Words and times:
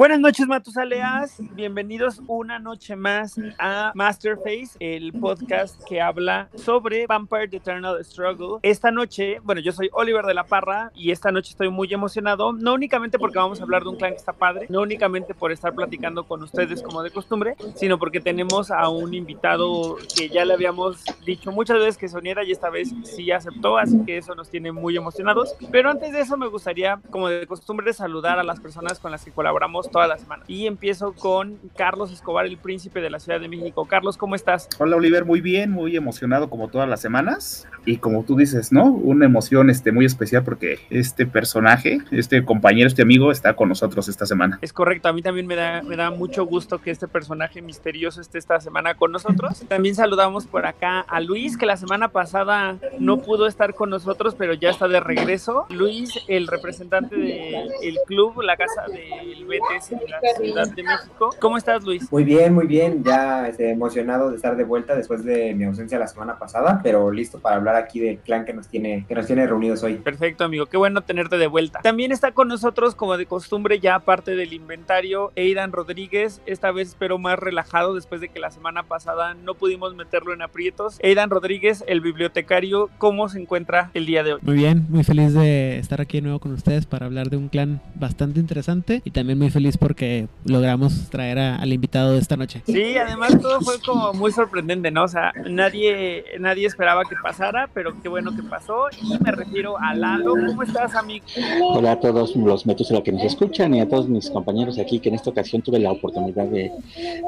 Buenas 0.00 0.18
noches, 0.18 0.46
Matusaleas. 0.46 1.36
Bienvenidos 1.52 2.22
una 2.26 2.58
noche 2.58 2.96
más 2.96 3.38
a 3.58 3.92
Masterface, 3.94 4.70
el 4.80 5.12
podcast 5.12 5.78
que 5.86 6.00
habla 6.00 6.48
sobre 6.54 7.06
Vampire 7.06 7.48
The 7.48 7.58
Eternal 7.58 8.02
Struggle. 8.02 8.60
Esta 8.62 8.90
noche, 8.90 9.40
bueno, 9.42 9.60
yo 9.60 9.72
soy 9.72 9.90
Oliver 9.92 10.24
de 10.24 10.32
la 10.32 10.44
Parra 10.44 10.90
y 10.94 11.10
esta 11.10 11.30
noche 11.30 11.50
estoy 11.50 11.68
muy 11.68 11.92
emocionado, 11.92 12.54
no 12.54 12.72
únicamente 12.72 13.18
porque 13.18 13.36
vamos 13.36 13.60
a 13.60 13.64
hablar 13.64 13.82
de 13.82 13.90
un 13.90 13.96
clan 13.96 14.12
que 14.12 14.16
está 14.16 14.32
padre, 14.32 14.68
no 14.70 14.80
únicamente 14.80 15.34
por 15.34 15.52
estar 15.52 15.74
platicando 15.74 16.24
con 16.24 16.42
ustedes 16.42 16.82
como 16.82 17.02
de 17.02 17.10
costumbre, 17.10 17.56
sino 17.74 17.98
porque 17.98 18.22
tenemos 18.22 18.70
a 18.70 18.88
un 18.88 19.12
invitado 19.12 19.98
que 20.16 20.30
ya 20.30 20.46
le 20.46 20.54
habíamos 20.54 21.04
dicho 21.26 21.52
muchas 21.52 21.76
veces 21.76 21.98
que 21.98 22.08
soniera 22.08 22.42
y 22.42 22.52
esta 22.52 22.70
vez 22.70 22.94
sí 23.04 23.30
aceptó, 23.32 23.76
así 23.76 24.02
que 24.06 24.16
eso 24.16 24.34
nos 24.34 24.48
tiene 24.48 24.72
muy 24.72 24.96
emocionados. 24.96 25.54
Pero 25.70 25.90
antes 25.90 26.10
de 26.14 26.20
eso 26.20 26.38
me 26.38 26.46
gustaría, 26.46 26.98
como 27.10 27.28
de 27.28 27.46
costumbre, 27.46 27.92
saludar 27.92 28.38
a 28.38 28.42
las 28.42 28.60
personas 28.60 28.98
con 28.98 29.10
las 29.10 29.26
que 29.26 29.30
colaboramos 29.30 29.89
toda 29.90 30.06
la 30.06 30.18
semana. 30.18 30.44
Y 30.46 30.66
empiezo 30.66 31.12
con 31.12 31.58
Carlos 31.76 32.12
Escobar, 32.12 32.46
el 32.46 32.58
príncipe 32.58 33.00
de 33.00 33.10
la 33.10 33.18
Ciudad 33.18 33.40
de 33.40 33.48
México. 33.48 33.86
Carlos, 33.86 34.16
¿cómo 34.16 34.34
estás? 34.34 34.68
Hola 34.78 34.96
Oliver, 34.96 35.24
muy 35.24 35.40
bien, 35.40 35.70
muy 35.70 35.96
emocionado 35.96 36.48
como 36.48 36.68
todas 36.68 36.88
las 36.88 37.00
semanas. 37.00 37.66
Y 37.86 37.96
como 37.96 38.24
tú 38.24 38.36
dices, 38.36 38.72
¿no? 38.72 38.84
Una 38.84 39.24
emoción 39.24 39.70
este, 39.70 39.92
muy 39.92 40.04
especial 40.04 40.44
porque 40.44 40.80
este 40.90 41.26
personaje, 41.26 41.98
este 42.10 42.44
compañero, 42.44 42.86
este 42.86 43.02
amigo 43.02 43.32
está 43.32 43.54
con 43.54 43.68
nosotros 43.68 44.08
esta 44.08 44.26
semana. 44.26 44.58
Es 44.62 44.72
correcto, 44.72 45.08
a 45.08 45.12
mí 45.12 45.22
también 45.22 45.46
me 45.46 45.56
da, 45.56 45.82
me 45.82 45.96
da 45.96 46.10
mucho 46.10 46.44
gusto 46.44 46.80
que 46.80 46.90
este 46.90 47.08
personaje 47.08 47.62
misterioso 47.62 48.20
esté 48.20 48.38
esta 48.38 48.60
semana 48.60 48.94
con 48.94 49.12
nosotros. 49.12 49.64
También 49.68 49.94
saludamos 49.94 50.46
por 50.46 50.66
acá 50.66 51.00
a 51.00 51.20
Luis, 51.20 51.56
que 51.56 51.66
la 51.66 51.76
semana 51.76 52.08
pasada 52.08 52.76
no 52.98 53.18
pudo 53.22 53.46
estar 53.46 53.74
con 53.74 53.90
nosotros, 53.90 54.34
pero 54.36 54.54
ya 54.54 54.70
está 54.70 54.88
de 54.88 55.00
regreso. 55.00 55.66
Luis, 55.70 56.10
el 56.28 56.46
representante 56.46 57.16
del 57.16 57.98
club, 58.06 58.42
la 58.42 58.56
casa 58.56 58.84
del 58.88 59.44
BTS 59.80 59.90
de 59.90 60.08
la 60.08 60.34
Ciudad 60.36 60.68
de 60.74 60.82
México. 60.82 61.30
¿Cómo 61.40 61.56
estás, 61.56 61.82
Luis? 61.84 62.10
Muy 62.12 62.24
bien, 62.24 62.54
muy 62.54 62.66
bien. 62.66 63.02
Ya 63.04 63.48
este, 63.48 63.70
emocionado 63.70 64.30
de 64.30 64.36
estar 64.36 64.56
de 64.56 64.64
vuelta 64.64 64.94
después 64.94 65.24
de 65.24 65.54
mi 65.54 65.64
ausencia 65.64 65.98
la 65.98 66.06
semana 66.06 66.38
pasada, 66.38 66.80
pero 66.82 67.10
listo 67.10 67.38
para 67.38 67.56
hablar 67.56 67.76
aquí 67.76 68.00
del 68.00 68.18
clan 68.18 68.44
que 68.44 68.52
nos 68.52 68.68
tiene, 68.68 69.04
que 69.08 69.14
nos 69.14 69.26
tiene 69.26 69.46
reunidos 69.46 69.82
hoy. 69.82 69.94
Perfecto, 69.96 70.44
amigo. 70.44 70.66
Qué 70.66 70.76
bueno 70.76 71.00
tenerte 71.02 71.38
de 71.38 71.46
vuelta. 71.46 71.80
También 71.82 72.12
está 72.12 72.32
con 72.32 72.48
nosotros, 72.48 72.94
como 72.94 73.16
de 73.16 73.26
costumbre, 73.26 73.80
ya 73.80 73.98
parte 74.00 74.36
del 74.36 74.52
inventario, 74.52 75.32
Aidan 75.36 75.72
Rodríguez. 75.72 76.42
Esta 76.46 76.72
vez 76.72 76.88
espero 76.88 77.18
más 77.18 77.38
relajado 77.38 77.94
después 77.94 78.20
de 78.20 78.28
que 78.28 78.40
la 78.40 78.50
semana 78.50 78.82
pasada 78.82 79.34
no 79.34 79.54
pudimos 79.54 79.94
meterlo 79.94 80.34
en 80.34 80.42
aprietos. 80.42 80.98
Aidan 81.02 81.30
Rodríguez, 81.30 81.84
el 81.86 82.00
bibliotecario, 82.00 82.90
¿cómo 82.98 83.28
se 83.28 83.40
encuentra 83.40 83.90
el 83.94 84.06
día 84.06 84.22
de 84.22 84.34
hoy? 84.34 84.40
Muy 84.42 84.56
bien, 84.56 84.86
muy 84.88 85.04
feliz 85.04 85.34
de 85.34 85.78
estar 85.78 86.00
aquí 86.00 86.18
de 86.18 86.22
nuevo 86.22 86.38
con 86.38 86.52
ustedes 86.52 86.86
para 86.86 87.06
hablar 87.06 87.30
de 87.30 87.36
un 87.36 87.48
clan 87.48 87.80
bastante 87.94 88.40
interesante 88.40 89.02
y 89.04 89.10
también 89.10 89.38
muy 89.38 89.50
feliz 89.50 89.69
porque 89.76 90.28
logramos 90.44 91.08
traer 91.10 91.38
a- 91.38 91.56
al 91.56 91.72
invitado 91.72 92.12
de 92.12 92.18
esta 92.18 92.36
noche. 92.36 92.62
Sí, 92.66 92.96
además 92.96 93.38
todo 93.40 93.60
fue 93.60 93.74
como 93.80 94.12
muy 94.12 94.32
sorprendente, 94.32 94.90
¿no? 94.90 95.04
O 95.04 95.08
sea, 95.08 95.32
nadie, 95.48 96.24
nadie 96.38 96.66
esperaba 96.66 97.04
que 97.04 97.16
pasara, 97.22 97.68
pero 97.72 97.94
qué 98.02 98.08
bueno 98.08 98.34
que 98.34 98.42
pasó. 98.42 98.86
Y 99.02 99.18
me 99.18 99.32
refiero 99.32 99.78
a 99.78 99.94
Lalo. 99.94 100.34
¿Cómo 100.46 100.62
estás, 100.62 100.94
amigo? 100.94 101.24
Hola 101.62 101.92
a 101.92 102.00
todos 102.00 102.34
los 102.36 102.66
metos 102.66 102.90
que 103.04 103.12
nos 103.12 103.22
escuchan 103.22 103.74
y 103.74 103.80
a 103.80 103.88
todos 103.88 104.08
mis 104.08 104.28
compañeros 104.30 104.78
aquí 104.78 104.98
que 105.00 105.08
en 105.10 105.14
esta 105.14 105.30
ocasión 105.30 105.62
tuve 105.62 105.78
la 105.78 105.92
oportunidad 105.92 106.46
de, 106.46 106.70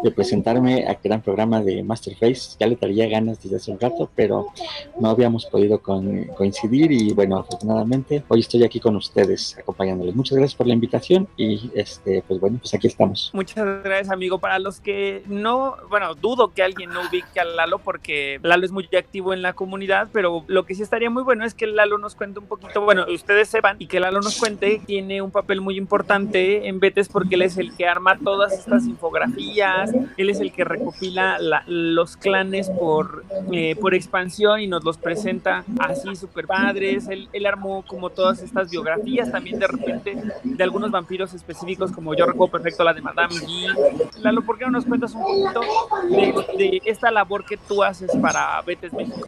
de 0.02 0.10
presentarme 0.10 0.86
a 0.86 0.98
gran 1.02 1.20
programa 1.22 1.60
de 1.62 1.82
Masterface. 1.82 2.56
Ya 2.58 2.66
le 2.66 2.76
traía 2.76 3.08
ganas 3.08 3.42
desde 3.42 3.56
hace 3.56 3.70
un 3.70 3.78
rato, 3.80 4.10
pero 4.14 4.48
no 4.98 5.08
habíamos 5.10 5.46
podido 5.46 5.80
con- 5.80 6.24
coincidir 6.36 6.90
y 6.92 7.12
bueno, 7.12 7.38
afortunadamente 7.38 8.22
hoy 8.28 8.40
estoy 8.40 8.64
aquí 8.64 8.80
con 8.80 8.96
ustedes 8.96 9.56
acompañándoles. 9.58 10.14
Muchas 10.14 10.36
gracias 10.38 10.56
por 10.56 10.66
la 10.66 10.74
invitación 10.74 11.28
y 11.36 11.70
este 11.74 12.22
pues 12.32 12.40
bueno, 12.40 12.58
pues 12.60 12.72
aquí 12.72 12.86
estamos. 12.86 13.30
Muchas 13.34 13.64
gracias, 13.84 14.10
amigo. 14.10 14.38
Para 14.38 14.58
los 14.58 14.80
que 14.80 15.22
no, 15.26 15.76
bueno, 15.90 16.14
dudo 16.14 16.52
que 16.54 16.62
alguien 16.62 16.90
no 16.90 17.00
ubique 17.08 17.38
a 17.40 17.44
Lalo 17.44 17.78
porque 17.78 18.40
Lalo 18.42 18.64
es 18.64 18.72
muy 18.72 18.88
activo 18.96 19.34
en 19.34 19.42
la 19.42 19.52
comunidad, 19.52 20.08
pero 20.12 20.44
lo 20.46 20.64
que 20.64 20.74
sí 20.74 20.82
estaría 20.82 21.10
muy 21.10 21.22
bueno 21.22 21.44
es 21.44 21.52
que 21.52 21.66
Lalo 21.66 21.98
nos 21.98 22.14
cuente 22.14 22.38
un 22.38 22.46
poquito, 22.46 22.80
bueno, 22.80 23.04
ustedes 23.12 23.48
sepan 23.48 23.76
y 23.78 23.86
que 23.86 24.00
Lalo 24.00 24.20
nos 24.22 24.38
cuente, 24.38 24.80
tiene 24.86 25.20
un 25.20 25.30
papel 25.30 25.60
muy 25.60 25.76
importante 25.76 26.66
en 26.68 26.80
Betes 26.80 27.08
porque 27.10 27.34
él 27.34 27.42
es 27.42 27.58
el 27.58 27.74
que 27.76 27.86
arma 27.86 28.18
todas 28.18 28.52
estas 28.54 28.86
infografías, 28.86 29.92
él 30.16 30.30
es 30.30 30.40
el 30.40 30.52
que 30.52 30.64
recopila 30.64 31.38
la- 31.38 31.64
los 31.66 32.16
clanes 32.16 32.70
por, 32.70 33.24
eh, 33.52 33.76
por 33.76 33.94
expansión 33.94 34.60
y 34.60 34.66
nos 34.66 34.84
los 34.84 34.96
presenta 34.96 35.64
así 35.78 36.16
súper 36.16 36.46
padres. 36.46 37.08
Él, 37.08 37.28
él 37.32 37.46
armó 37.46 37.84
como 37.86 38.08
todas 38.10 38.42
estas 38.42 38.70
biografías 38.70 39.30
también 39.30 39.58
de 39.58 39.66
repente 39.66 40.16
de 40.44 40.64
algunos 40.64 40.90
vampiros 40.90 41.34
específicos, 41.34 41.92
como 41.92 42.14
yo 42.14 42.21
recuerdo 42.26 42.52
perfecto 42.52 42.84
la 42.84 42.92
de 42.92 43.00
Madame 43.00 43.34
Guy. 43.40 43.66
Lalo, 44.22 44.42
¿por 44.42 44.58
qué 44.58 44.64
no 44.64 44.72
nos 44.72 44.84
cuentas 44.84 45.14
un 45.14 45.22
poquito 45.22 45.60
de, 46.08 46.44
de 46.56 46.82
esta 46.84 47.10
labor 47.10 47.44
que 47.44 47.56
tú 47.56 47.82
haces 47.82 48.10
para 48.20 48.60
Betes 48.62 48.92
México? 48.92 49.26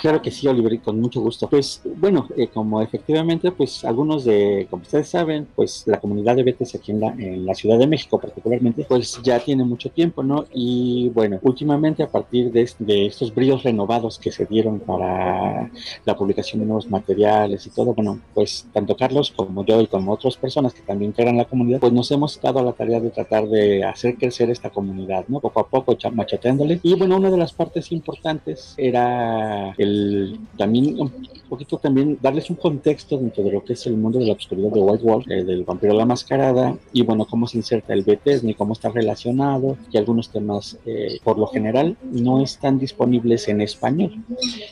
Claro 0.00 0.20
que 0.22 0.30
sí, 0.30 0.46
Oliver, 0.46 0.80
con 0.80 1.00
mucho 1.00 1.20
gusto. 1.20 1.48
Pues 1.48 1.82
bueno, 1.84 2.28
eh, 2.36 2.48
como 2.48 2.80
efectivamente, 2.80 3.52
pues 3.52 3.84
algunos 3.84 4.24
de, 4.24 4.66
como 4.70 4.82
ustedes 4.82 5.08
saben, 5.08 5.48
pues 5.54 5.84
la 5.86 6.00
comunidad 6.00 6.36
de 6.36 6.42
Betes 6.42 6.74
aquí 6.74 6.92
en 6.92 7.00
la, 7.00 7.08
en 7.08 7.44
la 7.46 7.54
Ciudad 7.54 7.78
de 7.78 7.86
México 7.86 8.18
particularmente, 8.18 8.84
pues 8.88 9.20
ya 9.22 9.38
tiene 9.40 9.64
mucho 9.64 9.90
tiempo, 9.90 10.22
¿no? 10.22 10.44
Y 10.52 11.10
bueno, 11.10 11.38
últimamente 11.42 12.02
a 12.02 12.08
partir 12.08 12.50
de, 12.52 12.70
de 12.78 13.06
estos 13.06 13.34
bríos 13.34 13.62
renovados 13.62 14.18
que 14.18 14.32
se 14.32 14.46
dieron 14.46 14.80
para 14.80 15.70
la 16.04 16.16
publicación 16.16 16.60
de 16.60 16.66
nuevos 16.66 16.88
materiales 16.88 17.66
y 17.66 17.70
todo, 17.70 17.94
bueno, 17.94 18.20
pues 18.34 18.66
tanto 18.72 18.96
Carlos 18.96 19.32
como 19.34 19.64
yo 19.64 19.80
y 19.80 19.86
como 19.86 20.12
otras 20.12 20.36
personas 20.36 20.74
que 20.74 20.82
también 20.82 21.10
integran 21.10 21.36
la 21.36 21.44
comunidad, 21.44 21.80
pues 21.80 21.92
nos 21.92 22.10
hemos 22.10 22.21
dado 22.40 22.60
a 22.60 22.62
la 22.62 22.72
tarea 22.72 23.00
de 23.00 23.10
tratar 23.10 23.48
de 23.48 23.84
hacer 23.84 24.16
crecer 24.16 24.50
esta 24.50 24.70
comunidad, 24.70 25.24
¿no? 25.28 25.40
Poco 25.40 25.60
a 25.60 25.68
poco, 25.68 25.96
macheteándole. 26.12 26.80
Y 26.82 26.94
bueno, 26.94 27.16
una 27.16 27.30
de 27.30 27.38
las 27.38 27.52
partes 27.52 27.92
importantes 27.92 28.74
era 28.76 29.74
el 29.78 30.38
también 30.56 31.00
un 31.00 31.12
poquito 31.48 31.78
también 31.78 32.18
darles 32.20 32.48
un 32.50 32.56
contexto 32.56 33.18
dentro 33.18 33.44
de 33.44 33.52
lo 33.52 33.64
que 33.64 33.74
es 33.74 33.86
el 33.86 33.96
mundo 33.96 34.18
de 34.18 34.26
la 34.26 34.32
oscuridad 34.32 34.70
de 34.70 34.80
White 34.80 35.04
Wolf, 35.04 35.26
eh, 35.30 35.44
del 35.44 35.64
vampiro 35.64 35.92
la 35.94 36.06
mascarada, 36.06 36.76
y 36.92 37.02
bueno, 37.02 37.26
cómo 37.26 37.46
se 37.46 37.58
inserta 37.58 37.92
el 37.92 38.04
ni 38.42 38.54
cómo 38.54 38.72
está 38.72 38.88
relacionado, 38.88 39.76
y 39.90 39.98
algunos 39.98 40.30
temas, 40.30 40.78
eh, 40.86 41.18
por 41.22 41.38
lo 41.38 41.46
general, 41.46 41.96
no 42.10 42.42
están 42.42 42.78
disponibles 42.78 43.48
en 43.48 43.60
español. 43.60 44.12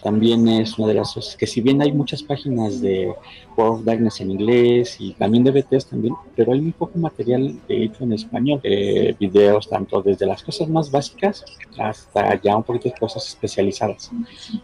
También 0.02 0.48
es 0.48 0.78
una 0.78 0.88
de 0.88 0.94
las 0.94 1.14
cosas 1.14 1.36
que 1.36 1.46
si 1.46 1.60
bien 1.60 1.82
hay 1.82 1.92
muchas 1.92 2.22
páginas 2.22 2.80
de 2.80 3.12
World 3.56 3.80
of 3.80 3.84
Darkness 3.84 4.20
en 4.20 4.30
inglés 4.30 4.96
y 4.98 5.12
también 5.14 5.44
de 5.44 5.50
BTS 5.52 5.86
también, 5.86 6.14
pero 6.34 6.52
hay 6.52 6.60
muy 6.60 6.72
poco 6.72 6.98
material 6.98 7.39
de 7.68 7.84
hecho 7.84 8.04
en 8.04 8.12
español, 8.12 8.60
eh, 8.62 9.14
videos 9.18 9.68
tanto 9.68 10.02
desde 10.02 10.26
las 10.26 10.42
cosas 10.42 10.68
más 10.68 10.90
básicas 10.90 11.44
hasta 11.78 12.40
ya 12.40 12.56
un 12.56 12.62
poquito 12.62 12.88
de 12.90 12.94
cosas 12.98 13.26
especializadas. 13.28 14.10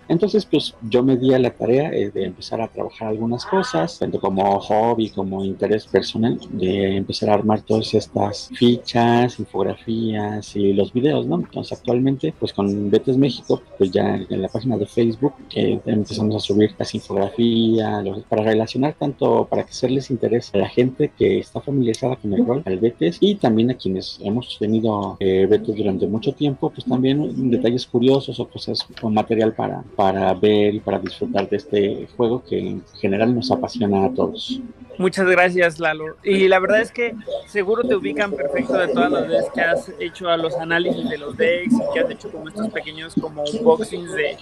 Entonces, 0.08 0.44
pues 0.44 0.74
yo 0.88 1.02
me 1.02 1.16
di 1.16 1.32
a 1.34 1.38
la 1.38 1.50
tarea 1.50 1.90
eh, 1.92 2.10
de 2.10 2.24
empezar 2.24 2.60
a 2.60 2.68
trabajar 2.68 3.08
algunas 3.08 3.44
cosas, 3.46 3.98
tanto 3.98 4.18
como 4.20 4.58
hobby, 4.60 5.10
como 5.10 5.44
interés 5.44 5.86
personal, 5.86 6.38
de 6.50 6.96
empezar 6.96 7.30
a 7.30 7.34
armar 7.34 7.62
todas 7.62 7.92
estas 7.94 8.50
fichas, 8.54 9.38
infografías 9.38 10.54
y 10.56 10.72
los 10.72 10.92
videos, 10.92 11.26
¿no? 11.26 11.36
Entonces, 11.36 11.78
actualmente, 11.78 12.34
pues 12.38 12.52
con 12.52 12.90
Betes 12.90 13.16
México, 13.16 13.62
pues 13.78 13.90
ya 13.90 14.16
en 14.28 14.42
la 14.42 14.48
página 14.48 14.76
de 14.76 14.86
Facebook 14.86 15.34
eh, 15.54 15.80
empezamos 15.86 16.34
a 16.36 16.40
subir 16.40 16.74
las 16.78 16.94
infografías, 16.94 18.04
los- 18.04 18.22
para 18.24 18.42
relacionar 18.42 18.94
tanto, 18.98 19.46
para 19.48 19.62
que 19.64 19.70
hacerles 19.70 20.10
interés 20.10 20.50
a 20.54 20.58
la 20.58 20.68
gente 20.68 21.10
que 21.18 21.38
está 21.38 21.60
familiarizada 21.60 22.16
con 22.16 22.32
el 22.34 22.46
rol, 22.46 22.62
al 22.66 22.80
y 23.20 23.36
también 23.36 23.70
a 23.70 23.74
quienes 23.74 24.18
hemos 24.20 24.58
tenido 24.58 25.16
eh, 25.20 25.46
durante 25.48 26.06
mucho 26.06 26.32
tiempo, 26.32 26.70
pues 26.70 26.84
también 26.84 27.50
detalles 27.50 27.86
curiosos 27.86 28.40
o 28.40 28.48
cosas 28.48 28.80
o 29.00 29.08
material 29.08 29.54
para, 29.54 29.82
para 29.94 30.34
ver 30.34 30.74
y 30.74 30.80
para 30.80 30.98
disfrutar 30.98 31.48
de 31.48 31.56
este 31.56 32.08
juego 32.16 32.42
que 32.42 32.58
en 32.58 32.82
general 33.00 33.34
nos 33.34 33.50
apasiona 33.52 34.04
a 34.06 34.12
todos. 34.12 34.60
Muchas 34.98 35.26
gracias, 35.26 35.78
Lalo. 35.78 36.16
Y 36.22 36.48
la 36.48 36.58
verdad 36.58 36.80
es 36.80 36.90
que 36.90 37.14
seguro 37.46 37.82
te 37.82 37.94
ubican 37.94 38.32
perfecto 38.32 38.74
de 38.74 38.88
todas 38.88 39.10
las 39.10 39.28
veces 39.28 39.46
que 39.54 39.60
has 39.60 39.92
hecho 40.00 40.28
a 40.28 40.36
los 40.36 40.54
análisis 40.54 41.08
de 41.08 41.18
los 41.18 41.36
decks 41.36 41.74
y 41.74 41.92
que 41.92 42.00
has 42.00 42.10
hecho 42.10 42.30
como 42.30 42.48
estos 42.48 42.68
pequeños 42.70 43.14
como 43.20 43.42
unboxings 43.44 44.12
de, 44.12 44.36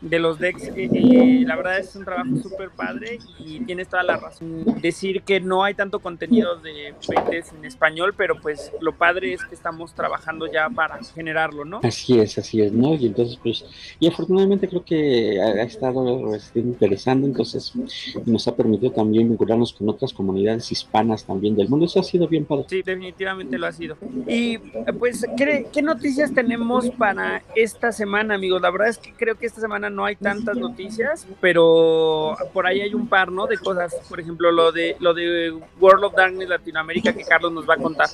de 0.00 0.18
los 0.18 0.38
decks. 0.38 0.64
Eh, 0.64 0.88
eh, 0.92 1.44
la 1.46 1.56
verdad 1.56 1.78
es 1.78 1.94
un 1.96 2.04
trabajo 2.04 2.36
súper 2.42 2.70
padre 2.70 3.18
y 3.38 3.60
tienes 3.60 3.88
toda 3.88 4.02
la 4.02 4.16
razón. 4.16 4.64
Decir 4.80 5.22
que 5.22 5.40
no 5.40 5.64
hay 5.64 5.74
tanto 5.74 6.00
contenido 6.00 6.56
de 6.56 6.94
Betes 7.08 7.52
en 7.52 7.64
español, 7.64 8.14
pero 8.16 8.40
pues 8.40 8.72
lo 8.80 8.92
padre 8.92 9.32
es 9.32 9.44
que 9.44 9.54
estamos 9.54 9.94
trabajando 9.94 10.50
ya 10.50 10.68
para 10.70 11.02
generarlo, 11.14 11.64
¿no? 11.64 11.80
Así 11.82 12.18
es, 12.18 12.38
así 12.38 12.60
es, 12.60 12.72
¿no? 12.72 12.94
Y 12.94 13.06
entonces, 13.06 13.38
pues, 13.42 13.64
y 13.98 14.06
afortunadamente 14.06 14.68
creo 14.68 14.84
que 14.84 15.40
ha, 15.40 15.46
ha 15.46 15.62
estado 15.62 16.36
interesando, 16.54 17.26
entonces 17.26 17.72
nos 18.24 18.46
ha 18.48 18.54
permitido 18.54 18.92
también 18.92 19.28
vincularnos 19.28 19.72
con 19.72 19.88
otras 19.96 20.12
comunidades 20.12 20.70
hispanas 20.70 21.24
también 21.24 21.56
del 21.56 21.68
mundo. 21.68 21.86
Eso 21.86 22.00
ha 22.00 22.02
sido 22.02 22.28
bien 22.28 22.44
padre. 22.44 22.66
Sí, 22.68 22.82
definitivamente 22.82 23.58
lo 23.58 23.66
ha 23.66 23.72
sido. 23.72 23.96
Y 24.26 24.58
pues, 24.98 25.26
¿qué, 25.36 25.66
qué 25.72 25.82
noticias 25.82 26.32
tenemos 26.32 26.90
para 26.90 27.42
esta 27.54 27.92
semana, 27.92 28.34
amigos? 28.34 28.62
La 28.62 28.70
verdad 28.70 28.88
es 28.88 28.98
que 28.98 29.12
creo 29.12 29.36
que 29.36 29.46
esta 29.46 29.60
semana 29.60 29.90
no 29.90 30.04
hay 30.04 30.16
tantas 30.16 30.56
noticias, 30.56 31.26
pero 31.40 32.36
por 32.52 32.66
ahí 32.66 32.80
hay 32.80 32.94
un 32.94 33.08
par, 33.08 33.30
¿no? 33.32 33.46
De 33.46 33.58
cosas, 33.58 33.94
por 34.08 34.20
ejemplo, 34.20 34.52
lo 34.52 34.72
de 34.72 34.96
lo 35.00 35.14
de 35.14 35.52
World 35.80 36.04
of 36.04 36.14
Darkness 36.14 36.48
Latinoamérica 36.48 37.12
que 37.12 37.24
Carlos 37.24 37.52
nos 37.52 37.68
va 37.68 37.74
a 37.74 37.78
contar. 37.78 38.08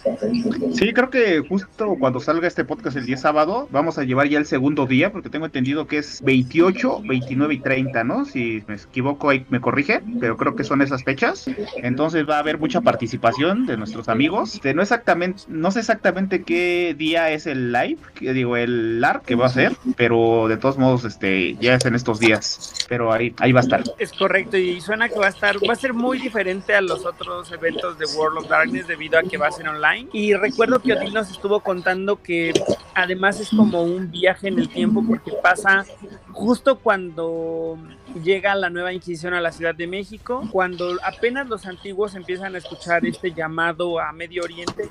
Sí, 0.72 0.92
creo 0.92 1.10
que 1.10 1.40
justo 1.40 1.96
cuando 1.98 2.20
salga 2.20 2.48
este 2.48 2.64
podcast 2.64 2.96
el 2.96 3.06
día 3.06 3.16
sábado, 3.16 3.68
vamos 3.70 3.98
a 3.98 4.04
llevar 4.04 4.28
ya 4.28 4.38
el 4.38 4.46
segundo 4.46 4.86
día, 4.86 5.12
porque 5.12 5.30
tengo 5.30 5.46
entendido 5.46 5.86
que 5.86 5.98
es 5.98 6.22
28, 6.22 7.02
29 7.04 7.54
y 7.54 7.58
30, 7.58 8.04
¿no? 8.04 8.24
Si 8.24 8.62
me 8.66 8.74
equivoco 8.74 9.30
ahí 9.30 9.44
me 9.50 9.60
corrige, 9.60 10.02
pero 10.20 10.36
creo 10.36 10.56
que 10.56 10.64
son 10.64 10.82
esas 10.82 11.02
fechas. 11.04 11.46
Entonces 11.76 12.28
va 12.28 12.36
a 12.36 12.38
haber 12.40 12.58
mucha 12.58 12.80
participación 12.80 13.66
de 13.66 13.76
nuestros 13.76 14.08
amigos. 14.08 14.60
De 14.62 14.74
no 14.74 14.82
exactamente, 14.82 15.42
no 15.48 15.70
sé 15.70 15.80
exactamente 15.80 16.42
qué 16.42 16.94
día 16.96 17.30
es 17.30 17.46
el 17.46 17.72
live, 17.72 17.98
que 18.14 18.32
digo 18.32 18.56
el 18.56 19.00
LARP 19.00 19.24
que 19.24 19.34
va 19.34 19.46
a 19.46 19.50
ser, 19.50 19.72
pero 19.96 20.48
de 20.48 20.56
todos 20.56 20.78
modos 20.78 21.04
este 21.04 21.56
ya 21.56 21.74
es 21.74 21.84
en 21.84 21.94
estos 21.94 22.18
días. 22.18 22.86
Pero 22.88 23.12
ahí 23.12 23.34
ahí 23.38 23.52
va 23.52 23.60
a 23.60 23.62
estar. 23.62 23.82
Es 23.98 24.12
correcto, 24.12 24.56
y 24.56 24.80
suena 24.80 25.08
que 25.08 25.18
va 25.18 25.26
a 25.26 25.30
estar, 25.30 25.56
va 25.68 25.72
a 25.72 25.76
ser 25.76 25.94
muy 25.94 26.18
diferente 26.18 26.74
a 26.74 26.80
los 26.80 27.04
otros 27.04 27.50
eventos 27.52 27.98
de 27.98 28.06
World 28.16 28.38
of 28.38 28.48
Darkness 28.48 28.86
debido 28.86 29.18
a 29.18 29.22
que 29.22 29.36
va 29.36 29.48
a 29.48 29.52
ser 29.52 29.68
online. 29.68 30.08
Y 30.12 30.34
recuerdo 30.34 30.80
que 30.80 30.92
Odil 30.92 31.12
nos 31.12 31.30
estuvo 31.30 31.60
contando 31.60 32.22
que 32.22 32.52
además 32.94 33.40
es 33.40 33.50
como 33.50 33.82
un 33.82 34.10
viaje 34.10 34.48
en 34.48 34.58
el 34.58 34.68
tiempo 34.68 35.02
porque 35.06 35.32
pasa 35.42 35.84
justo 36.32 36.78
cuando 36.78 37.78
llega 38.22 38.54
la 38.54 38.70
nueva 38.70 38.92
Inquisición 38.92 39.34
a 39.34 39.40
la 39.40 39.52
Ciudad 39.52 39.74
de 39.74 39.86
México, 39.86 40.48
cuando 40.50 40.98
apenas 41.04 41.48
los 41.48 41.66
antiguos 41.66 42.14
empiezan 42.14 42.54
a 42.54 42.58
escuchar 42.58 43.04
este 43.06 43.32
llamado 43.32 44.00
a 44.00 44.12
Medio 44.12 44.42
Oriente, 44.42 44.88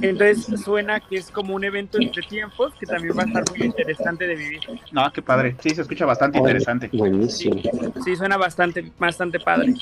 entonces 0.00 0.60
suena 0.62 1.00
que 1.00 1.16
es 1.16 1.30
como 1.30 1.54
un 1.54 1.64
evento 1.64 1.98
entre 2.00 2.22
tiempos 2.22 2.72
que 2.78 2.86
también 2.86 3.16
va 3.16 3.22
a 3.22 3.26
estar 3.26 3.44
muy 3.50 3.66
interesante 3.66 4.26
de 4.26 4.34
vivir. 4.34 4.60
No, 4.92 5.10
qué 5.12 5.22
padre. 5.22 5.56
Sí, 5.60 5.70
se 5.70 5.82
escucha 5.82 6.06
bastante 6.06 6.38
interesante. 6.38 6.90
Buenísimo. 6.92 7.60
Sí, 8.04 8.16
suena 8.16 8.36
bastante, 8.36 8.90
bastante 8.98 9.40
padre. 9.40 9.74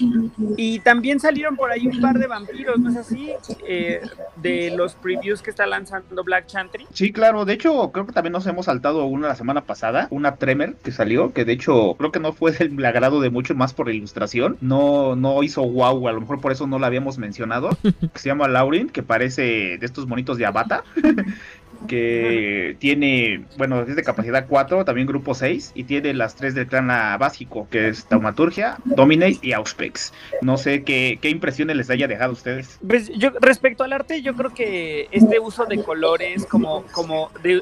Y 0.57 0.81
también 0.81 1.21
salieron 1.21 1.57
por 1.57 1.71
ahí 1.71 1.87
un 1.87 2.01
par 2.01 2.19
de 2.19 2.27
vampiros, 2.27 2.79
¿no 2.79 2.91
es 2.91 2.97
así? 2.97 3.31
Eh, 3.67 4.01
de 4.37 4.73
los 4.77 4.95
previews 4.95 5.43
que 5.43 5.51
está 5.51 5.67
lanzando 5.67 6.25
Black 6.25 6.47
Chantry. 6.47 6.87
Sí, 6.93 7.13
claro. 7.13 7.45
De 7.45 7.55
hecho, 7.55 7.91
creo 7.93 8.07
que 8.07 8.13
también 8.13 8.33
nos 8.33 8.47
hemos 8.47 8.67
saltado 8.67 9.05
una 9.07 9.29
la 9.29 9.35
semana 9.35 9.63
pasada, 9.63 10.09
una 10.11 10.37
Tremer 10.37 10.75
que 10.77 10.93
salió, 10.93 11.33
que 11.33 11.45
de 11.45 11.53
hecho 11.53 11.95
creo 11.99 12.13
que 12.13 12.21
no 12.21 12.33
fue 12.33 12.53
del 12.53 12.71
agrado 12.87 13.21
de 13.21 13.31
mucho 13.31 13.55
más 13.55 13.75
por 13.75 13.89
la 13.89 13.95
ilustración. 13.95 14.57
No, 14.61 15.17
no 15.17 15.43
hizo 15.43 15.63
wow, 15.63 16.09
a 16.09 16.13
lo 16.13 16.21
mejor 16.21 16.41
por 16.41 16.53
eso 16.53 16.67
no 16.67 16.79
la 16.79 16.87
habíamos 16.87 17.19
mencionado. 17.19 17.71
se 18.15 18.29
llama 18.29 18.49
Laurin, 18.49 18.89
que 18.89 19.03
parece 19.03 19.43
de 19.79 19.87
estos 19.87 20.07
monitos 20.07 20.39
de 20.39 20.47
Avata. 20.47 20.85
que 21.87 22.77
tiene, 22.79 23.45
bueno, 23.57 23.83
es 23.83 23.97
de 23.97 24.03
capacidad 24.03 24.47
4, 24.49 24.85
también 24.85 25.07
grupo 25.07 25.35
6, 25.35 25.73
y 25.75 25.85
tiene 25.85 26.15
las 26.15 26.35
tres 26.35 26.55
del 26.55 26.67
clan 26.67 26.89
básico, 27.19 27.69
que 27.71 27.89
es 27.89 28.05
Taumaturgia, 28.07 28.77
Dominate 28.85 29.39
y 29.43 29.53
Auspex. 29.53 30.13
No 30.41 30.57
sé 30.57 30.83
qué, 30.83 31.19
qué 31.21 31.31
impresiones 31.31 31.77
les 31.77 31.91
haya 31.91 32.09
dejado 32.09 32.31
a 32.31 32.35
ustedes. 32.35 32.79
Pues 32.87 33.11
respecto 33.41 33.85
al 33.85 33.93
arte, 33.93 34.23
yo 34.23 34.35
creo 34.35 34.53
que 34.55 35.09
este 35.11 35.39
uso 35.39 35.67
de 35.67 35.83
colores, 35.83 36.47
como, 36.47 36.85
como 36.93 37.31
de, 37.43 37.61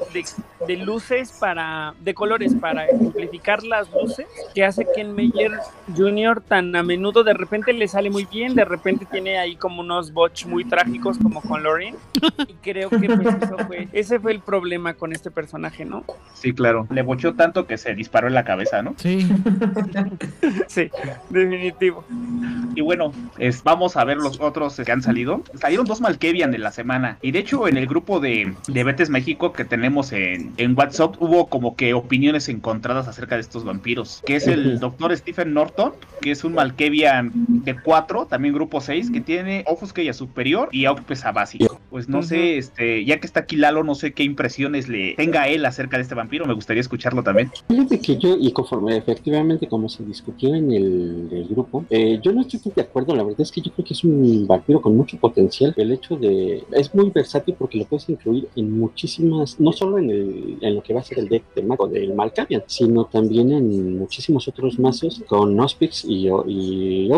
luces 0.77 1.33
para, 1.39 1.93
de 1.99 2.13
colores 2.13 2.55
para 2.55 2.85
ejemplificar 2.85 3.63
las 3.63 3.91
luces, 3.91 4.27
que 4.53 4.63
hace 4.63 4.85
que 4.93 5.01
en 5.01 5.13
Meyer 5.13 5.51
Jr. 5.95 6.41
tan 6.41 6.75
a 6.75 6.83
menudo 6.83 7.23
de 7.23 7.33
repente 7.33 7.73
le 7.73 7.87
sale 7.87 8.09
muy 8.09 8.25
bien, 8.25 8.55
de 8.55 8.65
repente 8.65 9.05
tiene 9.05 9.37
ahí 9.37 9.55
como 9.55 9.81
unos 9.81 10.13
botch 10.13 10.45
muy 10.45 10.65
trágicos 10.65 11.17
como 11.17 11.41
con 11.41 11.63
Lorraine, 11.63 11.97
y 12.47 12.53
creo 12.55 12.89
que 12.89 13.07
pues 13.07 13.35
eso 13.41 13.57
fue, 13.67 13.87
ese 14.11 14.19
fue 14.19 14.33
el 14.33 14.41
problema 14.41 14.95
con 14.95 15.13
este 15.13 15.31
personaje, 15.31 15.85
¿no? 15.85 16.03
Sí, 16.33 16.51
claro. 16.51 16.85
Le 16.89 17.01
bochó 17.01 17.33
tanto 17.35 17.65
que 17.65 17.77
se 17.77 17.95
disparó 17.95 18.27
en 18.27 18.33
la 18.33 18.43
cabeza, 18.43 18.81
¿no? 18.81 18.93
Sí. 18.97 19.25
sí, 20.67 20.89
definitivo. 21.29 22.03
Y 22.75 22.81
bueno, 22.81 23.13
es, 23.37 23.63
vamos 23.63 23.95
a 23.95 24.03
ver 24.03 24.17
los 24.17 24.41
otros 24.41 24.75
que 24.75 24.91
han 24.91 25.01
salido. 25.01 25.43
Salieron 25.53 25.85
dos 25.85 26.01
Malkevian 26.01 26.53
en 26.53 26.61
la 26.61 26.71
semana. 26.71 27.19
Y 27.21 27.31
de 27.31 27.39
hecho, 27.39 27.69
en 27.69 27.77
el 27.77 27.87
grupo 27.87 28.19
de, 28.19 28.53
de 28.67 28.83
Betes 28.83 29.09
México 29.09 29.53
que 29.53 29.63
tenemos 29.63 30.11
en, 30.11 30.51
en 30.57 30.77
WhatsApp, 30.77 31.15
hubo 31.19 31.47
como 31.47 31.77
que 31.77 31.93
opiniones 31.93 32.49
encontradas 32.49 33.07
acerca 33.07 33.35
de 33.35 33.41
estos 33.41 33.63
vampiros. 33.63 34.21
Que 34.25 34.35
es 34.35 34.47
el 34.47 34.79
doctor 34.79 35.15
Stephen 35.15 35.53
Norton, 35.53 35.93
que 36.19 36.31
es 36.31 36.43
un 36.43 36.53
Malkevian 36.53 37.31
de 37.33 37.79
4, 37.79 38.25
también 38.25 38.53
grupo 38.53 38.81
6, 38.81 39.11
que 39.11 39.21
tiene 39.21 39.63
Ofuskeya 39.67 40.11
superior 40.11 40.67
y 40.73 40.83
Aupes 40.83 41.23
a 41.23 41.31
básico. 41.31 41.79
Pues 41.89 42.09
no 42.09 42.17
uh 42.17 42.21
-huh. 42.21 42.25
sé, 42.25 42.57
este, 42.57 43.05
ya 43.05 43.19
que 43.19 43.27
está 43.27 43.41
aquí 43.41 43.55
Lalo, 43.55 43.85
no 43.85 43.95
sé 44.01 44.13
qué 44.13 44.23
impresiones 44.23 44.87
le 44.87 45.15
tenga 45.15 45.47
él 45.47 45.65
acerca 45.65 45.97
de 45.97 46.03
este 46.03 46.15
vampiro. 46.15 46.45
Me 46.45 46.53
gustaría 46.53 46.81
escucharlo 46.81 47.23
también. 47.23 47.51
Fíjate 47.67 47.99
que 47.99 48.17
yo, 48.17 48.35
y 48.39 48.51
conforme 48.51 48.97
efectivamente 48.97 49.67
como 49.67 49.87
se 49.89 50.03
discutió 50.03 50.53
en 50.53 50.71
el, 50.71 51.47
grupo, 51.49 51.85
eh, 51.89 52.19
yo 52.21 52.31
no 52.31 52.41
estoy 52.41 52.59
de 52.75 52.81
acuerdo. 52.81 53.15
La 53.15 53.23
verdad 53.23 53.41
es 53.41 53.51
que 53.51 53.61
yo 53.61 53.71
creo 53.71 53.85
que 53.85 53.93
es 53.93 54.03
un 54.03 54.45
vampiro 54.47 54.81
con 54.81 54.95
mucho 54.95 55.17
potencial. 55.17 55.73
El 55.77 55.91
hecho 55.91 56.15
de. 56.15 56.63
Es 56.71 56.93
muy 56.93 57.09
versátil 57.09 57.55
porque 57.57 57.77
lo 57.77 57.85
puedes 57.85 58.09
incluir 58.09 58.47
en 58.55 58.77
muchísimas. 58.77 59.59
No 59.59 59.71
solo 59.71 59.97
en, 59.97 60.09
el, 60.09 60.57
en 60.61 60.75
lo 60.75 60.83
que 60.83 60.93
va 60.93 61.01
a 61.01 61.03
ser 61.03 61.19
el 61.19 61.29
deck 61.29 61.43
de 61.55 61.63
mago 61.63 61.87
del 61.87 62.13
Malkavian, 62.13 62.63
sino 62.67 63.05
también 63.05 63.51
en 63.51 63.97
muchísimos 63.97 64.47
otros 64.47 64.79
mazos 64.79 65.21
con 65.27 65.55
Nospix 65.55 66.05
y, 66.05 66.27
y 66.47 67.09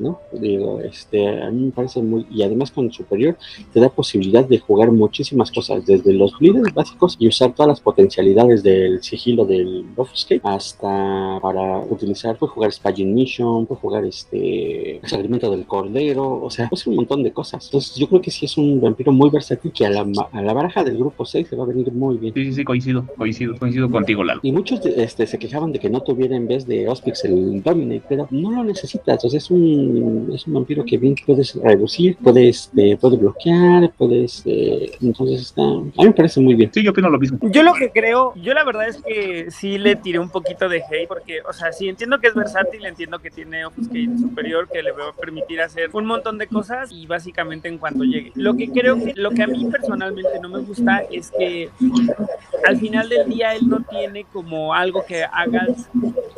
¿no? 0.00 0.20
Digo, 0.32 0.80
este, 0.80 1.42
a 1.42 1.50
mí 1.50 1.66
me 1.66 1.72
parece 1.72 2.02
muy. 2.02 2.26
Y 2.30 2.42
además 2.42 2.70
con 2.70 2.92
superior 2.92 3.36
te 3.72 3.80
da 3.80 3.88
posibilidad 3.88 4.44
de 4.44 4.58
jugar 4.58 4.90
muchísimas 4.90 5.50
cosas, 5.50 5.84
desde 5.86 6.12
los 6.12 6.31
líderes 6.40 6.72
básicos 6.74 7.16
y 7.18 7.28
usar 7.28 7.52
todas 7.52 7.68
las 7.68 7.80
potencialidades 7.80 8.62
del 8.62 9.02
sigilo 9.02 9.44
del 9.44 9.86
Offuscate 9.96 10.40
hasta 10.44 11.38
para 11.40 11.78
utilizar, 11.78 12.36
puede 12.36 12.52
jugar 12.52 12.72
Spagin 12.72 13.14
Mission, 13.14 13.66
puede 13.66 13.80
jugar 13.80 14.04
este 14.04 14.96
el 14.96 15.08
Sacramento 15.08 15.50
del 15.50 15.66
Cordero, 15.66 16.42
o 16.42 16.50
sea, 16.50 16.68
es 16.70 16.86
un 16.86 16.96
montón 16.96 17.22
de 17.22 17.32
cosas. 17.32 17.64
Entonces, 17.66 17.96
yo 17.96 18.08
creo 18.08 18.20
que 18.20 18.30
sí 18.30 18.46
es 18.46 18.56
un 18.56 18.80
vampiro 18.80 19.12
muy 19.12 19.30
versátil 19.30 19.72
que 19.72 19.86
a 19.86 19.90
la, 19.90 20.06
a 20.32 20.42
la 20.42 20.52
baraja 20.52 20.84
del 20.84 20.98
grupo 20.98 21.24
6 21.24 21.50
le 21.50 21.56
va 21.56 21.64
a 21.64 21.66
venir 21.66 21.92
muy 21.92 22.18
bien. 22.18 22.34
Sí, 22.34 22.44
sí, 22.44 22.52
sí, 22.52 22.64
coincido, 22.64 23.06
coincido, 23.16 23.56
coincido 23.56 23.90
contigo, 23.90 24.24
Lalo. 24.24 24.40
Y 24.42 24.52
muchos 24.52 24.82
de, 24.82 25.02
este, 25.02 25.26
se 25.26 25.38
quejaban 25.38 25.72
de 25.72 25.78
que 25.78 25.90
no 25.90 26.00
tuviera 26.02 26.36
en 26.36 26.46
vez 26.46 26.66
de 26.66 26.88
Ospix 26.88 27.24
el 27.24 27.62
Dominate, 27.62 28.02
pero 28.08 28.28
no 28.30 28.50
lo 28.50 28.64
necesitas. 28.64 29.24
O 29.24 29.28
sea, 29.28 29.38
es 29.38 29.50
un, 29.50 30.30
es 30.34 30.46
un 30.46 30.54
vampiro 30.54 30.84
que 30.84 30.98
bien 30.98 31.14
puedes 31.26 31.54
reducir, 31.54 32.16
puedes, 32.22 32.62
este, 32.66 32.96
puede 32.96 33.16
bloquear, 33.16 33.92
puedes. 33.96 34.42
Eh, 34.46 34.92
entonces, 35.00 35.40
está. 35.40 35.62
A 35.62 36.04
mí 36.04 36.11
me 36.12 36.16
parece 36.16 36.40
muy 36.40 36.54
bien. 36.54 36.70
Sí, 36.72 36.82
yo 36.82 36.90
opino 36.90 37.08
lo 37.08 37.18
mismo. 37.18 37.38
Yo 37.42 37.62
lo 37.62 37.72
que 37.74 37.90
creo, 37.90 38.34
yo 38.36 38.54
la 38.54 38.64
verdad 38.64 38.88
es 38.88 39.02
que 39.02 39.50
sí 39.50 39.78
le 39.78 39.96
tiré 39.96 40.18
un 40.18 40.30
poquito 40.30 40.68
de 40.68 40.82
hate, 40.82 41.08
porque, 41.08 41.40
o 41.48 41.52
sea, 41.52 41.72
sí 41.72 41.88
entiendo 41.88 42.18
que 42.20 42.28
es 42.28 42.34
versátil, 42.34 42.84
entiendo 42.84 43.18
que 43.18 43.30
tiene 43.30 43.64
Offuscate 43.64 44.18
superior, 44.18 44.68
que 44.70 44.82
le 44.82 44.92
va 44.92 45.08
a 45.08 45.12
permitir 45.12 45.60
hacer 45.60 45.90
un 45.92 46.06
montón 46.06 46.38
de 46.38 46.46
cosas 46.46 46.90
y 46.92 47.06
básicamente 47.06 47.68
en 47.68 47.78
cuanto 47.78 48.04
llegue. 48.04 48.32
Lo 48.34 48.54
que 48.54 48.70
creo 48.70 48.96
que, 48.96 49.14
lo 49.16 49.30
que 49.30 49.42
a 49.42 49.46
mí 49.46 49.66
personalmente 49.70 50.38
no 50.40 50.48
me 50.48 50.60
gusta 50.60 51.02
es 51.10 51.30
que 51.30 51.70
al 52.66 52.76
final 52.78 53.08
del 53.08 53.28
día 53.28 53.54
él 53.54 53.68
no 53.68 53.80
tiene 53.88 54.24
como 54.32 54.74
algo 54.74 55.04
que 55.04 55.24
hagas, 55.24 55.88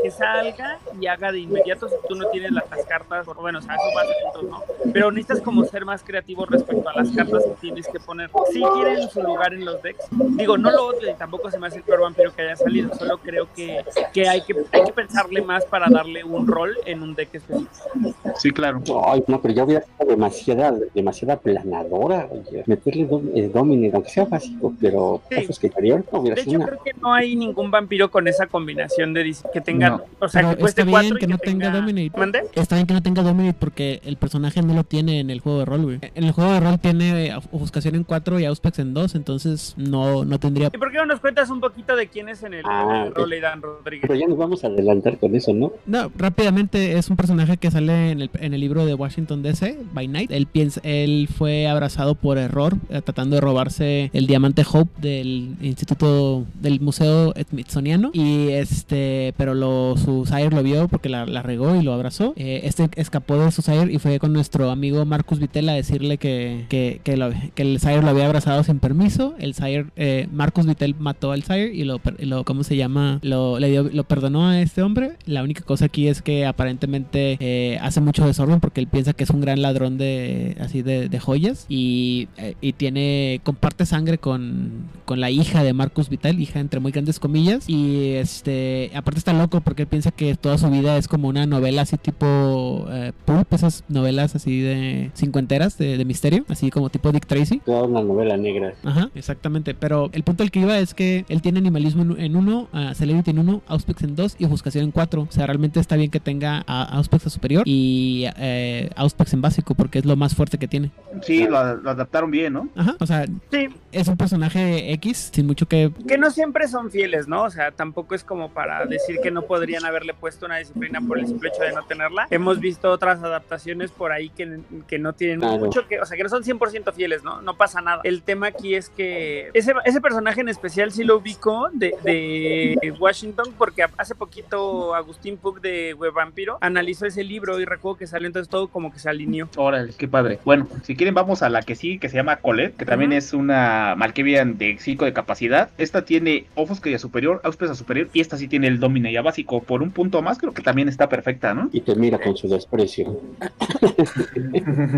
que 0.02 0.10
salga 0.10 0.78
y 1.00 1.06
haga 1.06 1.32
de 1.32 1.40
inmediato 1.40 1.88
si 1.88 1.94
tú 2.08 2.14
no 2.14 2.28
tienes 2.30 2.52
las, 2.52 2.68
las 2.70 2.84
cartas, 2.86 3.26
bueno, 3.26 3.58
o 3.58 3.62
sea, 3.62 3.74
eso 3.74 3.84
va 3.96 4.02
a 4.02 4.32
puntos, 4.32 4.50
no. 4.50 4.92
Pero 4.92 5.10
necesitas 5.10 5.40
como 5.42 5.64
ser 5.64 5.84
más 5.84 6.02
creativo 6.02 6.46
respecto 6.46 6.88
a 6.88 6.94
las 6.94 7.10
cartas 7.10 7.44
que 7.44 7.54
tienes 7.60 7.88
que 7.88 8.00
poner. 8.00 8.30
Sí 8.52 8.62
tienen 8.74 9.08
su 9.08 9.22
lugar 9.22 9.54
en 9.54 9.63
los 9.64 9.82
decks. 9.82 10.04
Digo, 10.10 10.56
no 10.56 10.70
lo 10.70 10.86
odio 10.88 11.10
y 11.10 11.14
tampoco 11.14 11.50
se 11.50 11.58
me 11.58 11.66
hace 11.66 11.78
el 11.78 11.82
peor 11.82 12.00
vampiro 12.02 12.34
que 12.34 12.42
haya 12.42 12.56
salido, 12.56 12.94
solo 12.94 13.18
creo 13.18 13.48
que, 13.54 13.84
que, 14.12 14.28
hay, 14.28 14.42
que 14.42 14.54
hay 14.72 14.84
que 14.84 14.92
pensarle 14.92 15.42
más 15.42 15.64
para 15.64 15.88
darle 15.90 16.24
un 16.24 16.46
rol 16.46 16.76
en 16.86 17.02
un 17.02 17.14
deck 17.14 17.34
específico. 17.34 18.14
Sí, 18.36 18.50
claro. 18.50 18.82
Ay, 19.06 19.24
no, 19.26 19.40
pero 19.40 19.54
ya 19.54 19.64
hubiera 19.64 19.84
sido 19.84 20.10
demasiada, 20.10 20.74
demasiada 20.94 21.36
planadora. 21.38 22.28
Oye. 22.30 22.62
Meterle 22.66 23.06
dom, 23.06 23.28
eh, 23.34 23.50
Dominate, 23.52 23.94
aunque 23.94 24.10
sea 24.10 24.24
básico, 24.24 24.72
pero 24.80 25.20
sí. 25.28 25.46
es 25.48 25.58
que 25.58 25.66
interior 25.68 26.04
no 26.12 26.20
hubiera 26.20 26.36
De 26.36 26.42
sido 26.42 26.56
hecho, 26.56 26.58
una... 26.58 26.66
creo 26.66 26.82
que 26.84 26.92
no 27.00 27.12
hay 27.12 27.36
ningún 27.36 27.70
vampiro 27.70 28.10
con 28.10 28.28
esa 28.28 28.46
combinación 28.46 29.12
de 29.12 29.24
que 29.52 29.60
tenga, 29.60 29.90
No. 29.90 30.04
o 30.20 30.28
sea, 30.28 30.42
Pero 30.42 30.54
que 30.54 30.60
cueste 30.60 30.82
está 30.82 31.00
bien 31.00 31.10
4 31.10 31.18
que 31.18 31.26
no 31.26 31.38
tenga 31.38 31.70
Dominate. 31.70 32.18
¿Mande? 32.18 32.44
Está 32.54 32.74
bien 32.74 32.86
que 32.86 32.94
no 32.94 33.02
tenga 33.02 33.22
Dominate 33.22 33.56
porque 33.58 34.00
el 34.04 34.16
personaje 34.16 34.62
no 34.62 34.74
lo 34.74 34.84
tiene 34.84 35.20
en 35.20 35.30
el 35.30 35.40
juego 35.40 35.60
de 35.60 35.64
rol, 35.64 35.82
güey. 35.82 35.98
En 36.14 36.24
el 36.24 36.32
juego 36.32 36.52
de 36.52 36.60
rol 36.60 36.78
tiene 36.78 37.26
eh, 37.26 37.36
ofuscación 37.52 37.94
en 37.94 38.04
4 38.04 38.40
y 38.40 38.44
Auspex 38.44 38.78
en 38.78 38.94
2, 38.94 39.14
entonces 39.14 39.53
no, 39.76 40.24
no 40.24 40.38
tendría... 40.38 40.68
¿Y 40.72 40.78
por 40.78 40.90
qué 40.90 40.98
no 40.98 41.06
nos 41.06 41.20
cuentas 41.20 41.50
un 41.50 41.60
poquito 41.60 41.96
de 41.96 42.08
quién 42.08 42.28
es 42.28 42.42
en 42.42 42.54
el, 42.54 42.62
Ah, 42.64 43.04
el 43.06 43.14
rol 43.14 43.30
Dan 43.40 43.62
Rodríguez? 43.62 44.06
Pero 44.06 44.18
ya 44.18 44.26
nos 44.26 44.38
vamos 44.38 44.64
a 44.64 44.68
adelantar 44.68 45.18
con 45.18 45.34
eso, 45.34 45.52
¿no? 45.52 45.72
No, 45.86 46.10
rápidamente 46.16 46.98
es 46.98 47.08
un 47.10 47.16
personaje 47.16 47.56
que 47.56 47.70
sale 47.70 48.10
en 48.10 48.20
el, 48.22 48.30
en 48.40 48.54
el 48.54 48.60
libro 48.60 48.86
de 48.86 48.94
Washington 48.94 49.42
DC, 49.42 49.78
By 49.92 50.08
Night, 50.08 50.30
él 50.30 50.46
piensa, 50.46 50.80
él 50.84 51.28
fue 51.34 51.66
abrazado 51.68 52.14
por 52.14 52.38
error, 52.38 52.74
eh, 52.90 53.00
tratando 53.02 53.36
de 53.36 53.40
robarse 53.40 54.10
el 54.12 54.26
diamante 54.26 54.64
Hope 54.70 54.90
del 55.00 55.56
Instituto 55.62 56.44
del 56.60 56.80
Museo 56.80 57.32
Smithsoniano. 57.50 58.10
Y 58.12 58.48
este, 58.50 59.34
pero 59.36 59.54
lo, 59.54 59.96
su 59.96 60.26
sire 60.26 60.50
lo 60.50 60.62
vio 60.62 60.88
porque 60.88 61.08
la, 61.08 61.26
la 61.26 61.42
regó 61.42 61.74
y 61.76 61.82
lo 61.82 61.92
abrazó. 61.92 62.32
Eh, 62.36 62.60
este 62.64 62.88
escapó 62.96 63.36
de 63.38 63.50
su 63.50 63.62
sire 63.62 63.92
y 63.92 63.98
fue 63.98 64.18
con 64.18 64.32
nuestro 64.32 64.70
amigo 64.70 65.04
Marcus 65.04 65.38
Vittel 65.38 65.68
a 65.68 65.72
decirle 65.74 66.18
que, 66.18 66.66
que, 66.68 67.00
que, 67.04 67.16
lo- 67.16 67.30
que 67.54 67.62
el 67.62 67.78
sire 67.80 68.02
lo 68.02 68.08
había 68.08 68.26
abrazado 68.26 68.62
sin 68.64 68.78
permiso. 68.78 69.34
El 69.44 69.52
sire, 69.54 69.86
eh, 69.96 70.26
Marcus 70.32 70.64
Vittel 70.64 70.94
mató 70.98 71.30
al 71.32 71.42
sire 71.42 71.74
y 71.74 71.84
lo, 71.84 72.00
lo 72.18 72.44
¿cómo 72.44 72.64
se 72.64 72.76
llama? 72.76 73.18
Lo, 73.22 73.58
le 73.58 73.70
dio, 73.70 73.90
lo 73.92 74.04
perdonó 74.04 74.48
a 74.48 74.60
este 74.60 74.80
hombre. 74.82 75.12
La 75.26 75.42
única 75.42 75.62
cosa 75.62 75.84
aquí 75.84 76.08
es 76.08 76.22
que 76.22 76.46
aparentemente 76.46 77.36
eh, 77.40 77.78
hace 77.82 78.00
mucho 78.00 78.26
desorden 78.26 78.60
porque 78.60 78.80
él 78.80 78.86
piensa 78.86 79.12
que 79.12 79.24
es 79.24 79.30
un 79.30 79.42
gran 79.42 79.60
ladrón 79.60 79.98
de 79.98 80.56
así 80.60 80.80
de, 80.80 81.10
de 81.10 81.20
joyas 81.20 81.66
y, 81.68 82.28
eh, 82.38 82.54
y 82.62 82.72
tiene 82.72 83.42
comparte 83.44 83.84
sangre 83.84 84.16
con, 84.16 84.86
con 85.04 85.20
la 85.20 85.30
hija 85.30 85.62
de 85.62 85.74
Marcus 85.74 86.08
Vital, 86.08 86.40
hija 86.40 86.58
entre 86.58 86.80
muy 86.80 86.92
grandes 86.92 87.20
comillas 87.20 87.68
y 87.68 88.12
este 88.12 88.92
aparte 88.94 89.18
está 89.18 89.34
loco 89.34 89.60
porque 89.60 89.82
él 89.82 89.88
piensa 89.88 90.10
que 90.10 90.36
toda 90.36 90.56
su 90.56 90.70
vida 90.70 90.96
es 90.96 91.06
como 91.06 91.28
una 91.28 91.44
novela 91.44 91.82
así 91.82 91.98
tipo 91.98 92.86
eh, 92.90 93.12
pulp, 93.26 93.52
esas 93.52 93.84
novelas 93.88 94.34
así 94.34 94.60
de 94.60 95.10
cincuenteras 95.14 95.76
de, 95.76 95.98
de 95.98 96.04
misterio, 96.06 96.46
así 96.48 96.70
como 96.70 96.88
tipo 96.88 97.12
Dick 97.12 97.26
Tracy. 97.26 97.60
Toda 97.64 97.82
una 97.82 98.00
novela 98.00 98.38
negra. 98.38 98.74
Ajá, 98.84 99.10
exactamente. 99.34 99.74
Pero 99.74 100.10
el 100.12 100.22
punto 100.22 100.42
al 100.42 100.50
que 100.50 100.60
iba 100.60 100.78
es 100.78 100.94
que 100.94 101.24
él 101.28 101.42
tiene 101.42 101.58
animalismo 101.58 102.14
en, 102.16 102.36
uno, 102.36 102.68
uh, 102.72 102.94
Celebrity 102.94 103.30
en 103.30 103.38
uno, 103.40 103.62
Auspex 103.66 104.02
en 104.02 104.16
dos 104.16 104.36
y 104.38 104.44
ofuscación 104.44 104.84
en 104.84 104.90
cuatro. 104.90 105.22
O 105.28 105.32
sea, 105.32 105.46
realmente 105.46 105.80
está 105.80 105.96
bien 105.96 106.10
que 106.10 106.20
tenga 106.20 106.64
a 106.66 106.96
Auspex 106.96 107.26
a 107.26 107.30
superior 107.30 107.62
y 107.66 108.26
eh, 108.36 108.90
Auspex 108.96 109.32
en 109.34 109.42
básico 109.42 109.74
porque 109.74 109.98
es 109.98 110.04
lo 110.04 110.16
más 110.16 110.34
fuerte 110.34 110.58
que 110.58 110.68
tiene. 110.68 110.90
Sí, 111.22 111.44
lo, 111.46 111.76
lo 111.76 111.90
adaptaron 111.90 112.30
bien, 112.30 112.52
¿no? 112.52 112.68
Ajá, 112.76 112.96
o 113.00 113.06
sea, 113.06 113.26
Sí, 113.50 113.68
es 113.92 114.08
un 114.08 114.16
personaje 114.16 114.92
X 114.94 115.30
sin 115.32 115.46
mucho 115.46 115.66
que... 115.66 115.90
que 116.06 116.18
no 116.18 116.30
siempre 116.30 116.68
son 116.68 116.90
fieles, 116.90 117.28
¿no? 117.28 117.42
O 117.44 117.50
sea, 117.50 117.70
tampoco 117.72 118.14
es 118.14 118.24
como 118.24 118.50
para 118.50 118.84
decir 118.86 119.18
que 119.22 119.30
no 119.30 119.42
podrían 119.42 119.84
haberle 119.84 120.14
puesto 120.14 120.46
una 120.46 120.58
disciplina 120.58 121.00
por 121.00 121.18
el 121.18 121.26
simple 121.26 121.50
hecho 121.50 121.62
de 121.62 121.72
no 121.72 121.82
tenerla. 121.84 122.26
Hemos 122.30 122.60
visto 122.60 122.90
otras 122.90 123.22
adaptaciones 123.22 123.90
por 123.90 124.12
ahí 124.12 124.30
que, 124.30 124.60
que 124.86 124.98
no 124.98 125.12
tienen 125.12 125.40
Claro. 125.40 125.58
mucho 125.64 125.86
que, 125.88 126.00
o 126.00 126.06
sea, 126.06 126.16
que 126.16 126.22
no 126.22 126.28
son 126.28 126.42
100% 126.44 126.92
fieles, 126.92 127.22
¿no? 127.24 127.42
No 127.42 127.56
pasa 127.56 127.80
nada. 127.80 128.00
El 128.04 128.22
tema 128.22 128.48
aquí 128.48 128.74
es 128.74 128.88
que 128.88 129.23
ese, 129.54 129.72
ese 129.84 130.00
personaje 130.00 130.40
en 130.40 130.48
especial 130.48 130.92
sí 130.92 131.04
lo 131.04 131.18
ubico 131.18 131.68
de, 131.72 131.94
de 132.02 132.90
Washington 132.98 133.54
porque 133.56 133.84
hace 133.96 134.14
poquito 134.14 134.94
Agustín 134.94 135.36
Puck 135.36 135.60
de 135.60 135.94
Web 135.94 136.12
Vampiro 136.14 136.58
analizó 136.60 137.06
ese 137.06 137.24
libro 137.24 137.60
y 137.60 137.64
recuerdo 137.64 137.98
que 137.98 138.06
salió 138.06 138.26
entonces 138.26 138.48
todo 138.48 138.68
como 138.68 138.92
que 138.92 138.98
se 138.98 139.08
alineó. 139.08 139.48
Órale, 139.56 139.92
qué 139.96 140.08
padre. 140.08 140.38
Bueno, 140.44 140.68
si 140.82 140.96
quieren 140.96 141.14
vamos 141.14 141.42
a 141.42 141.48
la 141.48 141.62
que 141.62 141.74
sí, 141.74 141.98
que 141.98 142.08
se 142.08 142.16
llama 142.16 142.36
Colette, 142.36 142.76
que 142.76 142.84
también 142.84 143.12
es 143.12 143.32
una 143.32 143.94
Malkavian 143.96 144.58
de 144.58 144.76
5 144.78 145.04
de 145.04 145.12
capacidad. 145.12 145.70
Esta 145.78 146.04
tiene 146.04 146.46
Ofusca 146.54 146.84
superior, 146.98 147.40
Auspesa 147.44 147.74
superior, 147.74 148.08
y 148.12 148.20
esta 148.20 148.36
sí 148.36 148.48
tiene 148.48 148.66
el 148.66 148.80
Domine 148.80 149.12
ya 149.12 149.22
básico 149.22 149.62
por 149.62 149.82
un 149.82 149.90
punto 149.90 150.20
más, 150.22 150.38
creo 150.38 150.52
que 150.52 150.62
también 150.62 150.88
está 150.88 151.08
perfecta, 151.08 151.54
¿no? 151.54 151.70
Y 151.72 151.80
te 151.80 151.94
mira 151.94 152.18
con 152.18 152.36
su 152.36 152.48
desprecio. 152.48 153.20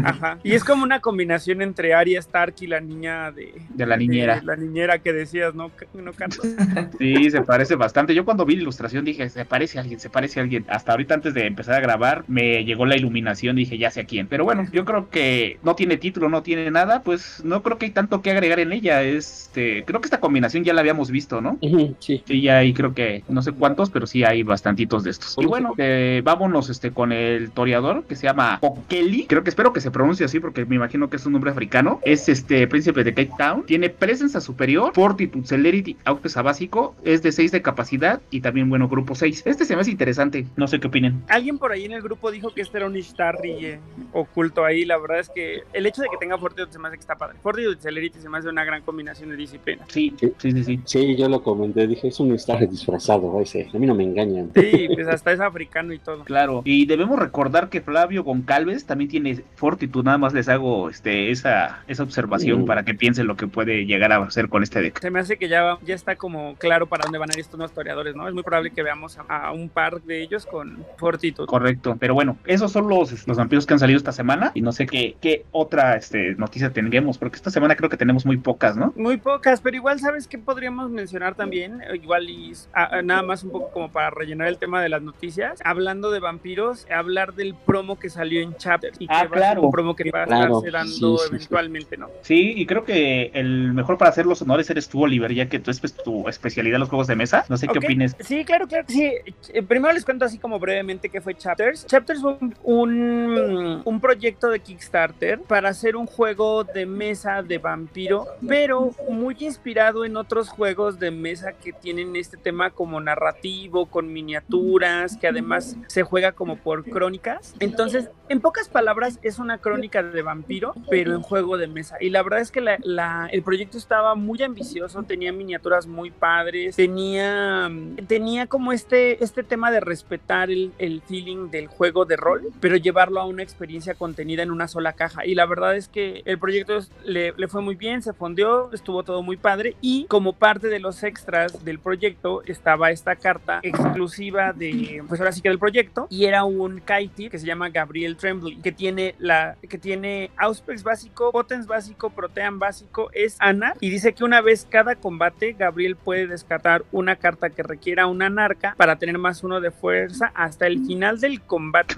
Ajá. 0.04 0.38
Y 0.42 0.52
es 0.52 0.64
como 0.64 0.82
una 0.82 1.00
combinación 1.00 1.62
entre 1.62 1.94
Arya 1.94 2.18
Stark 2.20 2.54
y 2.60 2.66
la 2.66 2.80
niña 2.80 3.30
de, 3.30 3.54
De 3.70 3.86
la 3.86 3.96
niñera. 4.16 4.42
la 4.44 4.56
niñera 4.56 4.98
que 4.98 5.12
decías, 5.12 5.54
¿no, 5.54 5.70
no 5.94 6.12
Carlos? 6.12 6.40
Sí, 6.98 7.30
se 7.30 7.42
parece 7.42 7.74
bastante. 7.74 8.14
Yo 8.14 8.24
cuando 8.24 8.44
vi 8.44 8.56
la 8.56 8.62
ilustración 8.62 9.04
dije, 9.04 9.28
se 9.28 9.44
parece 9.44 9.78
a 9.78 9.82
alguien, 9.82 10.00
se 10.00 10.10
parece 10.10 10.40
a 10.40 10.42
alguien. 10.42 10.64
Hasta 10.68 10.92
ahorita 10.92 11.14
antes 11.14 11.34
de 11.34 11.46
empezar 11.46 11.74
a 11.74 11.80
grabar 11.80 12.24
me 12.28 12.64
llegó 12.64 12.86
la 12.86 12.96
iluminación, 12.96 13.56
dije, 13.56 13.78
ya 13.78 13.90
sé 13.90 14.00
a 14.00 14.04
quién. 14.04 14.26
Pero 14.26 14.44
bueno, 14.44 14.66
yo 14.72 14.84
creo 14.84 15.10
que 15.10 15.58
no 15.62 15.74
tiene 15.74 15.96
título, 15.96 16.28
no 16.28 16.42
tiene 16.42 16.70
nada, 16.70 17.02
pues 17.02 17.42
no 17.44 17.62
creo 17.62 17.78
que 17.78 17.86
hay 17.86 17.92
tanto 17.92 18.22
que 18.22 18.30
agregar 18.30 18.60
en 18.60 18.72
ella. 18.72 19.02
Este, 19.02 19.84
creo 19.84 20.00
que 20.00 20.06
esta 20.06 20.20
combinación 20.20 20.64
ya 20.64 20.72
la 20.72 20.80
habíamos 20.80 21.10
visto, 21.10 21.40
¿no? 21.40 21.58
Sí. 22.00 22.22
Sí, 22.24 22.40
ya 22.40 22.58
hay 22.58 22.72
creo 22.72 22.94
que 22.94 23.24
no 23.28 23.42
sé 23.42 23.52
cuántos, 23.52 23.90
pero 23.90 24.06
sí 24.06 24.24
hay 24.24 24.42
bastantitos 24.42 25.04
de 25.04 25.10
estos. 25.10 25.36
Y 25.38 25.46
bueno, 25.46 25.74
eh, 25.78 26.20
vámonos 26.24 26.70
este 26.70 26.90
con 26.90 27.12
el 27.12 27.50
toreador 27.50 28.04
que 28.04 28.16
se 28.16 28.26
llama 28.26 28.58
Okeli. 28.60 29.26
Creo 29.26 29.42
que 29.42 29.50
espero 29.50 29.72
que 29.72 29.80
se 29.80 29.90
pronuncie 29.90 30.26
así 30.26 30.40
porque 30.40 30.64
me 30.64 30.76
imagino 30.76 31.08
que 31.10 31.16
es 31.16 31.26
un 31.26 31.32
nombre 31.32 31.50
africano. 31.50 32.00
Es 32.04 32.28
este 32.28 32.66
príncipe 32.66 33.04
de 33.04 33.14
Cape 33.14 33.32
Town. 33.38 33.64
Tiene 33.66 33.90
presencia 34.06 34.40
superior, 34.40 34.92
fortitude, 34.94 35.44
celerity, 35.46 35.96
autesa 36.04 36.40
básico. 36.40 36.94
Es 37.04 37.22
de 37.22 37.32
6 37.32 37.50
de 37.50 37.60
capacidad 37.60 38.20
y 38.30 38.40
también, 38.40 38.68
bueno, 38.68 38.88
grupo 38.88 39.16
6. 39.16 39.42
Este 39.46 39.64
se 39.64 39.74
me 39.74 39.80
hace 39.80 39.90
interesante. 39.90 40.46
No 40.56 40.68
sé 40.68 40.78
qué 40.78 40.86
opinen. 40.86 41.24
Alguien 41.28 41.58
por 41.58 41.72
ahí 41.72 41.84
en 41.86 41.92
el 41.92 42.02
grupo 42.02 42.30
dijo 42.30 42.54
que 42.54 42.62
este 42.62 42.78
era 42.78 42.86
un 42.86 42.96
Ishtarri 42.96 43.66
eh, 43.66 43.80
oculto 44.12 44.64
ahí. 44.64 44.84
La 44.84 44.96
verdad 44.96 45.18
es 45.18 45.28
que 45.28 45.62
el 45.72 45.86
hecho 45.86 46.02
de 46.02 46.08
que 46.08 46.16
tenga 46.18 46.38
Fortitude 46.38 46.72
se 46.72 46.78
me 46.78 46.86
hace 46.86 46.98
que 46.98 47.00
está 47.00 47.16
padre. 47.16 47.36
Fortitude 47.42 47.76
y 47.78 47.82
Celerity 47.82 48.20
se 48.20 48.28
me 48.28 48.38
hace 48.38 48.48
una 48.48 48.64
gran 48.64 48.82
combinación 48.82 49.30
de 49.30 49.36
disciplina. 49.36 49.84
Sí, 49.88 50.14
sí, 50.20 50.32
sí, 50.38 50.62
sí. 50.64 50.80
Sí, 50.84 51.16
yo 51.16 51.28
lo 51.28 51.42
comenté, 51.42 51.86
dije, 51.88 52.06
es 52.06 52.20
un 52.20 52.32
estar 52.32 52.60
disfrazado 52.68 53.40
ese. 53.40 53.68
A 53.74 53.78
mí 53.78 53.86
no 53.86 53.94
me 53.96 54.04
engañan. 54.04 54.50
Sí, 54.54 54.86
pues 54.94 55.08
hasta 55.08 55.32
es 55.32 55.40
africano 55.40 55.92
y 55.92 55.98
todo. 55.98 56.22
Claro, 56.24 56.62
y 56.64 56.86
debemos 56.86 57.18
recordar 57.18 57.68
que 57.70 57.80
Flavio 57.80 58.22
Goncalves 58.22 58.86
también 58.86 59.10
tiene 59.10 59.42
fortitud, 59.56 60.04
nada 60.04 60.18
más 60.18 60.32
les 60.32 60.48
hago 60.48 60.90
este 60.90 61.30
esa, 61.32 61.82
esa 61.88 62.02
observación 62.04 62.36
Mm. 62.36 62.66
para 62.66 62.84
que 62.84 62.94
piensen 62.94 63.26
lo 63.26 63.36
que 63.36 63.46
puede 63.46 63.85
llegar 63.86 64.12
a 64.12 64.18
hacer 64.18 64.48
con 64.48 64.62
este 64.62 64.80
deck. 64.80 65.00
Se 65.00 65.10
me 65.10 65.20
hace 65.20 65.36
que 65.36 65.48
ya, 65.48 65.78
ya 65.82 65.94
está 65.94 66.16
como 66.16 66.54
claro 66.56 66.86
para 66.86 67.04
dónde 67.04 67.18
van 67.18 67.30
a 67.30 67.34
ir 67.34 67.40
estos 67.40 67.58
nuevos 67.58 67.70
historiadores, 67.72 68.14
¿no? 68.16 68.26
Es 68.28 68.34
muy 68.34 68.42
probable 68.42 68.70
que 68.70 68.82
veamos 68.82 69.18
a, 69.18 69.22
a 69.46 69.52
un 69.52 69.68
par 69.68 70.00
de 70.02 70.22
ellos 70.22 70.46
con 70.46 70.84
Fortitude. 70.96 71.46
Correcto, 71.46 71.96
pero 71.98 72.14
bueno, 72.14 72.36
esos 72.46 72.72
son 72.72 72.88
los, 72.88 73.26
los 73.26 73.36
vampiros 73.36 73.66
que 73.66 73.74
han 73.74 73.80
salido 73.80 73.96
esta 73.96 74.12
semana 74.12 74.52
y 74.54 74.60
no 74.62 74.72
sé 74.72 74.86
qué, 74.86 75.16
qué 75.20 75.44
otra 75.52 75.96
este, 75.96 76.34
noticia 76.36 76.70
tengamos, 76.70 77.18
porque 77.18 77.36
esta 77.36 77.50
semana 77.50 77.76
creo 77.76 77.90
que 77.90 77.96
tenemos 77.96 78.26
muy 78.26 78.36
pocas, 78.36 78.76
¿no? 78.76 78.92
Muy 78.96 79.16
pocas, 79.18 79.60
pero 79.60 79.76
igual, 79.76 79.98
¿sabes 80.00 80.26
qué 80.26 80.38
podríamos 80.38 80.90
mencionar 80.90 81.34
también? 81.34 81.80
Igual 81.94 82.28
y 82.30 82.52
a- 82.72 82.98
a- 82.98 83.02
nada 83.02 83.22
más 83.22 83.42
un 83.44 83.50
poco 83.50 83.70
como 83.70 83.90
para 83.90 84.10
rellenar 84.10 84.48
el 84.48 84.58
tema 84.58 84.82
de 84.82 84.88
las 84.88 85.02
noticias. 85.02 85.60
Hablando 85.64 86.10
de 86.10 86.20
vampiros, 86.20 86.86
hablar 86.90 87.34
del 87.34 87.54
promo 87.54 87.98
que 87.98 88.08
salió 88.10 88.40
en 88.40 88.56
Chapter 88.56 88.92
y 88.98 89.06
Ah, 89.08 89.22
que 89.22 89.28
va 89.28 89.36
a 89.36 89.40
ser 89.40 89.52
claro. 89.52 89.62
un 89.62 89.70
promo 89.70 89.94
que 89.96 90.10
va 90.10 90.22
a 90.22 90.26
Claro, 90.26 90.58
estarse 90.58 90.70
dando 90.70 90.88
sí, 91.18 91.22
sí, 91.24 91.28
sí. 91.28 91.34
eventualmente, 91.36 91.96
¿no? 91.96 92.08
Sí, 92.22 92.54
y 92.56 92.66
creo 92.66 92.84
que 92.84 93.30
el 93.34 93.72
mejor 93.76 93.96
para 93.98 94.10
hacer 94.10 94.26
los 94.26 94.42
honores 94.42 94.68
eres 94.70 94.88
tú, 94.88 95.02
Oliver, 95.04 95.32
ya 95.32 95.48
que 95.48 95.58
tú 95.60 95.70
es 95.70 95.78
pues, 95.80 95.94
tu 95.94 96.28
especialidad 96.28 96.78
los 96.78 96.88
juegos 96.88 97.06
de 97.06 97.14
mesa. 97.16 97.44
No 97.48 97.56
sé 97.56 97.68
qué 97.68 97.78
opines. 97.78 98.16
Sí, 98.20 98.44
claro, 98.44 98.66
claro 98.66 98.84
sí. 98.88 99.12
Eh, 99.52 99.62
Primero 99.62 99.92
les 99.94 100.04
cuento 100.04 100.24
así 100.24 100.38
como 100.38 100.58
brevemente 100.58 101.08
qué 101.08 101.20
fue 101.20 101.34
Chapters. 101.34 101.86
Chapters 101.86 102.20
fue 102.20 102.36
un, 102.40 102.54
un, 102.64 103.82
un 103.84 104.00
proyecto 104.00 104.48
de 104.48 104.60
Kickstarter 104.60 105.40
para 105.40 105.68
hacer 105.68 105.96
un 105.96 106.06
juego 106.06 106.64
de 106.64 106.86
mesa 106.86 107.42
de 107.42 107.58
vampiro, 107.58 108.26
pero 108.48 108.90
muy 109.08 109.36
inspirado 109.40 110.04
en 110.04 110.16
otros 110.16 110.48
juegos 110.48 110.98
de 110.98 111.10
mesa 111.10 111.52
que 111.52 111.72
tienen 111.72 112.16
este 112.16 112.36
tema 112.36 112.70
como 112.70 113.00
narrativo, 113.00 113.86
con 113.86 114.12
miniaturas, 114.12 115.16
que 115.16 115.26
además 115.28 115.76
se 115.88 116.02
juega 116.02 116.32
como 116.32 116.56
por 116.56 116.84
crónicas. 116.84 117.54
Entonces, 117.60 118.10
en 118.28 118.40
pocas 118.40 118.68
palabras, 118.68 119.18
es 119.22 119.38
una 119.38 119.58
crónica 119.58 120.02
de 120.02 120.22
vampiro, 120.22 120.74
pero 120.88 121.14
en 121.14 121.22
juego 121.22 121.58
de 121.58 121.66
mesa. 121.66 121.96
Y 122.00 122.10
la 122.10 122.22
verdad 122.22 122.40
es 122.40 122.50
que 122.50 122.60
la- 122.60 122.78
la- 122.82 123.28
el 123.32 123.42
proyecto 123.42 123.65
estaba 123.74 124.14
muy 124.14 124.42
ambicioso, 124.42 125.02
tenía 125.02 125.32
miniaturas 125.32 125.86
muy 125.86 126.10
padres, 126.10 126.76
tenía, 126.76 127.70
tenía 128.06 128.46
como 128.46 128.72
este, 128.72 129.22
este 129.22 129.42
tema 129.42 129.70
de 129.70 129.80
respetar 129.80 130.50
el, 130.50 130.72
el 130.78 131.02
feeling 131.02 131.50
del 131.50 131.66
juego 131.66 132.04
de 132.04 132.16
rol, 132.16 132.42
pero 132.60 132.76
llevarlo 132.76 133.20
a 133.20 133.26
una 133.26 133.42
experiencia 133.42 133.94
contenida 133.94 134.42
en 134.42 134.50
una 134.50 134.68
sola 134.68 134.92
caja. 134.92 135.26
Y 135.26 135.34
la 135.34 135.46
verdad 135.46 135.76
es 135.76 135.88
que 135.88 136.22
el 136.24 136.38
proyecto 136.38 136.78
le, 137.04 137.32
le 137.36 137.48
fue 137.48 137.62
muy 137.62 137.74
bien, 137.74 138.02
se 138.02 138.12
fondeó, 138.12 138.72
estuvo 138.72 139.02
todo 139.02 139.22
muy 139.22 139.36
padre. 139.36 139.76
Y 139.80 140.06
como 140.06 140.32
parte 140.32 140.68
de 140.68 140.80
los 140.80 141.02
extras 141.02 141.64
del 141.64 141.78
proyecto 141.78 142.42
estaba 142.44 142.90
esta 142.90 143.16
carta 143.16 143.60
exclusiva 143.62 144.52
de, 144.52 145.02
pues 145.08 145.20
ahora 145.20 145.32
sí 145.32 145.40
que 145.40 145.48
del 145.48 145.58
proyecto, 145.58 146.06
y 146.10 146.24
era 146.24 146.44
un 146.44 146.80
Kaiti 146.80 147.30
que 147.30 147.38
se 147.38 147.46
llama 147.46 147.68
Gabriel 147.70 148.16
Tremblay, 148.16 148.56
que 148.56 148.72
tiene 148.72 149.14
la, 149.18 149.56
que 149.68 149.78
tiene 149.78 150.30
Auspex 150.36 150.82
básico, 150.82 151.32
Potens 151.32 151.66
básico, 151.66 152.10
Protean 152.10 152.58
básico, 152.58 153.10
es 153.12 153.36
Y 153.80 153.90
dice 153.90 154.12
que 154.12 154.24
una 154.24 154.40
vez 154.40 154.66
cada 154.68 154.96
combate, 154.96 155.52
Gabriel 155.58 155.96
puede 155.96 156.26
descartar 156.26 156.84
una 156.92 157.16
carta 157.16 157.50
que 157.50 157.62
requiera 157.62 158.06
una 158.06 158.28
narca 158.30 158.74
para 158.76 158.96
tener 158.96 159.18
más 159.18 159.42
uno 159.44 159.60
de 159.60 159.70
fuerza 159.70 160.30
hasta 160.34 160.66
el 160.66 160.84
final 160.86 161.20
del 161.20 161.40
combate. 161.42 161.94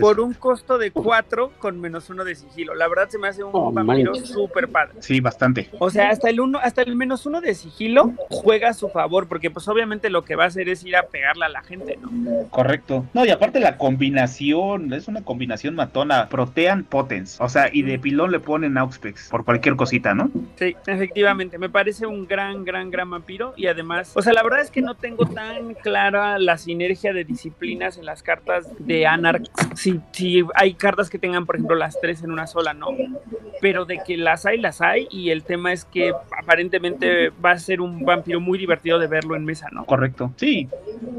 Por 0.00 0.20
un 0.20 0.34
costo 0.34 0.78
de 0.78 0.90
4 0.90 1.52
con 1.58 1.80
menos 1.80 2.10
uno 2.10 2.24
de 2.24 2.34
sigilo. 2.34 2.74
La 2.74 2.88
verdad 2.88 3.08
se 3.08 3.18
me 3.18 3.28
hace 3.28 3.42
un 3.44 3.50
Oh, 3.52 3.72
vampiro 3.72 4.14
súper 4.14 4.68
padre. 4.68 4.94
Sí, 5.00 5.20
bastante. 5.20 5.68
O 5.78 5.90
sea, 5.90 6.10
hasta 6.10 6.30
el 6.30 6.40
uno, 6.40 6.58
hasta 6.62 6.82
el 6.82 6.94
menos 6.96 7.26
uno 7.26 7.40
de 7.40 7.54
sigilo 7.54 8.12
juega 8.30 8.68
a 8.70 8.74
su 8.74 8.88
favor, 8.88 9.26
porque 9.26 9.50
pues 9.50 9.66
obviamente 9.68 10.10
lo 10.10 10.24
que 10.24 10.36
va 10.36 10.44
a 10.44 10.46
hacer 10.48 10.68
es 10.68 10.84
ir 10.84 10.96
a 10.96 11.04
pegarle 11.04 11.44
a 11.46 11.48
la 11.48 11.62
gente, 11.62 11.98
¿no? 12.00 12.10
Correcto. 12.50 13.06
No, 13.14 13.24
y 13.24 13.30
aparte 13.30 13.60
la 13.60 13.76
combinación, 13.78 14.92
es 14.92 15.08
una 15.08 15.22
combinación 15.22 15.74
matona. 15.74 16.28
Protean 16.28 16.84
Potens. 16.84 17.40
O 17.40 17.48
sea, 17.48 17.68
y 17.72 17.82
de 17.82 17.98
pilón 17.98 18.30
le 18.30 18.40
ponen 18.40 18.76
Auxpex 18.78 19.28
por 19.28 19.44
cualquier 19.44 19.76
cosita, 19.76 20.14
¿no? 20.14 20.30
Sí, 20.56 20.76
efectivamente, 20.86 21.58
me 21.58 21.68
parece 21.68 22.06
un 22.06 22.26
gran, 22.26 22.64
gran, 22.64 22.90
gran 22.90 23.10
vampiro 23.10 23.54
y 23.56 23.66
además, 23.66 24.12
o 24.14 24.22
sea, 24.22 24.32
la 24.32 24.42
verdad 24.42 24.60
es 24.60 24.70
que 24.70 24.80
no 24.82 24.94
tengo 24.94 25.26
tan 25.26 25.74
clara 25.74 26.38
la 26.38 26.58
sinergia 26.58 27.12
de 27.12 27.24
disciplinas 27.24 27.98
en 27.98 28.06
las 28.06 28.22
cartas 28.22 28.66
de 28.78 29.06
Anarch 29.06 29.48
si, 29.74 30.00
si 30.12 30.44
hay 30.54 30.74
cartas 30.74 31.10
que 31.10 31.18
tengan, 31.18 31.46
por 31.46 31.56
ejemplo, 31.56 31.76
las 31.76 32.00
tres 32.00 32.22
en 32.22 32.30
una 32.30 32.46
sola, 32.46 32.74
¿no? 32.74 32.88
Pero 33.60 33.84
de 33.84 34.00
que 34.06 34.16
las 34.16 34.46
hay, 34.46 34.58
las 34.58 34.80
hay, 34.80 35.08
y 35.10 35.30
el 35.30 35.42
tema 35.42 35.72
es 35.72 35.84
que 35.84 36.12
aparentemente 36.36 37.30
va 37.44 37.52
a 37.52 37.58
ser 37.58 37.80
un 37.80 38.04
vampiro 38.04 38.40
muy 38.40 38.58
divertido 38.58 38.98
de 38.98 39.06
verlo 39.06 39.36
en 39.36 39.44
mesa, 39.44 39.68
¿no? 39.72 39.84
Correcto. 39.84 40.32
Sí. 40.36 40.68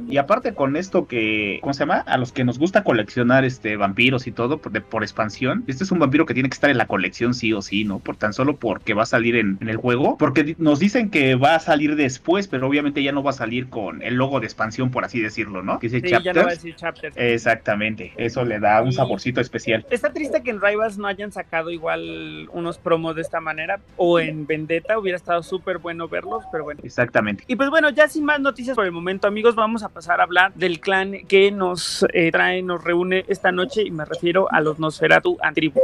Y 0.09 0.17
aparte 0.17 0.53
con 0.53 0.75
esto 0.75 1.07
que, 1.07 1.59
¿cómo 1.61 1.73
se 1.73 1.81
llama? 1.81 1.99
A 1.99 2.17
los 2.17 2.31
que 2.31 2.43
nos 2.43 2.57
gusta 2.59 2.83
coleccionar 2.83 3.45
este 3.45 3.77
vampiros 3.77 4.25
y 4.27 4.31
todo 4.31 4.57
por, 4.57 4.71
de- 4.71 4.81
por 4.81 5.03
expansión, 5.03 5.63
este 5.67 5.83
es 5.83 5.91
un 5.91 5.99
vampiro 5.99 6.25
que 6.25 6.33
tiene 6.33 6.49
que 6.49 6.53
estar 6.55 6.69
en 6.69 6.77
la 6.77 6.87
colección 6.87 7.33
sí 7.33 7.53
o 7.53 7.61
sí, 7.61 7.83
¿no? 7.85 7.99
Por 7.99 8.15
tan 8.17 8.33
solo 8.33 8.55
porque 8.57 8.93
va 8.93 9.03
a 9.03 9.05
salir 9.05 9.35
en, 9.35 9.48
en 9.59 9.69
el 9.69 9.77
juego. 9.77 10.17
Porque 10.17 10.55
nos 10.57 10.79
dicen 10.79 11.09
que 11.09 11.35
va 11.35 11.55
a 11.55 11.59
salir 11.59 11.95
después, 11.95 12.47
pero 12.47 12.67
obviamente 12.67 13.01
ya 13.03 13.11
no 13.11 13.23
va 13.23 13.31
a 13.31 13.33
salir 13.33 13.69
con 13.69 14.01
el 14.01 14.15
logo 14.15 14.39
de 14.39 14.45
expansión, 14.45 14.91
por 14.91 15.05
así 15.05 15.19
decirlo, 15.19 15.63
¿no? 15.63 15.79
Que 15.79 15.87
dice 15.89 16.01
Sí, 16.01 16.09
ya 16.09 16.19
no 16.19 16.23
va 16.25 16.29
a 16.29 16.33
Chapters. 16.33 16.55
decir 16.63 16.75
chapter. 16.75 17.13
Exactamente. 17.15 18.13
Eso 18.17 18.45
le 18.45 18.59
da 18.59 18.81
un 18.81 18.89
Y- 18.89 18.93
saborcito 18.93 19.41
especial. 19.41 19.85
Está 19.89 20.11
triste 20.13 20.43
que 20.43 20.51
en 20.51 20.61
Rivals 20.61 20.97
no 20.97 21.07
hayan 21.07 21.31
sacado 21.31 21.71
igual 21.71 22.47
unos 22.53 22.77
promos 22.77 23.15
de 23.15 23.21
esta 23.21 23.39
manera, 23.39 23.79
o 23.97 24.19
en 24.19 24.45
Vendetta 24.45 24.97
hubiera 24.99 25.15
estado 25.17 25.41
súper 25.43 25.77
bueno 25.79 26.07
verlos, 26.07 26.43
pero 26.51 26.63
bueno. 26.65 26.81
Exactamente. 26.83 27.43
Y 27.47 27.55
pues 27.55 27.69
bueno, 27.69 27.89
ya 27.89 28.07
sin 28.07 28.25
más 28.25 28.39
noticias 28.39 28.75
por 28.75 28.85
el 28.85 28.91
momento, 28.91 29.27
amigos, 29.27 29.55
vamos 29.55 29.83
a 29.83 29.89
pasar 29.89 30.19
a 30.19 30.23
hablar 30.23 30.53
del 30.55 30.79
clan 30.79 31.15
que 31.27 31.51
nos 31.51 32.05
eh, 32.13 32.31
trae, 32.31 32.61
nos 32.61 32.83
reúne 32.83 33.25
esta 33.27 33.51
noche, 33.51 33.83
y 33.83 33.91
me 33.91 34.05
refiero 34.05 34.47
a 34.51 34.61
los 34.61 34.79
Nosferatu 34.79 35.37
Antribu. 35.41 35.79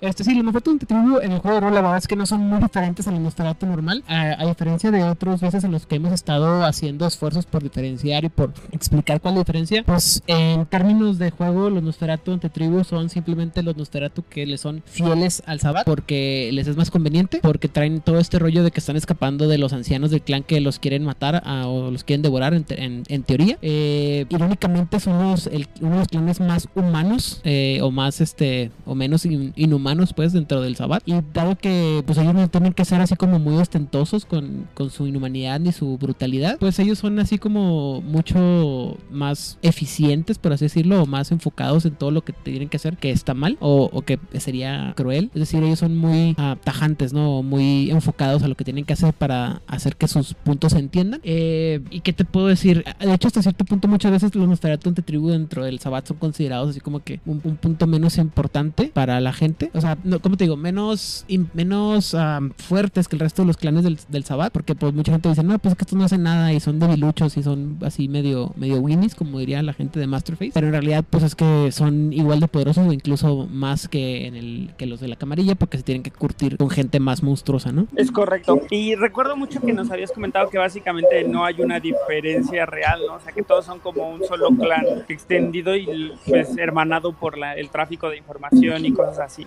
Este 0.00 0.22
sí, 0.24 0.34
los 0.34 0.44
Nosferatu 0.44 0.70
Antitribu 0.70 1.18
en 1.18 1.32
el 1.32 1.38
juego 1.40 1.56
de 1.56 1.60
rol 1.60 1.74
la 1.74 1.80
verdad 1.80 1.98
es 1.98 2.06
que 2.06 2.14
no 2.16 2.24
son 2.26 2.40
muy 2.42 2.60
diferentes 2.60 3.08
a 3.08 3.10
los 3.10 3.20
Nosferatu 3.20 3.66
normal, 3.66 4.04
a, 4.06 4.40
a 4.42 4.46
diferencia 4.46 4.90
de 4.90 5.02
otras 5.02 5.40
veces 5.40 5.64
en 5.64 5.72
los 5.72 5.86
que 5.86 5.96
hemos 5.96 6.12
estado 6.12 6.64
haciendo 6.64 7.06
esfuerzos 7.06 7.46
por 7.46 7.62
diferenciar 7.62 8.24
y 8.24 8.28
por 8.28 8.52
explicar 8.70 9.20
cuál 9.20 9.34
es 9.34 9.38
la 9.38 9.40
diferencia, 9.44 9.82
pues 9.84 10.22
en 10.28 10.66
términos 10.66 11.18
de 11.18 11.30
juego 11.30 11.68
los 11.70 11.82
Nosferatu 11.82 12.32
Antitribu 12.32 12.84
son 12.84 13.08
simplemente 13.10 13.62
los 13.62 13.76
Nosferatu 13.76 14.22
que 14.28 14.46
le 14.46 14.56
son 14.58 14.82
fieles 14.86 15.42
al 15.46 15.58
Sabbat 15.60 15.84
porque 15.84 16.50
les 16.52 16.68
es 16.68 16.76
más 16.76 16.90
conveniente, 16.92 17.40
porque 17.42 17.68
traen 17.68 18.00
todo 18.00 18.18
este 18.18 18.38
rollo 18.38 18.62
de 18.62 18.70
que 18.70 18.78
están 18.78 18.96
escapando 18.96 19.48
de 19.48 19.58
los 19.58 19.72
ancianos 19.72 20.10
del 20.12 20.22
clan 20.22 20.44
que 20.44 20.60
los 20.60 20.78
quieren 20.78 21.02
matar 21.04 21.42
a- 21.44 21.66
o 21.66 21.90
los 21.90 22.04
quieren 22.04 22.22
devorar 22.22 22.54
en, 22.54 22.64
en- 22.70 23.02
en 23.08 23.22
teoría. 23.24 23.58
Eh, 23.62 24.26
irónicamente 24.28 25.00
son 25.00 25.22
los, 25.30 25.48
el- 25.48 25.66
uno 25.80 25.92
de 25.94 25.98
los 25.98 26.08
clanes 26.08 26.40
más 26.40 26.68
humanos 26.76 27.40
eh, 27.42 27.80
o 27.82 27.90
más 27.90 28.20
este 28.20 28.70
o 28.86 28.94
menos 28.94 29.24
in- 29.26 29.52
inhumanos 29.56 29.87
pues 30.14 30.32
dentro 30.32 30.60
del 30.60 30.76
Sabbat. 30.76 31.02
Y 31.06 31.14
dado 31.32 31.56
que 31.56 32.02
pues 32.06 32.18
ellos 32.18 32.34
no 32.34 32.48
tienen 32.48 32.72
que 32.72 32.84
ser 32.84 33.00
así 33.00 33.16
como 33.16 33.38
muy 33.38 33.56
ostentosos 33.56 34.24
con, 34.24 34.68
con 34.74 34.90
su 34.90 35.06
inhumanidad 35.06 35.60
ni 35.60 35.72
su 35.72 35.98
brutalidad 35.98 36.58
pues 36.58 36.78
ellos 36.78 36.98
son 36.98 37.18
así 37.18 37.38
como 37.38 38.00
mucho 38.02 38.96
más 39.10 39.58
eficientes 39.62 40.38
por 40.38 40.52
así 40.52 40.66
decirlo 40.66 41.02
o 41.02 41.06
más 41.06 41.32
enfocados 41.32 41.84
en 41.86 41.94
todo 41.94 42.10
lo 42.10 42.22
que 42.22 42.32
tienen 42.32 42.68
que 42.68 42.76
hacer 42.76 42.96
que 42.96 43.10
está 43.10 43.34
mal 43.34 43.56
o, 43.60 44.02
que 44.02 44.18
sería 44.38 44.92
cruel. 44.96 45.30
Es 45.34 45.40
decir 45.40 45.62
ellos 45.62 45.78
son 45.78 45.96
muy 45.96 46.34
ah, 46.38 46.56
tajantes 46.62 47.12
no 47.12 47.42
muy 47.42 47.90
enfocados 47.90 48.42
a 48.42 48.48
lo 48.48 48.54
que 48.54 48.64
tienen 48.64 48.84
que 48.84 48.92
hacer 48.92 49.14
para 49.14 49.62
hacer 49.66 49.96
que 49.96 50.08
sus 50.08 50.34
puntos 50.34 50.72
se 50.72 50.78
entiendan. 50.78 51.20
Eh, 51.24 51.80
y 51.90 52.00
qué 52.00 52.12
te 52.12 52.24
puedo 52.24 52.46
decir 52.46 52.84
de 53.00 53.14
hecho 53.14 53.28
hasta 53.28 53.42
cierto 53.42 53.64
punto 53.64 53.88
muchas 53.88 54.12
veces 54.12 54.34
los 54.34 54.48
Nosferatu 54.48 54.88
ante 54.88 55.02
tribu 55.02 55.30
dentro 55.30 55.64
del 55.64 55.78
Sabbat 55.78 56.06
son 56.06 56.18
considerados 56.18 56.70
así 56.70 56.80
como 56.80 57.00
que 57.00 57.20
un 57.26 57.40
punto 57.40 57.86
menos 57.86 58.18
importante 58.18 58.90
para 58.94 59.20
la 59.20 59.32
gente 59.32 59.70
o 59.78 59.80
sea 59.80 59.96
no, 60.04 60.20
como 60.20 60.36
te 60.36 60.44
digo 60.44 60.56
menos 60.56 61.24
menos 61.54 62.14
ah, 62.14 62.40
fuertes 62.56 63.08
que 63.08 63.16
el 63.16 63.20
resto 63.20 63.42
de 63.42 63.46
los 63.46 63.56
clanes 63.56 63.84
del, 63.84 63.98
del 64.08 64.24
Sabbat 64.24 64.52
porque 64.52 64.74
pues 64.74 64.92
mucha 64.92 65.12
gente 65.12 65.28
dice 65.28 65.42
no 65.42 65.58
pues 65.58 65.72
es 65.72 65.78
que 65.78 65.84
estos 65.84 65.98
no 65.98 66.04
hacen 66.04 66.22
nada 66.22 66.52
y 66.52 66.60
son 66.60 66.78
debiluchos 66.78 67.36
y 67.36 67.42
son 67.42 67.78
así 67.82 68.08
medio 68.08 68.52
medio 68.56 68.78
winnies 68.78 69.14
como 69.14 69.38
diría 69.38 69.62
la 69.62 69.72
gente 69.72 70.00
de 70.00 70.06
Masterface 70.06 70.52
pero 70.54 70.66
en 70.66 70.72
realidad 70.72 71.04
pues 71.08 71.22
es 71.22 71.34
que 71.34 71.70
son 71.72 72.12
igual 72.12 72.40
de 72.40 72.48
poderosos 72.48 72.86
o 72.86 72.92
incluso 72.92 73.46
más 73.50 73.88
que 73.88 74.26
en 74.26 74.34
el 74.36 74.70
que 74.76 74.86
los 74.86 75.00
de 75.00 75.08
la 75.08 75.16
camarilla 75.16 75.54
porque 75.54 75.78
se 75.78 75.82
tienen 75.82 76.02
que 76.02 76.10
curtir 76.10 76.56
con 76.56 76.70
gente 76.70 77.00
más 77.00 77.22
monstruosa 77.22 77.72
no 77.72 77.86
Es 77.96 78.10
correcto. 78.10 78.60
Y 78.70 78.94
recuerdo 78.94 79.36
mucho 79.36 79.60
que 79.60 79.72
nos 79.72 79.90
habías 79.90 80.12
comentado 80.12 80.48
que 80.50 80.58
básicamente 80.58 81.24
no 81.24 81.44
hay 81.44 81.60
una 81.60 81.80
diferencia 81.80 82.66
real, 82.66 83.00
¿no? 83.06 83.14
O 83.14 83.20
sea, 83.20 83.32
que 83.32 83.42
todos 83.42 83.64
son 83.64 83.78
como 83.80 84.08
un 84.10 84.24
solo 84.24 84.48
clan 84.50 84.84
extendido 85.08 85.76
y 85.76 86.12
pues 86.26 86.56
hermanado 86.56 87.12
por 87.12 87.38
la, 87.38 87.54
el 87.54 87.70
tráfico 87.70 88.08
de 88.08 88.18
información 88.18 88.84
y 88.84 88.92
cosas 88.92 89.18
así. 89.18 89.44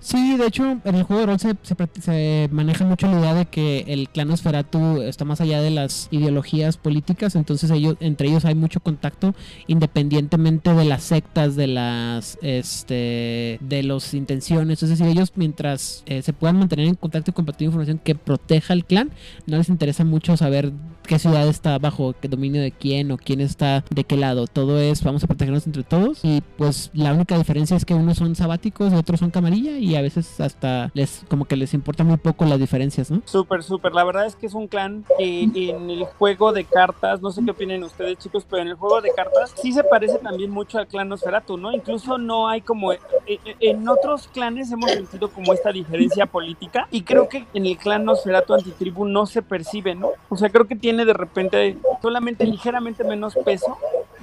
Sí, 0.00 0.36
de 0.36 0.46
hecho, 0.46 0.78
en 0.84 0.94
el 0.94 1.04
juego 1.04 1.20
de 1.20 1.26
rol 1.26 1.38
se, 1.38 1.56
se 2.00 2.48
maneja 2.50 2.84
mucho 2.84 3.06
la 3.06 3.20
idea 3.20 3.34
de 3.34 3.46
que 3.46 3.84
el 3.86 4.08
clan 4.08 4.28
Nosferatu 4.28 5.00
está 5.02 5.24
más 5.24 5.40
allá 5.40 5.62
de 5.62 5.70
las 5.70 6.08
ideologías 6.10 6.76
políticas, 6.76 7.36
entonces 7.36 7.70
ellos, 7.70 7.96
entre 8.00 8.28
ellos 8.28 8.44
hay 8.44 8.54
mucho 8.54 8.80
contacto 8.80 9.34
independientemente 9.68 10.74
de 10.74 10.84
las 10.84 11.04
sectas, 11.04 11.54
de 11.56 11.68
las 11.68 12.38
este 12.42 13.58
de 13.60 13.82
las 13.84 14.14
intenciones, 14.14 14.82
es 14.82 14.90
decir, 14.90 15.06
ellos 15.06 15.32
mientras 15.36 16.02
eh, 16.06 16.22
se 16.22 16.32
puedan 16.32 16.58
mantener 16.58 16.86
en 16.86 16.94
contacto 16.94 17.30
y 17.30 17.34
compartir 17.34 17.66
información 17.66 17.98
que 17.98 18.14
proteja 18.14 18.72
al 18.72 18.84
clan, 18.84 19.10
no 19.46 19.56
les 19.56 19.68
interesa 19.68 20.04
mucho 20.04 20.36
saber 20.36 20.72
qué 21.06 21.18
ciudad 21.18 21.46
está 21.48 21.78
bajo 21.78 22.14
qué 22.20 22.28
dominio 22.28 22.62
de 22.62 22.70
quién 22.72 23.10
o 23.12 23.16
quién 23.18 23.40
está 23.40 23.84
de 23.90 24.04
qué 24.04 24.16
lado. 24.16 24.46
Todo 24.46 24.80
es 24.80 25.02
vamos 25.02 25.24
a 25.24 25.26
protegernos 25.26 25.66
entre 25.66 25.82
todos 25.82 26.20
y 26.24 26.42
pues 26.56 26.90
la 26.94 27.12
única 27.12 27.36
diferencia 27.36 27.76
es 27.76 27.84
que 27.84 27.94
unos 27.94 28.18
son 28.18 28.34
sabáticos 28.36 28.92
y 28.92 28.96
otros 28.96 29.20
son 29.20 29.30
camarilla 29.30 29.78
y 29.78 29.96
a 29.96 30.02
veces 30.02 30.40
hasta 30.40 30.90
les 30.94 31.24
como 31.28 31.44
que 31.44 31.56
les 31.56 31.74
importa 31.74 32.04
muy 32.04 32.16
poco 32.16 32.44
las 32.44 32.58
diferencias, 32.58 33.10
¿no? 33.10 33.22
Súper, 33.24 33.62
súper. 33.62 33.92
La 33.94 34.04
verdad 34.04 34.26
es 34.26 34.36
que 34.36 34.46
es 34.46 34.54
un 34.54 34.68
clan 34.68 35.04
que 35.18 35.42
en 35.42 35.90
el 35.90 36.04
juego 36.04 36.52
de 36.52 36.64
cartas, 36.64 37.20
no 37.20 37.30
sé 37.30 37.42
qué 37.44 37.50
opinen 37.50 37.82
ustedes 37.84 38.18
chicos, 38.18 38.46
pero 38.48 38.62
en 38.62 38.68
el 38.68 38.74
juego 38.74 39.00
de 39.00 39.10
cartas 39.14 39.52
sí 39.60 39.72
se 39.72 39.84
parece 39.84 40.18
también 40.18 40.50
mucho 40.50 40.78
al 40.78 40.86
clan 40.86 41.08
Nosferatu, 41.08 41.56
¿no? 41.56 41.72
Incluso 41.72 42.18
no 42.18 42.48
hay 42.48 42.60
como... 42.60 42.92
eh, 42.92 42.98
eh, 43.26 43.38
En 43.60 43.88
otros 43.88 44.28
clanes 44.28 44.70
hemos 44.70 44.90
sentido 44.90 45.30
como 45.30 45.52
esta 45.52 45.72
diferencia 45.72 46.26
política 46.26 46.86
y 46.90 47.02
creo 47.02 47.28
que 47.28 47.46
en 47.54 47.66
el 47.66 47.76
clan 47.76 48.04
Nosferatu 48.04 48.54
Antitribu 48.54 49.04
no 49.04 49.26
se 49.26 49.42
percibe, 49.42 49.94
¿no? 49.94 50.10
O 50.28 50.36
sea, 50.36 50.48
creo 50.50 50.66
que 50.66 50.76
tiene 50.76 50.91
de 50.96 51.12
repente 51.12 51.76
solamente 52.00 52.44
ligeramente 52.44 53.04
menos 53.04 53.34
peso 53.44 53.76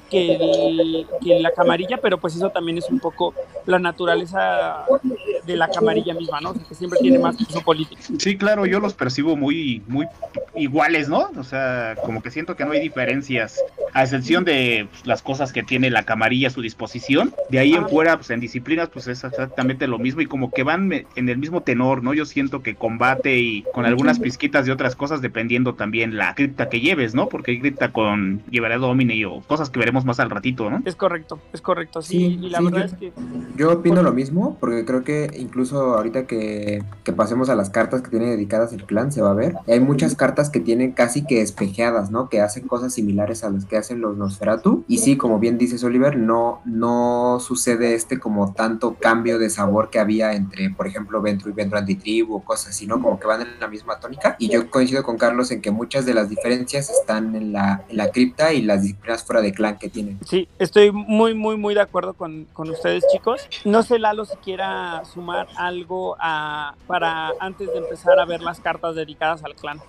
que, 0.10 0.36
el- 0.36 1.08
que 1.24 1.40
la 1.40 1.52
camarilla, 1.52 1.98
pero 1.98 2.18
pues 2.18 2.36
eso 2.36 2.50
también 2.50 2.78
es 2.78 2.90
un 2.90 3.00
poco 3.00 3.34
la 3.66 3.80
naturaleza 3.80 4.86
de 5.46 5.56
la 5.56 5.68
camarilla 5.70 6.14
misma, 6.14 6.42
¿no? 6.42 6.52
O 6.52 6.54
sea, 6.54 6.64
que 6.68 6.76
siempre 6.76 7.00
tiene 7.02 7.20
más 7.20 7.36
peso 7.38 7.62
político. 7.62 8.02
Sí, 8.18 8.38
claro, 8.38 8.66
yo 8.66 8.80
los 8.80 8.94
percibo 8.94 9.36
muy, 9.36 9.82
muy 9.88 10.06
iguales, 10.56 11.10
¿no? 11.10 11.30
O 11.38 11.44
sea, 11.44 11.96
como 12.04 12.22
que 12.22 12.32
siento 12.32 12.56
que 12.56 12.66
no 12.66 12.72
hay 12.72 12.80
diferencias, 12.80 13.60
a 13.94 14.04
excepción 14.04 14.44
de 14.46 14.88
pues, 14.92 15.06
las 15.08 15.22
cosas 15.22 15.52
que 15.54 15.64
tiene 15.64 15.90
la 15.90 16.04
camarilla 16.04 16.48
a 16.48 16.52
su 16.52 16.62
disposición. 16.62 17.34
De 17.50 17.60
ahí 17.60 17.74
en 17.74 17.84
Ah. 17.86 17.88
fuera, 17.88 18.16
pues 18.18 18.30
en 18.30 18.40
disciplinas, 18.40 18.90
pues 18.90 19.08
es 19.08 19.24
exactamente 19.24 19.88
lo 19.88 19.98
mismo 20.00 20.22
y 20.22 20.26
como 20.26 20.52
que 20.52 20.64
van 20.64 20.92
en 21.16 21.30
el 21.30 21.38
mismo 21.38 21.62
tenor, 21.62 22.04
¿no? 22.04 22.14
Yo 22.14 22.26
siento 22.26 22.62
que 22.62 22.76
combate 22.76 23.38
y 23.40 23.64
con 23.74 23.86
algunas 23.86 24.20
pizquitas 24.20 24.66
de 24.66 24.72
otras 24.72 24.96
cosas, 24.96 25.22
dependiendo 25.22 25.74
también 25.76 26.18
la 26.18 26.36
cripta 26.36 26.70
que 26.70 26.80
lleves, 26.82 27.16
¿no? 27.16 27.30
Porque 27.30 27.52
hay 27.52 27.60
cripta 27.60 27.92
con 27.92 28.42
llevaré 28.52 28.78
Domine 28.78 29.26
o 29.26 29.42
cosas 29.42 29.70
que 29.70 29.80
veremos 29.80 29.99
más 30.06 30.20
al 30.20 30.30
ratito, 30.30 30.70
¿no? 30.70 30.82
Es 30.86 30.96
correcto, 30.96 31.40
es 31.54 31.62
correcto, 31.62 32.02
sí. 32.02 32.10
Sí, 32.18 32.40
y 32.42 32.50
la 32.50 32.58
sí, 32.60 32.64
verdad 32.66 32.80
yo- 32.80 32.86
es 32.86 32.94
que 32.94 33.14
Yo 33.58 33.72
opino 33.74 33.96
Por- 33.98 34.04
lo 34.06 34.14
mismo, 34.14 34.58
porque 34.60 34.86
creo 34.86 35.04
que 35.04 35.30
incluso 35.38 35.96
ahorita 35.98 36.26
que, 36.28 36.84
que 37.04 37.12
pasemos 37.14 37.50
a 37.50 37.56
las 37.56 37.70
cartas 37.70 38.02
que 38.02 38.10
tiene 38.10 38.28
dedicadas 38.28 38.72
el 38.74 38.86
clan, 38.86 39.12
se 39.12 39.22
va 39.22 39.32
a 39.32 39.34
ver. 39.34 39.56
Hay 39.68 39.80
muchas 39.82 40.16
cartas 40.16 40.50
que 40.50 40.60
tienen 40.62 40.92
casi 40.94 41.26
que 41.26 41.42
espejeadas, 41.42 42.10
¿no? 42.12 42.30
Que 42.30 42.42
hacen 42.42 42.68
cosas 42.68 42.94
similares 42.94 43.44
a 43.44 43.50
las 43.50 43.66
que 43.66 43.78
hacen 43.78 44.00
los 44.02 44.16
Nosferatu. 44.18 44.86
Y 44.88 45.00
sí, 45.00 45.18
como 45.18 45.40
bien 45.40 45.58
dices 45.58 45.84
Oliver, 45.84 46.18
no, 46.18 46.62
no 46.66 47.40
sucede 47.40 47.96
este 47.96 48.20
como 48.20 48.54
tanto 48.54 48.96
cambio 49.00 49.40
de 49.40 49.50
sabor 49.50 49.90
que 49.90 50.00
había 50.00 50.34
entre, 50.34 50.70
por 50.70 50.88
ejemplo, 50.88 51.22
Ventru 51.22 51.50
y 51.50 51.54
Ventru 51.54 51.78
Antitribu 51.78 52.36
o 52.36 52.44
cosas 52.44 52.70
así, 52.70 52.88
¿no? 52.88 53.02
Como 53.02 53.20
que 53.20 53.28
van 53.28 53.42
en 53.42 53.60
la 53.60 53.68
misma 53.68 54.00
tónica. 54.00 54.36
Y 54.40 54.50
yo 54.50 54.70
coincido 54.70 55.04
con 55.04 55.18
Carlos 55.18 55.52
en 55.52 55.62
que 55.62 55.72
muchas 55.72 56.06
de 56.06 56.14
las 56.14 56.30
diferencias 56.30 56.90
están 56.90 57.36
en 57.36 57.52
la, 57.54 57.84
en 57.90 57.98
la 57.98 58.10
cripta 58.12 58.54
y 58.54 58.62
las 58.62 58.84
disciplinas 58.84 59.24
fuera 59.24 59.42
de 59.42 59.52
clan 59.52 59.78
que 59.78 59.89
tienen. 59.90 60.20
sí, 60.26 60.48
estoy 60.60 60.92
muy, 60.92 61.34
muy, 61.34 61.58
muy 61.58 61.74
de 61.74 61.82
acuerdo 61.82 62.14
con, 62.14 62.46
con 62.54 62.70
ustedes, 62.70 63.04
chicos. 63.12 63.48
No 63.66 63.84
sé, 63.84 64.00
Lalo, 64.00 64.26
si 64.26 64.36
quiera 64.38 65.04
sumar 65.06 65.48
algo 65.56 66.16
a, 66.20 66.76
para 66.88 67.34
antes 67.40 67.72
de 67.72 67.78
empezar 67.80 68.20
a 68.20 68.26
ver 68.26 68.42
las 68.42 68.60
cartas 68.60 68.96
dedicadas 68.96 69.44
al 69.44 69.56
clan. 69.56 69.80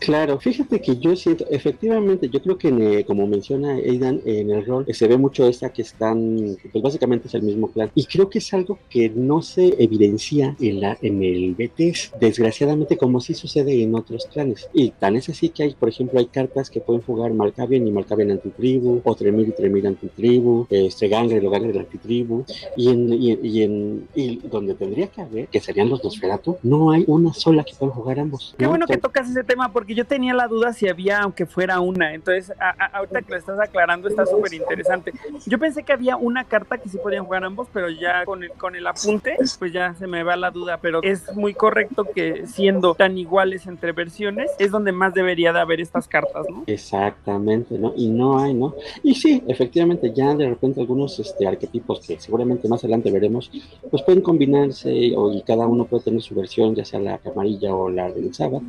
Claro, 0.00 0.38
fíjate 0.38 0.80
que 0.80 0.96
yo 0.96 1.16
siento, 1.16 1.44
efectivamente, 1.50 2.28
yo 2.28 2.40
creo 2.40 2.58
que 2.58 2.68
eh, 2.68 3.04
como 3.04 3.26
menciona 3.26 3.74
Aidan, 3.74 4.20
en 4.24 4.50
el 4.50 4.64
rol 4.64 4.84
eh, 4.86 4.94
se 4.94 5.06
ve 5.06 5.16
mucho 5.16 5.46
esta 5.46 5.70
que 5.70 5.82
están, 5.82 6.56
pues 6.72 6.82
básicamente 6.82 7.28
es 7.28 7.34
el 7.34 7.42
mismo 7.42 7.68
clan. 7.68 7.90
Y 7.94 8.04
creo 8.04 8.30
que 8.30 8.38
es 8.38 8.54
algo 8.54 8.78
que 8.88 9.10
no 9.10 9.42
se 9.42 9.82
evidencia 9.82 10.56
en, 10.60 10.80
la, 10.80 10.96
en 11.02 11.22
el 11.22 11.54
BTS, 11.54 12.12
desgraciadamente 12.20 12.96
como 12.96 13.20
sí 13.20 13.34
sucede 13.34 13.82
en 13.82 13.94
otros 13.94 14.26
clanes. 14.26 14.68
Y 14.72 14.90
tan 14.90 15.16
es 15.16 15.28
así 15.28 15.48
que 15.50 15.64
hay, 15.64 15.74
por 15.74 15.88
ejemplo, 15.88 16.18
hay 16.18 16.26
cartas 16.26 16.70
que 16.70 16.80
pueden 16.80 17.02
jugar 17.02 17.32
Malkavian 17.32 17.86
y 17.86 17.90
Malkavian 17.90 18.30
antitribu, 18.30 19.00
o 19.04 19.14
Tremir 19.14 19.48
y 19.48 19.52
Tremir 19.52 19.86
antitribu, 19.86 20.66
este 20.70 21.08
Gangre 21.08 21.38
y 21.38 21.48
Gangre 21.48 21.78
antitribu, 21.78 22.44
y 22.76 22.88
en, 22.88 23.12
y, 23.12 23.38
y 23.42 23.62
en 23.62 24.08
y 24.14 24.36
donde 24.48 24.74
tendría 24.74 25.08
que 25.08 25.22
haber, 25.22 25.48
que 25.48 25.60
serían 25.60 25.88
los 25.88 26.02
Nosferatu, 26.02 26.58
no 26.62 26.90
hay 26.90 27.04
una 27.06 27.32
sola 27.32 27.64
que 27.64 27.74
puedan 27.74 27.94
jugar 27.94 28.20
ambos. 28.20 28.54
Qué 28.58 28.64
¿no? 28.64 28.70
bueno 28.70 28.86
que 28.86 28.96
tocas 28.96 29.30
ese 29.30 29.44
tema 29.48 29.72
porque 29.72 29.94
yo 29.94 30.04
tenía 30.04 30.34
la 30.34 30.46
duda 30.46 30.72
si 30.72 30.88
había, 30.88 31.20
aunque 31.20 31.46
fuera 31.46 31.80
una. 31.80 32.14
Entonces, 32.14 32.52
ahorita 32.92 33.22
que 33.22 33.32
lo 33.32 33.38
estás 33.38 33.58
aclarando, 33.58 34.08
está 34.08 34.26
súper 34.26 34.52
interesante. 34.52 35.12
Yo 35.46 35.58
pensé 35.58 35.82
que 35.82 35.92
había 35.92 36.16
una 36.16 36.44
carta 36.44 36.78
que 36.78 36.88
sí 36.88 36.98
podían 36.98 37.24
jugar 37.24 37.42
ambos, 37.42 37.66
pero 37.72 37.88
ya 37.88 38.24
con 38.24 38.44
el, 38.44 38.50
con 38.52 38.76
el 38.76 38.86
apunte, 38.86 39.36
pues 39.58 39.72
ya 39.72 39.94
se 39.94 40.06
me 40.06 40.22
va 40.22 40.36
la 40.36 40.50
duda. 40.50 40.78
Pero 40.80 41.02
es 41.02 41.34
muy 41.34 41.54
correcto 41.54 42.04
que 42.14 42.46
siendo 42.46 42.94
tan 42.94 43.16
iguales 43.16 43.66
entre 43.66 43.92
versiones, 43.92 44.50
es 44.58 44.70
donde 44.70 44.92
más 44.92 45.14
debería 45.14 45.52
de 45.52 45.60
haber 45.60 45.80
estas 45.80 46.06
cartas, 46.06 46.46
¿no? 46.50 46.64
Exactamente, 46.66 47.78
¿no? 47.78 47.94
Y 47.96 48.08
no 48.08 48.38
hay, 48.38 48.52
¿no? 48.52 48.74
Y 49.02 49.14
sí, 49.14 49.42
efectivamente, 49.48 50.12
ya 50.14 50.34
de 50.34 50.48
repente 50.48 50.80
algunos 50.80 51.18
este, 51.18 51.46
arquetipos 51.46 52.06
que 52.06 52.20
seguramente 52.20 52.68
más 52.68 52.84
adelante 52.84 53.10
veremos, 53.10 53.50
pues 53.90 54.02
pueden 54.02 54.20
combinarse 54.20 54.92
y 54.92 55.42
cada 55.46 55.66
uno 55.66 55.86
puede 55.86 56.04
tener 56.04 56.20
su 56.20 56.34
versión, 56.34 56.74
ya 56.74 56.84
sea 56.84 57.00
la 57.00 57.16
camarilla 57.18 57.74
o 57.74 57.88
la 57.88 58.10
del 58.10 58.34
sábado, 58.34 58.62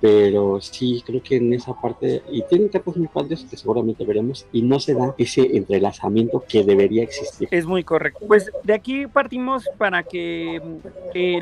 pero 0.00 0.15
sí, 0.60 1.02
creo 1.06 1.22
que 1.22 1.36
en 1.36 1.52
esa 1.52 1.74
parte, 1.80 2.22
y 2.30 2.42
tienen 2.42 2.68
cartas 2.68 2.96
muy 2.96 3.08
padres 3.08 3.46
que 3.48 3.56
seguramente 3.56 4.04
veremos, 4.04 4.46
y 4.52 4.62
no 4.62 4.80
se 4.80 4.94
da 4.94 5.14
ese 5.18 5.56
entrelazamiento 5.56 6.44
que 6.48 6.64
debería 6.64 7.02
existir. 7.02 7.48
Es 7.50 7.66
muy 7.66 7.84
correcto. 7.84 8.24
Pues 8.26 8.50
de 8.62 8.74
aquí 8.74 9.06
partimos 9.06 9.68
para 9.78 10.02
que 10.02 10.60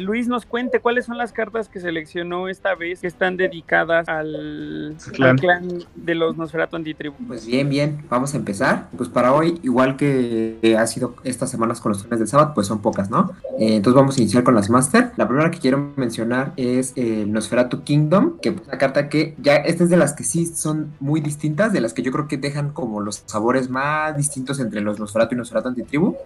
Luis 0.01 0.29
nos 0.29 0.47
cuente 0.47 0.81
cuáles 0.81 1.07
son 1.07 1.19
las 1.19 1.33
cartas 1.33 1.69
que 1.69 1.81
seleccionó 1.81 2.49
esta 2.49 2.75
vez 2.75 3.01
que 3.01 3.07
están 3.07 3.37
dedicadas 3.37 4.09
al 4.09 4.97
clan, 5.13 5.85
de 5.95 6.15
los 6.15 6.37
Nosferatu 6.37 6.77
Antitribu. 6.77 7.17
Pues 7.27 7.47
bien, 7.47 7.69
bien, 7.69 8.05
vamos 8.09 8.35
a 8.35 8.37
empezar. 8.37 8.89
Pues 8.97 9.09
para 9.09 9.33
hoy, 9.35 9.59
igual 9.63 9.97
que 9.97 10.77
ha 10.79 10.87
sido 10.87 11.15
estas 11.25 11.51
semanas 11.51 11.81
con 11.81 11.93
los 11.93 12.01
trenes 12.01 12.19
del 12.19 12.29
sábado, 12.29 12.53
pues 12.55 12.67
son 12.67 12.81
pocas, 12.81 13.11
¿no? 13.11 13.33
Eh, 13.59 13.77
entonces 13.77 13.95
vamos 13.95 14.17
a 14.17 14.21
iniciar 14.21 14.45
con 14.45 14.55
las 14.55 14.71
Master. 14.71 15.13
La 15.17 15.29
primera 15.29 15.51
que 15.51 15.59
quiero 15.59 15.93
mencionar 15.97 16.53
es 16.57 16.93
el 16.97 17.31
Nosferatu 17.33 17.83
Kingdom, 17.83 18.39
que 18.41 18.53
una 18.67 18.79
carta 18.79 19.09
que 19.09 19.35
ya, 19.39 19.57
esta 19.57 19.85
es 19.85 19.91
de 19.91 19.97
las 19.97 20.15
que 20.15 20.25
sí 20.25 20.47
son 20.47 20.93
muy 21.01 21.21
distintas, 21.21 21.73
de 21.73 21.81
las 21.81 21.93
que 21.93 22.03
yo 22.03 22.13
creo 22.13 22.29
que 22.29 22.37
dejan 22.37 22.71
como 22.71 23.01
los 23.01 23.23
sabores 23.27 23.71
más 23.71 24.17
distintos 24.17 24.61
entre 24.61 24.81
los 24.81 24.99
Nosferatu 24.99 25.35
y 25.35 25.39
Nosferatu 25.39 25.69
Antitribu. 25.69 26.17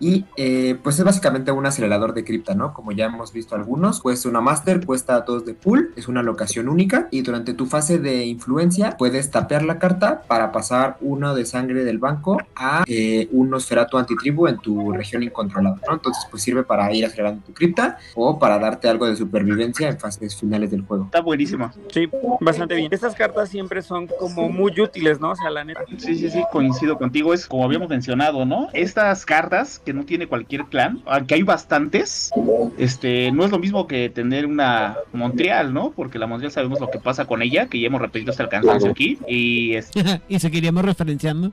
Y 0.00 0.24
eh, 0.36 0.78
pues 0.82 0.98
es 0.98 1.04
básicamente 1.04 1.52
un 1.52 1.66
acelerador 1.66 2.14
de 2.14 2.24
cripta, 2.24 2.54
¿no? 2.54 2.74
Como 2.74 2.92
ya 2.92 3.06
hemos 3.06 3.32
visto 3.32 3.54
algunos, 3.54 4.00
pues 4.00 4.26
una 4.26 4.40
Master 4.40 4.84
cuesta 4.84 5.20
dos 5.20 5.44
de 5.44 5.54
pool, 5.54 5.92
es 5.96 6.08
una 6.08 6.22
locación 6.22 6.68
única 6.68 7.08
y 7.10 7.22
durante 7.22 7.54
tu 7.54 7.66
fase 7.66 7.98
de 7.98 8.26
influencia 8.26 8.96
puedes 8.96 9.30
tapear 9.30 9.62
la 9.62 9.78
carta 9.78 10.22
para 10.22 10.52
pasar 10.52 10.96
uno 11.00 11.34
de 11.34 11.44
sangre 11.44 11.84
del 11.84 11.98
banco 11.98 12.38
a 12.54 12.84
eh, 12.86 13.28
un 13.32 13.50
Nosferatu 13.50 13.98
Antitribu 13.98 14.46
en 14.46 14.58
tu 14.58 14.92
región 14.92 15.22
incontrolada, 15.22 15.80
¿no? 15.86 15.94
Entonces 15.94 16.26
pues 16.30 16.42
sirve 16.42 16.62
para 16.62 16.92
ir 16.92 17.04
acelerando 17.04 17.42
tu 17.44 17.52
cripta 17.52 17.98
o 18.14 18.38
para 18.38 18.58
darte 18.58 18.88
algo 18.88 19.06
de 19.06 19.16
supervivencia 19.16 19.88
en 19.88 19.98
fases 19.98 20.36
finales 20.36 20.70
del 20.70 20.82
juego. 20.82 21.04
Está 21.04 21.20
buenísimo. 21.20 21.70
Sí, 21.92 22.08
bastante 22.40 22.74
bien. 22.74 22.92
Estas 22.92 23.14
cartas 23.14 23.48
siempre 23.48 23.82
son 23.82 24.06
como 24.06 24.48
muy 24.48 24.78
útiles, 24.80 25.20
¿no? 25.20 25.30
O 25.30 25.36
sea, 25.36 25.50
la 25.50 25.64
neta. 25.64 25.80
Sí, 25.98 26.16
sí, 26.16 26.30
sí, 26.30 26.42
coincido 26.52 26.98
contigo. 26.98 27.32
Es 27.32 27.46
como 27.46 27.64
habíamos 27.64 27.88
mencionado, 27.88 28.44
¿no? 28.44 28.68
Estas 28.72 29.24
cartas 29.24 29.80
que 29.84 29.92
no 29.92 30.04
tiene 30.04 30.26
cualquier 30.26 30.64
clan, 30.66 31.02
aunque 31.06 31.34
hay 31.34 31.42
bastantes, 31.42 32.30
este, 32.78 33.30
no 33.32 33.44
es 33.44 33.50
lo 33.50 33.58
mismo 33.58 33.86
que 33.86 34.08
tener 34.08 34.46
una 34.46 34.96
Montreal, 35.12 35.72
¿no? 35.72 35.92
Porque 35.92 36.18
la 36.18 36.26
Montreal 36.26 36.52
sabemos 36.52 36.80
lo 36.80 36.90
que 36.90 36.98
pasa 36.98 37.24
con 37.24 37.42
ella, 37.42 37.66
que 37.66 37.80
ya 37.80 37.86
hemos 37.86 38.00
repetido 38.00 38.30
hasta 38.30 38.42
el 38.42 38.48
cansancio 38.48 38.90
aquí. 38.90 39.18
Y, 39.26 39.74
es... 39.74 39.90
y 40.28 40.38
seguiríamos 40.38 40.84
referenciando. 40.84 41.52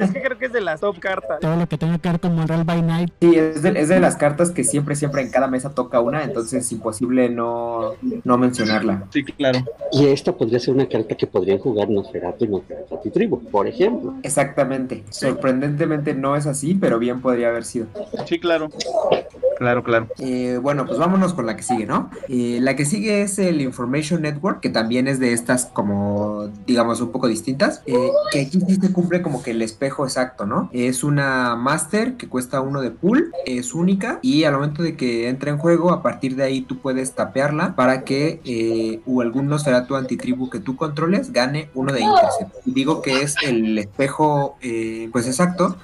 Es 0.00 0.10
que 0.10 0.22
creo 0.22 0.38
que 0.38 0.46
es 0.46 0.52
de 0.52 0.60
las 0.60 0.80
top 0.80 0.98
cartas. 0.98 1.40
Todo 1.40 1.56
lo 1.56 1.68
que 1.68 1.78
tenga 1.78 1.98
que 1.98 2.08
ver 2.08 2.20
con 2.20 2.34
Montreal 2.34 2.64
by 2.64 2.82
Night. 2.82 3.12
Sí, 3.20 3.34
es 3.34 3.62
de, 3.62 3.70
es 3.80 3.88
de 3.88 4.00
las 4.00 4.16
cartas 4.16 4.50
que 4.50 4.64
siempre, 4.64 4.94
siempre 4.94 5.22
en 5.22 5.30
cada 5.30 5.48
mesa 5.48 5.70
toca 5.74 6.00
una, 6.00 6.24
entonces 6.24 6.64
es 6.64 6.72
imposible 6.72 7.28
no, 7.28 7.94
no 8.24 8.38
mencionarla. 8.38 9.04
Sí, 9.10 9.24
claro. 9.24 9.64
Y 9.92 10.06
esta 10.06 10.32
podría 10.32 10.60
ser 10.60 10.74
una 10.74 10.88
carta 10.88 11.16
que 11.16 11.26
podrían 11.26 11.58
jugar 11.58 11.90
Nosferatu 11.90 12.44
y 12.44 12.48
Nosferatu 12.48 13.10
Tribu, 13.10 13.40
por 13.50 13.66
ejemplo. 13.66 14.14
Exactamente. 14.22 15.04
Sorprendentemente 15.10 16.14
no 16.14 16.36
es 16.36 16.46
así, 16.46 16.74
pero 16.74 16.98
bien 16.98 17.20
podría 17.20 17.48
haber 17.48 17.64
sido. 17.64 17.86
Sí, 18.26 18.38
claro. 18.38 18.70
Claro, 19.58 19.84
claro. 19.84 20.08
Eh, 20.18 20.58
bueno, 20.62 20.86
pues 20.86 20.98
vámonos 20.98 21.34
con 21.34 21.44
la 21.44 21.54
que 21.54 21.62
sigue, 21.62 21.84
¿no? 21.84 22.10
Eh, 22.28 22.60
la 22.62 22.76
que 22.76 22.86
sigue 22.86 23.20
es 23.20 23.38
el 23.38 23.60
Information 23.60 24.22
Network, 24.22 24.60
que 24.60 24.70
también 24.70 25.06
es 25.06 25.20
de 25.20 25.34
estas 25.34 25.66
como, 25.66 26.48
digamos, 26.66 27.02
un 27.02 27.12
poco 27.12 27.28
distintas, 27.28 27.82
eh, 27.84 28.10
que 28.32 28.40
aquí 28.40 28.58
sí 28.66 28.76
se 28.76 28.90
cumple 28.90 29.20
como 29.20 29.42
que 29.42 29.50
el 29.50 29.60
espejo 29.60 30.04
exacto, 30.04 30.46
¿no? 30.46 30.70
Es 30.72 31.04
una 31.04 31.56
Master 31.56 32.16
que 32.16 32.26
cuesta 32.26 32.62
uno 32.62 32.80
de 32.80 32.90
pool, 32.90 33.32
es 33.44 33.74
única 33.74 34.18
y 34.22 34.44
al 34.44 34.54
momento 34.54 34.82
de 34.82 34.96
que 34.96 35.28
entra 35.28 35.50
en 35.50 35.58
juego, 35.58 35.92
a 35.92 36.02
partir 36.02 36.36
de 36.36 36.44
ahí 36.44 36.62
tú 36.62 36.78
puedes 36.78 37.12
tapearla 37.12 37.76
para 37.76 38.04
que 38.04 38.40
eh, 38.44 39.00
o 39.06 39.20
algún 39.60 39.80
Nosferatu 39.80 39.96
antitribu 39.96 40.48
que 40.48 40.60
tú 40.60 40.76
controles 40.76 41.32
gane 41.32 41.70
uno 41.74 41.92
de 41.92 42.00
Intercept. 42.00 42.66
Y 42.66 42.72
digo 42.72 43.02
que 43.02 43.22
es 43.22 43.36
el 43.42 43.78
espejo, 43.78 44.56
pues 45.12 45.26
exacto, 45.26 45.76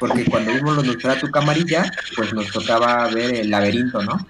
porque 0.00 0.24
cuando 0.24 0.52
vimos 0.52 0.76
los 0.76 0.86
Nosferatu 0.86 1.30
camarilla, 1.30 1.90
pues 2.16 2.32
nos 2.32 2.50
tocaba 2.50 3.08
ver 3.08 3.34
el 3.34 3.50
laberinto, 3.50 4.02
¿no? 4.02 4.26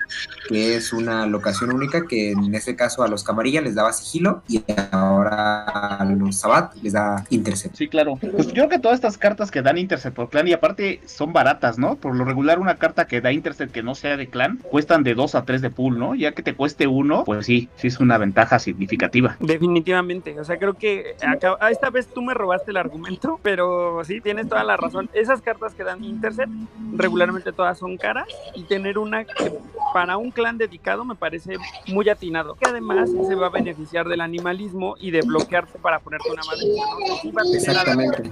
Que 0.48 0.76
es 0.76 0.92
una 0.92 1.26
locación 1.26 1.72
única 1.72 2.06
que 2.06 2.32
en 2.32 2.54
este 2.54 2.76
caso 2.76 3.02
a 3.02 3.08
los 3.08 3.24
Camarilla 3.24 3.60
les 3.60 3.74
daba 3.74 3.92
sigilo 3.92 4.42
y 4.48 4.62
ahora 4.92 5.64
a 5.64 6.04
los 6.04 6.36
Sabat 6.36 6.74
les 6.82 6.92
da 6.92 7.24
Intercept. 7.30 7.76
Sí, 7.76 7.88
claro. 7.88 8.16
Pues 8.20 8.48
yo 8.48 8.52
creo 8.54 8.68
que 8.68 8.78
todas 8.78 8.96
estas 8.96 9.18
cartas 9.18 9.50
que 9.50 9.62
dan 9.62 9.78
Intercept 9.78 10.14
por 10.14 10.30
clan 10.30 10.46
y 10.48 10.52
aparte 10.52 11.00
son 11.06 11.32
baratas, 11.32 11.78
¿no? 11.78 11.96
Por 11.96 12.14
lo 12.14 12.24
regular 12.24 12.58
una 12.58 12.76
carta 12.76 13.06
que 13.06 13.20
da 13.20 13.32
Intercept 13.32 13.72
que 13.72 13.82
no 13.82 13.94
sea 13.94 14.16
de 14.16 14.28
clan 14.28 14.58
cuestan 14.70 15.02
de 15.02 15.14
2 15.14 15.34
a 15.34 15.44
3 15.44 15.62
de 15.62 15.70
pool, 15.70 15.98
¿no? 15.98 16.14
Ya 16.14 16.32
que 16.32 16.42
te 16.42 16.54
cueste 16.54 16.86
uno, 16.86 17.24
pues 17.24 17.46
sí, 17.46 17.68
sí 17.76 17.88
es 17.88 17.98
una 18.00 18.18
ventaja 18.18 18.58
significativa. 18.58 19.36
Definitivamente. 19.40 20.38
O 20.38 20.44
sea, 20.44 20.58
creo 20.58 20.74
que 20.74 21.16
acá, 21.26 21.56
esta 21.70 21.90
vez 21.90 22.06
tú 22.06 22.22
me 22.22 22.34
robaste 22.34 22.70
el 22.70 22.76
argumento, 22.76 23.40
pero 23.42 24.04
sí, 24.04 24.20
tienes 24.20 24.48
toda 24.48 24.62
la 24.62 24.76
razón. 24.76 25.10
Esas 25.14 25.40
cartas 25.40 25.74
que 25.74 25.84
dan 25.84 26.04
Intercept 26.04 26.52
regularmente 26.96 27.52
todas 27.52 27.78
son 27.78 27.96
caras 27.96 28.28
y 28.54 28.62
tener 28.64 28.84
tener 28.84 28.98
una 28.98 29.24
que 29.24 29.50
para 29.94 30.18
un 30.18 30.30
clan 30.34 30.58
dedicado 30.58 31.04
me 31.04 31.14
parece 31.14 31.56
muy 31.88 32.08
atinado, 32.08 32.56
que 32.56 32.68
además 32.68 33.10
se 33.26 33.34
va 33.34 33.46
a 33.46 33.50
beneficiar 33.50 34.06
del 34.08 34.20
animalismo 34.20 34.96
y 35.00 35.10
de 35.10 35.22
bloquearte 35.22 35.78
para 35.78 36.00
ponerte 36.00 36.30
una 36.30 36.42
madre. 36.44 37.56
Exactamente. 37.56 38.22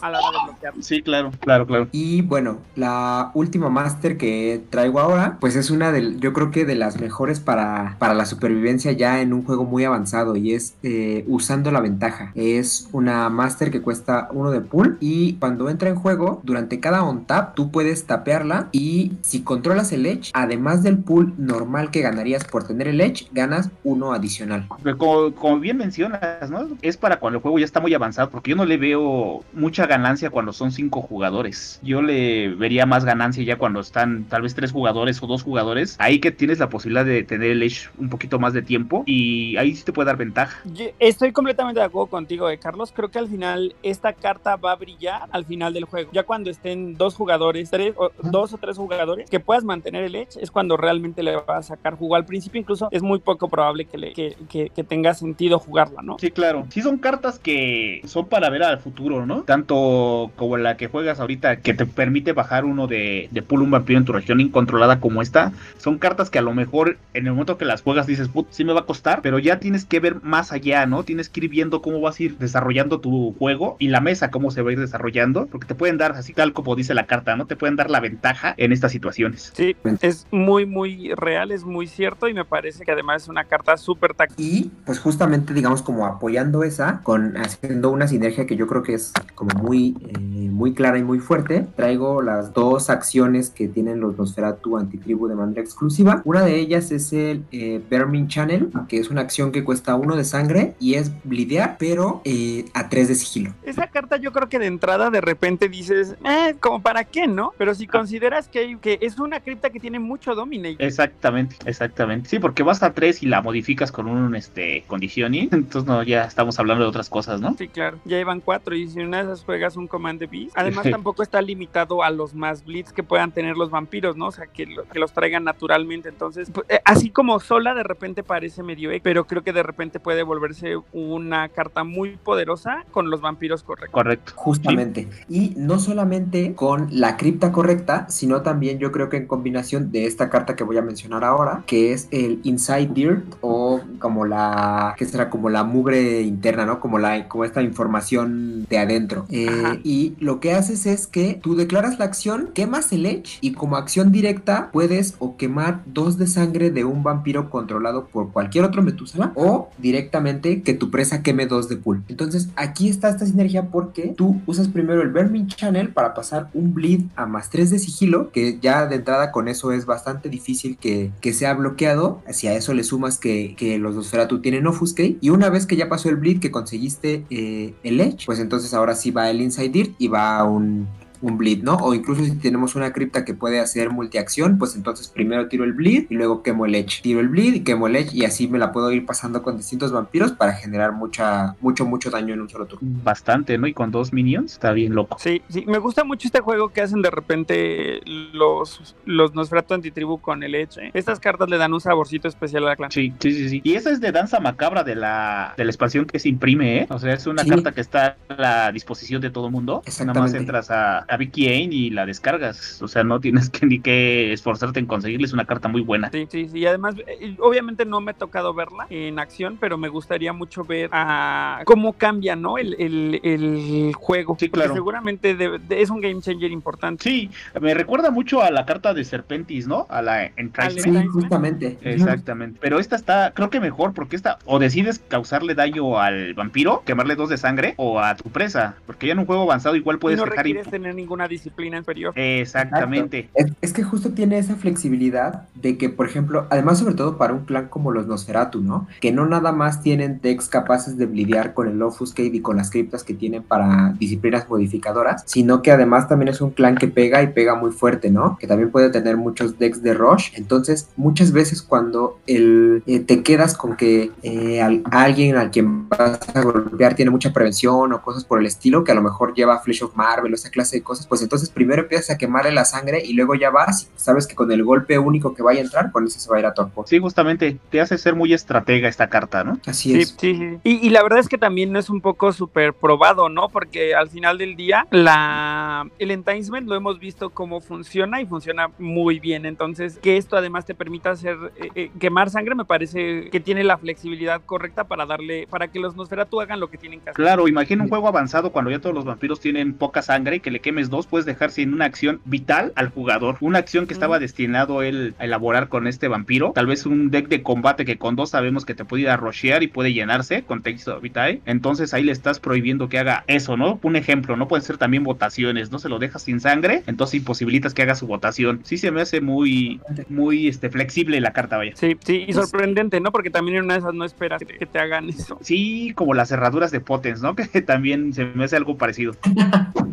A 0.00 0.10
la 0.10 0.18
hora 0.18 0.38
de 0.38 0.44
bloquear. 0.46 0.74
Sí, 0.80 1.02
claro, 1.02 1.30
claro, 1.40 1.66
claro. 1.66 1.88
Y 1.92 2.22
bueno, 2.22 2.58
la 2.74 3.30
última 3.34 3.68
máster 3.68 4.16
que 4.16 4.64
traigo 4.70 4.98
ahora, 4.98 5.36
pues 5.40 5.54
es 5.54 5.70
una 5.70 5.92
de, 5.92 6.18
yo 6.18 6.32
creo 6.32 6.50
que 6.50 6.64
de 6.64 6.74
las 6.74 7.00
mejores 7.00 7.40
para, 7.40 7.96
para 7.98 8.14
la 8.14 8.26
supervivencia 8.26 8.92
ya 8.92 9.20
en 9.20 9.32
un 9.32 9.44
juego 9.44 9.64
muy 9.64 9.84
avanzado 9.84 10.34
y 10.36 10.54
es 10.54 10.74
eh, 10.82 11.24
usando 11.28 11.70
la 11.70 11.80
ventaja. 11.80 12.32
Es 12.34 12.88
una 12.92 13.28
máster 13.28 13.70
que 13.70 13.82
cuesta 13.82 14.28
uno 14.32 14.50
de 14.50 14.60
pool 14.60 14.96
y 15.00 15.34
cuando 15.34 15.68
entra 15.68 15.88
en 15.90 15.96
juego, 15.96 16.40
durante 16.42 16.80
cada 16.80 17.04
on 17.04 17.24
tap, 17.26 17.54
tú 17.54 17.70
puedes 17.70 18.04
tapearla 18.06 18.68
y 18.72 19.12
si 19.20 19.42
controlas 19.42 19.92
el 19.92 20.06
edge, 20.06 20.30
además 20.32 20.82
del 20.82 20.98
pool 20.98 21.34
normal 21.46 21.90
que 21.90 22.00
ganarías 22.00 22.44
por 22.44 22.66
tener 22.66 22.88
el 22.88 23.00
edge, 23.00 23.26
ganas 23.32 23.70
uno 23.84 24.12
adicional. 24.12 24.66
Como, 24.96 25.58
bien 25.60 25.76
mencionas, 25.76 26.50
¿no? 26.50 26.68
Es 26.82 26.96
para 26.96 27.18
cuando 27.18 27.38
el 27.38 27.42
juego 27.42 27.58
ya 27.58 27.64
está 27.64 27.80
muy 27.80 27.92
avanzado, 27.94 28.30
porque 28.30 28.50
yo 28.50 28.56
no 28.56 28.64
le 28.64 28.76
veo 28.76 29.44
mucha 29.52 29.86
ganancia 29.86 30.30
cuando 30.30 30.52
son 30.52 30.72
cinco 30.72 31.02
jugadores. 31.02 31.78
Yo 31.82 32.02
le 32.02 32.48
vería 32.54 32.86
más 32.86 33.04
ganancia 33.04 33.44
ya 33.44 33.56
cuando 33.56 33.80
están 33.80 34.24
tal 34.24 34.42
vez 34.42 34.54
tres 34.54 34.72
jugadores 34.72 35.22
o 35.22 35.26
dos 35.26 35.42
jugadores. 35.42 35.96
Ahí 35.98 36.18
que 36.18 36.30
tienes 36.30 36.58
la 36.58 36.68
posibilidad 36.68 37.04
de 37.04 37.22
tener 37.24 37.50
el 37.50 37.62
edge 37.62 37.90
un 37.98 38.08
poquito 38.08 38.38
más 38.38 38.52
de 38.52 38.62
tiempo 38.62 39.02
y 39.06 39.56
ahí 39.58 39.74
sí 39.74 39.84
te 39.84 39.92
puede 39.92 40.06
dar 40.06 40.16
ventaja. 40.16 40.62
estoy 40.98 41.32
completamente 41.32 41.80
de 41.80 41.86
acuerdo 41.86 42.06
contigo, 42.06 42.48
eh, 42.48 42.58
Carlos. 42.58 42.92
Creo 42.94 43.10
que 43.10 43.18
al 43.18 43.28
final 43.28 43.74
esta 43.82 44.12
carta 44.12 44.56
va 44.56 44.72
a 44.72 44.76
brillar 44.76 45.28
al 45.32 45.44
final 45.44 45.74
del 45.74 45.84
juego. 45.84 46.10
Ya 46.12 46.22
cuando 46.22 46.50
estén 46.50 46.94
dos 46.96 47.14
jugadores, 47.14 47.70
tres, 47.70 47.94
o, 47.96 48.10
dos 48.22 48.52
o 48.52 48.58
tres 48.58 48.76
jugadores, 48.76 49.28
que 49.28 49.40
puedas 49.40 49.64
mantener 49.64 49.82
tener 49.82 50.04
el 50.04 50.14
Edge 50.14 50.38
es 50.40 50.50
cuando 50.50 50.76
realmente 50.76 51.22
le 51.22 51.31
va 51.36 51.58
a 51.58 51.62
sacar 51.62 51.94
jugo. 51.94 52.16
Al 52.16 52.24
principio 52.24 52.60
incluso 52.60 52.88
es 52.90 53.02
muy 53.02 53.18
poco 53.18 53.48
probable 53.48 53.84
que, 53.84 53.98
le, 53.98 54.12
que, 54.12 54.36
que, 54.48 54.84
tenga 54.84 55.14
sentido 55.14 55.58
jugarla, 55.58 56.02
¿no? 56.02 56.16
Sí, 56.18 56.30
claro. 56.30 56.66
Sí 56.70 56.82
son 56.82 56.98
cartas 56.98 57.38
que 57.38 58.02
son 58.04 58.26
para 58.26 58.50
ver 58.50 58.62
al 58.62 58.78
futuro, 58.78 59.26
¿no? 59.26 59.42
Tanto 59.42 60.30
como 60.36 60.56
la 60.56 60.76
que 60.76 60.88
juegas 60.88 61.20
ahorita 61.20 61.56
que 61.56 61.74
te 61.74 61.86
permite 61.86 62.32
bajar 62.32 62.64
uno 62.64 62.86
de, 62.86 63.28
de 63.30 63.42
un 63.60 63.70
vampiro 63.70 63.98
en 63.98 64.04
tu 64.04 64.12
región 64.12 64.40
incontrolada 64.40 65.00
como 65.00 65.22
esta. 65.22 65.52
Son 65.78 65.98
cartas 65.98 66.30
que 66.30 66.38
a 66.38 66.42
lo 66.42 66.54
mejor 66.54 66.98
en 67.14 67.26
el 67.26 67.32
momento 67.32 67.58
que 67.58 67.64
las 67.64 67.82
juegas 67.82 68.06
dices, 68.06 68.28
put, 68.28 68.46
sí 68.50 68.64
me 68.64 68.72
va 68.72 68.80
a 68.80 68.86
costar, 68.86 69.20
pero 69.22 69.38
ya 69.38 69.58
tienes 69.58 69.84
que 69.84 70.00
ver 70.00 70.22
más 70.22 70.52
allá, 70.52 70.86
¿no? 70.86 71.04
Tienes 71.04 71.28
que 71.28 71.40
ir 71.40 71.50
viendo 71.50 71.82
cómo 71.82 72.00
vas 72.00 72.18
a 72.18 72.22
ir 72.24 72.38
desarrollando 72.38 73.00
tu 73.00 73.34
juego 73.38 73.76
y 73.78 73.88
la 73.88 74.00
mesa 74.00 74.30
cómo 74.30 74.50
se 74.50 74.62
va 74.62 74.70
a 74.70 74.72
ir 74.72 74.80
desarrollando, 74.80 75.46
porque 75.46 75.66
te 75.66 75.74
pueden 75.74 75.98
dar, 75.98 76.12
así 76.12 76.32
tal 76.32 76.52
como 76.52 76.76
dice 76.76 76.94
la 76.94 77.06
carta, 77.06 77.36
¿no? 77.36 77.46
Te 77.46 77.56
pueden 77.56 77.76
dar 77.76 77.90
la 77.90 78.00
ventaja 78.00 78.54
en 78.56 78.72
estas 78.72 78.92
situaciones. 78.92 79.52
Sí, 79.54 79.76
es 80.00 80.26
muy, 80.30 80.66
muy 80.66 81.12
real, 81.22 81.50
es 81.50 81.64
muy 81.64 81.86
cierto 81.86 82.28
y 82.28 82.34
me 82.34 82.44
parece 82.44 82.84
que 82.84 82.92
además 82.92 83.22
es 83.22 83.28
una 83.28 83.44
carta 83.44 83.76
súper 83.76 84.12
táctica. 84.14 84.42
Y 84.42 84.70
pues 84.84 84.98
justamente, 84.98 85.54
digamos, 85.54 85.80
como 85.80 86.06
apoyando 86.06 86.62
esa, 86.64 87.00
con 87.02 87.36
haciendo 87.36 87.90
una 87.90 88.06
sinergia 88.06 88.46
que 88.46 88.56
yo 88.56 88.66
creo 88.66 88.82
que 88.82 88.94
es 88.94 89.12
como 89.34 89.58
muy, 89.62 89.96
eh, 90.00 90.18
muy 90.62 90.74
clara 90.74 90.96
y 90.96 91.02
muy 91.02 91.18
fuerte, 91.18 91.66
traigo 91.74 92.22
las 92.22 92.52
dos 92.52 92.88
acciones 92.88 93.50
que 93.50 93.66
tienen 93.66 93.98
los 93.98 94.16
Nosferatu 94.16 94.78
Antitribu 94.78 95.26
de 95.26 95.34
manera 95.34 95.60
exclusiva. 95.60 96.22
Una 96.24 96.42
de 96.42 96.54
ellas 96.54 96.92
es 96.92 97.12
el 97.12 97.42
eh, 97.50 97.82
Vermin 97.90 98.28
Channel, 98.28 98.70
que 98.88 98.98
es 98.98 99.10
una 99.10 99.22
acción 99.22 99.50
que 99.50 99.64
cuesta 99.64 99.96
uno 99.96 100.14
de 100.14 100.22
sangre 100.22 100.74
y 100.78 100.94
es 100.94 101.10
blidear, 101.24 101.74
pero 101.80 102.20
eh, 102.24 102.66
a 102.74 102.88
tres 102.88 103.08
de 103.08 103.16
sigilo. 103.16 103.52
Esa 103.64 103.88
carta 103.88 104.18
yo 104.18 104.30
creo 104.30 104.48
que 104.48 104.60
de 104.60 104.66
entrada 104.66 105.10
de 105.10 105.20
repente 105.20 105.68
dices, 105.68 106.14
eh, 106.24 106.54
como 106.60 106.80
para 106.80 107.02
qué, 107.02 107.26
¿no? 107.26 107.52
Pero 107.58 107.74
si 107.74 107.88
consideras 107.88 108.46
que, 108.46 108.78
que 108.80 109.00
es 109.02 109.18
una 109.18 109.40
cripta 109.40 109.70
que 109.70 109.80
tiene 109.80 109.98
mucho 109.98 110.36
dominate. 110.36 110.76
Exactamente, 110.78 111.56
exactamente. 111.66 112.28
Sí, 112.28 112.38
porque 112.38 112.62
vas 112.62 112.84
a 112.84 112.92
tres 112.92 113.20
y 113.24 113.26
la 113.26 113.42
modificas 113.42 113.90
con 113.90 114.06
un 114.06 114.36
este 114.36 114.84
conditioning, 114.86 115.48
entonces 115.52 115.88
no, 115.88 116.04
ya 116.04 116.22
estamos 116.22 116.56
hablando 116.60 116.84
de 116.84 116.88
otras 116.88 117.08
cosas, 117.08 117.40
¿no? 117.40 117.56
Sí, 117.58 117.66
claro. 117.66 117.98
Ya 118.04 118.20
iban 118.20 118.40
cuatro 118.40 118.76
y 118.76 118.88
si 118.88 119.00
una 119.00 119.24
de 119.24 119.24
esas 119.24 119.44
juegas 119.44 119.76
un 119.76 119.88
Command 119.88 120.20
de 120.20 120.28
Beast. 120.28 120.51
Además 120.56 120.88
tampoco 120.90 121.22
está 121.22 121.40
limitado 121.42 122.02
a 122.02 122.10
los 122.10 122.34
más 122.34 122.64
blitz 122.64 122.92
que 122.92 123.02
puedan 123.02 123.32
tener 123.32 123.56
los 123.56 123.70
vampiros, 123.70 124.16
¿no? 124.16 124.26
O 124.26 124.32
sea, 124.32 124.46
que, 124.46 124.66
lo- 124.66 124.84
que 124.88 124.98
los 124.98 125.12
traigan 125.12 125.44
naturalmente. 125.44 126.08
Entonces, 126.08 126.50
pues, 126.52 126.66
eh, 126.68 126.80
así 126.84 127.10
como 127.10 127.40
sola 127.40 127.74
de 127.74 127.82
repente 127.82 128.22
parece 128.22 128.62
medio, 128.62 128.90
X, 128.90 129.00
pero 129.02 129.26
creo 129.26 129.42
que 129.42 129.52
de 129.52 129.62
repente 129.62 130.00
puede 130.00 130.22
volverse 130.22 130.76
una 130.92 131.48
carta 131.48 131.84
muy 131.84 132.16
poderosa 132.16 132.84
con 132.90 133.10
los 133.10 133.20
vampiros 133.20 133.62
correctos. 133.62 133.92
Correcto. 133.94 134.32
Justamente. 134.36 135.08
Y 135.28 135.54
no 135.56 135.78
solamente 135.78 136.54
con 136.54 136.88
la 136.90 137.16
cripta 137.16 137.52
correcta, 137.52 138.06
sino 138.08 138.42
también 138.42 138.78
yo 138.78 138.92
creo 138.92 139.08
que 139.08 139.16
en 139.16 139.26
combinación 139.26 139.90
de 139.92 140.06
esta 140.06 140.30
carta 140.30 140.56
que 140.56 140.64
voy 140.64 140.76
a 140.76 140.82
mencionar 140.82 141.24
ahora, 141.24 141.62
que 141.66 141.92
es 141.92 142.08
el 142.10 142.40
Inside 142.44 142.90
Dirt 142.92 143.24
o 143.40 143.80
como 143.98 144.26
la, 144.26 144.94
que 144.98 145.04
será 145.06 145.30
como 145.30 145.48
la 145.48 145.64
mugre 145.64 146.22
interna, 146.22 146.66
¿no? 146.66 146.80
Como 146.80 146.98
la, 146.98 147.28
como 147.28 147.44
esta 147.44 147.62
información 147.62 148.66
de 148.68 148.78
adentro. 148.78 149.26
Eh, 149.30 149.80
y 149.84 150.14
lo 150.18 150.31
que 150.40 150.52
haces 150.52 150.86
es 150.86 151.06
que 151.06 151.38
tú 151.42 151.54
declaras 151.54 151.98
la 151.98 152.04
acción, 152.04 152.50
quemas 152.54 152.92
el 152.92 153.06
Edge 153.06 153.38
y 153.40 153.52
como 153.52 153.76
acción 153.76 154.12
directa 154.12 154.70
puedes 154.72 155.14
o 155.18 155.36
quemar 155.36 155.82
dos 155.86 156.18
de 156.18 156.26
sangre 156.26 156.70
de 156.70 156.84
un 156.84 157.02
vampiro 157.02 157.50
controlado 157.50 158.06
por 158.06 158.32
cualquier 158.32 158.64
otro 158.64 158.82
Metúsala 158.82 159.32
o 159.34 159.70
directamente 159.78 160.62
que 160.62 160.74
tu 160.74 160.90
presa 160.90 161.22
queme 161.22 161.46
dos 161.46 161.68
de 161.68 161.76
pool. 161.76 162.02
Entonces 162.08 162.48
aquí 162.56 162.88
está 162.88 163.08
esta 163.08 163.26
sinergia 163.26 163.68
porque 163.68 164.14
tú 164.16 164.40
usas 164.46 164.68
primero 164.68 165.02
el 165.02 165.10
Vermin 165.10 165.46
Channel 165.46 165.90
para 165.90 166.14
pasar 166.14 166.48
un 166.54 166.74
bleed 166.74 167.02
a 167.16 167.26
más 167.26 167.50
3 167.50 167.70
de 167.70 167.78
sigilo, 167.78 168.30
que 168.30 168.58
ya 168.60 168.86
de 168.86 168.96
entrada 168.96 169.32
con 169.32 169.48
eso 169.48 169.72
es 169.72 169.86
bastante 169.86 170.28
difícil 170.28 170.76
que, 170.76 171.10
que 171.20 171.32
sea 171.32 171.54
bloqueado. 171.54 172.22
Si 172.30 172.46
a 172.46 172.54
eso 172.54 172.74
le 172.74 172.84
sumas 172.84 173.18
que, 173.18 173.54
que 173.56 173.78
los 173.78 173.94
Nosferatu 173.94 174.40
tienen 174.40 174.66
Offuscate, 174.66 175.18
y 175.20 175.30
una 175.30 175.50
vez 175.50 175.66
que 175.66 175.76
ya 175.76 175.88
pasó 175.88 176.08
el 176.08 176.16
bleed 176.16 176.40
que 176.40 176.50
conseguiste 176.50 177.24
eh, 177.30 177.74
el 177.82 178.00
Edge, 178.00 178.24
pues 178.26 178.38
entonces 178.38 178.74
ahora 178.74 178.94
sí 178.94 179.10
va 179.10 179.30
el 179.30 179.40
Inside 179.40 179.68
Dirt 179.68 179.94
y 179.98 180.08
va 180.08 180.21
un, 180.44 180.88
un 181.22 181.38
bleed, 181.38 181.62
¿no? 181.62 181.76
O 181.76 181.94
incluso 181.94 182.24
si 182.24 182.32
tenemos 182.36 182.74
una 182.74 182.92
cripta 182.92 183.24
que 183.24 183.32
puede 183.34 183.60
hacer 183.60 183.90
multiacción, 183.90 184.58
pues 184.58 184.76
entonces 184.76 185.08
primero 185.08 185.48
tiro 185.48 185.64
el 185.64 185.72
bleed 185.72 186.06
y 186.10 186.14
luego 186.14 186.42
quemo 186.42 186.66
el 186.66 186.74
edge. 186.74 187.00
Tiro 187.02 187.20
el 187.20 187.28
bleed 187.28 187.54
y 187.54 187.60
quemo 187.60 187.86
el 187.86 187.96
edge 187.96 188.12
y 188.14 188.24
así 188.24 188.48
me 188.48 188.58
la 188.58 188.72
puedo 188.72 188.92
ir 188.92 189.06
pasando 189.06 189.42
con 189.42 189.56
distintos 189.56 189.92
vampiros 189.92 190.32
para 190.32 190.52
generar 190.52 190.92
mucha, 190.92 191.56
mucho, 191.60 191.84
mucho 191.86 192.10
daño 192.10 192.34
en 192.34 192.40
un 192.42 192.48
solo 192.48 192.66
turno. 192.66 192.88
Bastante, 193.02 193.56
¿no? 193.58 193.66
Y 193.66 193.72
con 193.74 193.90
dos 193.90 194.12
minions, 194.12 194.52
está 194.52 194.72
bien 194.72 194.94
loco. 194.94 195.16
Sí, 195.18 195.42
sí, 195.48 195.64
me 195.66 195.78
gusta 195.78 196.04
mucho 196.04 196.28
este 196.28 196.40
juego 196.40 196.68
que 196.70 196.82
hacen 196.82 197.02
de 197.02 197.10
repente 197.10 198.00
los, 198.32 198.96
los 199.04 199.34
Nosferatu 199.34 199.74
Antitribu 199.74 200.18
con 200.20 200.42
el 200.42 200.54
Edge. 200.54 200.78
¿eh? 200.78 200.90
Estas 200.94 201.20
cartas 201.20 201.48
le 201.48 201.58
dan 201.58 201.72
un 201.72 201.80
saborcito 201.80 202.28
especial 202.28 202.64
a 202.64 202.68
la 202.70 202.76
clan. 202.76 202.90
Sí, 202.90 203.12
sí, 203.20 203.32
sí, 203.32 203.48
sí. 203.48 203.60
Y 203.64 203.74
esa 203.74 203.90
es 203.90 204.00
de 204.00 204.12
danza 204.12 204.40
macabra 204.40 204.84
de 204.84 204.94
la, 204.96 205.54
de 205.56 205.64
la 205.64 205.70
expansión 205.70 206.06
que 206.06 206.18
se 206.18 206.28
imprime, 206.28 206.78
¿eh? 206.80 206.86
O 206.90 206.98
sea, 206.98 207.14
es 207.14 207.26
una 207.26 207.42
Sí. 207.42 207.50
carta 207.50 207.72
que 207.72 207.80
está 207.80 208.16
a 208.28 208.34
la 208.34 208.72
disposición 208.72 209.20
de 209.20 209.30
todo 209.30 209.46
el 209.46 209.52
mundo. 209.52 209.72
Nada 209.72 209.82
más 209.82 209.88
Exactamente. 209.88 210.38
entras 210.38 210.70
a, 210.70 211.04
a 211.12 211.16
Vicky 211.18 211.48
Ain 211.48 211.72
y 211.72 211.90
la 211.90 212.06
descargas. 212.06 212.80
O 212.82 212.88
sea, 212.88 213.04
no 213.04 213.20
tienes 213.20 213.50
que 213.50 213.66
ni 213.66 213.80
que 213.80 214.32
esforzarte 214.32 214.80
en 214.80 214.86
conseguirle. 214.86 215.26
Es 215.26 215.32
una 215.32 215.44
carta 215.44 215.68
muy 215.68 215.82
buena. 215.82 216.10
Sí, 216.10 216.26
sí, 216.30 216.48
sí. 216.48 216.58
Y 216.60 216.66
además, 216.66 216.94
eh, 217.06 217.36
obviamente 217.38 217.84
no 217.84 218.00
me 218.00 218.12
ha 218.12 218.14
tocado 218.14 218.54
verla 218.54 218.86
en 218.90 219.18
acción, 219.18 219.58
pero 219.60 219.76
me 219.76 219.88
gustaría 219.88 220.32
mucho 220.32 220.64
ver 220.64 220.88
a 220.92 221.62
cómo 221.66 221.92
cambia, 221.92 222.34
¿no? 222.36 222.56
El, 222.58 222.74
el, 222.78 223.20
el 223.22 223.92
juego. 223.94 224.36
Sí, 224.38 224.48
Porque 224.48 224.62
claro. 224.62 224.74
seguramente 224.74 225.34
de- 225.34 225.58
de- 225.58 225.82
es 225.82 225.90
un 225.90 226.00
game 226.00 226.20
changer 226.20 226.50
importante. 226.50 227.02
Sí, 227.04 227.30
me 227.60 227.74
recuerda 227.74 228.10
mucho 228.10 228.42
a 228.42 228.50
la 228.50 228.64
carta 228.64 228.94
de 228.94 229.04
Serpentis, 229.04 229.66
¿no? 229.66 229.86
A 229.90 230.00
la 230.02 230.26
Entrance. 230.36 230.80
Sí, 230.80 231.06
justamente. 231.12 231.78
Exactamente. 231.82 232.58
Pero 232.62 232.78
esta 232.78 232.96
está, 232.96 233.32
creo 233.34 233.50
que 233.50 233.60
mejor, 233.60 233.92
porque 233.92 234.16
esta, 234.16 234.38
o 234.44 234.58
decides 234.58 235.00
causarle 235.08 235.54
daño 235.54 235.98
al 235.98 236.34
vampiro, 236.34 236.82
quemarle 236.86 237.14
dos 237.16 237.28
de 237.28 237.36
sangre, 237.36 237.74
o 237.76 238.00
a 238.00 238.16
tu 238.16 238.30
presa. 238.30 238.76
Porque 238.86 239.06
ya 239.08 239.12
en 239.12 239.18
un 239.18 239.26
juego 239.26 239.42
avanzado 239.42 239.76
igual 239.76 239.98
puedes 239.98 240.18
no 240.18 240.24
dejar. 240.24 240.44
tener 240.70 240.94
ninguna 241.02 241.26
disciplina 241.28 241.76
inferior. 241.76 242.12
Exactamente. 242.16 243.28
Es, 243.34 243.46
es 243.60 243.72
que 243.72 243.82
justo 243.82 244.10
tiene 244.12 244.38
esa 244.38 244.56
flexibilidad 244.56 245.48
de 245.54 245.76
que, 245.78 245.88
por 245.88 246.06
ejemplo, 246.06 246.46
además 246.50 246.78
sobre 246.78 246.94
todo 246.94 247.16
para 247.18 247.32
un 247.34 247.44
clan 247.44 247.68
como 247.68 247.90
los 247.92 248.06
Nosferatu, 248.06 248.60
¿no? 248.60 248.86
Que 249.00 249.12
no 249.12 249.26
nada 249.26 249.52
más 249.52 249.82
tienen 249.82 250.20
decks 250.22 250.48
capaces 250.48 250.96
de 250.96 251.06
lidiar 251.06 251.54
con 251.54 251.68
el 251.68 251.82
Offuscate 251.82 252.36
y 252.36 252.40
con 252.40 252.56
las 252.56 252.70
criptas 252.70 253.04
que 253.04 253.14
tienen 253.14 253.42
para 253.42 253.94
disciplinas 253.98 254.48
modificadoras, 254.48 255.22
sino 255.26 255.62
que 255.62 255.70
además 255.72 256.08
también 256.08 256.28
es 256.28 256.40
un 256.40 256.50
clan 256.50 256.76
que 256.76 256.88
pega 256.88 257.22
y 257.22 257.28
pega 257.28 257.54
muy 257.54 257.72
fuerte, 257.72 258.10
¿no? 258.10 258.36
Que 258.38 258.46
también 258.46 258.70
puede 258.70 258.90
tener 258.90 259.16
muchos 259.16 259.58
decks 259.58 259.82
de 259.82 259.94
rush. 259.94 260.30
Entonces, 260.34 260.88
muchas 260.96 261.32
veces 261.32 261.62
cuando 261.62 262.18
el, 262.26 262.82
eh, 262.86 263.00
te 263.00 263.22
quedas 263.22 263.56
con 263.56 263.76
que 263.76 264.10
eh, 264.22 264.60
al- 264.62 264.82
alguien 264.90 265.36
al 265.36 265.50
quien 265.50 265.88
vas 265.88 266.20
a 266.34 266.42
golpear 266.42 266.94
tiene 266.94 267.10
mucha 267.10 267.32
prevención 267.32 267.92
o 267.92 268.02
cosas 268.02 268.24
por 268.24 268.38
el 268.38 268.46
estilo, 268.46 268.84
que 268.84 268.92
a 268.92 268.94
lo 268.94 269.02
mejor 269.02 269.34
lleva 269.34 269.58
Flesh 269.60 269.82
of 269.82 269.96
Marvel 269.96 270.32
o 270.32 270.34
esa 270.34 270.50
clase 270.50 270.76
de 270.76 270.82
cosas, 270.82 270.91
pues 271.08 271.22
entonces 271.22 271.50
primero 271.50 271.82
empiezas 271.82 272.10
a 272.10 272.18
quemarle 272.18 272.52
la 272.52 272.64
sangre 272.64 273.02
y 273.04 273.12
luego 273.14 273.34
ya 273.34 273.50
vas 273.50 273.84
y 273.84 273.88
sabes 274.00 274.26
que 274.26 274.34
con 274.34 274.50
el 274.52 274.62
golpe 274.64 274.98
único 274.98 275.34
que 275.34 275.42
vaya 275.42 275.60
a 275.60 275.64
entrar, 275.64 275.92
con 275.92 276.06
ese 276.06 276.20
se 276.20 276.30
va 276.30 276.36
a 276.36 276.40
ir 276.40 276.46
a 276.46 276.54
torpo. 276.54 276.84
Sí, 276.86 276.98
justamente, 276.98 277.58
te 277.70 277.80
hace 277.80 277.98
ser 277.98 278.14
muy 278.14 278.32
estratega 278.32 278.88
esta 278.88 279.08
carta, 279.08 279.44
¿no? 279.44 279.58
Así 279.66 279.92
Sí, 279.94 280.00
es. 280.00 280.16
sí, 280.18 280.34
sí. 280.36 280.58
Y, 280.64 280.86
y 280.86 280.90
la 280.90 281.02
verdad 281.02 281.18
es 281.18 281.28
que 281.28 281.38
también 281.38 281.72
no 281.72 281.78
es 281.78 281.90
un 281.90 282.00
poco 282.00 282.32
súper 282.32 282.72
probado, 282.74 283.28
¿no? 283.28 283.48
Porque 283.48 283.94
al 283.94 284.08
final 284.08 284.38
del 284.38 284.56
día, 284.56 284.86
la, 284.90 285.86
el 285.98 286.10
enticement 286.10 286.68
lo 286.68 286.74
hemos 286.74 286.98
visto 286.98 287.30
cómo 287.30 287.60
funciona 287.60 288.20
y 288.20 288.26
funciona 288.26 288.70
muy 288.78 289.18
bien. 289.20 289.46
Entonces, 289.46 289.98
que 290.02 290.16
esto 290.16 290.36
además 290.36 290.64
te 290.64 290.74
permita 290.74 291.10
hacer 291.10 291.36
eh, 291.56 291.68
eh, 291.74 291.90
quemar 291.98 292.30
sangre, 292.30 292.54
me 292.54 292.64
parece 292.64 293.28
que 293.30 293.40
tiene 293.40 293.64
la 293.64 293.78
flexibilidad 293.78 294.40
correcta 294.44 294.84
para 294.84 295.06
darle, 295.06 295.46
para 295.48 295.68
que 295.68 295.78
los 295.80 295.96
Nosferatu 295.96 296.40
hagan 296.40 296.60
lo 296.60 296.70
que 296.70 296.78
tienen 296.78 297.00
que 297.00 297.10
hacer. 297.10 297.22
Claro, 297.22 297.48
imagina 297.48 297.82
un 297.82 297.88
juego 297.88 298.08
avanzado 298.08 298.52
cuando 298.52 298.70
ya 298.70 298.80
todos 298.80 298.94
los 298.94 299.04
vampiros 299.04 299.40
tienen 299.40 299.74
poca 299.74 300.02
sangre 300.02 300.36
y 300.36 300.40
que 300.40 300.50
le 300.50 300.60
quemes 300.72 300.88
dos, 300.88 301.06
puedes 301.06 301.26
dejar 301.26 301.50
sin 301.50 301.74
una 301.74 301.84
acción 301.84 302.22
vital 302.24 302.72
al 302.76 302.88
jugador. 302.88 303.36
Una 303.40 303.58
acción 303.58 303.86
que 303.86 303.92
estaba 303.92 304.18
destinado 304.18 304.82
él 304.82 305.14
a 305.18 305.26
elaborar 305.26 305.68
con 305.68 305.86
este 305.86 306.08
vampiro. 306.08 306.52
Tal 306.54 306.66
vez 306.66 306.86
un 306.86 307.10
deck 307.10 307.28
de 307.28 307.42
combate 307.42 307.84
que 307.84 307.98
con 307.98 308.16
dos 308.16 308.30
sabemos 308.30 308.64
que 308.64 308.74
te 308.74 308.86
puede 308.86 309.02
ir 309.02 309.10
a 309.10 309.18
rushear 309.18 309.62
y 309.62 309.66
puede 309.66 309.92
llenarse 309.92 310.44
con 310.44 310.62
texto 310.62 310.98
vitae. 310.98 311.42
Entonces 311.44 311.92
ahí 311.92 312.04
le 312.04 312.12
estás 312.12 312.40
prohibiendo 312.40 312.88
que 312.88 312.98
haga 312.98 313.22
eso, 313.26 313.58
¿no? 313.58 313.80
Un 313.82 313.96
ejemplo, 313.96 314.34
no 314.38 314.48
pueden 314.48 314.64
ser 314.64 314.78
también 314.78 315.04
votaciones, 315.04 315.70
no 315.70 315.78
se 315.78 315.90
lo 315.90 315.98
dejas 315.98 316.22
sin 316.22 316.40
sangre, 316.40 316.82
entonces 316.86 317.16
imposibilitas 317.16 317.74
que 317.74 317.82
haga 317.82 317.94
su 317.94 318.06
votación. 318.06 318.60
Sí 318.62 318.78
se 318.78 318.90
me 318.90 319.02
hace 319.02 319.20
muy, 319.20 319.78
muy 320.08 320.48
este, 320.48 320.70
flexible 320.70 321.20
la 321.20 321.34
carta, 321.34 321.58
vaya. 321.58 321.72
Sí, 321.74 321.98
sí, 322.02 322.24
y 322.26 322.32
sorprendente, 322.32 322.98
¿no? 323.00 323.12
Porque 323.12 323.28
también 323.28 323.58
en 323.58 323.64
una 323.64 323.74
de 323.74 323.80
esas 323.80 323.92
no 323.92 324.06
esperas 324.06 324.38
que 324.38 324.46
te, 324.46 324.58
que 324.58 324.64
te 324.64 324.78
hagan 324.78 325.10
eso. 325.10 325.38
Sí, 325.42 325.92
como 325.94 326.14
las 326.14 326.30
cerraduras 326.30 326.70
de 326.70 326.80
Potens, 326.80 327.20
¿no? 327.20 327.36
Que 327.52 327.60
también 327.60 328.14
se 328.14 328.24
me 328.24 328.44
hace 328.44 328.56
algo 328.56 328.78
parecido. 328.78 329.12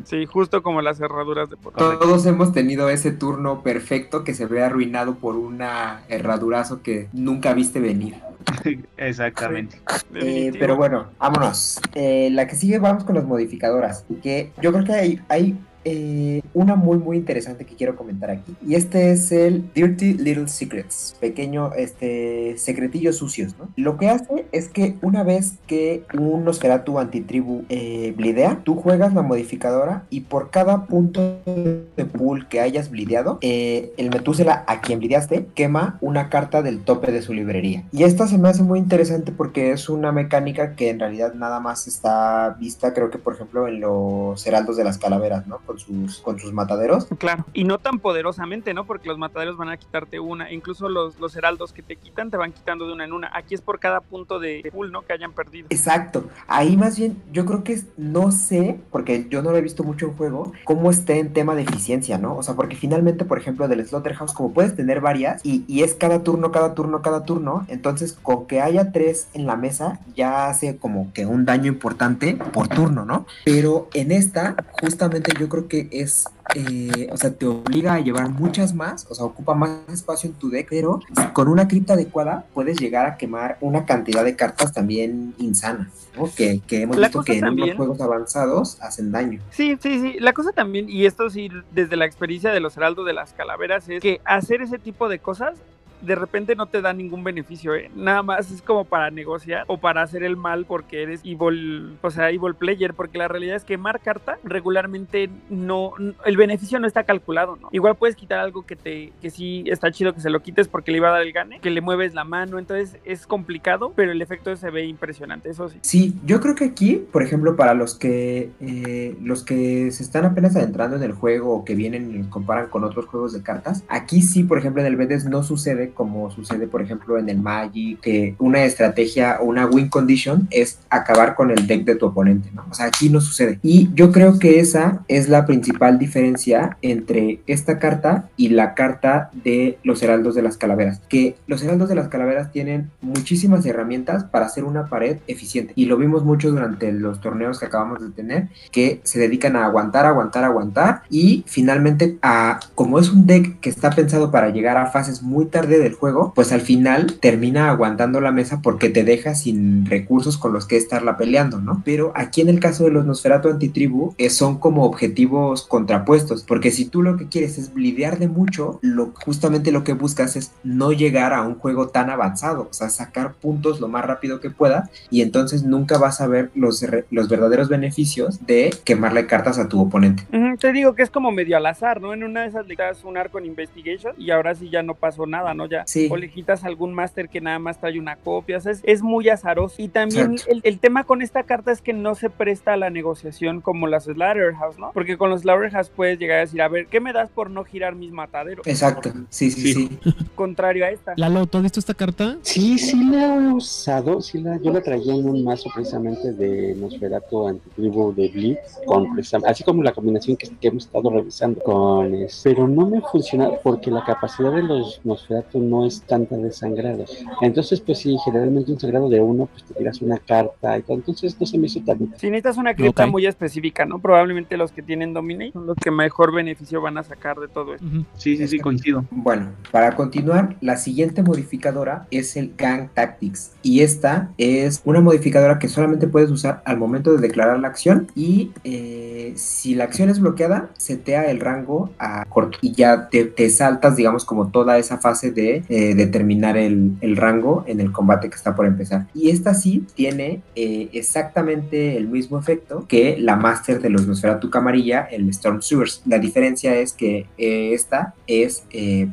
Sí, 0.05 0.25
justo 0.25 0.63
como 0.63 0.68
las 0.81 0.97
cerraduras 0.97 1.49
de 1.49 1.57
poder. 1.57 1.99
Todos 1.99 2.25
hemos 2.25 2.53
tenido 2.53 2.89
ese 2.89 3.11
turno 3.11 3.61
perfecto 3.63 4.23
que 4.23 4.33
se 4.33 4.45
ve 4.45 4.63
arruinado 4.63 5.15
por 5.15 5.35
una 5.35 6.03
herradurazo 6.09 6.81
que 6.81 7.07
nunca 7.13 7.53
viste 7.53 7.79
venir. 7.79 8.15
Exactamente. 8.97 9.79
Eh, 10.15 10.51
pero 10.57 10.75
bueno, 10.75 11.07
vámonos. 11.19 11.79
Eh, 11.95 12.29
la 12.31 12.47
que 12.47 12.55
sigue, 12.55 12.79
vamos 12.79 13.03
con 13.03 13.15
las 13.15 13.25
modificadoras. 13.25 14.05
Que 14.21 14.51
yo 14.61 14.71
creo 14.71 14.85
que 14.85 14.93
hay, 14.93 15.21
hay 15.29 15.57
eh, 15.91 16.41
una 16.53 16.75
muy, 16.75 16.97
muy 16.97 17.17
interesante 17.17 17.65
que 17.65 17.75
quiero 17.75 17.95
comentar 17.95 18.29
aquí. 18.29 18.55
Y 18.65 18.75
este 18.75 19.11
es 19.11 19.31
el 19.31 19.73
Dirty 19.73 20.13
Little 20.13 20.47
Secrets. 20.47 21.15
Pequeño, 21.19 21.73
este, 21.73 22.57
secretillos 22.57 23.17
sucios, 23.17 23.55
¿no? 23.57 23.69
Lo 23.75 23.97
que 23.97 24.09
hace 24.09 24.45
es 24.51 24.69
que 24.69 24.97
una 25.01 25.23
vez 25.23 25.55
que 25.65 26.03
un 26.13 26.45
Nosferatu 26.45 26.99
antitribu 26.99 27.65
eh, 27.69 28.13
blidea, 28.15 28.61
tú 28.63 28.75
juegas 28.75 29.15
la 29.15 29.23
modificadora 29.23 30.05
y 30.11 30.21
por 30.21 30.51
cada 30.51 30.85
punto 30.85 31.39
de 31.45 32.05
pool 32.05 32.47
que 32.47 32.59
hayas 32.59 32.91
blideado, 32.91 33.39
eh, 33.41 33.91
el 33.97 34.09
Metúsela 34.09 34.63
a 34.67 34.81
quien 34.81 34.99
blideaste 34.99 35.47
quema 35.55 35.97
una 36.01 36.29
carta 36.29 36.61
del 36.61 36.81
tope 36.81 37.11
de 37.11 37.23
su 37.23 37.33
librería. 37.33 37.83
Y 37.91 38.03
esta 38.03 38.27
se 38.27 38.37
me 38.37 38.49
hace 38.49 38.61
muy 38.61 38.77
interesante 38.77 39.31
porque 39.31 39.71
es 39.71 39.89
una 39.89 40.11
mecánica 40.11 40.75
que 40.75 40.89
en 40.89 40.99
realidad 40.99 41.33
nada 41.33 41.59
más 41.59 41.87
está 41.87 42.55
vista, 42.59 42.93
creo 42.93 43.09
que 43.09 43.17
por 43.17 43.33
ejemplo 43.33 43.67
en 43.67 43.79
los 43.79 44.45
Heraldos 44.45 44.77
de 44.77 44.83
las 44.83 44.97
Calaveras, 44.99 45.47
¿no? 45.47 45.59
Con 45.85 46.07
sus, 46.07 46.19
con 46.19 46.39
sus 46.39 46.53
mataderos. 46.53 47.07
Claro, 47.17 47.45
y 47.53 47.63
no 47.63 47.77
tan 47.77 47.99
poderosamente, 47.99 48.73
¿no? 48.73 48.85
Porque 48.85 49.07
los 49.07 49.17
mataderos 49.17 49.57
van 49.57 49.69
a 49.69 49.77
quitarte 49.77 50.19
una, 50.19 50.51
incluso 50.51 50.89
los, 50.89 51.19
los 51.19 51.35
heraldos 51.35 51.73
que 51.73 51.81
te 51.81 51.95
quitan 51.95 52.29
te 52.29 52.37
van 52.37 52.51
quitando 52.51 52.87
de 52.87 52.93
una 52.93 53.05
en 53.05 53.13
una. 53.13 53.29
Aquí 53.33 53.55
es 53.55 53.61
por 53.61 53.79
cada 53.79 54.01
punto 54.01 54.39
de 54.39 54.69
full, 54.71 54.91
¿no? 54.91 55.01
Que 55.01 55.13
hayan 55.13 55.33
perdido. 55.33 55.67
Exacto. 55.69 56.25
Ahí 56.47 56.77
más 56.77 56.97
bien, 56.97 57.21
yo 57.31 57.45
creo 57.45 57.63
que 57.63 57.79
no 57.97 58.31
sé, 58.31 58.79
porque 58.91 59.27
yo 59.29 59.41
no 59.41 59.51
lo 59.51 59.57
he 59.57 59.61
visto 59.61 59.83
mucho 59.83 60.07
en 60.07 60.13
juego, 60.13 60.53
cómo 60.63 60.89
esté 60.89 61.19
en 61.19 61.33
tema 61.33 61.55
de 61.55 61.63
eficiencia, 61.63 62.17
¿no? 62.17 62.37
O 62.37 62.43
sea, 62.43 62.55
porque 62.55 62.75
finalmente, 62.75 63.25
por 63.25 63.37
ejemplo, 63.37 63.67
del 63.67 63.85
Slaughterhouse, 63.85 64.33
como 64.33 64.53
puedes 64.53 64.75
tener 64.75 65.01
varias, 65.01 65.45
y, 65.45 65.63
y 65.67 65.83
es 65.83 65.95
cada 65.95 66.23
turno, 66.23 66.51
cada 66.51 66.73
turno, 66.73 67.01
cada 67.01 67.25
turno, 67.25 67.65
entonces 67.67 68.17
con 68.21 68.47
que 68.47 68.61
haya 68.61 68.91
tres 68.91 69.27
en 69.33 69.45
la 69.45 69.55
mesa, 69.55 69.99
ya 70.15 70.47
hace 70.47 70.77
como 70.77 71.11
que 71.13 71.25
un 71.25 71.45
daño 71.45 71.67
importante 71.67 72.35
por 72.53 72.67
turno, 72.67 73.05
¿no? 73.05 73.25
Pero 73.45 73.89
en 73.93 74.11
esta, 74.11 74.55
justamente 74.81 75.31
yo 75.39 75.49
creo 75.49 75.58
que 75.67 75.87
es 75.91 76.25
eh, 76.55 77.07
o 77.11 77.17
sea, 77.17 77.31
te 77.31 77.45
obliga 77.45 77.93
a 77.93 77.99
llevar 77.99 78.29
muchas 78.29 78.73
más, 78.73 79.05
o 79.09 79.13
sea, 79.13 79.25
ocupa 79.25 79.53
más 79.53 79.81
espacio 79.87 80.29
en 80.29 80.35
tu 80.35 80.49
deck, 80.49 80.67
pero 80.69 80.99
con 81.33 81.47
una 81.47 81.67
cripta 81.67 81.93
adecuada 81.93 82.45
puedes 82.53 82.79
llegar 82.79 83.05
a 83.05 83.17
quemar 83.17 83.57
una 83.61 83.85
cantidad 83.85 84.23
de 84.23 84.35
cartas 84.35 84.73
también 84.73 85.35
insana, 85.37 85.91
¿no? 86.17 86.29
Que, 86.35 86.61
que 86.65 86.83
hemos 86.83 86.97
La 86.97 87.09
visto 87.09 87.23
que 87.23 87.37
en 87.37 87.49
unos 87.49 87.75
juegos 87.75 88.01
avanzados 88.01 88.81
hacen 88.81 89.11
daño. 89.11 89.39
Sí, 89.51 89.77
sí, 89.79 89.99
sí. 90.01 90.19
La 90.19 90.33
cosa 90.33 90.51
también, 90.51 90.89
y 90.89 91.05
esto 91.05 91.29
sí, 91.29 91.49
desde 91.71 91.95
la 91.95 92.05
experiencia 92.05 92.51
de 92.51 92.59
los 92.59 92.75
heraldos 92.77 93.05
de 93.05 93.13
las 93.13 93.33
calaveras, 93.33 93.87
es 93.87 94.01
que 94.01 94.19
hacer 94.25 94.63
ese 94.63 94.79
tipo 94.79 95.07
de 95.07 95.19
cosas 95.19 95.53
de 96.01 96.15
repente 96.15 96.55
no 96.55 96.67
te 96.67 96.81
da 96.81 96.93
ningún 96.93 97.23
beneficio, 97.23 97.75
¿eh? 97.75 97.91
Nada 97.95 98.23
más 98.23 98.51
es 98.51 98.61
como 98.61 98.85
para 98.85 99.11
negociar 99.11 99.65
o 99.67 99.77
para 99.77 100.01
hacer 100.01 100.23
el 100.23 100.37
mal 100.37 100.65
porque 100.65 101.03
eres 101.03 101.21
evil, 101.23 101.97
o 102.01 102.11
sea, 102.11 102.29
evil 102.29 102.55
player, 102.55 102.93
porque 102.93 103.17
la 103.17 103.27
realidad 103.27 103.55
es 103.55 103.63
que 103.63 103.77
carta 104.03 104.37
regularmente 104.43 105.29
no, 105.49 105.93
el 106.25 106.37
beneficio 106.37 106.79
no 106.79 106.87
está 106.87 107.03
calculado, 107.03 107.57
¿no? 107.57 107.69
Igual 107.71 107.95
puedes 107.95 108.15
quitar 108.15 108.39
algo 108.39 108.65
que 108.65 108.75
te, 108.75 109.11
que 109.21 109.29
sí 109.29 109.63
está 109.67 109.91
chido 109.91 110.13
que 110.13 110.21
se 110.21 110.29
lo 110.29 110.41
quites 110.41 110.67
porque 110.67 110.91
le 110.91 110.97
iba 110.97 111.09
a 111.09 111.13
dar 111.13 111.21
el 111.21 111.33
gane, 111.33 111.59
que 111.59 111.69
le 111.69 111.81
mueves 111.81 112.13
la 112.13 112.23
mano, 112.23 112.59
entonces 112.59 112.97
es 113.03 113.25
complicado, 113.25 113.93
pero 113.95 114.11
el 114.11 114.21
efecto 114.21 114.55
se 114.55 114.69
ve 114.69 114.85
impresionante, 114.85 115.49
eso 115.49 115.69
sí. 115.69 115.79
Sí, 115.81 116.15
yo 116.25 116.39
creo 116.39 116.55
que 116.55 116.65
aquí, 116.65 117.07
por 117.11 117.23
ejemplo, 117.23 117.55
para 117.55 117.73
los 117.73 117.95
que 117.95 118.51
eh, 118.59 119.17
los 119.21 119.43
que 119.43 119.91
se 119.91 120.03
están 120.03 120.25
apenas 120.25 120.55
adentrando 120.55 120.95
en 120.95 121.03
el 121.03 121.13
juego 121.13 121.55
o 121.55 121.65
que 121.65 121.75
vienen 121.75 122.15
y 122.15 122.29
comparan 122.29 122.67
con 122.67 122.83
otros 122.83 123.05
juegos 123.05 123.33
de 123.33 123.41
cartas, 123.41 123.83
aquí 123.87 124.21
sí, 124.21 124.43
por 124.43 124.57
ejemplo, 124.57 124.81
en 124.83 124.87
el 124.87 124.95
BDS 124.95 125.25
no 125.25 125.43
sucede 125.43 125.88
como 125.93 126.31
sucede, 126.31 126.67
por 126.67 126.81
ejemplo, 126.81 127.17
en 127.17 127.29
el 127.29 127.39
Magic, 127.39 127.99
que 128.01 128.35
una 128.39 128.63
estrategia 128.63 129.37
o 129.41 129.45
una 129.45 129.65
win 129.65 129.89
condition 129.89 130.47
es 130.51 130.79
acabar 130.89 131.35
con 131.35 131.51
el 131.51 131.67
deck 131.67 131.85
de 131.85 131.95
tu 131.95 132.07
oponente, 132.07 132.49
¿no? 132.53 132.65
O 132.69 132.73
sea, 132.73 132.85
aquí 132.85 133.09
no 133.09 133.21
sucede. 133.21 133.59
Y 133.63 133.89
yo 133.93 134.11
creo 134.11 134.39
que 134.39 134.59
esa 134.59 135.03
es 135.07 135.29
la 135.29 135.45
principal 135.45 135.99
diferencia 135.99 136.77
entre 136.81 137.41
esta 137.47 137.79
carta 137.79 138.29
y 138.37 138.49
la 138.49 138.73
carta 138.73 139.31
de 139.43 139.77
los 139.83 140.01
heraldos 140.03 140.35
de 140.35 140.41
las 140.41 140.57
calaveras, 140.57 141.01
que 141.09 141.35
los 141.47 141.63
heraldos 141.63 141.89
de 141.89 141.95
las 141.95 142.07
calaveras 142.07 142.51
tienen 142.51 142.91
muchísimas 143.01 143.65
herramientas 143.65 144.23
para 144.23 144.45
hacer 144.45 144.63
una 144.63 144.87
pared 144.87 145.17
eficiente 145.27 145.73
y 145.75 145.85
lo 145.85 145.97
vimos 145.97 146.23
mucho 146.23 146.49
durante 146.51 146.91
los 146.91 147.21
torneos 147.21 147.59
que 147.59 147.65
acabamos 147.65 148.01
de 148.01 148.09
tener 148.09 148.49
que 148.71 149.01
se 149.03 149.19
dedican 149.19 149.55
a 149.55 149.65
aguantar, 149.65 150.05
aguantar, 150.05 150.43
aguantar 150.43 151.01
y 151.09 151.43
finalmente 151.47 152.17
a 152.21 152.59
como 152.75 152.99
es 152.99 153.11
un 153.11 153.25
deck 153.25 153.59
que 153.59 153.69
está 153.69 153.89
pensado 153.91 154.31
para 154.31 154.49
llegar 154.49 154.77
a 154.77 154.87
fases 154.87 155.21
muy 155.21 155.45
tarde 155.45 155.78
del 155.79 155.93
juego, 155.93 156.33
pues 156.35 156.51
al 156.51 156.61
final 156.61 157.19
termina 157.19 157.69
aguantando 157.69 158.21
la 158.21 158.31
mesa 158.31 158.61
porque 158.61 158.89
te 158.89 159.03
deja 159.03 159.35
sin 159.35 159.85
recursos 159.85 160.37
con 160.37 160.53
los 160.53 160.65
que 160.65 160.77
estarla 160.77 161.17
peleando, 161.17 161.59
¿no? 161.59 161.81
Pero 161.85 162.11
aquí 162.15 162.41
en 162.41 162.49
el 162.49 162.59
caso 162.59 162.85
de 162.85 162.91
los 162.91 163.05
Nosferatu 163.05 163.49
Antitribu 163.49 164.13
eh, 164.17 164.29
son 164.29 164.59
como 164.59 164.83
objetivos 164.83 165.65
contrapuestos, 165.65 166.43
porque 166.43 166.71
si 166.71 166.85
tú 166.85 167.01
lo 167.01 167.17
que 167.17 167.27
quieres 167.27 167.57
es 167.57 167.73
blidear 167.73 168.19
de 168.19 168.27
mucho, 168.27 168.79
lo, 168.81 169.11
justamente 169.13 169.71
lo 169.71 169.83
que 169.83 169.93
buscas 169.93 170.35
es 170.35 170.51
no 170.63 170.91
llegar 170.91 171.33
a 171.33 171.41
un 171.41 171.55
juego 171.55 171.89
tan 171.89 172.09
avanzado, 172.09 172.67
o 172.69 172.73
sea, 172.73 172.89
sacar 172.89 173.33
puntos 173.33 173.79
lo 173.79 173.87
más 173.87 174.05
rápido 174.05 174.39
que 174.39 174.49
pueda 174.49 174.89
y 175.09 175.21
entonces 175.21 175.63
nunca 175.63 175.97
vas 175.97 176.21
a 176.21 176.27
ver 176.27 176.51
los, 176.55 176.85
los 177.09 177.29
verdaderos 177.29 177.69
beneficios 177.69 178.45
de 178.45 178.73
quemarle 178.83 179.27
cartas 179.27 179.59
a 179.59 179.67
tu 179.67 179.81
oponente. 179.81 180.23
Te 180.59 180.71
digo 180.73 180.95
que 180.95 181.03
es 181.03 181.09
como 181.09 181.31
medio 181.31 181.57
al 181.57 181.65
azar, 181.65 182.01
¿no? 182.01 182.13
En 182.13 182.23
una 182.23 182.41
de 182.41 182.47
esas 182.47 182.67
le 182.67 182.75
das 182.75 183.03
un 183.03 183.17
arco 183.17 183.39
en 183.39 183.45
investigation 183.45 184.13
y 184.17 184.31
ahora 184.31 184.55
sí 184.55 184.69
ya 184.69 184.83
no 184.83 184.93
pasó 184.95 185.25
nada, 185.25 185.53
¿no? 185.53 185.65
Ya. 185.69 185.83
Sí. 185.85 186.07
O 186.11 186.17
le 186.17 186.29
quitas 186.29 186.63
algún 186.63 186.93
máster 186.93 187.29
que 187.29 187.41
nada 187.41 187.59
más 187.59 187.79
trae 187.79 187.99
una 187.99 188.15
copia. 188.15 188.57
O 188.57 188.61
sea, 188.61 188.71
es, 188.71 188.81
es 188.83 189.01
muy 189.01 189.29
azaroso. 189.29 189.75
Y 189.77 189.87
también 189.89 190.35
el, 190.47 190.61
el 190.63 190.79
tema 190.79 191.03
con 191.03 191.21
esta 191.21 191.43
carta 191.43 191.71
es 191.71 191.81
que 191.81 191.93
no 191.93 192.15
se 192.15 192.29
presta 192.29 192.73
a 192.73 192.77
la 192.77 192.89
negociación 192.89 193.61
como 193.61 193.87
las 193.87 194.05
Slaughterhouse, 194.05 194.77
¿no? 194.79 194.91
Porque 194.93 195.17
con 195.17 195.29
los 195.29 195.41
Slaughterhouse 195.41 195.89
puedes 195.89 196.17
llegar 196.19 196.37
a 196.37 196.41
decir, 196.41 196.61
a 196.61 196.67
ver, 196.67 196.87
¿qué 196.87 196.99
me 196.99 197.13
das 197.13 197.29
por 197.29 197.49
no 197.49 197.63
girar 197.63 197.95
mis 197.95 198.11
mataderos? 198.11 198.65
Exacto, 198.67 199.11
sí, 199.29 199.51
sí, 199.51 199.73
Sí. 199.73 199.89
sí. 200.03 200.13
Contrario 200.35 200.85
a 200.85 200.89
esta. 200.89 201.13
Lalo, 201.17 201.45
¿tú 201.45 201.57
has 201.57 201.63
visto 201.63 201.79
esta 201.79 201.93
carta? 201.93 202.37
Sí, 202.41 202.77
sí 202.77 203.03
la 203.11 203.35
he 203.35 203.53
usado, 203.53 204.21
sí 204.21 204.39
la, 204.41 204.57
yo 204.61 204.71
la 204.71 204.81
traía 204.81 205.13
en 205.13 205.27
un 205.29 205.43
mazo 205.43 205.69
precisamente 205.73 206.31
de 206.33 206.75
Nosferatu 206.75 207.47
Antitribu 207.47 208.13
de 208.13 208.27
Blitz, 208.29 208.79
con 208.85 209.07
así 209.45 209.63
como 209.63 209.83
la 209.83 209.91
combinación 209.91 210.37
que, 210.37 210.47
que 210.49 210.67
hemos 210.69 210.85
estado 210.85 211.09
revisando 211.09 211.61
con 211.61 212.15
es- 212.15 212.41
pero 212.43 212.67
no 212.67 212.87
me 212.89 213.01
funciona 213.01 213.49
porque 213.63 213.91
la 213.91 214.03
capacidad 214.03 214.51
de 214.51 214.63
los 214.63 215.01
Nosferatu 215.03 215.58
no 215.59 215.85
es 215.85 216.01
tanta 216.01 216.37
de 216.37 216.51
sangrado. 216.51 217.05
Entonces, 217.41 217.81
pues 217.81 217.99
sí, 217.99 218.17
generalmente 218.23 218.71
un 218.71 218.79
sangrado 218.79 219.09
de 219.09 219.19
uno, 219.19 219.47
pues 219.47 219.63
te 219.63 219.73
tiras 219.73 220.01
una 220.01 220.17
carta 220.17 220.77
y 220.77 220.81
todo, 220.81 220.97
entonces 220.97 221.35
no 221.39 221.45
se 221.45 221.57
me 221.57 221.67
hizo 221.67 221.81
tan 221.81 221.97
Si 222.17 222.29
necesitas 222.29 222.57
una 222.57 222.73
cripta 222.73 223.05
muy 223.07 223.25
específica, 223.25 223.85
¿no? 223.85 223.99
Probablemente 223.99 224.57
los 224.57 224.71
que 224.71 224.81
tienen 224.81 225.13
Dominate 225.13 225.51
son 225.53 225.65
los 225.65 225.75
que 225.75 225.91
mejor 225.91 226.33
beneficio 226.33 226.81
van 226.81 226.97
a 226.97 227.03
sacar 227.03 227.39
de 227.39 227.47
todo 227.47 227.75
esto. 227.75 227.87
Sí, 228.15 228.37
sí, 228.37 228.47
sí, 228.47 228.59
coincido. 228.59 229.05
Bueno, 229.11 229.49
para 229.71 229.95
continuar, 229.95 230.55
la 230.61 230.77
siguiente 230.77 231.23
modificadora 231.23 232.07
es 232.11 232.35
el 232.37 232.53
Gang 232.57 232.89
Tactics. 232.93 233.53
Y 233.61 233.81
esta 233.81 234.31
es 234.37 234.81
una 234.85 235.01
modificadora 235.01 235.59
que 235.59 235.67
solamente 235.67 236.07
puedes 236.07 236.31
usar 236.31 236.61
al 236.65 236.77
momento 236.77 237.11
de 237.13 237.19
declarar 237.19 237.59
la 237.59 237.67
acción. 237.67 238.07
Y 238.15 238.51
eh, 238.63 239.33
si 239.35 239.75
la 239.75 239.85
acción 239.85 240.09
es 240.09 240.19
bloqueada, 240.19 240.69
setea 240.77 241.29
el 241.29 241.39
rango 241.39 241.91
a 241.99 242.25
corto. 242.25 242.57
Y 242.61 242.73
ya 242.73 243.09
te, 243.09 243.25
te 243.25 243.49
saltas, 243.49 243.95
digamos, 243.95 244.25
como 244.25 244.49
toda 244.49 244.77
esa 244.77 244.97
fase 244.97 245.31
de 245.31 245.48
eh, 245.69 245.95
determinar 245.95 246.57
el, 246.57 246.97
rango 247.15 247.63
en 247.67 247.79
el 247.81 247.91
combate 247.91 248.29
que 248.29 248.35
está 248.35 248.55
por 248.55 248.65
empezar. 248.65 249.07
Y 249.13 249.29
esta 249.29 249.53
sí 249.53 249.85
tiene 249.95 250.41
eh, 250.55 250.89
exactamente 250.93 251.97
el 251.97 252.07
mismo 252.07 252.39
efecto 252.39 252.85
que 252.87 253.17
la 253.19 253.35
Master 253.35 253.81
de 253.81 253.89
los 253.89 254.07
Nosferatu 254.07 254.49
Camarilla, 254.49 255.01
el 255.11 255.27
Storm 255.29 255.61
Sewers. 255.61 256.01
La 256.05 256.19
diferencia 256.19 256.75
es 256.75 256.93
que 256.93 257.25
eh, 257.37 257.73
esta 257.73 258.13
es 258.27 258.63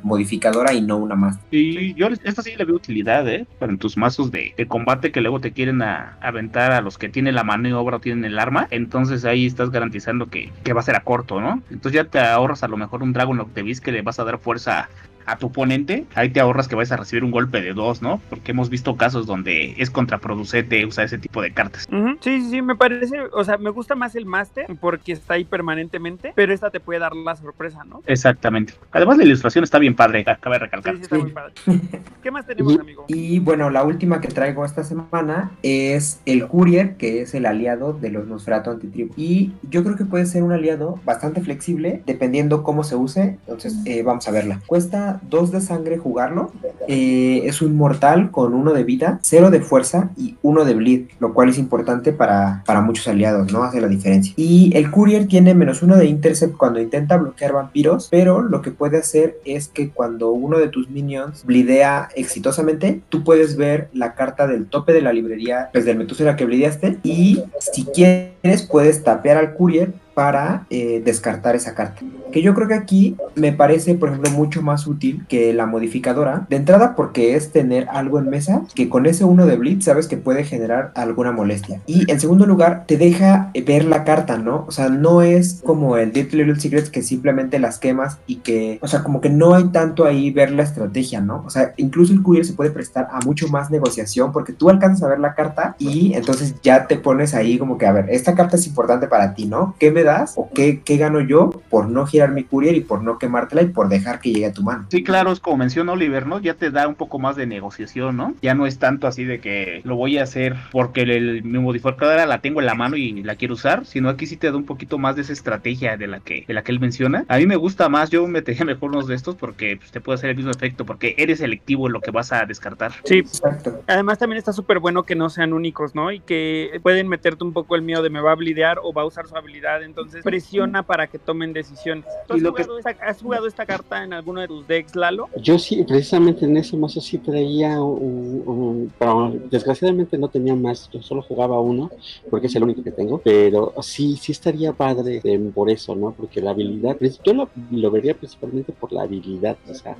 modificadora 0.02 0.72
y 0.72 0.82
no 0.82 0.98
una 0.98 1.14
Master. 1.14 1.44
Y 1.50 1.94
yo 1.94 2.08
esta 2.08 2.42
sí 2.42 2.54
le 2.56 2.64
veo 2.64 2.76
utilidad, 2.76 3.28
¿eh? 3.28 3.46
Para 3.58 3.76
tus 3.76 3.96
mazos 3.96 4.30
de, 4.30 4.54
combate 4.68 5.12
que 5.12 5.20
luego 5.20 5.40
te 5.40 5.52
quieren 5.52 5.82
a- 5.82 6.18
aventar 6.20 6.72
a 6.72 6.80
los 6.80 6.98
que 6.98 7.08
tienen 7.08 7.34
la 7.34 7.44
maniobra 7.44 7.98
tienen 8.00 8.24
el 8.24 8.38
arma. 8.38 8.68
Entonces 8.70 9.24
ahí 9.24 9.46
estás 9.46 9.70
garantizando 9.70 10.28
que, 10.28 10.50
va 10.72 10.80
a 10.80 10.84
ser 10.84 10.96
a 10.96 11.00
corto, 11.00 11.40
¿no? 11.40 11.62
Entonces 11.70 11.92
ya 11.92 12.04
te 12.04 12.18
ahorras 12.18 12.62
a 12.62 12.68
lo 12.68 12.76
mejor 12.76 13.02
un 13.02 13.12
Dragon 13.12 13.46
Beast 13.54 13.82
que 13.82 13.92
le 13.92 14.02
vas 14.02 14.18
a 14.18 14.24
dar 14.24 14.38
fuerza 14.38 14.88
a 15.26 15.36
tu 15.38 15.46
oponente. 15.46 16.04
Ahí 16.14 16.30
te 16.30 16.40
ahorras 16.40 16.68
que 16.68 16.74
vas 16.76 16.90
a 16.92 16.96
recibir 16.96 17.24
un 17.24 17.30
golpe 17.30 17.60
de 17.60 17.72
dos, 17.74 18.02
¿no? 18.02 18.20
Porque 18.30 18.52
hemos 18.52 18.70
visto 18.70 18.96
casos 18.96 19.26
donde 19.26 19.74
es 19.78 19.90
contraproducente 19.90 20.84
usar 20.86 21.04
ese 21.06 21.18
tipo 21.18 21.42
de 21.42 21.52
cartas. 21.52 21.86
Sí, 22.20 22.40
sí, 22.42 22.50
sí, 22.50 22.62
me 22.62 22.76
parece, 22.76 23.16
o 23.32 23.44
sea, 23.44 23.58
me 23.58 23.70
gusta 23.70 23.94
más 23.94 24.14
el 24.16 24.26
Master 24.26 24.66
porque 24.80 25.12
está 25.12 25.34
ahí 25.34 25.44
permanentemente, 25.44 26.32
pero 26.34 26.52
esta 26.52 26.70
te 26.70 26.80
puede 26.80 27.00
dar 27.00 27.14
la 27.14 27.36
sorpresa, 27.36 27.84
¿no? 27.84 28.02
Exactamente. 28.06 28.74
Además 28.92 29.18
la 29.18 29.24
ilustración 29.24 29.64
está 29.64 29.78
bien 29.78 29.94
padre, 29.94 30.24
acaba 30.26 30.58
de 30.58 30.60
Sí, 30.60 30.64
recalcar. 30.64 30.96
sí, 30.96 31.02
está 31.02 31.16
Sí. 31.16 31.22
muy 31.22 31.30
padre. 31.32 31.52
¿Qué 32.22 32.30
más 32.30 32.46
tenemos, 32.46 32.74
Y- 32.74 32.78
amigo? 32.78 33.04
Y 33.08 33.38
bueno, 33.40 33.70
la 33.70 33.82
última 33.84 34.20
que 34.20 34.28
traigo 34.28 34.64
esta 34.64 34.84
semana 34.84 35.50
es 35.62 36.20
el 36.26 36.46
Courier, 36.48 36.96
que 36.96 37.22
es 37.22 37.34
el 37.34 37.46
aliado 37.46 37.92
de 37.92 38.10
los 38.10 38.26
Nosferatu 38.26 38.70
Antitribu. 38.70 39.12
Y 39.16 39.52
yo 39.70 39.82
creo 39.84 39.96
que 39.96 40.04
puede 40.04 40.26
ser 40.26 40.42
un 40.42 40.52
aliado 40.52 41.00
bastante 41.04 41.40
flexible, 41.40 42.02
dependiendo 42.06 42.62
cómo 42.62 42.84
se 42.84 42.96
use. 42.96 43.38
Entonces, 43.46 43.76
eh, 43.84 44.02
vamos 44.02 44.26
a 44.28 44.30
verla. 44.30 44.60
Cuesta 44.66 45.15
2 45.28 45.52
de 45.52 45.60
sangre 45.60 45.98
jugarlo. 45.98 46.52
Eh, 46.88 47.42
es 47.44 47.62
un 47.62 47.76
mortal 47.76 48.30
con 48.30 48.54
1 48.54 48.72
de 48.72 48.84
vida, 48.84 49.18
0 49.22 49.50
de 49.50 49.60
fuerza 49.60 50.10
y 50.16 50.36
1 50.42 50.64
de 50.64 50.74
bleed, 50.74 51.06
lo 51.18 51.34
cual 51.34 51.48
es 51.48 51.58
importante 51.58 52.12
para, 52.12 52.62
para 52.66 52.80
muchos 52.80 53.08
aliados, 53.08 53.52
¿no? 53.52 53.62
Hace 53.62 53.80
la 53.80 53.88
diferencia. 53.88 54.34
Y 54.36 54.76
el 54.76 54.90
Courier 54.90 55.26
tiene 55.26 55.54
menos 55.54 55.82
1 55.82 55.96
de 55.96 56.06
intercept 56.06 56.56
cuando 56.56 56.80
intenta 56.80 57.16
bloquear 57.16 57.52
vampiros, 57.52 58.08
pero 58.10 58.42
lo 58.42 58.62
que 58.62 58.70
puede 58.70 58.98
hacer 58.98 59.38
es 59.44 59.68
que 59.68 59.90
cuando 59.90 60.30
uno 60.30 60.58
de 60.58 60.68
tus 60.68 60.90
minions 60.90 61.44
blidea 61.44 62.08
exitosamente, 62.14 63.02
tú 63.08 63.24
puedes 63.24 63.56
ver 63.56 63.88
la 63.92 64.14
carta 64.14 64.46
del 64.46 64.66
tope 64.66 64.92
de 64.92 65.02
la 65.02 65.12
librería, 65.12 65.70
pues 65.72 65.84
del 65.84 65.98
Metúsela 65.98 66.36
que 66.36 66.44
blideaste, 66.44 66.98
y 67.02 67.42
si 67.58 67.84
quieres 67.84 68.62
puedes 68.62 69.02
tapear 69.02 69.36
al 69.36 69.54
courier 69.54 69.92
para 70.16 70.64
eh, 70.70 71.02
descartar 71.04 71.56
esa 71.56 71.74
carta. 71.74 72.00
Que 72.32 72.40
yo 72.40 72.54
creo 72.54 72.66
que 72.66 72.74
aquí 72.74 73.16
me 73.34 73.52
parece, 73.52 73.94
por 73.96 74.08
ejemplo, 74.08 74.30
mucho 74.30 74.62
más 74.62 74.86
útil 74.86 75.26
que 75.28 75.52
la 75.52 75.66
modificadora. 75.66 76.46
De 76.48 76.56
entrada 76.56 76.96
porque 76.96 77.36
es 77.36 77.52
tener 77.52 77.86
algo 77.90 78.18
en 78.18 78.30
mesa 78.30 78.62
que 78.74 78.88
con 78.88 79.04
ese 79.04 79.24
uno 79.24 79.44
de 79.44 79.58
Blitz 79.58 79.84
sabes 79.84 80.08
que 80.08 80.16
puede 80.16 80.44
generar 80.44 80.90
alguna 80.94 81.32
molestia. 81.32 81.82
Y 81.86 82.10
en 82.10 82.18
segundo 82.18 82.46
lugar, 82.46 82.84
te 82.86 82.96
deja 82.96 83.50
ver 83.66 83.84
la 83.84 84.04
carta, 84.04 84.38
¿no? 84.38 84.64
O 84.66 84.70
sea, 84.70 84.88
no 84.88 85.20
es 85.20 85.60
como 85.62 85.98
el 85.98 86.12
Deep 86.12 86.32
Little 86.32 86.58
Secrets 86.58 86.88
que 86.88 87.02
simplemente 87.02 87.58
las 87.58 87.78
quemas 87.78 88.16
y 88.26 88.36
que, 88.36 88.78
o 88.80 88.88
sea, 88.88 89.02
como 89.02 89.20
que 89.20 89.28
no 89.28 89.54
hay 89.54 89.64
tanto 89.64 90.06
ahí 90.06 90.30
ver 90.30 90.50
la 90.50 90.62
estrategia, 90.62 91.20
¿no? 91.20 91.42
O 91.46 91.50
sea, 91.50 91.74
incluso 91.76 92.14
el 92.14 92.22
courier 92.22 92.46
se 92.46 92.54
puede 92.54 92.70
prestar 92.70 93.08
a 93.12 93.20
mucho 93.20 93.48
más 93.48 93.70
negociación 93.70 94.32
porque 94.32 94.54
tú 94.54 94.70
alcanzas 94.70 95.02
a 95.02 95.08
ver 95.08 95.18
la 95.18 95.34
carta 95.34 95.76
y 95.78 96.14
entonces 96.14 96.54
ya 96.62 96.86
te 96.86 96.96
pones 96.96 97.34
ahí 97.34 97.58
como 97.58 97.76
que, 97.76 97.84
a 97.84 97.92
ver, 97.92 98.08
esta 98.08 98.34
carta 98.34 98.56
es 98.56 98.66
importante 98.66 99.08
para 99.08 99.34
ti, 99.34 99.44
¿no? 99.44 99.74
¿Qué 99.78 99.90
me 99.90 100.05
das 100.06 100.34
o 100.36 100.48
qué, 100.54 100.80
qué 100.84 100.96
gano 100.96 101.20
yo 101.20 101.50
por 101.68 101.88
no 101.88 102.06
girar 102.06 102.32
mi 102.32 102.44
courier 102.44 102.74
y 102.74 102.80
por 102.80 103.02
no 103.02 103.18
quemártela 103.18 103.62
y 103.62 103.66
por 103.66 103.88
dejar 103.88 104.20
que 104.20 104.32
llegue 104.32 104.46
a 104.46 104.52
tu 104.52 104.62
mano? 104.62 104.86
Sí, 104.90 105.02
claro, 105.02 105.32
es 105.32 105.40
como 105.40 105.58
menciona 105.58 105.92
Oliver, 105.92 106.26
¿no? 106.26 106.40
Ya 106.40 106.54
te 106.54 106.70
da 106.70 106.88
un 106.88 106.94
poco 106.94 107.18
más 107.18 107.36
de 107.36 107.46
negociación, 107.46 108.16
¿no? 108.16 108.34
Ya 108.42 108.54
no 108.54 108.66
es 108.66 108.78
tanto 108.78 109.06
así 109.06 109.24
de 109.24 109.40
que 109.40 109.80
lo 109.84 109.96
voy 109.96 110.18
a 110.18 110.22
hacer 110.22 110.56
porque 110.72 111.02
el, 111.02 111.42
mi 111.44 111.58
modificadora 111.58 112.26
la 112.26 112.40
tengo 112.40 112.60
en 112.60 112.66
la 112.66 112.74
mano 112.74 112.96
y 112.96 113.22
la 113.22 113.36
quiero 113.36 113.54
usar, 113.54 113.84
sino 113.84 114.08
aquí 114.08 114.26
sí 114.26 114.36
te 114.36 114.50
da 114.50 114.56
un 114.56 114.64
poquito 114.64 114.98
más 114.98 115.16
de 115.16 115.22
esa 115.22 115.32
estrategia 115.32 115.96
de 115.96 116.06
la 116.06 116.20
que, 116.20 116.44
de 116.46 116.54
la 116.54 116.62
que 116.62 116.72
él 116.72 116.80
menciona. 116.80 117.24
A 117.28 117.38
mí 117.38 117.46
me 117.46 117.56
gusta 117.56 117.88
más, 117.88 118.10
yo 118.10 118.26
metería 118.26 118.64
mejor 118.64 118.90
unos 118.90 119.06
de 119.06 119.14
estos 119.14 119.34
porque 119.34 119.76
pues, 119.76 119.90
te 119.90 120.00
puede 120.00 120.16
hacer 120.16 120.30
el 120.30 120.36
mismo 120.36 120.50
efecto, 120.50 120.86
porque 120.86 121.14
eres 121.18 121.38
selectivo 121.38 121.86
en 121.86 121.92
lo 121.92 122.00
que 122.00 122.10
vas 122.10 122.32
a 122.32 122.44
descartar. 122.46 122.92
Sí, 123.04 123.18
Exacto. 123.18 123.82
además 123.86 124.18
también 124.18 124.38
está 124.38 124.52
súper 124.52 124.78
bueno 124.78 125.04
que 125.04 125.14
no 125.14 125.28
sean 125.30 125.52
únicos, 125.52 125.94
¿no? 125.94 126.12
Y 126.12 126.20
que 126.20 126.80
pueden 126.82 127.08
meterte 127.08 127.44
un 127.44 127.52
poco 127.52 127.76
el 127.76 127.82
miedo 127.82 128.02
de 128.02 128.10
me 128.10 128.20
va 128.20 128.32
a 128.32 128.36
blidear 128.36 128.78
o 128.82 128.92
va 128.92 129.02
a 129.02 129.06
usar 129.06 129.26
su 129.26 129.36
habilidad, 129.36 129.82
entonces 129.96 130.22
presiona 130.22 130.82
para 130.82 131.06
que 131.06 131.18
tomen 131.18 131.52
decisiones. 131.54 132.04
¿Tú 132.28 132.36
Y 132.36 132.38
has, 132.38 132.42
que- 132.42 132.48
jugado 132.64 132.78
esta, 132.78 132.90
has 133.02 133.22
jugado 133.22 133.46
esta 133.46 133.64
carta 133.66 134.04
en 134.04 134.12
alguno 134.12 134.40
de 134.42 134.48
tus 134.48 134.66
decks, 134.66 134.94
Lalo? 134.94 135.28
Yo 135.36 135.58
sí, 135.58 135.82
precisamente 135.88 136.44
en 136.44 136.56
ese 136.56 136.76
mazo 136.76 137.00
sí 137.00 137.16
traía 137.18 137.80
un, 137.80 138.42
un- 138.46 138.92
pero 138.98 139.32
desgraciadamente 139.50 140.18
no 140.18 140.28
tenía 140.28 140.54
más, 140.54 140.90
yo 140.92 141.00
solo 141.02 141.22
jugaba 141.22 141.58
uno, 141.60 141.90
porque 142.30 142.46
es 142.48 142.54
el 142.56 142.64
único 142.64 142.82
que 142.82 142.90
tengo, 142.90 143.18
pero 143.18 143.72
sí, 143.80 144.16
sí 144.20 144.32
estaría 144.32 144.72
padre 144.72 145.20
eh, 145.24 145.38
por 145.54 145.70
eso, 145.70 145.94
¿no? 145.96 146.12
Porque 146.12 146.40
la 146.42 146.50
habilidad, 146.50 146.96
yo 147.24 147.32
lo, 147.32 147.48
lo 147.70 147.90
vería 147.90 148.14
principalmente 148.14 148.72
por 148.72 148.92
la 148.92 149.02
habilidad, 149.02 149.56
o 149.68 149.74
sea, 149.74 149.96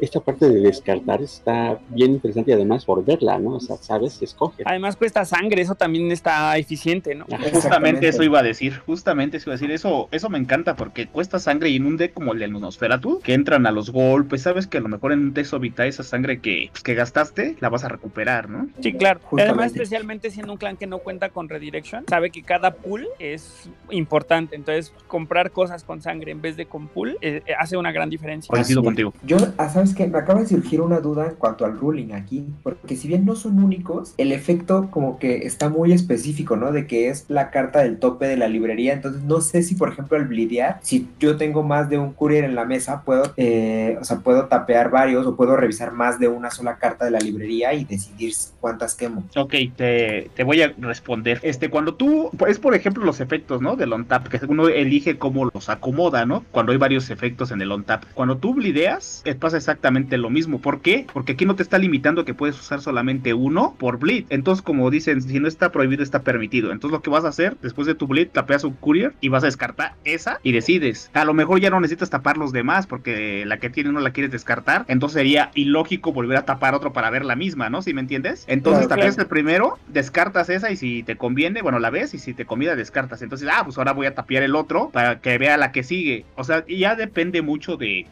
esta 0.00 0.20
parte 0.20 0.48
de 0.48 0.60
descartar 0.60 1.20
está 1.22 1.78
bien 1.90 2.12
interesante 2.12 2.50
y 2.52 2.54
además 2.54 2.84
por 2.84 3.04
verla, 3.04 3.38
¿no? 3.38 3.56
O 3.56 3.60
sea, 3.60 3.76
sabes, 3.76 4.20
escoge. 4.22 4.62
Además 4.64 4.96
cuesta 4.96 5.24
sangre, 5.24 5.60
eso 5.62 5.74
también 5.74 6.10
está 6.10 6.56
eficiente, 6.56 7.14
¿no? 7.14 7.26
Justamente 7.52 8.08
eso 8.08 8.22
iba 8.22 8.38
a 8.38 8.42
decir, 8.42 8.78
justamente 8.86 9.25
eso 9.34 9.50
iba 9.50 9.54
a 9.54 9.58
decir, 9.58 9.70
eso, 9.70 10.08
eso 10.10 10.28
me 10.28 10.38
encanta 10.38 10.76
porque 10.76 11.06
cuesta 11.06 11.38
sangre 11.38 11.70
y 11.70 11.76
en 11.76 11.86
un 11.86 11.96
deck 11.96 12.12
como 12.12 12.32
el 12.32 12.38
de 12.38 12.48
Nosferatu, 12.48 13.20
que 13.20 13.34
entran 13.34 13.66
a 13.66 13.70
los 13.70 13.90
golpes, 13.90 14.42
sabes 14.42 14.66
que 14.66 14.78
a 14.78 14.80
lo 14.80 14.88
mejor 14.88 15.12
en 15.12 15.20
un 15.20 15.34
Texo 15.34 15.58
Vita 15.58 15.86
esa 15.86 16.02
sangre 16.02 16.40
que, 16.40 16.68
pues, 16.70 16.82
que 16.82 16.94
gastaste 16.94 17.56
la 17.60 17.68
vas 17.68 17.84
a 17.84 17.88
recuperar, 17.88 18.48
¿no? 18.48 18.68
Sí, 18.80 18.92
claro. 18.92 19.20
Justamente. 19.22 19.50
Además, 19.50 19.72
especialmente 19.72 20.30
siendo 20.30 20.52
un 20.52 20.58
clan 20.58 20.76
que 20.76 20.86
no 20.86 20.98
cuenta 20.98 21.30
con 21.30 21.48
redirection, 21.48 22.04
sabe 22.08 22.30
que 22.30 22.42
cada 22.42 22.74
pool 22.74 23.06
es 23.18 23.68
importante. 23.90 24.56
Entonces, 24.56 24.92
comprar 25.06 25.50
cosas 25.50 25.84
con 25.84 26.02
sangre 26.02 26.32
en 26.32 26.40
vez 26.40 26.56
de 26.56 26.66
con 26.66 26.88
pool 26.88 27.18
eh, 27.20 27.42
eh, 27.46 27.52
hace 27.58 27.76
una 27.76 27.92
gran 27.92 28.10
diferencia. 28.10 28.48
Coincido 28.50 28.82
contigo. 28.82 29.12
Yo, 29.24 29.36
ah, 29.58 29.68
¿sabes 29.68 29.94
qué? 29.94 30.06
Me 30.06 30.18
acaba 30.18 30.40
de 30.40 30.46
surgir 30.46 30.80
una 30.80 31.00
duda 31.00 31.26
en 31.28 31.36
cuanto 31.36 31.64
al 31.64 31.78
ruling 31.78 32.12
aquí, 32.12 32.46
porque 32.62 32.96
si 32.96 33.08
bien 33.08 33.24
no 33.24 33.36
son 33.36 33.62
únicos, 33.62 34.14
el 34.18 34.32
efecto 34.32 34.88
como 34.90 35.18
que 35.18 35.46
está 35.46 35.68
muy 35.68 35.92
específico, 35.92 36.56
¿no? 36.56 36.72
De 36.72 36.86
que 36.86 37.08
es 37.08 37.26
la 37.28 37.50
carta 37.50 37.80
del 37.80 37.98
tope 37.98 38.26
de 38.26 38.36
la 38.36 38.48
librería, 38.48 38.92
entonces 38.92 39.15
no 39.24 39.40
sé 39.40 39.62
si, 39.62 39.74
por 39.74 39.90
ejemplo, 39.90 40.16
al 40.16 40.26
blidear, 40.26 40.78
si 40.82 41.08
yo 41.18 41.36
tengo 41.36 41.62
más 41.62 41.88
de 41.88 41.98
un 41.98 42.12
courier 42.12 42.44
en 42.44 42.54
la 42.54 42.64
mesa, 42.64 43.02
puedo, 43.02 43.32
eh, 43.36 43.96
o 44.00 44.04
sea, 44.04 44.18
puedo 44.18 44.46
tapear 44.46 44.90
varios 44.90 45.26
o 45.26 45.36
puedo 45.36 45.56
revisar 45.56 45.92
más 45.92 46.18
de 46.18 46.28
una 46.28 46.50
sola 46.50 46.76
carta 46.76 47.04
de 47.04 47.10
la 47.10 47.18
librería 47.18 47.74
y 47.74 47.84
decidir 47.84 48.32
cuántas 48.60 48.94
quemo. 48.94 49.24
Ok, 49.36 49.54
te, 49.76 50.30
te 50.34 50.44
voy 50.44 50.62
a 50.62 50.74
responder. 50.78 51.40
Este, 51.42 51.70
cuando 51.70 51.94
tú, 51.94 52.30
es 52.48 52.58
por 52.58 52.74
ejemplo 52.74 53.04
los 53.04 53.20
efectos, 53.20 53.60
¿no? 53.60 53.76
Del 53.76 53.92
on 53.92 54.06
tap, 54.06 54.28
que 54.28 54.40
uno 54.46 54.68
elige 54.68 55.18
cómo 55.18 55.50
los 55.52 55.68
acomoda, 55.68 56.26
¿no? 56.26 56.44
Cuando 56.50 56.72
hay 56.72 56.78
varios 56.78 57.10
efectos 57.10 57.50
en 57.50 57.60
el 57.60 57.72
on 57.72 57.84
tap. 57.84 58.04
Cuando 58.14 58.38
tú 58.38 58.54
blideas, 58.54 59.22
eh, 59.24 59.34
pasa 59.34 59.56
exactamente 59.56 60.16
lo 60.18 60.30
mismo. 60.30 60.60
¿Por 60.60 60.80
qué? 60.80 61.06
Porque 61.12 61.32
aquí 61.32 61.44
no 61.44 61.56
te 61.56 61.62
está 61.62 61.78
limitando 61.78 62.24
que 62.24 62.34
puedes 62.34 62.58
usar 62.58 62.80
solamente 62.80 63.34
uno 63.34 63.74
por 63.78 63.98
bleed. 63.98 64.24
Entonces, 64.30 64.62
como 64.62 64.90
dicen, 64.90 65.22
si 65.22 65.40
no 65.40 65.48
está 65.48 65.70
prohibido, 65.70 66.02
está 66.02 66.22
permitido. 66.22 66.72
Entonces, 66.72 66.92
lo 66.92 67.02
que 67.02 67.10
vas 67.10 67.24
a 67.24 67.28
hacer 67.28 67.56
después 67.62 67.86
de 67.86 67.94
tu 67.94 68.06
bleed, 68.06 68.28
tapeas 68.28 68.64
un 68.64 68.72
courier 68.74 68.95
y 69.20 69.28
vas 69.28 69.42
a 69.42 69.46
descartar 69.46 69.94
esa 70.04 70.40
y 70.42 70.52
decides. 70.52 71.10
A 71.14 71.24
lo 71.24 71.34
mejor 71.34 71.60
ya 71.60 71.70
no 71.70 71.80
necesitas 71.80 72.10
tapar 72.10 72.36
los 72.36 72.52
demás 72.52 72.86
porque 72.86 73.44
la 73.46 73.58
que 73.58 73.70
tienes 73.70 73.92
no 73.92 74.00
la 74.00 74.10
quieres 74.10 74.30
descartar. 74.32 74.84
Entonces, 74.88 75.14
sería 75.16 75.50
ilógico 75.54 76.12
volver 76.12 76.38
a 76.38 76.44
tapar 76.44 76.74
otro 76.74 76.92
para 76.92 77.10
ver 77.10 77.24
la 77.24 77.36
misma, 77.36 77.70
¿no? 77.70 77.82
Si 77.82 77.94
me 77.94 78.00
entiendes? 78.00 78.44
Entonces, 78.48 78.86
Claro, 78.86 79.02
claro. 79.02 79.22
el 79.22 79.26
primero, 79.26 79.78
descartas 79.88 80.48
esa 80.50 80.70
y 80.70 80.76
si 80.76 81.02
te 81.02 81.16
conviene, 81.16 81.62
bueno, 81.62 81.78
la 81.78 81.90
ves 81.90 82.14
y 82.14 82.18
si 82.18 82.34
te 82.34 82.44
conviene, 82.44 82.76
descartas. 82.76 83.22
Entonces, 83.22 83.48
ah, 83.52 83.62
pues 83.64 83.78
ahora 83.78 83.92
voy 83.92 84.06
a 84.06 84.14
tapear 84.14 84.42
el 84.42 84.54
otro 84.54 84.90
para 84.90 85.20
que 85.20 85.38
vea 85.38 85.56
la 85.56 85.72
que 85.72 85.82
sigue. 85.82 86.24
O 86.36 86.44
sea, 86.44 86.64
ya 86.66 86.94
depende 86.96 87.42
mucho 87.42 87.76
de 87.76 88.06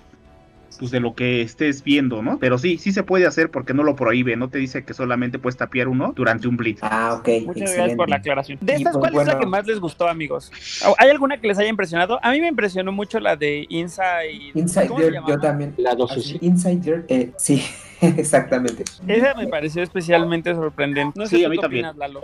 pues 0.79 0.91
de 0.91 1.01
lo 1.01 1.15
que 1.15 1.43
estés 1.43 1.83
viendo, 1.83 2.23
¿no? 2.23 2.39
Pero 2.39 2.59
sí, 2.59 2.79
sí 2.79 2.93
se 2.93 3.03
puede 3.03 3.27
hacer 3.27 3.51
porque 3.51 3.75
no 3.75 3.83
lo 3.83 3.97
prohíbe, 3.97 4.37
no 4.37 4.49
te 4.49 4.59
dice 4.59 4.85
que 4.85 4.95
solamente 4.95 5.39
puedes 5.39 5.57
tapear 5.57 5.89
uno 5.89 6.13
durante 6.15 6.49
un 6.49 6.57
blitz. 6.57 6.81
Ah, 6.83 7.17
ok. 7.19 7.29
Muchas 7.47 7.47
excelente. 7.47 7.77
gracias 7.77 7.97
por 7.97 8.11
la 8.11 8.17
aclaración. 8.17 8.59
De 8.61 8.75
estas, 8.75 8.97
pues, 8.97 9.13
¿cuál 9.13 9.27
es 9.29 9.35
la 9.35 9.39
que 9.39 9.47
más 9.47 9.67
les 9.67 9.81
gustó, 9.81 10.09
amigos? 10.09 10.51
¿Hay 10.99 11.11
alguna 11.11 11.41
que 11.41 11.49
les 11.49 11.59
haya 11.59 11.69
impresionado? 11.69 12.19
A 12.23 12.33
mí 12.33 12.41
me 12.41 12.49
impresionó 12.49 12.93
mucho 12.93 13.21
la 13.21 13.37
de 13.37 13.67
Inside. 13.69 14.53
Inside 14.55 14.89
¿cómo 14.89 15.01
se 15.01 15.11
Dirt, 15.11 15.25
yo 15.27 15.39
también. 15.39 15.75
La 15.77 15.95
dos, 15.95 16.13
Así, 16.13 16.23
sí. 16.23 16.39
Inside 16.41 16.77
Dirt, 16.77 17.11
eh, 17.11 17.33
sí, 17.37 17.63
exactamente. 18.17 18.85
Esa 19.07 19.35
me 19.35 19.47
pareció 19.47 19.83
especialmente 19.83 20.55
sorprendente. 20.55 21.19
No 21.19 21.27
sé 21.27 21.37
Sí, 21.37 21.45
a 21.45 21.49
mí 21.49 21.57
qué 21.57 21.63
también. 21.63 21.87
opinas, 21.87 21.97
Lalo. 21.97 22.21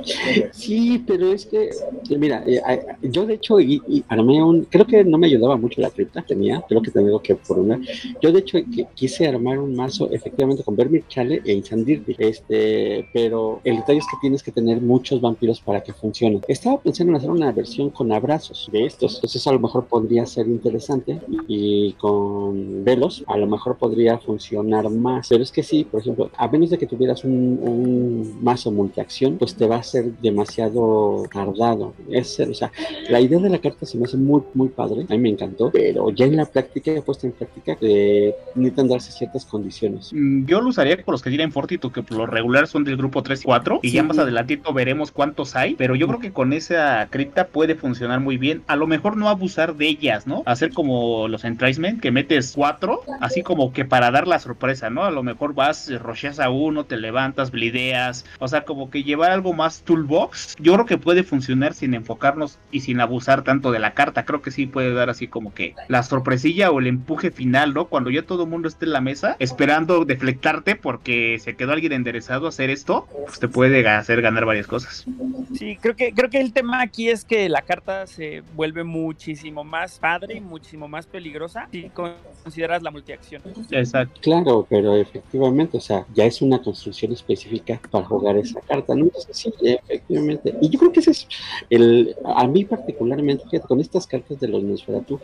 Sí, 0.53 1.03
pero 1.07 1.33
es 1.33 1.47
que, 1.47 1.64
eh, 1.70 2.18
mira, 2.18 2.43
eh, 2.47 2.61
eh, 2.68 2.81
yo 3.03 3.26
de 3.26 3.35
hecho 3.35 3.61
y, 3.61 3.83
y 3.89 4.05
armé 4.09 4.43
un, 4.43 4.64
creo 4.64 4.87
que 4.87 5.05
no 5.05 5.18
me 5.18 5.26
ayudaba 5.26 5.57
mucho 5.57 5.81
la 5.81 5.91
cripta, 5.91 6.22
tenía, 6.22 6.62
creo 6.68 6.83
que 6.83 6.91
tengo 6.91 7.20
que 7.20 7.35
por 7.35 7.59
una. 7.59 7.81
Yo 8.20 8.33
de 8.33 8.41
hecho 8.41 8.59
que- 8.74 8.87
quise 8.95 9.26
armar 9.26 9.59
un 9.59 9.74
mazo 9.74 10.11
efectivamente 10.11 10.62
con 10.62 10.76
Vermir 10.76 11.05
Chale 11.09 11.43
e 11.45 11.53
Insandirti, 11.53 12.16
este, 12.18 13.09
pero 13.12 13.61
el 13.64 13.76
detalle 13.76 13.99
es 13.99 14.07
que 14.11 14.16
tienes 14.20 14.43
que 14.43 14.53
tener 14.53 14.81
muchos 14.81 15.20
vampiros 15.20 15.61
para 15.61 15.83
que 15.83 15.93
funcione. 15.93 16.41
Estaba 16.49 16.81
pensando 16.81 17.12
en 17.12 17.16
hacer 17.16 17.31
una 17.31 17.53
versión 17.53 17.91
con 17.91 18.12
abrazos 18.12 18.68
de 18.72 18.87
estos, 18.87 19.16
entonces 19.16 19.47
a 19.47 19.53
lo 19.53 19.61
mejor 19.61 19.87
podría 19.87 20.26
ser 20.26 20.47
interesante 20.47 21.20
y 21.49 21.93
con 21.95 22.85
velos 22.85 23.24
a 23.26 23.37
lo 23.37 23.47
mejor 23.47 23.76
podría 23.76 24.18
funcionar 24.18 24.89
más, 24.91 25.28
pero 25.28 25.43
es 25.43 25.53
que 25.53 25.62
sí, 25.70 25.84
por 25.90 26.00
ejemplo, 26.00 26.30
a 26.36 26.48
menos 26.48 26.70
de 26.70 26.78
que 26.78 26.86
tuvieras 26.86 27.24
un, 27.24 27.58
un 27.62 28.38
mazo 28.42 28.70
multiacción, 28.70 29.38
pues 29.38 29.54
te 29.54 29.66
va 29.66 29.76
a 29.76 29.82
ser 29.82 30.12
demasiado 30.20 31.24
tardado. 31.32 31.94
Es, 32.10 32.38
o 32.40 32.54
sea, 32.54 32.70
la 33.08 33.20
idea 33.20 33.38
de 33.38 33.48
la 33.48 33.58
carta 33.58 33.86
se 33.86 33.96
me 33.98 34.04
hace 34.04 34.16
muy, 34.16 34.42
muy 34.54 34.68
padre, 34.68 35.06
a 35.08 35.12
mí 35.12 35.18
me 35.18 35.28
encantó, 35.30 35.70
pero 35.72 36.10
ya 36.10 36.26
en 36.26 36.36
la 36.36 36.44
práctica, 36.46 36.92
puesta 37.04 37.26
en 37.26 37.32
práctica, 37.32 37.76
eh, 37.80 38.34
necesitan 38.54 38.88
darse 38.88 39.12
ciertas 39.12 39.44
condiciones. 39.44 40.10
Mm, 40.12 40.44
Yo 40.46 40.60
lo 40.60 40.68
usaría 40.68 41.02
con 41.02 41.12
los 41.12 41.22
que 41.22 41.30
tienen 41.30 41.52
Fortitude, 41.52 41.92
que 41.92 42.02
por 42.02 42.16
lo 42.18 42.26
regular 42.26 42.66
son 42.66 42.84
del 42.84 42.96
grupo 42.96 43.22
3 43.22 43.40
y 43.40 43.44
4, 43.44 43.80
Sí. 43.82 43.92
ya 43.92 44.02
más 44.02 44.18
adelantito 44.18 44.72
veremos 44.72 45.12
cuántos 45.12 45.56
hay, 45.56 45.74
pero 45.74 45.94
yo 45.94 46.06
creo 46.08 46.20
que 46.20 46.32
con 46.32 46.52
esa 46.52 47.06
cripta 47.10 47.46
puede 47.46 47.74
funcionar 47.74 48.20
muy 48.20 48.36
bien. 48.36 48.62
A 48.66 48.76
lo 48.76 48.86
mejor 48.86 49.16
no 49.16 49.28
abusar 49.28 49.76
de 49.76 49.88
ellas, 49.88 50.26
¿no? 50.26 50.42
Hacer 50.46 50.72
como 50.72 51.28
los 51.28 51.44
entracement, 51.44 52.00
que 52.00 52.10
metes 52.10 52.52
cuatro, 52.56 53.02
así 53.20 53.42
como 53.42 53.72
que 53.72 53.84
para 53.84 54.10
dar 54.10 54.26
la 54.26 54.38
sorpresa, 54.38 54.90
¿no? 54.90 55.04
A 55.04 55.10
lo 55.10 55.22
mejor 55.22 55.49
vas, 55.55 55.90
rusheas 56.01 56.40
a 56.40 56.51
uno, 56.51 56.84
te 56.84 56.96
levantas, 56.96 57.51
blideas, 57.51 58.24
o 58.38 58.48
sea, 58.48 58.64
como 58.64 58.90
que 58.90 59.03
llevar 59.03 59.30
algo 59.30 59.53
más 59.53 59.82
toolbox. 59.82 60.57
Yo 60.59 60.74
creo 60.74 60.86
que 60.86 60.98
puede 60.98 61.22
funcionar 61.22 61.74
sin 61.74 61.94
enfocarnos 61.94 62.59
y 62.70 62.80
sin 62.80 63.01
abusar 63.01 63.42
tanto 63.42 63.72
de 63.72 63.78
la 63.78 63.94
carta. 63.94 64.24
Creo 64.24 64.42
que 64.42 64.51
sí 64.51 64.66
puede 64.66 64.92
dar 64.92 65.11
así 65.11 65.28
como 65.28 65.55
que 65.55 65.74
la 65.88 66.03
sorpresilla 66.03 66.70
o 66.70 66.80
el 66.80 66.86
empuje 66.86 67.30
final, 67.30 67.74
¿no? 67.74 67.86
Cuando 67.86 68.11
ya 68.11 68.22
todo 68.22 68.44
el 68.44 68.51
mundo 68.51 68.68
esté 68.68 68.86
en 68.86 68.92
la 68.92 69.01
mesa 69.01 69.36
esperando 69.38 70.05
deflectarte 70.05 70.76
porque 70.76 71.38
se 71.40 71.57
quedó 71.57 71.72
alguien 71.72 71.92
enderezado 71.92 72.46
a 72.46 72.48
hacer 72.51 72.70
esto, 72.70 73.07
pues 73.26 73.40
te 73.40 73.48
puede 73.48 73.86
hacer 73.88 74.22
ganar 74.22 74.44
varias 74.44 74.66
cosas. 74.66 75.07
Sí, 75.55 75.76
creo 75.80 75.96
que, 75.96 76.12
creo 76.12 76.30
que 76.30 76.40
el 76.40 76.53
tema 76.53 76.80
aquí 76.82 77.09
es 77.09 77.24
que 77.24 77.48
la 77.48 77.62
carta 77.62 78.07
se 78.07 78.42
vuelve 78.55 78.84
muchísimo 78.84 79.64
más 79.64 79.98
padre 79.98 80.36
y 80.36 80.40
muchísimo 80.40 80.88
más 80.88 81.07
peligrosa 81.07 81.68
si 81.70 81.90
consideras 81.90 82.82
la 82.82 82.90
multiacción. 82.90 83.42
Exacto. 83.70 84.20
Claro, 84.20 84.66
pero 84.68 84.96
efectivamente, 84.96 85.39
o 85.49 85.80
sea, 85.80 86.07
ya 86.14 86.24
es 86.24 86.43
una 86.43 86.62
construcción 86.62 87.12
específica 87.12 87.80
para 87.91 88.07
jugar 88.07 88.36
esa 88.36 88.61
carta, 88.61 88.95
¿no? 88.95 89.05
Entonces, 89.05 89.36
sí, 89.36 89.53
efectivamente. 89.61 90.55
Y 90.61 90.68
yo 90.68 90.78
creo 90.78 90.93
que 90.93 91.01
ese 91.01 91.11
es 91.12 91.28
el, 91.70 92.14
a 92.24 92.47
mí 92.47 92.64
particularmente, 92.64 93.61
con 93.61 93.80
estas 93.80 94.07
cartas 94.07 94.38
de 94.41 94.49
los 94.49 94.62
Nosferatu, 94.62 95.18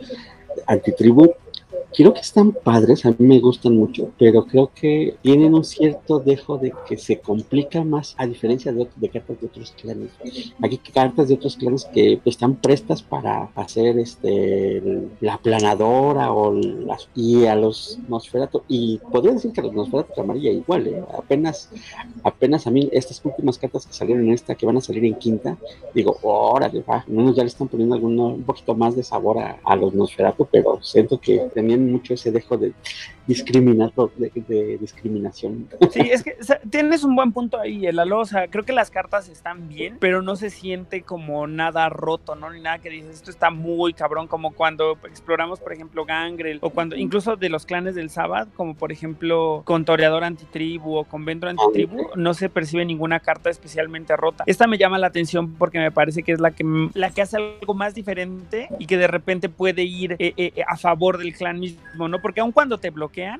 antitribu, 0.65 1.33
creo 1.97 2.13
que 2.13 2.19
están 2.19 2.51
padres, 2.51 3.07
a 3.07 3.09
mí 3.09 3.15
me 3.19 3.39
gustan 3.39 3.75
mucho, 3.75 4.11
pero 4.19 4.45
creo 4.45 4.69
que 4.73 5.17
tienen 5.23 5.55
un 5.55 5.63
cierto 5.63 6.19
dejo 6.19 6.59
de 6.59 6.71
que 6.87 6.95
se 6.95 7.19
complica 7.19 7.83
más 7.83 8.13
a 8.19 8.27
diferencia 8.27 8.71
de, 8.71 8.87
de 8.95 9.09
cartas 9.09 9.41
de 9.41 9.47
otros 9.47 9.71
clanes. 9.71 10.11
Aquí 10.61 10.77
cartas 10.77 11.27
de 11.27 11.33
otros 11.33 11.57
clanes 11.57 11.85
que 11.85 12.21
están 12.23 12.55
prestas 12.57 13.01
para 13.01 13.49
hacer 13.55 13.97
este 13.97 15.07
la 15.21 15.39
planadora 15.39 16.31
o 16.31 16.53
las 16.53 17.09
y 17.15 17.45
a 17.45 17.55
los 17.55 17.97
Nosferatu 18.07 18.61
y 18.67 18.99
podría 19.11 19.33
decir 19.33 19.51
que 19.51 19.61
a 19.61 19.63
los 19.63 19.73
Nosferatu 19.73 20.21
amarilla 20.21 20.51
igual, 20.51 20.85
¿eh? 20.85 21.03
apenas 21.17 21.71
apenas 22.23 22.67
a 22.67 22.69
mí 22.71 22.89
estas 22.91 23.19
últimas 23.25 23.57
cartas 23.57 23.87
que 23.87 23.93
salieron 23.93 24.27
en 24.27 24.33
esta 24.33 24.53
que 24.53 24.67
van 24.67 24.77
a 24.77 24.81
salir 24.81 25.03
en 25.03 25.15
quinta, 25.15 25.57
digo, 25.95 26.15
órale, 26.21 26.83
va, 26.87 27.03
menos 27.07 27.35
ya 27.35 27.41
le 27.41 27.49
están 27.49 27.67
poniendo 27.67 27.95
alguno 27.95 28.27
un 28.27 28.43
poquito 28.43 28.75
más 28.75 28.95
de 28.95 29.01
sabor 29.01 29.39
a, 29.39 29.75
los 29.75 29.93
Nosferatu, 29.93 30.47
pero 30.51 30.79
siento 30.81 31.19
que 31.19 31.49
tenían 31.53 31.86
mucho 31.87 32.13
ese 32.13 32.31
dejo 32.31 32.57
de 32.57 32.73
discriminato 33.27 34.11
de, 34.15 34.31
de, 34.35 34.77
discriminación. 34.77 35.67
Sí, 35.91 35.99
es 35.99 36.23
que 36.23 36.37
o 36.39 36.43
sea, 36.43 36.59
tienes 36.69 37.03
un 37.03 37.15
buen 37.15 37.31
punto 37.31 37.59
ahí, 37.59 37.85
el 37.85 37.99
o 37.99 38.25
sea, 38.25 38.47
creo 38.47 38.63
que 38.63 38.73
las 38.73 38.89
cartas 38.89 39.27
están 39.27 39.67
bien, 39.67 39.97
pero 39.99 40.21
no 40.21 40.35
se 40.35 40.49
siente 40.49 41.01
como 41.01 41.45
nada 41.47 41.89
roto, 41.89 42.35
¿no? 42.35 42.51
Ni 42.51 42.61
nada 42.61 42.79
que 42.79 42.89
dices, 42.89 43.15
esto 43.15 43.31
está 43.31 43.49
muy 43.49 43.93
cabrón, 43.93 44.27
como 44.27 44.53
cuando 44.53 44.97
exploramos, 45.03 45.59
por 45.59 45.73
ejemplo, 45.73 46.05
Gangrel, 46.05 46.59
o 46.61 46.69
cuando, 46.69 46.95
incluso 46.95 47.35
de 47.35 47.49
los 47.49 47.65
clanes 47.65 47.95
del 47.95 48.09
Sabbath, 48.09 48.53
como 48.53 48.75
por 48.75 48.91
ejemplo, 48.91 49.61
con 49.65 49.83
Toreador 49.83 50.23
Antitribu 50.23 50.95
o 50.95 51.03
Convento 51.03 51.47
Antitribu, 51.47 52.09
no 52.15 52.33
se 52.33 52.49
percibe 52.49 52.85
ninguna 52.85 53.19
carta 53.19 53.49
especialmente 53.49 54.15
rota. 54.15 54.43
Esta 54.47 54.67
me 54.67 54.77
llama 54.77 54.97
la 54.97 55.07
atención 55.07 55.53
porque 55.55 55.79
me 55.79 55.91
parece 55.91 56.23
que 56.23 56.31
es 56.31 56.39
la 56.39 56.51
que, 56.51 56.63
la 56.93 57.11
que 57.11 57.21
hace 57.21 57.37
algo 57.37 57.73
más 57.73 57.93
diferente 57.93 58.69
y 58.79 58.85
que 58.85 58.97
de 58.97 59.07
repente 59.07 59.49
puede 59.49 59.83
ir 59.83 60.15
eh, 60.19 60.33
eh, 60.37 60.63
a 60.67 60.77
favor 60.77 61.17
del 61.17 61.35
clan 61.35 61.59
mismo, 61.59 62.07
¿no? 62.07 62.21
Porque 62.21 62.39
aun 62.39 62.51
cuando 62.51 62.77
te 62.77 62.91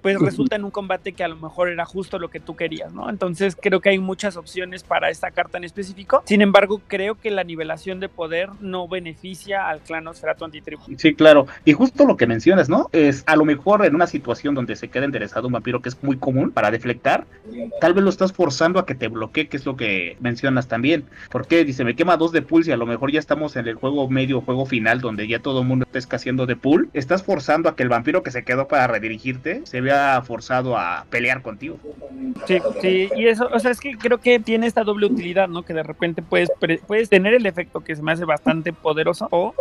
pues 0.01 0.19
resulta 0.19 0.55
en 0.55 0.63
un 0.63 0.71
combate 0.71 1.13
que 1.13 1.23
a 1.23 1.27
lo 1.27 1.35
mejor 1.35 1.69
era 1.69 1.85
justo 1.85 2.19
lo 2.19 2.29
que 2.29 2.39
tú 2.39 2.55
querías, 2.55 2.93
¿no? 2.93 3.09
Entonces 3.09 3.57
creo 3.59 3.79
que 3.79 3.89
hay 3.89 3.99
muchas 3.99 4.37
opciones 4.37 4.83
para 4.83 5.09
esta 5.09 5.31
carta 5.31 5.57
en 5.57 5.63
específico. 5.63 6.23
Sin 6.25 6.41
embargo, 6.41 6.81
creo 6.87 7.15
que 7.15 7.31
la 7.31 7.43
nivelación 7.43 7.99
de 7.99 8.09
poder 8.09 8.49
no 8.59 8.87
beneficia 8.87 9.69
al 9.69 9.79
clan 9.79 10.07
Osferatu 10.07 10.45
Antitribu. 10.45 10.83
Sí, 10.97 11.13
claro. 11.13 11.47
Y 11.65 11.73
justo 11.73 12.05
lo 12.05 12.17
que 12.17 12.27
mencionas, 12.27 12.69
¿no? 12.69 12.89
Es 12.91 13.23
a 13.25 13.35
lo 13.35 13.45
mejor 13.45 13.85
en 13.85 13.95
una 13.95 14.07
situación 14.07 14.55
donde 14.55 14.75
se 14.75 14.89
queda 14.89 15.05
interesado 15.05 15.47
un 15.47 15.53
vampiro 15.53 15.81
que 15.81 15.89
es 15.89 16.03
muy 16.03 16.17
común 16.17 16.51
para 16.51 16.71
deflectar, 16.71 17.25
tal 17.81 17.93
vez 17.93 18.03
lo 18.03 18.09
estás 18.09 18.33
forzando 18.33 18.79
a 18.79 18.85
que 18.85 18.95
te 18.95 19.07
bloquee, 19.07 19.47
que 19.47 19.57
es 19.57 19.65
lo 19.65 19.75
que 19.75 20.17
mencionas 20.19 20.67
también. 20.67 21.05
Porque 21.29 21.63
dice, 21.63 21.83
me 21.83 21.95
quema 21.95 22.17
dos 22.17 22.31
de 22.31 22.41
pulse 22.41 22.71
y 22.71 22.73
a 22.73 22.77
lo 22.77 22.85
mejor 22.85 23.11
ya 23.11 23.19
estamos 23.19 23.55
en 23.55 23.67
el 23.67 23.75
juego 23.75 24.09
medio, 24.09 24.41
juego 24.41 24.65
final, 24.65 25.01
donde 25.01 25.27
ya 25.27 25.39
todo 25.39 25.61
el 25.61 25.67
mundo 25.67 25.85
está 25.85 25.99
escaseando 25.99 26.45
de 26.45 26.55
pool. 26.55 26.89
Estás 26.93 27.23
forzando 27.23 27.69
a 27.69 27.75
que 27.75 27.83
el 27.83 27.89
vampiro 27.89 28.23
que 28.23 28.31
se 28.31 28.43
quedó 28.43 28.67
para 28.67 28.87
redirigirte 28.87 29.61
se 29.67 29.81
vea 29.81 30.21
forzado 30.21 30.77
a 30.77 31.05
pelear 31.09 31.41
contigo. 31.41 31.77
Sí, 32.45 32.59
sí, 32.81 33.09
y 33.15 33.27
eso, 33.27 33.49
o 33.53 33.59
sea, 33.59 33.71
es 33.71 33.79
que 33.79 33.97
creo 33.97 34.19
que 34.19 34.39
tiene 34.39 34.67
esta 34.67 34.83
doble 34.83 35.05
utilidad, 35.05 35.47
¿no? 35.47 35.63
Que 35.63 35.73
de 35.73 35.83
repente 35.83 36.21
puedes, 36.21 36.49
puedes 36.85 37.09
tener 37.09 37.33
el 37.33 37.45
efecto 37.45 37.81
que 37.81 37.95
se 37.95 38.01
me 38.01 38.11
hace 38.11 38.25
bastante 38.25 38.73
poderoso 38.73 39.27
o 39.31 39.53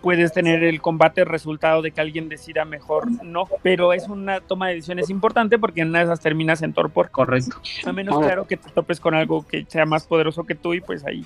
puedes 0.00 0.32
tener 0.32 0.64
el 0.64 0.80
combate 0.80 1.24
resultado 1.24 1.82
de 1.82 1.90
que 1.90 2.00
alguien 2.00 2.28
decida 2.28 2.64
mejor 2.64 3.10
no, 3.24 3.48
pero 3.62 3.92
es 3.92 4.08
una 4.08 4.40
toma 4.40 4.68
de 4.68 4.76
decisiones 4.76 5.10
importante 5.10 5.58
porque 5.58 5.82
en 5.82 5.88
una 5.88 6.00
de 6.00 6.04
esas 6.06 6.20
terminas 6.20 6.62
en 6.62 6.72
torpor. 6.72 7.10
Correcto. 7.10 7.56
A 7.84 7.92
menos, 7.92 8.18
claro, 8.18 8.46
que 8.46 8.56
te 8.56 8.70
topes 8.70 9.00
con 9.00 9.14
algo 9.14 9.46
que 9.46 9.64
sea 9.68 9.86
más 9.86 10.06
poderoso 10.06 10.44
que 10.44 10.54
tú 10.54 10.74
y 10.74 10.80
pues 10.80 11.04
ahí. 11.04 11.24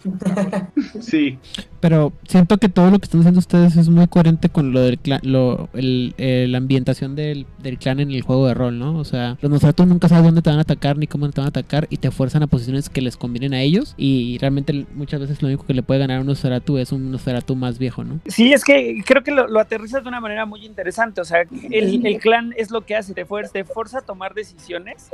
sí. 1.00 1.38
Pero 1.80 2.12
siento 2.26 2.58
que 2.58 2.68
todo 2.68 2.90
lo 2.90 2.98
que 2.98 3.04
están 3.04 3.20
haciendo 3.20 3.40
ustedes 3.40 3.76
es 3.76 3.88
muy 3.88 4.06
coherente 4.08 4.48
con 4.48 4.72
lo 4.72 4.80
del 4.80 4.98
clan, 4.98 5.20
lo, 5.22 5.68
el, 5.74 6.14
el, 6.18 6.52
la 6.52 6.58
ambientación 6.58 7.14
del, 7.14 7.46
del, 7.58 7.78
clan 7.78 8.00
en 8.00 8.10
el 8.16 8.22
juego 8.22 8.46
de 8.46 8.54
rol, 8.54 8.78
¿no? 8.78 8.98
O 8.98 9.04
sea, 9.04 9.36
los 9.40 9.50
Nosferatu 9.50 9.86
nunca 9.86 10.08
sabes 10.08 10.24
dónde 10.24 10.42
te 10.42 10.50
van 10.50 10.58
a 10.58 10.62
atacar 10.62 10.96
ni 10.96 11.06
cómo 11.06 11.28
te 11.30 11.40
van 11.40 11.46
a 11.46 11.48
atacar 11.48 11.86
y 11.90 11.98
te 11.98 12.10
fuerzan 12.10 12.42
a 12.42 12.46
posiciones 12.46 12.88
que 12.88 13.00
les 13.00 13.16
convienen 13.16 13.54
a 13.54 13.62
ellos 13.62 13.94
y 13.96 14.38
realmente 14.38 14.86
muchas 14.94 15.20
veces 15.20 15.42
lo 15.42 15.48
único 15.48 15.66
que 15.66 15.74
le 15.74 15.82
puede 15.82 16.00
ganar 16.00 16.18
a 16.18 16.20
un 16.20 16.26
Nosferatu 16.26 16.78
es 16.78 16.92
un 16.92 17.10
Nosferatu 17.10 17.54
más 17.54 17.78
viejo, 17.78 18.04
¿no? 18.04 18.20
Sí, 18.26 18.52
es 18.52 18.64
que 18.64 19.02
creo 19.04 19.22
que 19.22 19.30
lo, 19.30 19.46
lo 19.48 19.60
aterrizas 19.60 20.02
de 20.02 20.08
una 20.08 20.20
manera 20.20 20.46
muy 20.46 20.64
interesante, 20.64 21.20
o 21.20 21.24
sea, 21.24 21.42
el, 21.70 22.06
el 22.06 22.18
clan 22.18 22.54
es 22.56 22.70
lo 22.70 22.82
que 22.82 22.96
hace, 22.96 23.14
te 23.14 23.24
fuerza, 23.24 23.52
te 23.52 23.64
fuerza 23.64 23.98
a 23.98 24.02
tomar 24.02 24.34
decisiones 24.34 25.10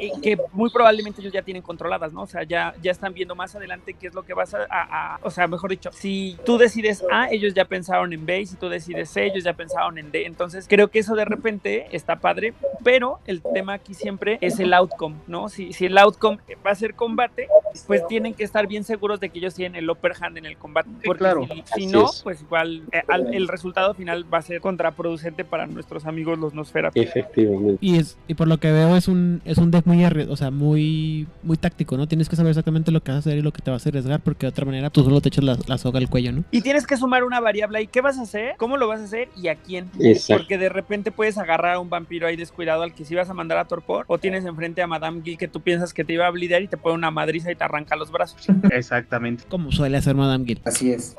y 0.00 0.20
que 0.20 0.38
muy 0.52 0.70
probablemente 0.70 1.20
ellos 1.20 1.32
ya 1.32 1.42
tienen 1.42 1.62
controladas, 1.62 2.12
¿no? 2.12 2.22
O 2.22 2.26
sea, 2.26 2.42
ya, 2.42 2.74
ya 2.82 2.90
están 2.90 3.14
viendo 3.14 3.34
más 3.34 3.54
adelante 3.54 3.94
qué 3.94 4.08
es 4.08 4.14
lo 4.14 4.24
que 4.24 4.34
vas 4.34 4.54
a, 4.54 4.58
a, 4.70 5.14
a, 5.14 5.20
o 5.22 5.30
sea, 5.30 5.46
mejor 5.46 5.70
dicho, 5.70 5.90
si 5.92 6.36
tú 6.44 6.58
decides 6.58 7.04
A, 7.10 7.28
ellos 7.30 7.54
ya 7.54 7.64
pensaron 7.64 8.12
en 8.12 8.26
B, 8.26 8.40
y 8.40 8.46
si 8.46 8.56
tú 8.56 8.68
decides 8.68 9.10
C, 9.10 9.26
ellos 9.26 9.44
ya 9.44 9.52
pensaron 9.54 9.98
en 9.98 10.10
D, 10.10 10.26
entonces 10.26 10.66
creo 10.68 10.88
que 10.88 10.98
eso 10.98 11.14
de 11.14 11.24
repente 11.24 11.86
está 11.92 12.16
padre, 12.16 12.41
pero 12.82 13.20
el 13.26 13.42
tema 13.42 13.74
aquí 13.74 13.94
siempre 13.94 14.38
es 14.40 14.58
el 14.60 14.74
outcome, 14.74 15.16
¿no? 15.26 15.48
Si, 15.48 15.72
si 15.72 15.86
el 15.86 15.98
outcome 15.98 16.38
va 16.66 16.72
a 16.72 16.74
ser 16.74 16.94
combate, 16.94 17.48
pues 17.86 18.06
tienen 18.06 18.34
que 18.34 18.44
estar 18.44 18.66
bien 18.66 18.84
seguros 18.84 19.20
de 19.20 19.28
que 19.28 19.38
ellos 19.38 19.54
tienen 19.54 19.76
el 19.76 19.88
upper 19.88 20.12
hand 20.20 20.38
en 20.38 20.46
el 20.46 20.56
combate, 20.56 20.90
porque 21.04 21.18
claro. 21.18 21.46
si, 21.74 21.82
si 21.82 21.86
no, 21.86 22.10
pues 22.22 22.42
igual 22.42 22.82
eh, 22.92 23.02
al, 23.08 23.32
el 23.34 23.48
resultado 23.48 23.94
final 23.94 24.26
va 24.32 24.38
a 24.38 24.42
ser 24.42 24.60
contraproducente 24.60 25.44
para 25.44 25.66
nuestros 25.66 26.06
amigos 26.06 26.38
los 26.38 26.54
Nosferatu. 26.54 27.00
Efectivamente. 27.00 27.78
Y, 27.80 27.98
es, 27.98 28.18
y 28.28 28.34
por 28.34 28.48
lo 28.48 28.58
que 28.58 28.70
veo 28.72 28.96
es 28.96 29.08
un, 29.08 29.40
es 29.44 29.58
un 29.58 29.70
deck 29.70 29.86
muy, 29.86 30.04
o 30.04 30.36
sea, 30.36 30.50
muy, 30.50 31.26
muy 31.42 31.56
táctico, 31.56 31.96
¿no? 31.96 32.06
Tienes 32.06 32.28
que 32.28 32.36
saber 32.36 32.50
exactamente 32.50 32.90
lo 32.90 33.02
que 33.02 33.12
vas 33.12 33.16
a 33.16 33.20
hacer 33.20 33.38
y 33.38 33.42
lo 33.42 33.52
que 33.52 33.62
te 33.62 33.70
vas 33.70 33.84
a 33.86 33.88
arriesgar, 33.88 34.20
porque 34.20 34.46
de 34.46 34.50
otra 34.50 34.64
manera 34.64 34.90
tú 34.90 35.02
solo 35.02 35.20
te 35.20 35.28
echas 35.28 35.44
la, 35.44 35.56
la 35.66 35.78
soga 35.78 35.98
al 35.98 36.08
cuello, 36.08 36.32
¿no? 36.32 36.44
Y 36.50 36.62
tienes 36.62 36.86
que 36.86 36.96
sumar 36.96 37.24
una 37.24 37.40
variable 37.40 37.78
ahí. 37.78 37.86
¿Qué 37.86 38.00
vas 38.00 38.18
a 38.18 38.22
hacer? 38.22 38.54
¿Cómo 38.56 38.76
lo 38.76 38.88
vas 38.88 39.00
a 39.00 39.04
hacer? 39.04 39.28
¿Y 39.36 39.48
a 39.48 39.56
quién? 39.56 39.90
Exacto. 39.98 40.42
Porque 40.42 40.58
de 40.58 40.68
repente 40.68 41.12
puedes 41.12 41.38
agarrar 41.38 41.74
a 41.74 41.78
un 41.80 41.90
vampiro 41.90 42.21
ahí 42.26 42.36
descuidado 42.36 42.82
al 42.82 42.94
que 42.94 43.04
sí 43.04 43.14
vas 43.14 43.30
a 43.30 43.34
mandar 43.34 43.58
a 43.58 43.66
torpor, 43.66 44.04
o 44.08 44.18
tienes 44.18 44.44
enfrente 44.44 44.82
a 44.82 44.86
Madame 44.86 45.22
Gil 45.22 45.38
que 45.38 45.48
tú 45.48 45.60
piensas 45.60 45.92
que 45.92 46.04
te 46.04 46.12
iba 46.12 46.26
a 46.26 46.30
blidear 46.30 46.62
y 46.62 46.68
te 46.68 46.76
pone 46.76 46.94
una 46.94 47.10
madriza 47.10 47.50
y 47.50 47.54
te 47.54 47.64
arranca 47.64 47.96
los 47.96 48.10
brazos. 48.10 48.46
Exactamente. 48.70 49.44
Como 49.48 49.72
suele 49.72 49.96
hacer 49.96 50.14
Madame 50.14 50.44
Gil. 50.44 50.60
Así 50.64 50.92
es. 50.92 51.16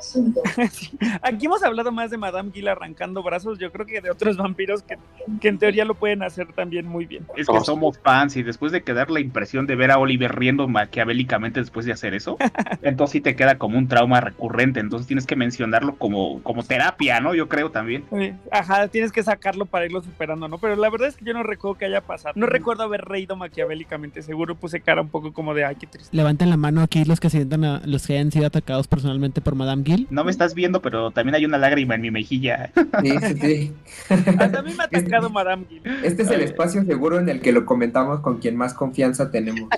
Aquí 1.21 1.45
hemos 1.45 1.63
hablado 1.63 1.91
más 1.91 2.11
de 2.11 2.17
Madame 2.17 2.51
Gil 2.51 2.67
arrancando 2.67 3.23
brazos, 3.23 3.59
yo 3.59 3.71
creo 3.71 3.85
que 3.85 4.01
de 4.01 4.11
otros 4.11 4.37
vampiros 4.37 4.83
que, 4.83 4.97
que 5.39 5.47
en 5.47 5.57
teoría 5.57 5.85
lo 5.85 5.95
pueden 5.95 6.23
hacer 6.23 6.51
también 6.53 6.87
muy 6.87 7.05
bien. 7.05 7.25
Es 7.35 7.47
que 7.47 7.59
somos 7.61 7.99
fans 7.99 8.35
y 8.35 8.43
después 8.43 8.71
de 8.71 8.83
quedar 8.83 9.11
la 9.11 9.19
impresión 9.19 9.67
de 9.67 9.75
ver 9.75 9.91
a 9.91 9.97
Oliver 9.97 10.35
riendo 10.35 10.67
maquiavélicamente 10.67 11.59
después 11.59 11.85
de 11.85 11.91
hacer 11.91 12.13
eso, 12.13 12.37
entonces 12.81 13.13
sí 13.13 13.21
te 13.21 13.35
queda 13.35 13.57
como 13.57 13.77
un 13.77 13.87
trauma 13.87 14.21
recurrente, 14.21 14.79
entonces 14.79 15.07
tienes 15.07 15.25
que 15.25 15.35
mencionarlo 15.35 15.95
como, 15.95 16.41
como 16.43 16.63
terapia, 16.63 17.19
¿no? 17.19 17.35
Yo 17.35 17.47
creo 17.47 17.71
también. 17.71 18.05
Ajá, 18.51 18.87
tienes 18.87 19.11
que 19.11 19.23
sacarlo 19.23 19.65
para 19.65 19.85
irlo 19.85 20.01
superando, 20.01 20.47
¿no? 20.47 20.57
Pero 20.57 20.75
la 20.75 20.89
verdad 20.93 21.09
es 21.09 21.17
que 21.17 21.25
yo 21.25 21.33
no 21.33 21.43
recuerdo 21.43 21.77
que 21.77 21.85
haya 21.85 22.01
pasado. 22.01 22.33
No 22.37 22.45
recuerdo 22.45 22.83
haber 22.83 23.01
reído 23.01 23.35
maquiavélicamente, 23.35 24.21
seguro 24.21 24.55
puse 24.55 24.79
cara 24.79 25.01
un 25.01 25.09
poco 25.09 25.33
como 25.33 25.53
de, 25.53 25.65
ay, 25.65 25.75
qué 25.75 25.87
triste. 25.87 26.15
Levanten 26.15 26.49
la 26.49 26.57
mano 26.57 26.81
aquí 26.81 27.03
los 27.03 27.19
que 27.19 27.29
sientan 27.29 27.65
a, 27.65 27.81
los 27.85 28.07
que 28.07 28.13
hayan 28.13 28.31
sido 28.31 28.45
atacados 28.45 28.87
personalmente 28.87 29.41
por 29.41 29.55
Madame 29.55 29.83
Gil. 29.83 30.07
No 30.09 30.23
me 30.23 30.31
estás 30.31 30.53
viendo, 30.53 30.81
pero 30.81 31.11
también 31.11 31.35
hay 31.35 31.45
una 31.45 31.57
lágrima 31.57 31.95
en 31.95 32.01
mi 32.01 32.11
mejilla. 32.11 32.71
Sí, 33.01 33.11
sí, 33.19 33.37
sí. 33.41 33.73
Hasta 34.09 34.59
a 34.59 34.61
mí 34.61 34.73
me 34.73 34.83
ha 34.83 34.85
atacado 34.91 35.29
Madame 35.29 35.65
Gil. 35.67 35.81
Este 36.03 36.23
es 36.23 36.29
el 36.29 36.41
espacio 36.41 36.83
seguro 36.85 37.19
en 37.19 37.27
el 37.27 37.41
que 37.41 37.51
lo 37.51 37.65
comentamos 37.65 38.21
con 38.21 38.37
quien 38.37 38.55
más 38.55 38.73
confianza 38.73 39.31
tenemos. 39.31 39.69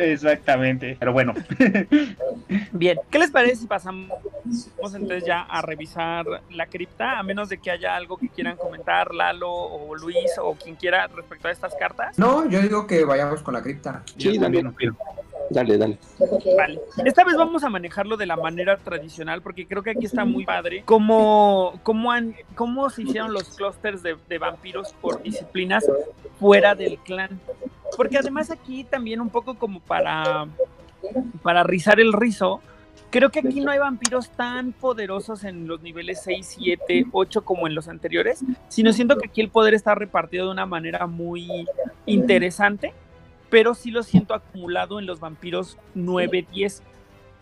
Exactamente, 0.00 0.96
pero 0.98 1.12
bueno. 1.12 1.34
Bien, 2.72 2.98
¿qué 3.10 3.18
les 3.18 3.30
parece 3.30 3.56
si 3.56 3.66
pasamos 3.66 4.10
entonces 4.94 5.24
ya 5.24 5.42
a 5.42 5.62
revisar 5.62 6.26
la 6.50 6.66
cripta? 6.66 7.18
A 7.18 7.22
menos 7.22 7.48
de 7.48 7.58
que 7.58 7.70
haya 7.70 7.96
algo 7.96 8.16
que 8.16 8.28
quieran 8.28 8.56
comentar, 8.56 9.14
Lalo 9.14 9.50
o 9.52 9.94
Luis 9.94 10.32
o 10.40 10.54
quien 10.54 10.76
quiera 10.76 11.06
respecto 11.08 11.48
a 11.48 11.50
estas 11.50 11.74
cartas. 11.74 12.18
No, 12.18 12.48
yo 12.48 12.60
digo 12.60 12.86
que 12.86 13.04
vayamos 13.04 13.42
con 13.42 13.54
la 13.54 13.62
cripta. 13.62 14.02
Sí, 14.16 14.38
dale. 14.38 14.62
Dale, 15.50 15.78
dale. 15.78 15.98
Vale. 16.56 16.80
Esta 17.04 17.24
vez 17.24 17.36
vamos 17.36 17.64
a 17.64 17.68
manejarlo 17.68 18.16
de 18.16 18.24
la 18.24 18.36
manera 18.36 18.76
tradicional 18.76 19.42
porque 19.42 19.66
creo 19.66 19.82
que 19.82 19.90
aquí 19.90 20.06
está 20.06 20.24
muy 20.24 20.44
padre 20.44 20.84
cómo, 20.84 21.80
cómo, 21.82 22.12
han, 22.12 22.36
cómo 22.54 22.88
se 22.88 23.02
hicieron 23.02 23.32
los 23.32 23.56
clústeres 23.56 24.00
de, 24.04 24.16
de 24.28 24.38
vampiros 24.38 24.94
por 25.00 25.20
disciplinas 25.22 25.84
fuera 26.38 26.76
del 26.76 26.98
clan. 26.98 27.40
Porque 27.96 28.18
además 28.18 28.50
aquí 28.50 28.84
también 28.84 29.20
un 29.20 29.30
poco 29.30 29.54
como 29.54 29.80
para, 29.80 30.46
para 31.42 31.62
rizar 31.62 32.00
el 32.00 32.12
rizo, 32.12 32.60
creo 33.10 33.30
que 33.30 33.40
aquí 33.40 33.60
no 33.60 33.70
hay 33.70 33.78
vampiros 33.78 34.30
tan 34.30 34.72
poderosos 34.72 35.44
en 35.44 35.66
los 35.66 35.82
niveles 35.82 36.22
6, 36.22 36.56
7, 36.58 37.06
8 37.12 37.44
como 37.44 37.66
en 37.66 37.74
los 37.74 37.88
anteriores, 37.88 38.44
sino 38.68 38.92
siento 38.92 39.18
que 39.18 39.28
aquí 39.28 39.40
el 39.40 39.50
poder 39.50 39.74
está 39.74 39.94
repartido 39.94 40.46
de 40.46 40.52
una 40.52 40.66
manera 40.66 41.06
muy 41.06 41.66
interesante, 42.06 42.94
pero 43.50 43.74
sí 43.74 43.90
lo 43.90 44.02
siento 44.02 44.34
acumulado 44.34 44.98
en 44.98 45.06
los 45.06 45.20
vampiros 45.20 45.76
9, 45.94 46.46
10. 46.52 46.82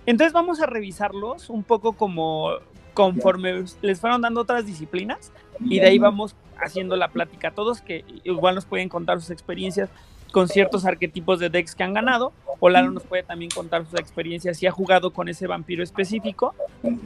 Entonces 0.06 0.32
vamos 0.32 0.60
a 0.60 0.66
revisarlos 0.66 1.50
un 1.50 1.62
poco 1.62 1.92
como 1.92 2.52
conforme 2.94 3.64
les 3.82 4.00
fueron 4.00 4.22
dando 4.22 4.40
otras 4.40 4.66
disciplinas 4.66 5.32
y 5.60 5.78
de 5.78 5.86
ahí 5.86 5.98
vamos 5.98 6.34
haciendo 6.56 6.96
la 6.96 7.08
plática. 7.08 7.50
Todos 7.50 7.80
que 7.80 8.04
igual 8.24 8.54
nos 8.54 8.64
pueden 8.64 8.88
contar 8.88 9.20
sus 9.20 9.30
experiencias 9.30 9.90
con 10.32 10.48
ciertos 10.48 10.84
arquetipos 10.84 11.38
de 11.40 11.50
decks 11.50 11.74
que 11.74 11.82
han 11.84 11.94
ganado. 11.94 12.32
O 12.60 12.68
Lalo 12.68 12.90
nos 12.90 13.04
puede 13.04 13.22
también 13.22 13.50
contar 13.54 13.84
sus 13.88 13.98
experiencias 14.00 14.58
si 14.58 14.66
ha 14.66 14.72
jugado 14.72 15.12
con 15.12 15.28
ese 15.28 15.46
vampiro 15.46 15.82
específico. 15.82 16.54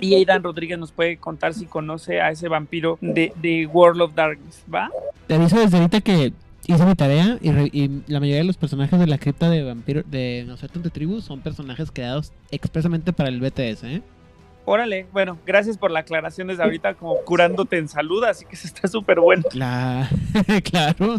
Y 0.00 0.14
Aidan 0.14 0.42
Rodríguez 0.42 0.78
nos 0.78 0.92
puede 0.92 1.18
contar 1.18 1.52
si 1.54 1.66
conoce 1.66 2.20
a 2.20 2.30
ese 2.30 2.48
vampiro 2.48 2.98
de, 3.00 3.68
World 3.72 4.00
of 4.02 4.14
Darkness, 4.14 4.64
¿va? 4.72 4.90
Te 5.26 5.34
aviso 5.34 5.58
desde 5.60 5.76
ahorita 5.76 6.00
que 6.00 6.32
hice 6.66 6.86
mi 6.86 6.94
tarea 6.94 7.38
y, 7.42 7.50
re- 7.50 7.70
y 7.72 8.02
la 8.06 8.20
mayoría 8.20 8.38
de 8.38 8.44
los 8.44 8.56
personajes 8.56 8.98
de 8.98 9.06
la 9.06 9.18
cripta 9.18 9.50
de 9.50 9.62
vampiro 9.62 10.02
de 10.06 10.44
Nosotros 10.46 10.82
de 10.82 10.90
Tribu 10.90 11.20
son 11.20 11.40
personajes 11.40 11.90
creados 11.90 12.32
expresamente 12.50 13.12
para 13.12 13.28
el 13.28 13.40
BTS, 13.40 13.84
¿eh? 13.84 14.02
Órale, 14.64 15.06
bueno, 15.12 15.38
gracias 15.44 15.76
por 15.76 15.90
la 15.90 16.00
aclaración 16.00 16.46
desde 16.46 16.62
ahorita, 16.62 16.94
como 16.94 17.16
curándote 17.24 17.78
en 17.78 17.88
salud, 17.88 18.22
así 18.24 18.44
que 18.44 18.54
eso 18.54 18.68
está 18.68 18.86
súper 18.86 19.18
bueno. 19.18 19.42
La... 19.54 20.08
claro. 20.64 21.18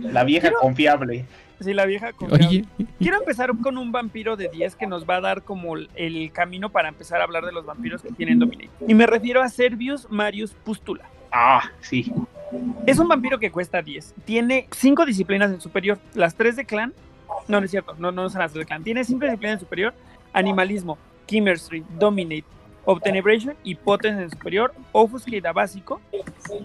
La 0.00 0.24
vieja 0.24 0.50
confiable. 0.60 1.24
Sí, 1.60 1.72
la 1.72 1.86
vieja 1.86 2.12
confiable. 2.12 2.46
Oye, 2.46 2.64
Quiero 2.98 3.16
empezar 3.16 3.50
con 3.62 3.78
un 3.78 3.92
vampiro 3.92 4.36
de 4.36 4.48
10 4.48 4.76
que 4.76 4.86
nos 4.86 5.08
va 5.08 5.16
a 5.16 5.20
dar 5.20 5.42
como 5.42 5.76
el 5.76 6.30
camino 6.32 6.70
para 6.70 6.88
empezar 6.88 7.20
a 7.20 7.24
hablar 7.24 7.44
de 7.46 7.52
los 7.52 7.64
vampiros 7.64 8.02
que 8.02 8.12
tienen 8.12 8.38
Dominate. 8.38 8.70
Y 8.86 8.94
me 8.94 9.06
refiero 9.06 9.42
a 9.42 9.48
Servius 9.48 10.06
Marius 10.10 10.52
Pustula. 10.52 11.04
Ah, 11.32 11.70
sí. 11.80 12.12
Es 12.86 12.98
un 12.98 13.08
vampiro 13.08 13.38
que 13.38 13.50
cuesta 13.50 13.82
10. 13.82 14.14
Tiene 14.24 14.68
5 14.70 15.06
disciplinas 15.06 15.50
en 15.50 15.60
superior. 15.60 15.98
Las 16.14 16.34
3 16.34 16.56
de 16.56 16.64
clan. 16.64 16.94
No, 17.48 17.60
no 17.60 17.64
es 17.64 17.70
cierto. 17.70 17.94
No, 17.98 18.12
no 18.12 18.28
son 18.30 18.40
las 18.40 18.52
3 18.52 18.64
de 18.64 18.66
clan. 18.66 18.84
Tiene 18.84 19.04
5 19.04 19.24
disciplinas 19.24 19.54
en 19.54 19.60
superior. 19.60 19.94
Animalismo, 20.32 20.98
Chemistry, 21.28 21.84
Dominate, 21.98 22.44
Obtenebration 22.84 23.54
y 23.62 23.74
Potence 23.74 24.22
en 24.22 24.30
superior. 24.30 24.74
Offuscate 24.92 25.46
a 25.46 25.52
básico. 25.52 26.00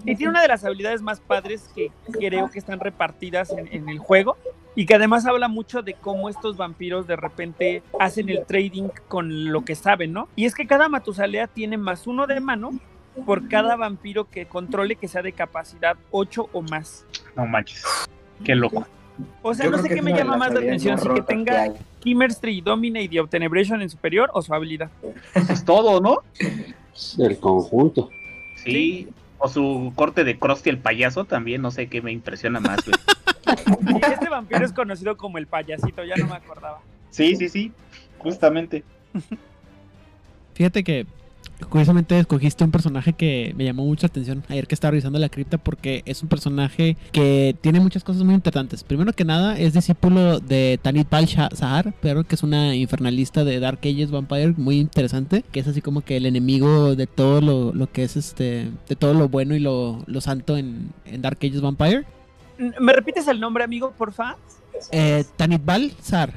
Y 0.05 0.16
tiene 0.16 0.32
una 0.32 0.41
de 0.41 0.47
las 0.47 0.64
habilidades 0.64 1.01
más 1.01 1.20
padres 1.20 1.70
que 1.76 1.91
creo 2.11 2.49
que 2.49 2.59
están 2.59 2.80
repartidas 2.80 3.51
en, 3.51 3.68
en 3.72 3.89
el 3.89 3.99
juego. 3.99 4.38
Y 4.76 4.86
que 4.88 4.95
además 4.95 5.26
habla 5.28 5.49
mucho 5.49 5.84
de 5.84 5.93
cómo 5.93 6.30
estos 6.30 6.57
vampiros 6.57 7.05
de 7.05 7.16
repente 7.16 7.84
hacen 7.99 8.30
el 8.30 8.45
trading 8.45 8.88
con 9.07 9.51
lo 9.51 9.64
que 9.66 9.76
saben, 9.76 10.14
¿no? 10.14 10.30
Y 10.36 10.45
es 10.45 10.55
que 10.55 10.66
cada 10.66 10.89
Matusalea 10.89 11.45
tiene 11.45 11.78
más 11.78 12.07
uno 12.07 12.26
de 12.26 12.39
mano 12.39 12.72
por 13.26 13.47
cada 13.47 13.76
vampiro 13.76 14.30
que 14.30 14.45
controle 14.45 14.95
que 14.95 15.07
sea 15.07 15.22
de 15.22 15.34
capacidad 15.34 15.97
8 16.11 16.49
o 16.53 16.61
más. 16.61 17.05
No 17.36 17.45
manches. 17.45 17.84
Qué 18.43 18.55
loco. 18.55 18.88
O 19.41 19.53
sea, 19.53 19.66
Yo 19.66 19.72
no 19.72 19.78
sé 19.78 19.89
que 19.89 19.95
qué 19.95 20.01
me 20.01 20.14
llama 20.14 20.38
más 20.38 20.53
la 20.53 20.59
atención, 20.59 20.97
si 20.97 21.07
que 21.07 21.14
que 21.16 21.22
tenga 21.22 21.61
hay. 21.64 21.72
Chemistry, 22.03 22.61
Dominate 22.61 23.09
y 23.11 23.20
Obtenebration 23.20 23.82
en 23.82 23.89
superior 23.89 24.30
o 24.34 24.41
su 24.41 24.53
habilidad. 24.53 24.89
Es 25.49 25.64
todo, 25.64 26.01
¿no? 26.01 26.20
El 27.18 27.39
conjunto. 27.39 28.09
Sí. 28.64 29.07
O 29.38 29.49
su 29.49 29.91
corte 29.95 30.24
de 30.24 30.39
Krusty 30.39 30.70
el 30.70 30.78
payaso 30.78 31.26
también, 31.26 31.61
no 31.61 31.72
sé 31.72 31.88
qué 31.88 32.01
me 32.01 32.11
impresiona 32.11 32.59
más, 32.59 32.80
güey. 32.86 32.95
Y 33.93 34.05
este 34.14 34.30
vampiro 34.30 34.66
es 34.66 34.72
conocido 34.72 35.18
como 35.18 35.38
el 35.38 35.47
payasito, 35.47 36.03
ya 36.03 36.16
no 36.16 36.28
me 36.28 36.36
acordaba. 36.36 36.80
Sí, 37.09 37.36
sí, 37.36 37.49
sí. 37.49 37.72
Justamente. 38.20 38.84
fíjate 40.53 40.84
que 40.84 41.05
curiosamente 41.70 42.18
escogiste 42.18 42.64
un 42.64 42.72
personaje 42.72 43.14
que 43.14 43.53
me 43.57 43.64
llamó 43.64 43.86
mucha 43.86 44.07
atención 44.07 44.43
ayer 44.49 44.68
que 44.68 44.76
estaba 44.76 44.91
revisando 44.91 45.20
la 45.20 45.30
cripta 45.30 45.57
porque 45.57 46.03
es 46.05 46.22
un 46.24 46.30
personaje 46.30 46.97
que 47.11 47.55
tiene 47.61 47.80
muchas 47.80 48.03
cosas 48.03 48.24
muy 48.24 48.36
interesantes. 48.36 48.84
Primero 48.84 49.14
que 49.14 49.26
nada 49.26 49.57
es 49.57 49.74
discípulo 49.74 50.39
de 50.39 50.80
Tanit 50.82 51.07
Pal 51.07 51.28
Sahar, 51.28 51.93
pero 52.01 52.24
que 52.24 52.36
es 52.36 52.43
una 52.43 52.76
infernalista 52.76 53.43
de 53.43 53.59
Dark 53.59 53.80
Ages 53.80 54.11
Vampire 54.11 54.53
muy 54.57 54.80
interesante, 54.80 55.43
que 55.51 55.59
es 55.59 55.68
así 55.68 55.82
como 55.82 56.01
que 56.01 56.18
el 56.18 56.26
enemigo 56.26 56.95
de 56.95 57.07
todo 57.07 57.41
lo, 57.41 57.74
lo 57.74 57.91
que 57.91 58.03
es 58.03 58.16
este, 58.16 58.72
de 58.88 58.95
todo 58.95 59.14
lo 59.14 59.30
bueno 59.30 59.55
y 59.55 59.59
lo, 59.59 60.03
lo 60.05 60.22
santo 60.22 60.57
en, 60.57 60.91
en 61.05 61.22
Dark 61.22 61.38
Ages 61.41 61.61
Vampire. 61.61 62.05
¿Me 62.80 62.93
repites 62.93 63.28
el 63.28 63.39
nombre, 63.39 63.64
amigo, 63.64 63.93
porfa? 63.97 64.38
Eh, 64.91 65.24
Tanit 65.36 65.61
Sahar. 66.01 66.34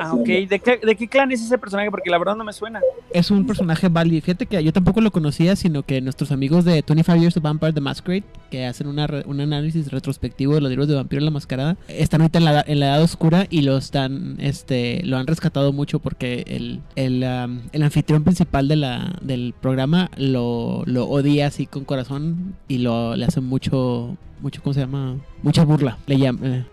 Ah, 0.00 0.14
ok. 0.14 0.26
¿De 0.26 0.60
qué, 0.64 0.78
¿De 0.84 0.96
qué 0.96 1.08
clan 1.08 1.30
es 1.32 1.42
ese 1.42 1.58
personaje? 1.58 1.90
Porque 1.90 2.10
la 2.10 2.18
verdad 2.18 2.36
no 2.36 2.44
me 2.44 2.52
suena. 2.52 2.80
es 3.12 3.30
un 3.30 3.46
personaje 3.46 3.88
válido. 3.88 4.22
Fíjate 4.22 4.46
que 4.46 4.62
yo 4.64 4.72
tampoco 4.72 5.00
lo 5.00 5.10
conocía, 5.10 5.56
sino 5.56 5.82
que 5.82 6.00
nuestros 6.00 6.32
amigos 6.32 6.64
de 6.64 6.82
25 6.86 7.16
Years 7.20 7.36
of 7.36 7.42
Vampire 7.42 7.72
the 7.72 7.80
Masquerade, 7.80 8.24
que 8.50 8.64
hacen 8.66 8.86
una 8.86 9.06
re- 9.06 9.24
un 9.26 9.40
análisis 9.40 9.90
retrospectivo 9.90 10.54
de 10.54 10.60
los 10.60 10.70
libros 10.70 10.88
de 10.88 10.94
Vampiro 10.94 11.20
en 11.20 11.24
la 11.26 11.30
Mascarada, 11.30 11.76
están 11.88 12.22
ahorita 12.22 12.38
en 12.38 12.44
la, 12.46 12.64
en 12.66 12.80
la 12.80 12.86
edad 12.86 13.02
oscura 13.02 13.46
y 13.50 13.62
lo 13.62 13.76
están, 13.76 14.36
este, 14.40 15.02
lo 15.04 15.16
han 15.18 15.26
rescatado 15.26 15.72
mucho 15.72 15.98
porque 15.98 16.44
el, 16.46 16.80
el, 16.96 17.22
um, 17.24 17.60
el 17.72 17.82
anfitrión 17.82 18.24
principal 18.24 18.68
de 18.68 18.76
la, 18.76 19.18
del 19.22 19.54
programa 19.60 20.10
lo, 20.16 20.82
lo 20.86 21.06
odia 21.08 21.46
así 21.48 21.66
con 21.66 21.84
corazón 21.84 22.54
y 22.68 22.78
lo 22.78 23.16
le 23.16 23.24
hacen 23.26 23.44
mucho, 23.44 24.16
mucho, 24.40 24.62
¿cómo 24.62 24.72
se 24.74 24.80
llama? 24.80 25.16
Mucha 25.42 25.64
burla. 25.64 25.98
Le 26.06 26.16
llaman. 26.18 26.66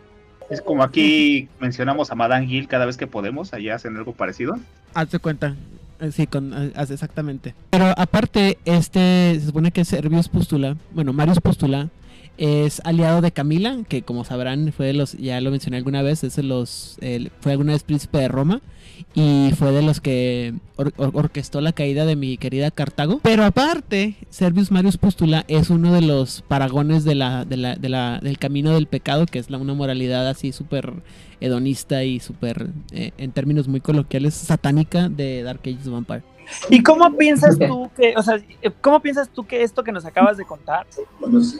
Es 0.49 0.61
como 0.61 0.83
aquí 0.83 1.47
mencionamos 1.59 2.11
a 2.11 2.15
Madame 2.15 2.47
Gill 2.47 2.67
cada 2.67 2.85
vez 2.85 2.97
que 2.97 3.07
podemos, 3.07 3.53
allá 3.53 3.75
hacen 3.75 3.95
algo 3.97 4.13
parecido. 4.13 4.57
Hazte 4.93 5.19
cuenta. 5.19 5.55
Eh, 5.99 6.11
Sí, 6.11 6.27
con, 6.27 6.53
eh, 6.53 6.71
exactamente. 6.75 7.53
Pero 7.69 7.93
aparte, 7.97 8.57
este 8.65 9.37
se 9.39 9.45
supone 9.45 9.71
que 9.71 9.83
Servius 9.85 10.29
Pústula, 10.29 10.75
bueno, 10.93 11.11
Marius 11.13 11.39
Pústula, 11.41 11.89
es 12.37 12.81
aliado 12.85 13.19
de 13.21 13.33
Camila, 13.33 13.77
que 13.89 14.01
como 14.01 14.23
sabrán, 14.23 14.71
fue 14.71 14.85
de 14.87 14.93
los, 14.93 15.11
ya 15.13 15.41
lo 15.41 15.51
mencioné 15.51 15.75
alguna 15.77 16.01
vez, 16.01 16.23
es 16.23 16.37
de 16.37 16.43
los, 16.43 16.97
el- 17.01 17.31
fue 17.41 17.51
alguna 17.51 17.73
vez 17.73 17.83
príncipe 17.83 18.17
de 18.17 18.29
Roma 18.29 18.61
y 19.15 19.51
fue 19.57 19.71
de 19.71 19.81
los 19.81 19.99
que 20.01 20.53
or- 20.75 20.93
or- 20.97 21.11
orquestó 21.13 21.61
la 21.61 21.73
caída 21.73 22.05
de 22.05 22.15
mi 22.15 22.37
querida 22.37 22.71
Cartago. 22.71 23.19
Pero 23.23 23.43
aparte, 23.43 24.15
Servius 24.29 24.71
Marius 24.71 24.97
Pústula 24.97 25.45
es 25.47 25.69
uno 25.69 25.91
de 25.93 26.01
los 26.01 26.41
paragones 26.43 27.03
de 27.05 27.15
la, 27.15 27.43
de 27.45 27.57
la, 27.57 27.75
de 27.75 27.89
la- 27.89 28.19
del 28.19 28.37
camino 28.37 28.71
del 28.73 28.87
pecado, 28.87 29.25
que 29.25 29.39
es 29.39 29.49
la, 29.49 29.57
una 29.57 29.73
moralidad 29.73 30.27
así 30.27 30.51
súper 30.51 30.93
hedonista 31.41 32.03
y 32.03 32.19
súper, 32.19 32.67
eh, 32.91 33.11
en 33.17 33.31
términos 33.31 33.67
muy 33.67 33.81
coloquiales, 33.81 34.33
satánica 34.35 35.09
de 35.09 35.41
Dark 35.43 35.61
Ages 35.63 35.89
Vampire. 35.89 36.21
¿Y 36.69 36.81
cómo 36.81 37.15
piensas 37.15 37.59
tú 37.59 37.91
que, 37.95 38.13
o 38.17 38.23
sea, 38.23 38.39
cómo 38.81 38.99
piensas 39.01 39.29
tú 39.29 39.45
que 39.45 39.61
esto 39.63 39.83
que 39.83 39.91
nos 39.91 40.03
acabas 40.05 40.35
de 40.35 40.45
contar 40.45 40.87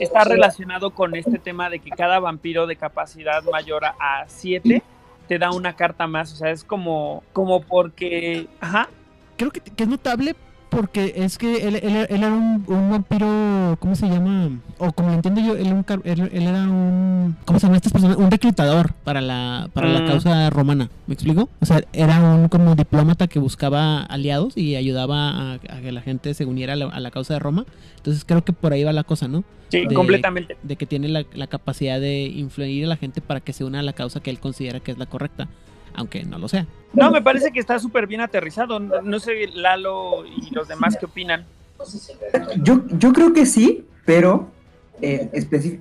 está 0.00 0.24
relacionado 0.24 0.90
con 0.90 1.14
este 1.14 1.38
tema 1.38 1.70
de 1.70 1.78
que 1.78 1.90
cada 1.90 2.18
vampiro 2.18 2.66
de 2.66 2.74
capacidad 2.74 3.42
mayor 3.52 3.84
a 3.84 4.24
7 4.26 4.82
te 5.30 5.38
da 5.38 5.52
una 5.52 5.76
carta 5.76 6.08
más? 6.08 6.32
O 6.32 6.36
sea, 6.36 6.50
es 6.50 6.64
como, 6.64 7.22
como 7.32 7.60
porque, 7.60 8.48
ajá, 8.60 8.88
Creo 9.36 9.52
que, 9.52 9.60
que 9.60 9.84
es 9.84 9.88
notable 9.88 10.34
porque 10.70 11.12
es 11.16 11.36
que 11.36 11.66
él, 11.68 11.76
él- 11.82 12.06
él 12.08 12.22
era 12.22 12.32
un, 12.32 12.64
un 12.66 12.90
vampiro, 12.90 13.76
¿cómo 13.80 13.94
se 13.94 14.08
llama? 14.08 14.50
O 14.78 14.92
como 14.92 15.08
lo 15.10 15.14
entiendo 15.16 15.40
yo, 15.40 15.54
él, 15.56 15.66
era 15.66 15.74
un 15.74 15.84
él- 16.04 16.30
él 16.32 16.42
era 16.44 16.62
un, 16.62 17.36
¿cómo 17.44 17.58
se 17.58 17.66
llama 17.66 17.76
estas 17.76 17.92
personas? 17.92 18.16
Un 18.16 18.30
reclutador 18.30 18.92
para 19.04 19.20
la, 19.20 19.68
para 19.74 19.88
la 19.88 20.00
Mm. 20.00 20.06
causa 20.06 20.50
romana, 20.50 20.88
¿me 21.06 21.14
explico? 21.14 21.48
O 21.60 21.66
sea, 21.66 21.82
era 21.92 22.20
un 22.22 22.48
como 22.48 22.74
diplomata 22.74 23.26
que 23.26 23.38
buscaba 23.38 24.00
aliados 24.02 24.56
y 24.56 24.76
ayudaba 24.76 25.30
a, 25.30 25.52
a 25.54 25.80
que 25.82 25.92
la 25.92 26.00
gente 26.00 26.32
se 26.34 26.44
uniera 26.46 26.72
a 26.72 26.76
la, 26.76 26.86
a 26.86 27.00
la 27.00 27.10
causa 27.10 27.34
de 27.34 27.40
Roma. 27.40 27.66
Entonces 27.96 28.24
creo 28.24 28.42
que 28.44 28.52
por 28.52 28.72
ahí 28.72 28.84
va 28.84 28.92
la 28.92 29.04
cosa, 29.04 29.28
¿no? 29.28 29.44
sí, 29.68 29.86
De- 29.86 29.94
completamente. 29.94 30.56
de 30.62 30.76
que 30.76 30.86
tiene 30.86 31.08
la, 31.08 31.24
la 31.34 31.46
capacidad 31.46 32.00
de 32.00 32.22
influir 32.24 32.84
a 32.86 32.88
la 32.88 32.96
gente 32.96 33.20
para 33.20 33.40
que 33.40 33.52
se 33.52 33.64
una 33.64 33.80
a 33.80 33.82
la 33.82 33.92
causa 33.92 34.20
que 34.20 34.30
él 34.30 34.40
considera 34.40 34.80
que 34.80 34.90
es 34.92 34.98
la 34.98 35.06
correcta, 35.06 35.48
aunque 35.94 36.24
no 36.24 36.38
lo 36.38 36.48
sea. 36.48 36.66
No, 36.92 37.10
me 37.10 37.22
parece 37.22 37.52
que 37.52 37.60
está 37.60 37.78
súper 37.78 38.06
bien 38.06 38.20
aterrizado. 38.20 38.80
No, 38.80 39.20
sé, 39.20 39.46
Lalo 39.54 40.24
y 40.26 40.52
los 40.52 40.68
demás 40.68 40.96
qué 40.98 41.06
opinan. 41.06 41.46
Yo, 42.62 42.82
yo 42.88 43.12
creo 43.12 43.32
que 43.32 43.46
sí, 43.46 43.86
pero 44.04 44.50
eh, 45.02 45.30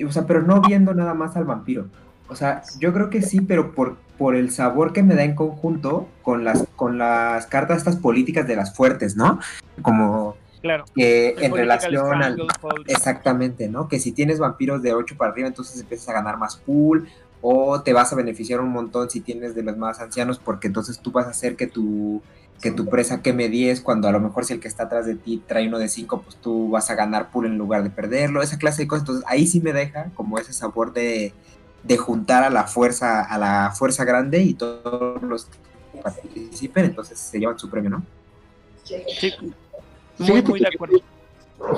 o 0.08 0.12
sea, 0.12 0.26
pero 0.26 0.42
no 0.42 0.62
viendo 0.62 0.94
nada 0.94 1.14
más 1.14 1.36
al 1.36 1.46
vampiro. 1.46 1.88
O 2.28 2.36
sea, 2.36 2.62
yo 2.80 2.94
creo 2.94 3.10
que 3.10 3.22
sí, 3.22 3.42
pero 3.42 3.74
por, 3.74 3.98
por 4.18 4.36
el 4.36 4.52
sabor 4.52 4.94
que 4.94 5.02
me 5.02 5.16
da 5.16 5.24
en 5.24 5.36
conjunto 5.36 6.08
con 6.22 6.44
las, 6.44 6.68
con 6.76 6.98
las 6.98 7.48
cartas 7.48 7.80
estas 7.80 7.96
políticas 7.96 8.48
de 8.48 8.56
las 8.56 8.76
fuertes, 8.76 9.16
¿no? 9.16 9.40
Como 9.82 10.38
Claro. 10.62 10.84
que 10.94 11.30
El 11.38 11.46
en 11.46 11.56
relación 11.56 12.22
al. 12.22 12.38
Exactamente, 12.88 13.70
¿no? 13.70 13.88
Que 13.88 13.98
si 13.98 14.12
tienes 14.12 14.40
vampiros 14.40 14.82
de 14.82 14.94
8 14.94 15.16
para 15.18 15.32
arriba, 15.32 15.48
entonces 15.48 15.80
empiezas 15.80 16.10
a 16.10 16.14
ganar 16.14 16.38
más 16.38 16.58
pool 16.58 17.08
o 17.42 17.82
te 17.82 17.94
vas 17.94 18.12
a 18.12 18.16
beneficiar 18.16 18.60
un 18.60 18.70
montón 18.70 19.10
si 19.10 19.22
tienes 19.22 19.56
de 19.56 19.64
los 19.64 19.78
más 19.78 20.00
ancianos 20.00 20.40
porque 20.40 20.68
entonces 20.68 21.00
tú 21.00 21.12
vas 21.12 21.28
a 21.28 21.30
hacer 21.30 21.56
que 21.56 21.68
tu, 21.68 22.22
que 22.62 22.72
tu 22.72 22.86
presa 22.88 23.22
queme 23.22 23.48
10 23.50 23.82
cuando 23.82 24.08
a 24.08 24.12
lo 24.12 24.20
mejor 24.20 24.46
si 24.46 24.54
el 24.54 24.60
que 24.60 24.68
está 24.68 24.84
atrás 24.84 25.06
de 25.06 25.16
ti 25.16 25.42
trae 25.48 25.68
uno 25.68 25.80
de 25.80 25.88
5, 25.88 26.22
pues 26.22 26.36
tú 26.36 26.70
vas 26.70 26.90
a 26.90 26.96
ganar 26.96 27.32
pool 27.32 27.46
en 27.46 27.58
lugar 27.58 27.84
de 27.84 27.90
perderlo, 27.90 28.42
esa 28.42 28.58
clase 28.58 28.84
de 28.84 28.88
cosas. 28.88 29.04
Entonces 29.04 29.26
ahí 29.28 29.48
sí 29.48 29.62
me 29.62 29.74
deja 29.74 30.12
como 30.16 30.38
ese 30.38 30.54
sabor 30.54 30.94
de, 30.94 31.34
de 31.84 31.98
juntar 31.98 32.44
a 32.44 32.50
la 32.50 32.66
fuerza, 32.66 33.22
a 33.24 33.38
la 33.38 33.72
fuerza 33.74 34.04
grande 34.04 34.42
y 34.42 34.54
todos 34.54 35.22
los 35.22 35.46
que 35.46 36.02
participen, 36.02 36.86
entonces 36.86 37.20
se 37.20 37.40
llevan 37.40 37.58
su 37.58 37.70
premio, 37.70 37.90
¿no? 37.90 38.04
Sí. 38.84 39.34
Muy, 40.18 40.42
muy 40.42 40.60
de 40.60 40.68
acuerdo. 40.68 41.00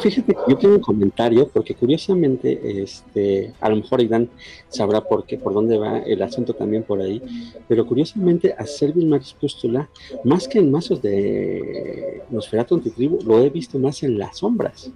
Fíjate 0.01 0.36
yo 0.47 0.57
tengo 0.57 0.75
un 0.75 0.82
comentario, 0.82 1.47
porque 1.47 1.75
curiosamente, 1.75 2.82
este, 2.82 3.53
a 3.59 3.69
lo 3.69 3.77
mejor 3.77 3.99
Aidan 3.99 4.29
sabrá 4.69 5.01
por 5.01 5.25
qué, 5.25 5.38
por 5.38 5.53
dónde 5.53 5.77
va 5.77 5.99
el 5.99 6.21
asunto 6.21 6.53
también 6.53 6.84
por 6.84 7.01
ahí, 7.01 7.21
pero 7.67 7.86
curiosamente 7.86 8.53
a 8.57 8.65
Servius 8.65 9.05
Max 9.05 9.36
Pústula, 9.39 9.89
más 10.23 10.47
que 10.47 10.59
en 10.59 10.71
mazos 10.71 11.01
de 11.01 12.21
Nosferatu 12.29 12.75
Antitribu, 12.75 13.19
lo 13.25 13.39
he 13.39 13.49
visto 13.49 13.79
más 13.79 14.03
en 14.03 14.17
las 14.17 14.38
sombras 14.38 14.91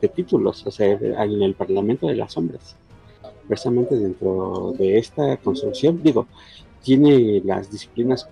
de 0.00 0.08
títulos, 0.08 0.66
o 0.66 0.70
sea, 0.70 0.92
en 0.92 1.42
el 1.42 1.54
Parlamento 1.54 2.06
de 2.06 2.16
las 2.16 2.32
Sombras. 2.32 2.76
precisamente 3.46 3.96
dentro 3.96 4.72
de 4.78 4.98
esta 4.98 5.36
construcción. 5.38 6.00
Digo, 6.02 6.26
tiene 6.82 7.42
las 7.44 7.70
disciplinas 7.70 8.28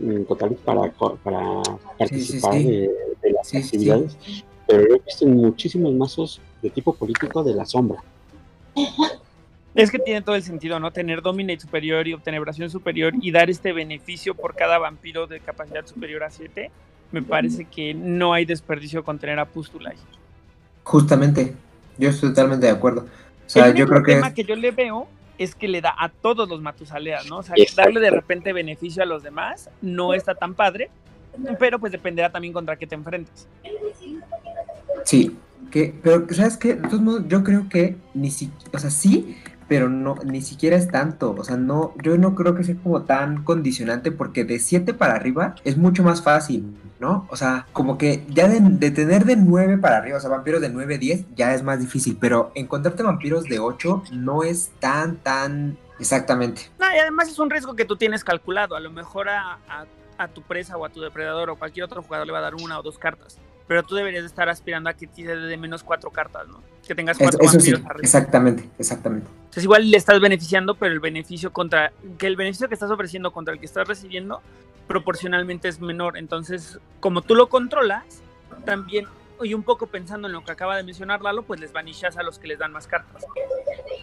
mm, 0.00 0.24
totales 0.24 0.58
para, 0.64 0.92
para 1.22 1.62
participar 1.98 2.54
De, 2.54 2.90
las 3.32 3.54
actividades, 3.54 4.16
pero 4.66 4.82
lo 4.82 4.96
he 4.96 4.98
visto 5.00 5.24
en 5.24 5.36
muchísimos 5.36 5.92
mazos 5.94 6.40
de 6.62 6.70
tipo 6.70 6.94
político 6.94 7.42
de 7.42 7.54
la 7.54 7.64
sombra. 7.64 8.02
Es 9.74 9.90
que 9.90 9.98
tiene 9.98 10.22
todo 10.22 10.34
el 10.34 10.42
sentido, 10.42 10.80
¿no? 10.80 10.90
Tener 10.90 11.20
Dominate 11.20 11.60
superior 11.60 12.08
y 12.08 12.14
Obtenebración 12.14 12.70
superior 12.70 13.12
y 13.20 13.30
dar 13.30 13.50
este 13.50 13.72
beneficio 13.72 14.34
por 14.34 14.54
cada 14.54 14.78
vampiro 14.78 15.26
de 15.26 15.40
capacidad 15.40 15.86
superior 15.86 16.24
a 16.24 16.30
7. 16.30 16.70
Me 17.12 17.22
parece 17.22 17.66
que 17.66 17.92
no 17.94 18.32
hay 18.32 18.46
desperdicio 18.46 19.04
con 19.04 19.18
tener 19.18 19.38
a 19.38 19.44
Pustula 19.44 19.94
Justamente, 20.82 21.54
yo 21.98 22.08
estoy 22.08 22.30
totalmente 22.30 22.66
de 22.66 22.72
acuerdo. 22.72 23.02
O 23.02 23.48
sea, 23.48 23.72
yo 23.72 23.86
creo 23.86 24.02
que. 24.02 24.12
El 24.12 24.18
tema 24.18 24.34
que 24.34 24.44
yo 24.44 24.56
le 24.56 24.70
veo 24.70 25.06
es 25.38 25.54
que 25.54 25.68
le 25.68 25.80
da 25.80 25.94
a 25.98 26.08
todos 26.08 26.48
los 26.48 26.62
Matusaleas, 26.62 27.28
¿no? 27.28 27.38
O 27.38 27.42
sea, 27.42 27.54
darle 27.76 28.00
de 28.00 28.10
repente 28.10 28.52
beneficio 28.52 29.02
a 29.02 29.06
los 29.06 29.22
demás 29.22 29.68
no 29.82 30.14
está 30.14 30.34
tan 30.34 30.54
padre, 30.54 30.90
pero 31.58 31.78
pues 31.78 31.92
dependerá 31.92 32.30
también 32.30 32.52
contra 32.52 32.76
qué 32.76 32.86
te 32.86 32.94
enfrentes. 32.94 33.46
Sí, 35.06 35.38
que, 35.70 35.94
pero 36.02 36.26
¿sabes 36.34 36.56
qué? 36.56 36.74
De 36.74 36.88
todos 36.88 37.00
modos, 37.00 37.22
yo 37.28 37.44
creo 37.44 37.68
que 37.68 37.96
ni 38.12 38.32
siquiera, 38.32 38.70
o 38.74 38.78
sea, 38.80 38.90
sí, 38.90 39.36
pero 39.68 39.88
no, 39.88 40.16
ni 40.24 40.42
siquiera 40.42 40.76
es 40.76 40.90
tanto. 40.90 41.30
O 41.38 41.44
sea, 41.44 41.56
no, 41.56 41.94
yo 42.02 42.18
no 42.18 42.34
creo 42.34 42.56
que 42.56 42.64
sea 42.64 42.74
como 42.82 43.02
tan 43.02 43.44
condicionante 43.44 44.10
porque 44.10 44.44
de 44.44 44.58
7 44.58 44.94
para 44.94 45.14
arriba 45.14 45.54
es 45.62 45.76
mucho 45.76 46.02
más 46.02 46.22
fácil, 46.22 46.76
¿no? 46.98 47.28
O 47.30 47.36
sea, 47.36 47.66
como 47.72 47.98
que 47.98 48.24
ya 48.28 48.48
de, 48.48 48.90
tener 48.90 49.24
de 49.24 49.36
9 49.36 49.78
para 49.78 49.98
arriba, 49.98 50.18
o 50.18 50.20
sea, 50.20 50.28
vampiros 50.28 50.60
de 50.60 50.70
9, 50.70 50.98
10, 50.98 51.34
ya 51.36 51.54
es 51.54 51.62
más 51.62 51.78
difícil, 51.78 52.18
pero 52.20 52.50
encontrarte 52.56 53.04
vampiros 53.04 53.44
de 53.44 53.60
8 53.60 54.04
no 54.10 54.42
es 54.42 54.72
tan, 54.80 55.18
tan 55.18 55.78
exactamente. 56.00 56.62
No, 56.80 56.86
y 56.92 56.98
además 56.98 57.28
es 57.28 57.38
un 57.38 57.48
riesgo 57.48 57.76
que 57.76 57.84
tú 57.84 57.94
tienes 57.94 58.24
calculado. 58.24 58.74
A 58.74 58.80
lo 58.80 58.90
mejor 58.90 59.28
a, 59.28 59.60
a 60.18 60.28
tu 60.28 60.42
presa 60.42 60.76
o 60.76 60.84
a 60.84 60.88
tu 60.88 61.00
depredador 61.00 61.50
o 61.50 61.56
cualquier 61.56 61.84
otro 61.84 62.02
jugador 62.02 62.26
le 62.26 62.32
va 62.32 62.38
a 62.38 62.42
dar 62.42 62.56
una 62.56 62.80
o 62.80 62.82
dos 62.82 62.98
cartas 62.98 63.38
pero 63.66 63.82
tú 63.82 63.94
deberías 63.96 64.24
estar 64.24 64.48
aspirando 64.48 64.88
a 64.90 64.94
que 64.94 65.06
te 65.06 65.22
dé 65.22 65.36
de 65.36 65.56
menos 65.56 65.82
cuatro 65.82 66.10
cartas, 66.10 66.46
¿no? 66.48 66.62
Que 66.86 66.94
tengas 66.94 67.18
cuatro 67.18 67.40
eso, 67.42 67.58
sí, 67.58 67.74
Exactamente, 68.00 68.68
exactamente. 68.78 69.26
Entonces 69.36 69.64
igual 69.64 69.90
le 69.90 69.96
estás 69.96 70.20
beneficiando, 70.20 70.74
pero 70.76 70.92
el 70.92 71.00
beneficio 71.00 71.52
contra, 71.52 71.92
que 72.18 72.26
el 72.26 72.36
beneficio 72.36 72.68
que 72.68 72.74
estás 72.74 72.90
ofreciendo 72.90 73.32
contra 73.32 73.54
el 73.54 73.60
que 73.60 73.66
estás 73.66 73.88
recibiendo, 73.88 74.40
proporcionalmente 74.86 75.68
es 75.68 75.80
menor. 75.80 76.16
Entonces, 76.16 76.78
como 77.00 77.22
tú 77.22 77.34
lo 77.34 77.48
controlas, 77.48 78.22
también, 78.64 79.06
y 79.42 79.52
un 79.54 79.64
poco 79.64 79.88
pensando 79.88 80.28
en 80.28 80.32
lo 80.32 80.44
que 80.44 80.52
acaba 80.52 80.76
de 80.76 80.84
mencionar 80.84 81.20
Lalo, 81.22 81.42
pues 81.42 81.58
les 81.58 81.72
vanishas 81.72 82.16
a 82.16 82.22
los 82.22 82.38
que 82.38 82.46
les 82.46 82.58
dan 82.60 82.70
más 82.70 82.86
cartas. 82.86 83.24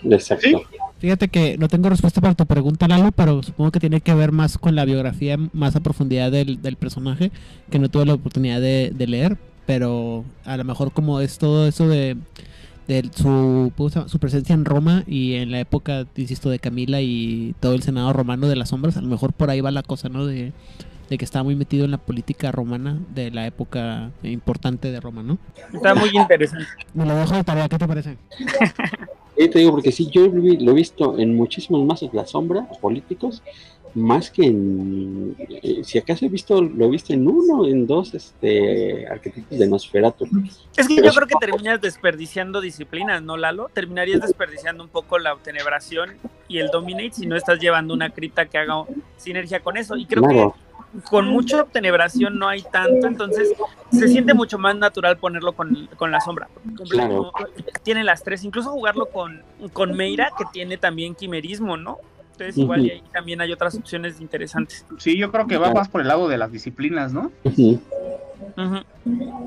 Exacto. 0.04 0.64
Fíjate 1.00 1.30
que 1.30 1.58
no 1.58 1.70
tengo 1.70 1.88
respuesta 1.88 2.20
para 2.20 2.36
tu 2.36 2.46
pregunta, 2.46 2.90
Lalo, 2.90 3.14
pero 3.14 3.42
supongo 3.44 3.72
que 3.72 3.80
tiene 3.80 4.02
que 4.02 4.14
ver 4.14 4.34
más 4.34 4.58
con 4.58 4.76
la 4.76 4.84
biografía 4.84 5.38
más 5.54 5.78
a 5.78 5.80
profundidad 5.80 6.32
del, 6.32 6.78
personaje, 6.78 7.32
que 7.72 7.80
no 7.80 7.90
tuve 7.90 8.06
la 8.06 8.16
oportunidad 8.16 8.60
de, 8.60 8.92
de 8.94 9.08
leer 9.08 9.38
pero 9.66 10.26
a 10.46 10.58
lo 10.58 10.64
mejor 10.64 10.92
como 10.92 11.20
es 11.20 11.38
todo 11.38 11.68
eso 11.68 11.88
de, 11.88 12.18
su, 13.16 13.72
su 14.08 14.20
presencia 14.20 14.54
en 14.54 14.66
Roma 14.66 15.04
y 15.08 15.36
en 15.36 15.52
la 15.52 15.60
época, 15.60 16.06
insisto, 16.16 16.50
de 16.50 16.60
Camila 16.60 17.02
y 17.02 17.56
todo 17.60 17.74
el 17.74 17.84
Senado 17.84 18.12
romano 18.14 18.48
de 18.48 18.56
las 18.56 18.70
sombras, 18.70 18.98
a 18.98 19.02
lo 19.02 19.08
mejor 19.08 19.34
por 19.34 19.50
ahí 19.50 19.62
va 19.62 19.72
la 19.72 19.84
cosa, 19.84 20.10
¿no? 20.10 20.26
De, 20.26 20.52
que 21.16 21.26
estaba 21.26 21.44
muy 21.44 21.56
metido 21.56 21.86
en 21.86 21.92
la 21.92 22.00
política 22.00 22.52
romana 22.52 23.00
de 23.14 23.30
la 23.30 23.46
época 23.46 24.10
importante 24.24 24.92
de 24.92 25.00
Roma, 25.00 25.22
¿no? 25.22 25.38
Está 25.72 25.94
muy 25.94 26.10
interesante. 26.12 26.66
Me 26.96 27.06
lo 27.06 27.14
dejo 27.16 27.36
de 27.36 27.44
tarea, 27.44 27.70
¿qué 27.70 27.78
te 27.78 27.88
parece? 27.88 28.18
te 29.36 29.60
digo, 29.60 29.70
porque 29.72 29.92
sí, 29.92 30.10
yo 30.12 30.28
lo 30.28 30.72
he 30.72 30.74
visto 30.74 31.20
en 31.20 31.36
muchísimos 31.36 31.86
más 31.86 32.02
de 32.02 32.10
la 32.14 32.26
sombra 32.26 32.68
políticos 32.82 33.44
más 33.96 34.32
que 34.32 34.46
en, 34.46 35.36
eh, 35.40 35.84
si 35.84 35.98
acaso 35.98 36.26
he 36.26 36.30
visto, 36.30 36.62
lo 36.62 36.86
he 36.86 36.90
visto 36.90 37.14
en 37.14 37.28
uno, 37.28 37.68
en 37.68 37.86
dos 37.86 38.14
este, 38.14 39.08
arquetipos 39.08 39.58
de 39.58 39.68
Nosferatu. 39.68 40.28
Es 40.76 40.88
que 40.88 40.96
yo 40.96 41.12
creo 41.12 41.28
que 41.28 41.36
terminas 41.40 41.80
desperdiciando 41.80 42.62
disciplinas, 42.62 43.22
¿no, 43.22 43.38
Lalo? 43.38 43.70
Terminarías 43.74 44.22
desperdiciando 44.22 44.84
un 44.84 44.90
poco 44.90 45.20
la 45.20 45.36
tenebración 45.36 46.18
y 46.48 46.60
el 46.60 46.68
dominate 46.68 47.14
si 47.14 47.26
no 47.28 47.36
estás 47.36 47.60
llevando 47.60 47.94
una 47.94 48.10
cripta 48.10 48.46
que 48.46 48.58
haga 48.58 48.86
sinergia 49.18 49.60
con 49.62 49.78
eso. 49.78 49.96
Y 49.96 50.06
creo 50.06 50.28
que 50.28 50.52
con 51.10 51.28
mucha 51.28 51.64
tenebración 51.66 52.38
no 52.38 52.48
hay 52.48 52.62
tanto, 52.62 53.08
entonces 53.08 53.52
se 53.92 54.08
siente 54.08 54.34
mucho 54.34 54.60
más 54.60 54.76
natural 54.76 55.18
ponerlo 55.18 55.54
con, 55.54 55.90
la 56.00 56.22
sombra. 56.22 56.48
Tiene 57.84 58.04
las 58.04 58.24
tres, 58.24 58.44
incluso 58.44 58.72
jugarlo 58.72 59.08
con, 59.08 59.42
con 59.72 59.96
Meira, 59.96 60.32
que 60.38 60.46
tiene 60.52 60.78
también 60.78 61.16
quimerismo, 61.16 61.78
¿no? 61.78 61.98
Entonces, 62.44 62.64
igual 62.64 62.82
ahí 62.82 63.04
también 63.12 63.42
hay 63.42 63.52
otras 63.52 63.76
opciones 63.76 64.20
interesantes. 64.22 64.86
Sí, 64.98 65.18
yo 65.18 65.32
creo 65.32 65.48
que 65.48 65.58
va 65.58 65.74
más 65.74 65.90
por 65.90 66.02
el 66.02 66.08
lado 66.08 66.28
de 66.28 66.38
las 66.38 66.52
disciplinas, 66.52 67.14
¿no? 67.14 67.32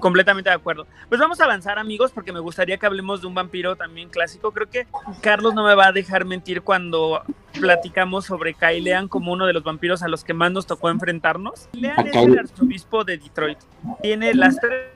Completamente 0.00 0.50
de 0.50 0.56
acuerdo. 0.56 0.86
Pues 1.08 1.20
vamos 1.20 1.40
a 1.40 1.44
avanzar, 1.44 1.78
amigos, 1.78 2.12
porque 2.12 2.32
me 2.32 2.40
gustaría 2.40 2.78
que 2.78 2.86
hablemos 2.86 3.20
de 3.20 3.26
un 3.26 3.34
vampiro 3.34 3.76
también 3.76 4.08
clásico. 4.08 4.52
Creo 4.52 4.68
que 4.68 4.86
Carlos 5.20 5.54
no 5.54 5.64
me 5.64 5.74
va 5.74 5.88
a 5.88 5.92
dejar 5.92 6.24
mentir 6.24 6.62
cuando 6.62 7.22
platicamos 7.58 8.26
sobre 8.26 8.54
Kailean 8.54 9.08
como 9.08 9.32
uno 9.32 9.46
de 9.46 9.52
los 9.52 9.62
vampiros 9.62 10.02
a 10.02 10.08
los 10.08 10.24
que 10.24 10.34
más 10.34 10.52
nos 10.52 10.66
tocó 10.66 10.90
enfrentarnos. 10.90 11.68
Lean 11.72 12.06
es 12.06 12.16
el 12.16 12.38
arzobispo 12.38 13.04
de 13.04 13.18
Detroit. 13.18 13.58
Tiene 14.02 14.34
las 14.34 14.58
tres 14.58 14.86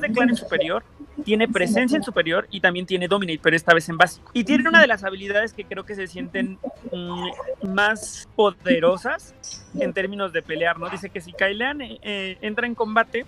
de 0.00 0.12
clan 0.12 0.36
superior, 0.36 0.84
tiene 1.24 1.48
presencia 1.48 1.96
en 1.96 2.02
superior 2.02 2.46
y 2.50 2.60
también 2.60 2.86
tiene 2.86 3.08
dominate, 3.08 3.40
pero 3.42 3.56
esta 3.56 3.74
vez 3.74 3.88
en 3.88 3.96
básico. 3.96 4.30
Y 4.34 4.44
tiene 4.44 4.68
una 4.68 4.80
de 4.80 4.86
las 4.86 5.04
habilidades 5.04 5.52
que 5.52 5.64
creo 5.64 5.84
que 5.84 5.94
se 5.94 6.06
sienten 6.06 6.58
mm, 6.92 7.72
más 7.74 8.28
poderosas 8.36 9.34
en 9.78 9.92
términos 9.92 10.32
de 10.32 10.42
pelear, 10.42 10.78
¿no? 10.78 10.88
Dice 10.88 11.10
que 11.10 11.20
si 11.20 11.32
Kailean 11.32 11.80
eh, 11.80 11.98
eh, 12.02 12.38
entra 12.40 12.66
en 12.66 12.74
combate, 12.74 13.26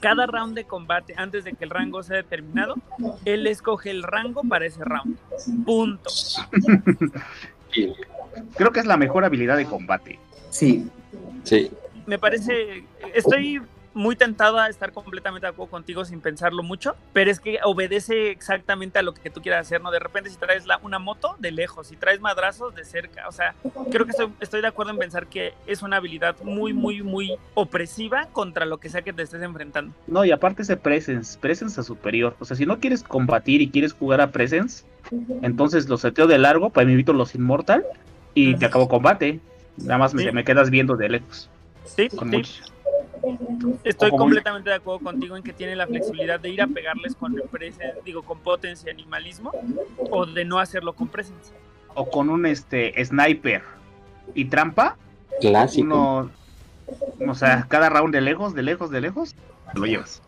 cada 0.00 0.26
round 0.26 0.54
de 0.54 0.64
combate, 0.64 1.14
antes 1.16 1.44
de 1.44 1.52
que 1.52 1.64
el 1.64 1.70
rango 1.70 2.02
sea 2.02 2.16
determinado, 2.16 2.74
él 3.24 3.46
escoge 3.46 3.90
el 3.90 4.02
rango 4.02 4.42
para 4.42 4.66
ese 4.66 4.84
round. 4.84 5.16
Punto. 5.64 6.10
Creo 8.56 8.72
que 8.72 8.80
es 8.80 8.86
la 8.86 8.96
mejor 8.96 9.24
habilidad 9.24 9.56
de 9.56 9.66
combate. 9.66 10.18
Sí. 10.50 10.88
Sí. 11.44 11.70
Me 12.06 12.18
parece, 12.18 12.84
estoy 13.14 13.60
muy 13.96 14.14
tentado 14.14 14.58
a 14.58 14.68
estar 14.68 14.92
completamente 14.92 15.46
de 15.46 15.52
acuerdo 15.52 15.70
contigo 15.70 16.04
sin 16.04 16.20
pensarlo 16.20 16.62
mucho, 16.62 16.94
pero 17.14 17.30
es 17.30 17.40
que 17.40 17.58
obedece 17.64 18.30
exactamente 18.30 18.98
a 18.98 19.02
lo 19.02 19.14
que 19.14 19.30
tú 19.30 19.40
quieras 19.40 19.66
hacer, 19.66 19.80
¿no? 19.80 19.90
De 19.90 19.98
repente 19.98 20.28
si 20.28 20.36
traes 20.36 20.66
la, 20.66 20.78
una 20.82 20.98
moto, 20.98 21.34
de 21.38 21.50
lejos, 21.50 21.86
si 21.88 21.96
traes 21.96 22.20
madrazos, 22.20 22.74
de 22.74 22.84
cerca, 22.84 23.26
o 23.26 23.32
sea, 23.32 23.54
creo 23.90 24.04
que 24.04 24.12
estoy, 24.40 24.60
de 24.60 24.66
acuerdo 24.66 24.92
en 24.92 24.98
pensar 24.98 25.26
que 25.26 25.54
es 25.66 25.82
una 25.82 25.96
habilidad 25.96 26.36
muy, 26.42 26.74
muy, 26.74 27.02
muy 27.02 27.36
opresiva 27.54 28.26
contra 28.32 28.66
lo 28.66 28.78
que 28.78 28.90
sea 28.90 29.00
que 29.00 29.14
te 29.14 29.22
estés 29.22 29.42
enfrentando. 29.42 29.94
No, 30.06 30.24
y 30.24 30.30
aparte 30.30 30.60
ese 30.60 30.76
presence, 30.76 31.38
presence 31.38 31.80
a 31.80 31.82
superior, 31.82 32.36
o 32.38 32.44
sea, 32.44 32.56
si 32.56 32.66
no 32.66 32.78
quieres 32.78 33.02
combatir 33.02 33.62
y 33.62 33.70
quieres 33.70 33.94
jugar 33.94 34.20
a 34.20 34.30
presence, 34.30 34.84
entonces 35.40 35.88
los 35.88 36.02
seteo 36.02 36.26
de 36.26 36.36
largo, 36.36 36.68
pues 36.68 36.84
me 36.84 36.92
invito 36.92 37.14
los 37.14 37.34
inmortal 37.34 37.82
y 38.34 38.56
te 38.56 38.66
acabo 38.66 38.88
combate, 38.88 39.40
nada 39.78 39.96
más 39.96 40.12
me, 40.12 40.44
quedas 40.44 40.68
viendo 40.68 40.96
de 40.96 41.08
lejos. 41.08 41.48
Sí, 41.86 42.08
con 42.08 42.30
sí. 42.30 42.60
Estoy 43.84 44.10
completamente 44.10 44.70
de 44.70 44.76
acuerdo 44.76 45.00
contigo 45.00 45.36
en 45.36 45.42
que 45.42 45.52
tiene 45.52 45.76
la 45.76 45.86
flexibilidad 45.86 46.40
de 46.40 46.50
ir 46.50 46.62
a 46.62 46.66
pegarles 46.66 47.14
con 47.14 47.34
presencia, 47.50 47.94
digo, 48.04 48.22
con 48.22 48.38
potencia 48.38 48.90
animalismo, 48.90 49.52
o 50.10 50.26
de 50.26 50.44
no 50.44 50.58
hacerlo 50.58 50.92
con 50.92 51.08
presencia. 51.08 51.56
O 51.94 52.08
con 52.08 52.28
un 52.28 52.46
este 52.46 52.92
sniper 53.04 53.62
y 54.34 54.46
trampa. 54.46 54.96
Clásico. 55.40 56.30
o 57.26 57.34
sea, 57.34 57.66
cada 57.68 57.88
round 57.88 58.14
de 58.14 58.20
lejos, 58.20 58.54
de 58.54 58.62
lejos, 58.62 58.90
de 58.90 59.00
lejos, 59.00 59.34
lo 59.74 59.86
llevas. 59.86 60.22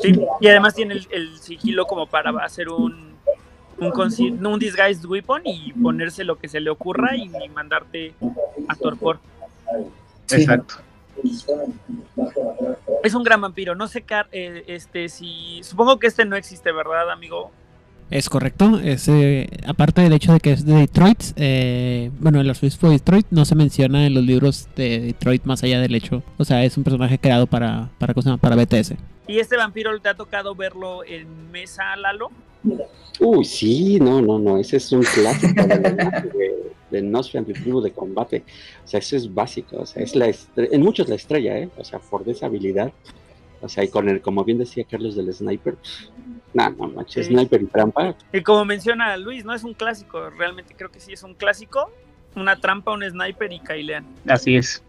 Sí, 0.00 0.20
y 0.40 0.48
además 0.48 0.74
tiene 0.74 1.00
el, 1.10 1.38
sigilo 1.38 1.84
como 1.86 2.06
para 2.06 2.30
hacer 2.44 2.68
un 2.68 3.14
un, 3.78 4.46
un 4.46 4.58
disguised 4.58 5.04
weapon 5.04 5.42
y 5.44 5.72
ponerse 5.72 6.22
lo 6.24 6.38
que 6.38 6.48
se 6.48 6.60
le 6.60 6.70
ocurra 6.70 7.16
y, 7.16 7.28
mandarte 7.48 8.14
a 8.68 8.74
torpor. 8.76 9.18
Exacto. 10.30 10.76
Es 13.02 13.14
un 13.14 13.22
gran 13.22 13.40
vampiro. 13.40 13.74
No 13.74 13.88
sé, 13.88 14.04
eh, 14.32 14.64
este, 14.66 15.08
si. 15.08 15.60
Supongo 15.62 15.98
que 15.98 16.06
este 16.06 16.24
no 16.24 16.36
existe, 16.36 16.72
¿verdad, 16.72 17.10
amigo? 17.10 17.50
Es 18.10 18.28
correcto. 18.28 18.78
Es, 18.78 19.08
eh, 19.08 19.48
aparte 19.66 20.02
del 20.02 20.12
hecho 20.12 20.32
de 20.32 20.40
que 20.40 20.52
es 20.52 20.64
de 20.64 20.74
Detroit, 20.74 21.22
eh, 21.36 22.10
bueno, 22.20 22.40
el 22.40 22.50
arzobispo 22.50 22.88
de 22.88 22.94
Detroit 22.94 23.26
no 23.30 23.44
se 23.44 23.54
menciona 23.54 24.06
en 24.06 24.14
los 24.14 24.22
libros 24.22 24.68
de 24.76 25.00
Detroit 25.00 25.44
más 25.44 25.62
allá 25.62 25.80
del 25.80 25.94
hecho. 25.94 26.22
O 26.38 26.44
sea, 26.44 26.64
es 26.64 26.76
un 26.76 26.84
personaje 26.84 27.18
creado 27.18 27.46
para, 27.46 27.90
para, 27.98 28.14
para 28.14 28.56
BTS. 28.56 28.94
¿Y 29.26 29.38
este 29.38 29.56
vampiro 29.56 29.98
te 30.00 30.10
ha 30.10 30.14
tocado 30.14 30.54
verlo 30.54 31.02
en 31.04 31.50
mesa, 31.50 31.96
Lalo? 31.96 32.30
Uy, 33.20 33.44
sí, 33.44 33.98
no, 34.00 34.20
no, 34.20 34.38
no. 34.38 34.58
Ese 34.58 34.76
es 34.76 34.92
un 34.92 35.02
clásico 35.02 35.66
de, 35.66 35.78
de 35.78 36.72
Nosferatu 37.02 37.52
tribu 37.52 37.80
de 37.80 37.92
combate. 37.92 38.44
O 38.84 38.88
sea, 38.88 38.98
eso 39.00 39.16
es 39.16 39.32
básico. 39.32 39.78
O 39.78 39.86
sea, 39.86 40.02
es 40.02 40.14
la 40.14 40.32
en 40.56 40.80
muchos 40.82 41.08
la 41.08 41.14
estrella, 41.14 41.58
¿eh? 41.58 41.68
O 41.76 41.84
sea, 41.84 41.98
por 41.98 42.28
esa 42.28 42.46
habilidad. 42.46 42.92
O 43.60 43.68
sea, 43.68 43.82
y 43.84 43.88
con 43.88 44.08
el, 44.08 44.20
como 44.20 44.44
bien 44.44 44.58
decía 44.58 44.84
Carlos 44.84 45.16
del 45.16 45.32
sniper, 45.32 45.76
no, 46.52 46.70
no 46.70 46.88
manches, 46.88 47.26
Sí. 47.26 47.32
sniper 47.32 47.62
y 47.62 47.66
trampa. 47.66 48.14
Y 48.32 48.42
como 48.42 48.64
menciona 48.64 49.16
Luis, 49.16 49.44
no 49.44 49.54
es 49.54 49.64
un 49.64 49.72
clásico, 49.72 50.28
realmente 50.30 50.74
creo 50.76 50.90
que 50.90 51.00
sí 51.00 51.12
es 51.14 51.22
un 51.22 51.34
clásico. 51.34 51.90
Una 52.36 52.58
trampa, 52.60 52.92
un 52.92 53.02
sniper 53.08 53.52
y 53.52 53.60
Kailean. 53.60 54.04
Así 54.26 54.56
es. 54.56 54.82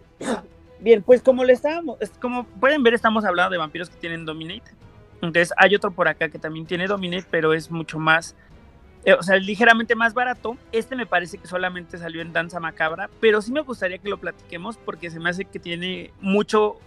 Bien, 0.79 1.01
pues 1.03 1.21
como 1.21 1.43
le 1.43 1.53
estábamos, 1.53 1.97
es- 2.01 2.09
como 2.19 2.45
pueden 2.45 2.83
ver, 2.83 2.93
estamos 2.95 3.23
hablando 3.23 3.51
de 3.51 3.57
vampiros 3.59 3.89
que 3.89 3.97
tienen 3.97 4.25
Dominate. 4.25 4.71
Entonces 5.21 5.53
hay 5.57 5.73
otro 5.75 5.91
por 5.91 6.07
acá 6.07 6.27
que 6.29 6.37
también 6.39 6.65
tiene 6.65 6.87
Dominate, 6.87 7.25
pero 7.31 7.53
es 7.53 7.71
mucho 7.71 7.97
más, 7.99 8.35
o 9.13 9.23
sea, 9.23 9.37
ligeramente 9.37 9.95
más 9.95 10.13
barato. 10.13 10.57
Este 10.71 10.95
me 10.95 11.05
parece 11.05 11.37
que 11.37 11.47
solamente 11.47 11.97
salió 11.97 12.21
en 12.21 12.33
Danza 12.33 12.59
Macabra, 12.59 13.09
pero 13.19 13.41
sí 13.41 13.51
me 13.51 13.61
gustaría 13.61 13.99
que 13.99 14.09
lo 14.09 14.17
platiquemos 14.17 14.77
porque 14.77 15.09
se 15.11 15.19
me 15.19 15.29
hace 15.29 15.45
que 15.45 15.59
tiene 15.59 16.11
mucho, 16.21 16.77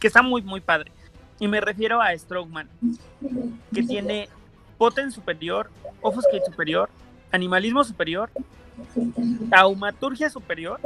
que 0.00 0.08
está 0.08 0.22
muy, 0.22 0.42
muy 0.42 0.60
padre. 0.60 0.90
Y 1.38 1.48
me 1.48 1.60
refiero 1.60 2.00
a 2.00 2.16
Strokeman, 2.16 2.68
que 3.72 3.82
tiene 3.82 4.28
Poten 4.78 5.12
superior, 5.12 5.70
Offuscate 6.00 6.44
superior, 6.46 6.88
Animalismo 7.30 7.84
superior, 7.84 8.30
Taumaturgia 9.50 10.30
superior, 10.30 10.80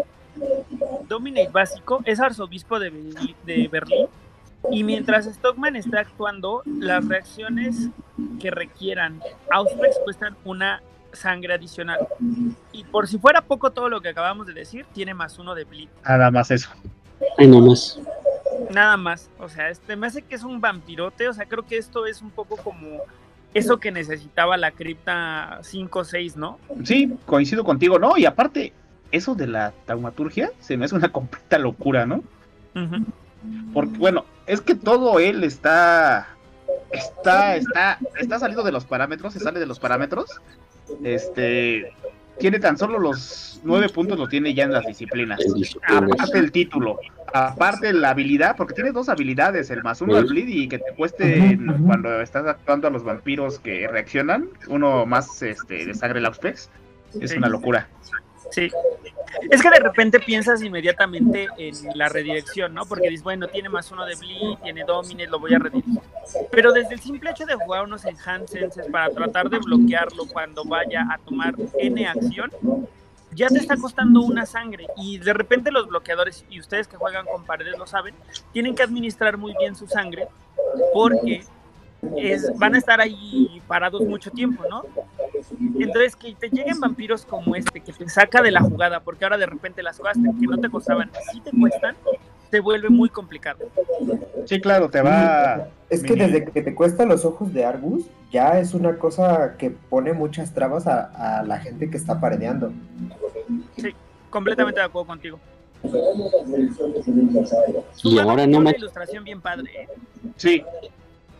Dominate 1.08 1.50
básico, 1.50 2.02
es 2.04 2.20
arzobispo 2.20 2.78
de, 2.78 2.90
de 3.44 3.68
Berlín. 3.68 4.06
Y 4.70 4.84
mientras 4.84 5.26
Stockman 5.26 5.76
está 5.76 6.00
actuando, 6.00 6.62
las 6.66 7.06
reacciones 7.06 7.88
que 8.40 8.50
requieran 8.50 9.20
Auspex 9.50 9.98
cuestan 10.04 10.36
una 10.44 10.82
sangre 11.12 11.54
adicional. 11.54 12.06
Y 12.72 12.84
por 12.84 13.08
si 13.08 13.18
fuera 13.18 13.42
poco 13.42 13.70
todo 13.70 13.88
lo 13.88 14.00
que 14.00 14.10
acabamos 14.10 14.46
de 14.46 14.52
decir, 14.52 14.86
tiene 14.92 15.14
más 15.14 15.38
uno 15.38 15.54
de 15.54 15.64
bleed. 15.64 15.88
Nada 16.04 16.30
más 16.30 16.50
eso. 16.50 16.70
Ay, 17.38 17.46
no 17.46 17.60
más. 17.60 17.98
Nada 18.70 18.96
más. 18.96 19.30
O 19.38 19.48
sea, 19.48 19.70
este 19.70 19.96
me 19.96 20.06
hace 20.06 20.22
que 20.22 20.34
es 20.34 20.44
un 20.44 20.60
vampirote. 20.60 21.28
O 21.28 21.32
sea, 21.32 21.46
creo 21.46 21.64
que 21.66 21.78
esto 21.78 22.06
es 22.06 22.22
un 22.22 22.30
poco 22.30 22.56
como 22.56 23.00
eso 23.54 23.78
que 23.78 23.90
necesitaba 23.90 24.56
la 24.56 24.70
cripta 24.70 25.60
5-6, 25.62 26.36
¿no? 26.36 26.58
Sí, 26.84 27.12
coincido 27.26 27.64
contigo, 27.64 27.98
¿no? 27.98 28.16
Y 28.16 28.26
aparte, 28.26 28.72
eso 29.10 29.34
de 29.34 29.46
la 29.46 29.72
taumaturgia 29.86 30.52
se 30.60 30.76
me 30.76 30.84
hace 30.84 30.94
una 30.94 31.08
completa 31.12 31.58
locura, 31.58 32.06
¿no? 32.06 32.22
Ujú. 32.74 33.04
Porque, 33.72 33.96
bueno, 33.98 34.24
es 34.46 34.60
que 34.60 34.74
todo 34.74 35.18
él 35.20 35.44
está. 35.44 36.28
Está, 36.90 37.56
está, 37.56 37.98
está 38.18 38.38
salido 38.38 38.62
de 38.62 38.72
los 38.72 38.84
parámetros, 38.84 39.32
se 39.32 39.40
sale 39.40 39.60
de 39.60 39.66
los 39.66 39.78
parámetros. 39.78 40.40
Este. 41.02 41.92
Tiene 42.38 42.58
tan 42.58 42.78
solo 42.78 42.98
los 42.98 43.60
nueve 43.64 43.90
puntos, 43.90 44.18
lo 44.18 44.26
tiene 44.26 44.54
ya 44.54 44.64
en 44.64 44.72
las 44.72 44.86
disciplinas. 44.86 45.40
Aparte 45.86 46.38
el 46.38 46.50
título, 46.50 46.98
aparte 47.34 47.92
la 47.92 48.10
habilidad, 48.10 48.56
porque 48.56 48.72
tiene 48.72 48.92
dos 48.92 49.10
habilidades, 49.10 49.70
el 49.70 49.82
más 49.82 50.00
uno 50.00 50.16
al 50.16 50.24
bleed 50.24 50.48
y 50.48 50.68
que 50.68 50.78
te 50.78 50.94
cueste 50.96 51.58
cuando 51.84 52.20
estás 52.22 52.46
actuando 52.46 52.88
a 52.88 52.90
los 52.90 53.04
vampiros 53.04 53.58
que 53.58 53.86
reaccionan, 53.86 54.48
uno 54.68 55.04
más 55.04 55.42
este 55.42 55.84
de 55.84 55.94
sangre 55.94 56.24
Auspex. 56.24 56.70
Es 57.20 57.36
una 57.36 57.48
locura. 57.48 57.88
Sí. 58.50 58.70
Es 59.48 59.62
que 59.62 59.70
de 59.70 59.78
repente 59.78 60.18
piensas 60.20 60.62
inmediatamente 60.62 61.48
en 61.56 61.74
la 61.94 62.08
redirección, 62.08 62.74
¿no? 62.74 62.84
Porque 62.84 63.08
dices, 63.08 63.22
bueno, 63.22 63.48
tiene 63.48 63.68
más 63.68 63.90
uno 63.92 64.04
de 64.04 64.16
Bleed, 64.16 64.58
tiene 64.62 64.84
Domine, 64.84 65.26
lo 65.26 65.38
voy 65.38 65.54
a 65.54 65.58
redirigir. 65.58 66.00
Pero 66.50 66.72
desde 66.72 66.94
el 66.94 67.00
simple 67.00 67.30
hecho 67.30 67.46
de 67.46 67.54
jugar 67.54 67.84
unos 67.84 68.04
Enhancements 68.04 68.78
para 68.90 69.10
tratar 69.10 69.48
de 69.48 69.58
bloquearlo 69.58 70.26
cuando 70.26 70.64
vaya 70.64 71.06
a 71.10 71.18
tomar 71.18 71.54
N 71.78 72.06
acción, 72.06 72.50
ya 73.32 73.48
te 73.48 73.58
está 73.58 73.76
costando 73.76 74.20
una 74.20 74.46
sangre. 74.46 74.86
Y 74.96 75.18
de 75.18 75.32
repente 75.32 75.70
los 75.70 75.86
bloqueadores, 75.86 76.44
y 76.50 76.58
ustedes 76.58 76.88
que 76.88 76.96
juegan 76.96 77.26
con 77.26 77.44
paredes 77.44 77.78
lo 77.78 77.86
saben, 77.86 78.14
tienen 78.52 78.74
que 78.74 78.82
administrar 78.82 79.36
muy 79.36 79.54
bien 79.58 79.76
su 79.76 79.86
sangre 79.86 80.28
porque 80.92 81.44
es, 82.16 82.56
van 82.58 82.74
a 82.74 82.78
estar 82.78 83.00
ahí 83.00 83.62
parados 83.66 84.02
mucho 84.02 84.30
tiempo, 84.30 84.64
¿no? 84.68 84.84
Entonces, 85.78 86.16
que 86.16 86.34
te 86.34 86.48
lleguen 86.48 86.80
vampiros 86.80 87.24
como 87.24 87.54
este, 87.54 87.80
que 87.80 87.92
te 87.92 88.08
saca 88.08 88.42
de 88.42 88.50
la 88.50 88.60
jugada, 88.60 89.00
porque 89.00 89.24
ahora 89.24 89.38
de 89.38 89.46
repente 89.46 89.82
las 89.82 89.98
cosas 89.98 90.16
que 90.16 90.46
no 90.46 90.58
te 90.58 90.68
costaban, 90.68 91.10
sí 91.32 91.40
te 91.40 91.50
cuestan, 91.58 91.96
te 92.50 92.60
vuelve 92.60 92.88
muy 92.88 93.08
complicado. 93.08 93.66
Sí, 94.44 94.60
claro, 94.60 94.90
te 94.90 95.02
va. 95.02 95.68
Es 95.88 96.02
que 96.02 96.14
desde 96.14 96.44
que 96.44 96.62
te 96.62 96.74
cuesta 96.74 97.04
los 97.04 97.24
ojos 97.24 97.52
de 97.52 97.64
Argus, 97.64 98.04
ya 98.30 98.58
es 98.58 98.74
una 98.74 98.96
cosa 98.96 99.56
que 99.56 99.70
pone 99.70 100.12
muchas 100.12 100.52
trabas 100.54 100.86
a, 100.86 101.38
a 101.38 101.42
la 101.42 101.58
gente 101.58 101.90
que 101.90 101.96
está 101.96 102.20
paredeando. 102.20 102.72
Completamente 104.30 104.80
de 104.80 104.86
acuerdo 104.86 105.06
contigo. 105.08 105.40
Y 108.04 108.18
ahora 108.18 108.46
no 108.46 108.58
una 108.58 108.70
me... 108.70 108.76
ilustración 108.76 109.24
bien 109.24 109.40
padre, 109.40 109.70
¿eh? 109.74 109.88
Sí, 110.36 110.62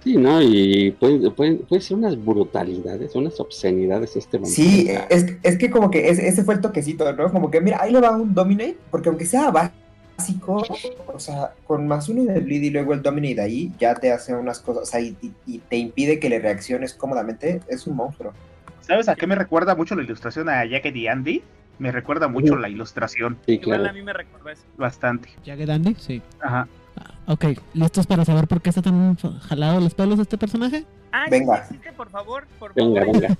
Sí, 0.03 0.17
¿no? 0.17 0.41
Y 0.41 0.93
puede, 0.93 1.31
puede, 1.31 1.57
puede 1.57 1.83
ser 1.83 1.97
unas 1.99 2.23
brutalidades, 2.25 3.15
unas 3.15 3.39
obscenidades 3.39 4.17
este 4.17 4.39
vampiro. 4.39 4.55
Sí, 4.55 4.89
es, 5.11 5.27
es 5.43 5.59
que 5.59 5.71
como 5.71 5.91
que 5.91 6.09
ese, 6.09 6.27
ese 6.27 6.43
fue 6.43 6.55
el 6.55 6.61
toquecito, 6.61 7.13
¿no? 7.13 7.31
Como 7.31 7.51
que 7.51 7.61
mira, 7.61 7.83
ahí 7.83 7.93
le 7.93 8.01
va 8.01 8.11
un 8.17 8.33
Dominate, 8.35 8.79
porque 8.91 9.11
aunque 9.11 9.27
sea 9.27 9.51
básico, 9.51 10.63
o 11.13 11.19
sea, 11.19 11.53
con 11.65 11.87
más 11.87 12.09
uno 12.09 12.25
de 12.25 12.41
Bleed 12.41 12.63
y 12.63 12.71
luego 12.71 12.95
el 12.95 13.03
Dominate 13.03 13.41
ahí, 13.43 13.73
ya 13.79 13.95
te 13.95 14.11
hace 14.11 14.35
unas 14.35 14.61
cosas, 14.61 14.85
o 14.85 14.87
sea, 14.87 15.01
y, 15.01 15.17
y- 15.21 15.33
y 15.47 15.59
te 15.59 15.77
impide 15.77 16.19
que 16.19 16.31
le 16.31 16.39
reacciones 16.39 16.95
cómodamente, 16.95 17.61
es 17.69 17.87
un 17.87 17.97
monstruo. 17.97 18.33
¿sabes 18.81 19.09
a 19.09 19.15
qué 19.15 19.27
me 19.27 19.35
recuerda 19.37 19.75
mucho 19.77 19.95
la 19.95 20.03
ilustración 20.03 20.49
a 20.49 20.65
Jacket 20.65 20.97
y 20.97 21.07
Andy? 21.07 21.43
Me 21.79 21.93
recuerda 21.93 22.27
mucho 22.29 22.57
la 22.57 22.69
ilustración, 22.69 23.39
Sí, 23.47 23.53
Igual 23.63 23.81
a 23.81 23.83
claro. 23.85 23.95
mí 23.95 24.03
me 24.03 24.13
recuerda 24.13 24.53
eso. 24.53 24.63
bastante. 24.77 25.29
Jagged 25.47 25.71
Andy, 25.71 25.95
sí. 25.99 26.21
Ajá. 26.41 26.67
Ok, 27.31 27.45
¿listos 27.75 28.09
para 28.09 28.25
saber 28.25 28.49
por 28.49 28.61
qué 28.61 28.71
está 28.71 28.83
tan 28.83 29.15
jalado 29.17 29.79
los 29.81 29.95
pelos 29.95 30.19
este 30.19 30.37
personaje? 30.37 30.85
Ah, 31.13 31.27
sí, 31.27 31.31
Venga. 31.31 31.57
sí 31.59 31.75
existe, 31.75 31.93
por 31.93 32.11
favor, 32.11 32.45
por 32.59 32.75
Venga, 32.75 33.03
favor. 33.05 33.21
venga. 33.21 33.37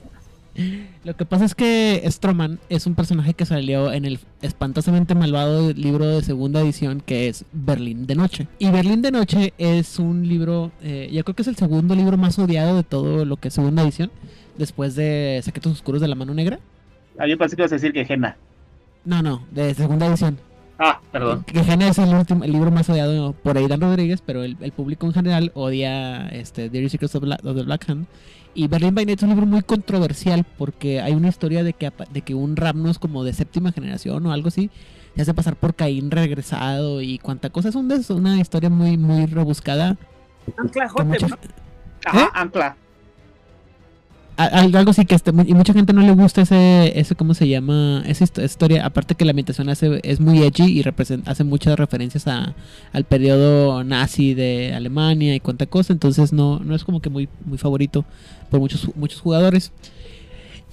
Lo 1.05 1.17
que 1.17 1.25
pasa 1.25 1.45
es 1.45 1.57
que 1.57 2.01
Stroman 2.07 2.61
es 2.69 2.87
un 2.87 2.95
personaje 2.95 3.35
que 3.35 3.47
salió 3.47 3.93
en 3.93 4.05
el 4.05 4.21
espantosamente 4.43 5.17
malvado 5.17 5.73
libro 5.73 6.07
de 6.07 6.23
segunda 6.23 6.61
edición 6.61 7.01
que 7.01 7.29
es 7.29 7.45
Berlín 7.53 8.07
de 8.07 8.15
Noche. 8.15 8.47
Y 8.61 8.71
Berlín 8.71 9.03
de 9.03 9.11
Noche 9.11 9.55
es 9.59 9.99
un 9.99 10.29
libro, 10.29 10.71
eh, 10.83 11.09
yo 11.13 11.25
creo 11.25 11.35
que 11.35 11.43
es 11.43 11.49
el 11.49 11.57
segundo 11.57 11.95
libro 11.97 12.17
más 12.17 12.39
odiado 12.39 12.77
de 12.77 12.85
todo 12.85 13.25
lo 13.25 13.39
que 13.39 13.49
es 13.49 13.55
segunda 13.55 13.83
edición, 13.83 14.13
después 14.57 14.95
de 14.95 15.41
Secretos 15.43 15.73
Oscuros 15.73 16.01
de 16.01 16.07
la 16.09 16.15
Mano 16.15 16.33
Negra. 16.35 16.61
Ah, 17.19 17.27
yo 17.27 17.37
pensé 17.39 17.57
que 17.57 17.63
ibas 17.63 17.73
a 17.73 17.77
decir 17.77 17.93
que 17.93 18.05
Jena. 18.05 18.37
No, 19.05 19.23
no, 19.23 19.45
de 19.51 19.75
segunda 19.75 20.07
edición. 20.07 20.39
Ah, 20.83 20.99
perdón. 21.13 21.45
Que 21.45 21.63
Gena 21.63 21.89
es 21.89 21.99
el, 21.99 22.15
último, 22.15 22.43
el 22.43 22.53
libro 22.53 22.71
más 22.71 22.89
odiado 22.89 23.35
por 23.35 23.59
Aidan 23.59 23.83
Rodríguez, 23.83 24.23
pero 24.25 24.43
el, 24.45 24.57
el 24.61 24.73
público 24.73 25.07
en 25.07 25.13
general 25.13 25.53
odia 25.55 26.27
este, 26.29 26.71
Dirty 26.71 26.89
Secrets 26.89 27.15
of, 27.17 27.23
Bla- 27.25 27.39
of 27.45 27.55
the 27.55 27.63
Black 27.65 27.89
Hand. 27.91 28.07
Y 28.55 28.67
Berlin 28.67 28.95
by 28.95 29.05
Night 29.05 29.19
es 29.19 29.23
un 29.25 29.29
libro 29.29 29.45
muy 29.47 29.61
controversial 29.63 30.45
porque 30.57 31.01
hay 31.03 31.13
una 31.13 31.29
historia 31.29 31.63
de 31.63 31.75
que, 31.75 31.93
de 32.11 32.23
que 32.23 32.35
un 32.35 32.57
Ramnos 32.57 32.99
como 32.99 33.23
de 33.25 33.33
séptima 33.35 33.73
generación 33.73 34.25
o 34.27 34.33
algo 34.33 34.49
así 34.49 34.71
se 35.15 35.23
hace 35.23 35.35
pasar 35.35 35.55
por 35.57 35.75
Caín 35.75 36.11
regresado 36.11 37.03
y 37.03 37.19
cuánta 37.19 37.51
cosa. 37.51 37.69
Es 37.69 37.75
un 37.75 37.89
des- 37.89 38.09
una 38.11 38.41
historia 38.41 38.71
muy, 38.71 38.97
muy 38.97 39.27
rebuscada. 39.27 39.97
Ancla 40.57 40.89
que 40.97 41.05
mucha- 41.05 41.29
¿no? 41.29 41.37
Ajá, 42.07 42.21
¿Eh? 42.25 42.29
Ancla. 42.33 42.77
Algo 44.45 44.93
sí 44.93 45.05
que 45.05 45.15
este, 45.15 45.31
y 45.31 45.55
mucha 45.55 45.73
gente 45.73 45.93
no 45.93 46.01
le 46.03 46.13
gusta 46.13 46.43
ese, 46.43 46.99
ese 46.99 47.15
¿cómo 47.15 47.35
se 47.35 47.49
llama? 47.49 48.03
Esa 48.07 48.25
histo- 48.25 48.45
historia, 48.45 48.87
aparte 48.87 49.15
que 49.15 49.25
la 49.25 49.31
ambientación 49.31 49.69
es 49.69 50.21
muy 50.21 50.43
edgy 50.43 50.81
y 50.81 50.85
hace 51.27 51.45
muchas 51.45 51.79
referencias 51.79 52.27
al 52.27 53.05
periodo 53.09 53.85
nazi 53.85 54.35
de 54.35 54.73
Alemania 54.75 55.35
y 55.35 55.41
cuánta 55.41 55.67
cosa, 55.67 55.93
entonces 55.93 56.33
no, 56.33 56.61
no 56.61 56.75
es 56.75 56.85
como 56.85 57.01
que 57.01 57.11
muy, 57.11 57.29
muy 57.45 57.59
favorito 57.59 58.05
por 58.51 58.61
muchos, 58.61 58.89
muchos 58.97 59.21
jugadores. 59.21 59.73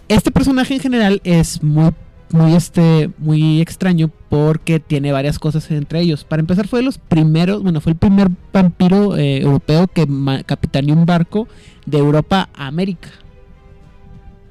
Este 0.08 0.32
personaje 0.32 0.74
en 0.76 0.80
general 0.80 1.22
es 1.24 1.62
muy 1.64 1.92
muy 2.30 2.56
este 2.56 3.10
muy 3.20 3.62
extraño 3.62 4.12
porque 4.30 4.82
tiene 4.82 5.14
varias 5.14 5.40
cosas 5.40 5.72
entre 5.72 6.02
ellos. 6.02 6.26
Para 6.26 6.42
empezar 6.42 6.68
fue 6.68 6.80
de 6.80 6.86
los 6.86 6.98
primeros, 6.98 7.64
bueno, 7.64 7.80
fue 7.80 7.94
el 7.94 7.98
primer 7.98 8.30
vampiro 8.52 9.16
eh, 9.16 9.38
europeo 9.42 9.88
que 9.88 10.06
capitaneó 10.46 10.94
un 10.94 11.06
barco 11.06 11.48
de 11.86 11.98
Europa 12.00 12.50
a 12.54 12.68
América. 12.68 13.10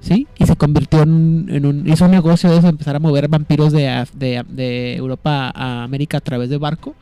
¿Sí? 0.07 0.27
Y 0.39 0.47
se 0.47 0.55
convirtió 0.55 1.03
en, 1.03 1.47
en 1.51 1.67
un 1.67 1.89
hizo 1.89 2.05
un 2.05 2.13
negocio 2.13 2.49
de 2.49 2.59
eso, 2.59 2.69
empezar 2.69 2.95
a 2.95 3.01
mover 3.01 3.27
vampiros 3.27 3.73
de, 3.73 4.07
de, 4.15 4.45
de 4.49 4.95
Europa 4.95 5.51
a 5.53 5.83
América 5.83 6.19
a 6.19 6.21
través 6.21 6.49
de 6.49 6.59
barco. 6.59 6.95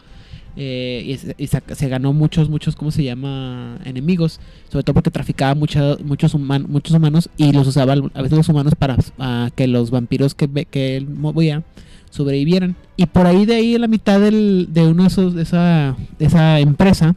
eh, 0.56 1.18
y 1.36 1.46
se, 1.48 1.88
ganó 1.88 2.12
muchos, 2.14 2.48
muchos, 2.48 2.76
¿cómo 2.76 2.90
se 2.90 3.02
llama? 3.04 3.76
Enemigos. 3.84 4.40
Sobre 4.70 4.84
todo 4.84 4.94
porque 4.94 5.10
traficaba 5.10 5.54
mucha- 5.54 5.96
muchos, 6.02 6.32
human- 6.34 6.64
muchos 6.68 6.96
humanos 6.96 7.28
y 7.36 7.52
los 7.52 7.66
usaba 7.66 7.92
a 7.92 8.22
veces 8.22 8.38
los 8.38 8.48
humanos 8.48 8.72
para 8.78 8.96
que 9.54 9.66
los 9.66 9.90
vampiros 9.90 10.34
que, 10.34 10.48
que 10.64 10.96
él 10.96 11.06
movía 11.08 11.62
sobrevivieran. 12.10 12.74
Y 12.96 13.04
por 13.06 13.26
ahí 13.26 13.44
de 13.44 13.56
ahí, 13.56 13.74
en 13.74 13.80
la 13.82 13.88
mitad 13.88 14.18
del- 14.20 14.68
de 14.72 14.86
uno 14.86 15.02
de 15.02 15.08
esos, 15.08 15.34
esa, 15.36 15.94
esa 16.18 16.58
empresa, 16.60 17.16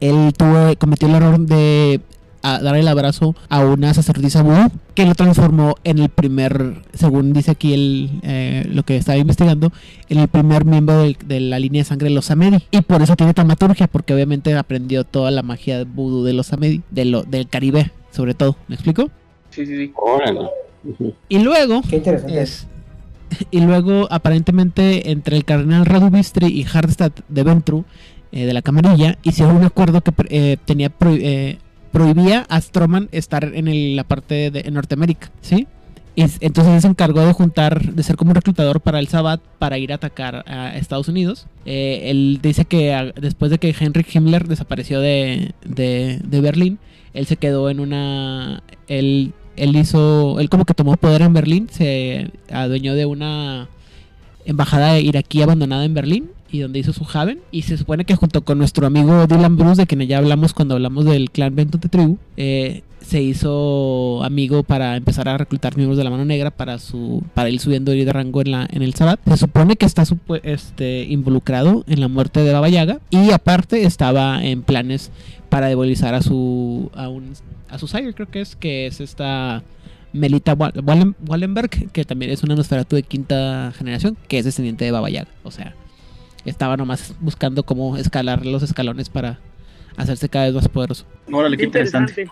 él 0.00 0.32
tuvo, 0.36 0.74
cometió 0.78 1.08
el 1.08 1.14
error 1.16 1.38
de 1.40 2.00
a 2.42 2.60
dar 2.60 2.76
el 2.76 2.88
abrazo 2.88 3.34
a 3.48 3.64
una 3.64 3.92
sacerdotisa 3.94 4.42
vudú 4.42 4.70
que 4.94 5.06
lo 5.06 5.14
transformó 5.14 5.76
en 5.84 5.98
el 5.98 6.08
primer, 6.08 6.82
según 6.92 7.32
dice 7.32 7.52
aquí 7.52 7.74
el, 7.74 8.10
eh, 8.22 8.66
lo 8.70 8.82
que 8.82 8.96
estaba 8.96 9.18
investigando, 9.18 9.72
en 10.08 10.18
el 10.18 10.28
primer 10.28 10.64
miembro 10.64 11.02
de 11.02 11.40
la 11.40 11.58
línea 11.58 11.82
de 11.82 11.84
sangre 11.84 12.08
de 12.08 12.14
los 12.14 12.30
Amedi. 12.30 12.64
Y 12.70 12.80
por 12.82 13.02
eso 13.02 13.16
tiene 13.16 13.34
taumaturgia, 13.34 13.86
porque 13.86 14.14
obviamente 14.14 14.54
aprendió 14.54 15.04
toda 15.04 15.30
la 15.30 15.42
magia 15.42 15.84
vudú 15.84 16.24
de 16.24 16.32
los 16.32 16.52
Amedi, 16.52 16.82
de 16.90 17.04
lo, 17.04 17.22
del 17.22 17.48
Caribe, 17.48 17.92
sobre 18.10 18.34
todo. 18.34 18.56
¿Me 18.66 18.74
explico? 18.74 19.10
Sí, 19.50 19.66
sí, 19.66 19.76
sí. 19.76 19.92
Órale. 19.96 20.48
Y 21.28 21.38
luego 21.40 21.82
Qué 21.88 21.96
interesante. 21.96 22.42
es. 22.42 22.66
Y 23.50 23.60
luego, 23.60 24.08
aparentemente, 24.10 25.10
entre 25.10 25.36
el 25.36 25.44
cardenal 25.44 25.84
Radubistri 25.84 26.46
y 26.46 26.64
Hardstadt 26.64 27.20
de 27.28 27.42
Ventru, 27.42 27.84
eh, 28.32 28.46
de 28.46 28.52
la 28.52 28.62
camarilla, 28.62 29.18
hicieron 29.22 29.56
un 29.56 29.64
acuerdo 29.64 30.00
que 30.00 30.12
eh, 30.28 30.56
tenía 30.64 30.90
eh, 31.00 31.58
prohibía 31.92 32.46
a 32.48 32.60
Stroman 32.60 33.08
estar 33.12 33.44
en 33.54 33.96
la 33.96 34.04
parte 34.04 34.50
de 34.50 34.70
Norteamérica, 34.70 35.30
¿sí? 35.40 35.66
Entonces 36.16 36.82
se 36.82 36.88
encargó 36.88 37.24
de 37.24 37.32
juntar, 37.32 37.92
de 37.92 38.02
ser 38.02 38.16
como 38.16 38.32
un 38.32 38.34
reclutador 38.34 38.80
para 38.80 38.98
el 38.98 39.06
Sabbat 39.06 39.40
para 39.60 39.78
ir 39.78 39.92
a 39.92 39.96
atacar 39.96 40.42
a 40.48 40.76
Estados 40.76 41.06
Unidos. 41.06 41.46
Eh, 41.64 42.10
él 42.10 42.40
dice 42.42 42.64
que 42.64 42.92
a- 42.92 43.12
después 43.12 43.52
de 43.52 43.58
que 43.58 43.70
Heinrich 43.78 44.12
Himmler 44.16 44.48
desapareció 44.48 45.00
de, 45.00 45.52
de, 45.64 46.18
de 46.24 46.40
Berlín, 46.40 46.80
él 47.14 47.26
se 47.26 47.36
quedó 47.36 47.70
en 47.70 47.78
una. 47.78 48.64
Él, 48.88 49.32
él 49.56 49.76
hizo. 49.76 50.40
Él 50.40 50.48
como 50.48 50.64
que 50.64 50.74
tomó 50.74 50.96
poder 50.96 51.22
en 51.22 51.32
Berlín, 51.34 51.68
se 51.70 52.32
adueñó 52.50 52.94
de 52.96 53.06
una 53.06 53.68
embajada 54.48 54.98
iraquí 54.98 55.42
abandonada 55.42 55.84
en 55.84 55.94
Berlín 55.94 56.30
y 56.50 56.60
donde 56.60 56.78
hizo 56.78 56.92
su 56.92 57.06
Haven. 57.12 57.40
Y 57.50 57.62
se 57.62 57.76
supone 57.76 58.04
que 58.04 58.16
junto 58.16 58.42
con 58.42 58.58
nuestro 58.58 58.86
amigo 58.86 59.26
Dylan 59.26 59.56
Bruce, 59.56 59.82
de 59.82 59.86
quien 59.86 60.00
ya 60.00 60.18
hablamos 60.18 60.54
cuando 60.54 60.74
hablamos 60.74 61.04
del 61.04 61.30
clan 61.30 61.54
Benton 61.54 61.80
de 61.80 61.88
Tribu, 61.88 62.18
eh, 62.36 62.82
se 63.00 63.22
hizo 63.22 64.22
amigo 64.24 64.64
para 64.64 64.96
empezar 64.96 65.28
a 65.28 65.38
reclutar 65.38 65.76
miembros 65.76 65.96
de 65.96 66.04
la 66.04 66.10
mano 66.10 66.24
negra 66.24 66.50
para 66.50 66.78
su 66.78 67.22
para 67.32 67.48
ir 67.48 67.60
subiendo 67.60 67.92
de 67.92 68.12
rango 68.12 68.40
en 68.40 68.50
la 68.50 68.68
en 68.70 68.82
el 68.82 68.94
Sabbat. 68.94 69.20
Se 69.26 69.36
supone 69.36 69.76
que 69.76 69.86
está 69.86 70.02
este, 70.42 71.04
involucrado 71.04 71.84
en 71.86 72.00
la 72.00 72.08
muerte 72.08 72.40
de 72.40 72.52
Baba 72.52 72.68
Yaga 72.68 73.00
y 73.10 73.30
aparte 73.30 73.84
estaba 73.84 74.44
en 74.44 74.62
planes 74.62 75.10
para 75.48 75.68
debolizar 75.68 76.14
a 76.14 76.22
su 76.22 76.90
a 76.94 77.08
un 77.08 77.32
a 77.70 77.78
su 77.78 77.86
sire, 77.86 78.12
creo 78.14 78.28
que 78.28 78.40
es 78.40 78.56
que 78.56 78.86
es 78.86 79.00
esta 79.00 79.62
Melita 80.18 80.54
Wal- 80.54 80.72
Wallen- 80.84 81.14
Wallenberg, 81.26 81.90
que 81.92 82.04
también 82.04 82.30
es 82.30 82.42
una 82.42 82.54
Nosferatu 82.54 82.96
de 82.96 83.02
quinta 83.02 83.72
generación, 83.76 84.16
que 84.28 84.38
es 84.38 84.44
descendiente 84.44 84.84
de 84.84 84.90
Baba 84.90 85.08
Yaga. 85.10 85.28
O 85.44 85.50
sea, 85.50 85.74
estaba 86.44 86.76
nomás 86.76 87.14
buscando 87.20 87.62
cómo 87.62 87.96
escalar 87.96 88.44
los 88.46 88.62
escalones 88.62 89.08
para 89.08 89.38
hacerse 89.96 90.28
cada 90.28 90.46
vez 90.46 90.54
más 90.54 90.68
poderoso. 90.68 91.04
Órale, 91.32 91.56
qué 91.56 91.64
interesante. 91.64 92.28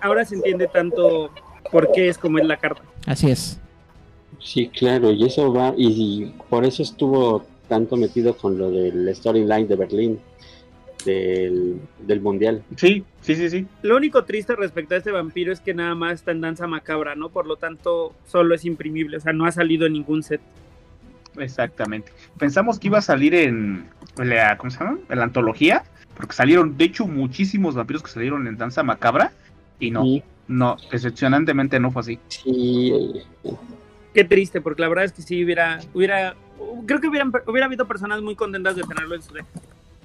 Ahora 0.00 0.24
se 0.24 0.34
entiende 0.36 0.66
tanto 0.68 1.30
por 1.70 1.90
qué 1.92 2.08
es 2.08 2.18
como 2.18 2.38
es 2.38 2.46
la 2.46 2.56
carta. 2.56 2.82
Así 3.06 3.30
es. 3.30 3.58
Sí, 4.38 4.68
claro, 4.68 5.10
y 5.12 5.24
eso 5.24 5.52
va, 5.52 5.72
y, 5.76 5.86
y 5.88 6.34
por 6.48 6.64
eso 6.64 6.82
estuvo 6.82 7.44
tanto 7.68 7.96
metido 7.96 8.36
con 8.36 8.58
lo 8.58 8.70
del 8.70 9.12
storyline 9.14 9.66
de 9.66 9.76
Berlín, 9.76 10.20
del, 11.06 11.80
del 12.00 12.20
mundial. 12.20 12.62
Sí, 12.76 13.04
sí, 13.22 13.34
sí, 13.34 13.48
sí. 13.48 13.66
Lo 13.82 13.96
único 13.96 14.24
triste 14.24 14.54
respecto 14.54 14.94
a 14.94 14.98
este 14.98 15.10
vampiro 15.10 15.52
es 15.52 15.60
que 15.60 15.72
nada 15.72 15.94
más 15.94 16.14
está 16.14 16.32
en 16.32 16.42
danza 16.42 16.66
macabra, 16.66 17.14
¿no? 17.14 17.30
Por 17.30 17.46
lo 17.46 17.56
tanto, 17.56 18.14
solo 18.26 18.54
es 18.54 18.66
imprimible, 18.66 19.16
o 19.16 19.20
sea, 19.20 19.32
no 19.32 19.46
ha 19.46 19.52
salido 19.52 19.86
en 19.86 19.94
ningún 19.94 20.22
set. 20.22 20.42
Exactamente. 21.38 22.12
Pensamos 22.38 22.78
que 22.78 22.88
iba 22.88 22.98
a 22.98 23.02
salir 23.02 23.34
en 23.34 23.88
la, 24.16 24.58
¿cómo 24.58 24.70
se 24.70 24.78
llama? 24.78 24.98
En 25.08 25.18
la 25.18 25.24
antología, 25.24 25.84
porque 26.16 26.34
salieron, 26.34 26.76
de 26.76 26.84
hecho, 26.84 27.06
muchísimos 27.06 27.74
vampiros 27.74 28.02
que 28.02 28.10
salieron 28.10 28.46
en 28.46 28.56
Danza 28.56 28.82
Macabra, 28.82 29.32
y 29.78 29.90
no, 29.90 30.04
no, 30.48 30.76
decepcionantemente 30.90 31.78
no 31.80 31.90
fue 31.90 32.00
así. 32.00 32.18
sí, 32.28 33.22
Qué 34.14 34.24
triste, 34.24 34.62
porque 34.62 34.80
la 34.80 34.88
verdad 34.88 35.04
es 35.04 35.12
que 35.12 35.20
sí 35.20 35.44
hubiera, 35.44 35.78
hubiera, 35.92 36.34
creo 36.86 37.00
que 37.00 37.08
hubieran, 37.08 37.30
hubiera 37.46 37.66
habido 37.66 37.86
personas 37.86 38.22
muy 38.22 38.34
contentas 38.34 38.74
de 38.74 38.82
tenerlo 38.82 39.14
en 39.14 39.22
su 39.22 39.34
deck. 39.34 39.44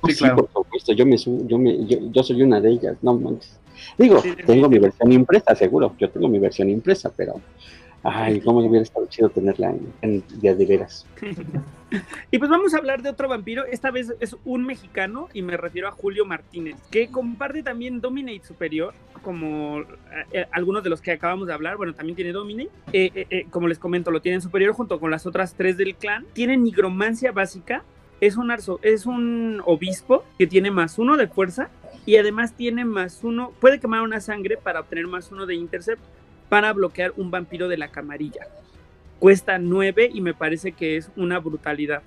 Sí, 0.05 0.13
sí, 0.13 0.17
claro. 0.19 0.49
Yo 0.85 1.05
me 1.05 1.17
yo 1.17 1.57
me, 1.57 1.85
yo, 1.85 1.97
yo 2.11 2.23
soy 2.23 2.41
una 2.43 2.59
de 2.61 2.71
ellas, 2.71 2.97
no 3.01 3.13
manches. 3.13 3.59
Digo, 3.97 4.19
Sí, 4.21 4.33
tengo 4.45 4.65
sí. 4.67 4.71
mi 4.73 4.79
versión 4.79 5.11
impresa, 5.11 5.55
seguro, 5.55 5.95
yo 5.97 6.09
tengo 6.09 6.27
mi 6.27 6.39
versión 6.39 6.69
impresa, 6.69 7.11
pero 7.15 7.41
ay, 8.03 8.39
cómo 8.41 8.59
hubiera 8.59 8.83
estado 8.83 9.05
chido 9.07 9.29
tenerla 9.29 9.69
en, 9.71 9.93
en 10.01 10.23
de, 10.41 10.55
de 10.55 10.65
veras. 10.65 11.05
Y 12.31 12.37
pues 12.37 12.49
vamos 12.49 12.73
a 12.73 12.77
hablar 12.77 13.01
de 13.01 13.09
otro 13.09 13.27
vampiro, 13.27 13.65
esta 13.65 13.91
vez 13.91 14.13
es 14.21 14.37
un 14.45 14.65
mexicano 14.65 15.27
y 15.33 15.41
me 15.41 15.57
refiero 15.57 15.89
a 15.89 15.91
Julio 15.91 16.25
Martínez, 16.25 16.77
que 16.89 17.09
comparte 17.09 17.63
también 17.63 17.99
Dominate 17.99 18.45
Superior, 18.45 18.93
como 19.21 19.81
eh, 19.81 19.85
eh, 20.31 20.45
algunos 20.53 20.83
de 20.85 20.89
los 20.89 21.01
que 21.01 21.11
acabamos 21.11 21.47
de 21.47 21.53
hablar, 21.53 21.75
bueno, 21.75 21.93
también 21.93 22.15
tiene 22.15 22.31
Dominate, 22.31 22.69
Eh, 22.93 23.45
como 23.49 23.67
les 23.67 23.77
comento, 23.77 24.09
lo 24.09 24.21
tiene 24.21 24.35
en 24.35 24.41
Superior 24.41 24.73
junto 24.73 25.01
con 25.01 25.11
las 25.11 25.25
otras 25.25 25.53
tres 25.53 25.75
del 25.75 25.95
clan, 25.95 26.25
tiene 26.31 26.55
Nigromancia 26.55 27.33
básica, 27.33 27.83
es 28.21 28.37
un, 28.37 28.49
arzo- 28.49 28.79
es 28.83 29.05
un 29.05 29.61
obispo 29.65 30.23
que 30.37 30.47
tiene 30.47 30.71
más 30.71 30.97
uno 30.99 31.17
de 31.17 31.27
fuerza 31.27 31.69
y 32.05 32.15
además 32.17 32.53
tiene 32.53 32.85
más 32.85 33.19
uno, 33.23 33.51
puede 33.59 33.79
quemar 33.79 34.01
una 34.01 34.21
sangre 34.21 34.57
para 34.57 34.79
obtener 34.79 35.07
más 35.07 35.31
uno 35.31 35.45
de 35.45 35.55
Intercept 35.55 36.01
para 36.49 36.71
bloquear 36.73 37.13
un 37.17 37.31
vampiro 37.31 37.67
de 37.67 37.77
la 37.77 37.89
camarilla. 37.89 38.47
Cuesta 39.19 39.57
9 39.57 40.09
y 40.13 40.21
me 40.21 40.33
parece 40.33 40.71
que 40.71 40.97
es 40.97 41.09
una 41.15 41.39
brutalidad. 41.39 42.01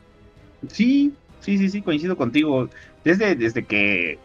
Sí, 0.69 1.12
sí, 1.41 1.59
sí, 1.59 1.69
sí, 1.69 1.83
coincido 1.83 2.17
contigo. 2.17 2.69
Desde, 3.05 3.37
desde 3.37 3.65
que 3.65 4.19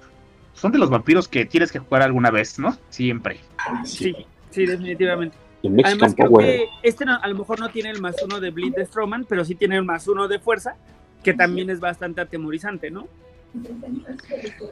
son 0.54 0.72
de 0.72 0.78
los 0.80 0.90
vampiros 0.90 1.28
que 1.28 1.46
tienes 1.46 1.72
que 1.72 1.80
jugar 1.80 2.02
alguna 2.02 2.32
vez, 2.32 2.58
¿no? 2.60 2.76
Siempre. 2.90 3.40
Sí, 3.86 4.16
sí, 4.50 4.66
definitivamente. 4.66 5.38
Además, 5.84 6.16
creo 6.16 6.32
que 6.38 6.66
este 6.84 7.06
no- 7.06 7.20
a 7.22 7.28
lo 7.28 7.36
mejor 7.36 7.60
no 7.60 7.70
tiene 7.70 7.90
el 7.92 8.02
más 8.02 8.16
uno 8.24 8.40
de 8.40 8.50
Bleed 8.50 8.74
de 8.76 8.86
Strowman, 8.86 9.26
pero 9.26 9.44
sí 9.46 9.56
tiene 9.56 9.76
el 9.78 9.84
más 9.84 10.08
uno 10.08 10.28
de 10.28 10.40
fuerza, 10.40 10.76
que 11.24 11.34
también 11.34 11.70
es 11.70 11.80
bastante 11.80 12.22
atemorizante, 12.22 12.92
¿no? 12.92 13.08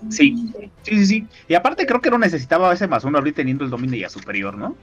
Sí, 0.10 0.52
sí, 0.56 0.72
sí, 0.84 1.06
sí. 1.06 1.28
Y 1.48 1.56
aparte 1.56 1.86
creo 1.86 2.00
que 2.00 2.12
no 2.12 2.18
necesitaba 2.18 2.72
ese 2.74 2.88
más 2.88 3.04
uno 3.04 3.18
ahorita 3.18 3.38
teniendo 3.38 3.64
el 3.64 3.70
dominio 3.70 4.00
ya 4.00 4.10
superior, 4.10 4.56
¿no? 4.58 4.76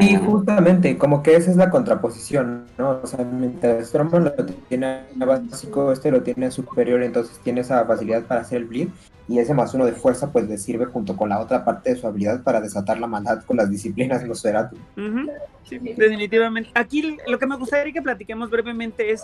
Sí, 0.00 0.16
justamente, 0.16 0.96
como 0.96 1.22
que 1.22 1.36
esa 1.36 1.50
es 1.50 1.56
la 1.58 1.68
contraposición, 1.68 2.64
¿no? 2.78 3.00
O 3.02 3.06
sea, 3.06 3.22
mientras 3.24 3.88
Strowman 3.88 4.24
lo 4.24 4.32
tiene 4.68 4.86
a 5.20 5.24
básico, 5.24 5.92
este 5.92 6.10
lo 6.10 6.22
tiene 6.22 6.46
a 6.46 6.50
superior, 6.50 7.02
entonces 7.02 7.38
tiene 7.44 7.60
esa 7.60 7.84
facilidad 7.84 8.24
para 8.24 8.40
hacer 8.40 8.62
el 8.62 8.64
bleed, 8.64 8.88
y 9.28 9.38
ese 9.38 9.52
más 9.52 9.74
uno 9.74 9.84
de 9.84 9.92
fuerza 9.92 10.32
pues 10.32 10.48
le 10.48 10.56
sirve 10.56 10.86
junto 10.86 11.16
con 11.16 11.28
la 11.28 11.38
otra 11.38 11.66
parte 11.66 11.90
de 11.90 11.96
su 12.00 12.06
habilidad 12.06 12.42
para 12.42 12.62
desatar 12.62 12.98
la 12.98 13.06
maldad 13.06 13.44
con 13.44 13.58
las 13.58 13.70
disciplinas 13.70 14.24
Nosferatu. 14.24 14.76
Ujú, 14.96 15.30
sí, 15.68 15.78
definitivamente. 15.78 16.70
Aquí 16.74 17.18
lo 17.26 17.38
que 17.38 17.46
me 17.46 17.56
gustaría 17.56 17.92
que 17.92 18.00
platiquemos 18.00 18.48
brevemente 18.48 19.12
es 19.12 19.22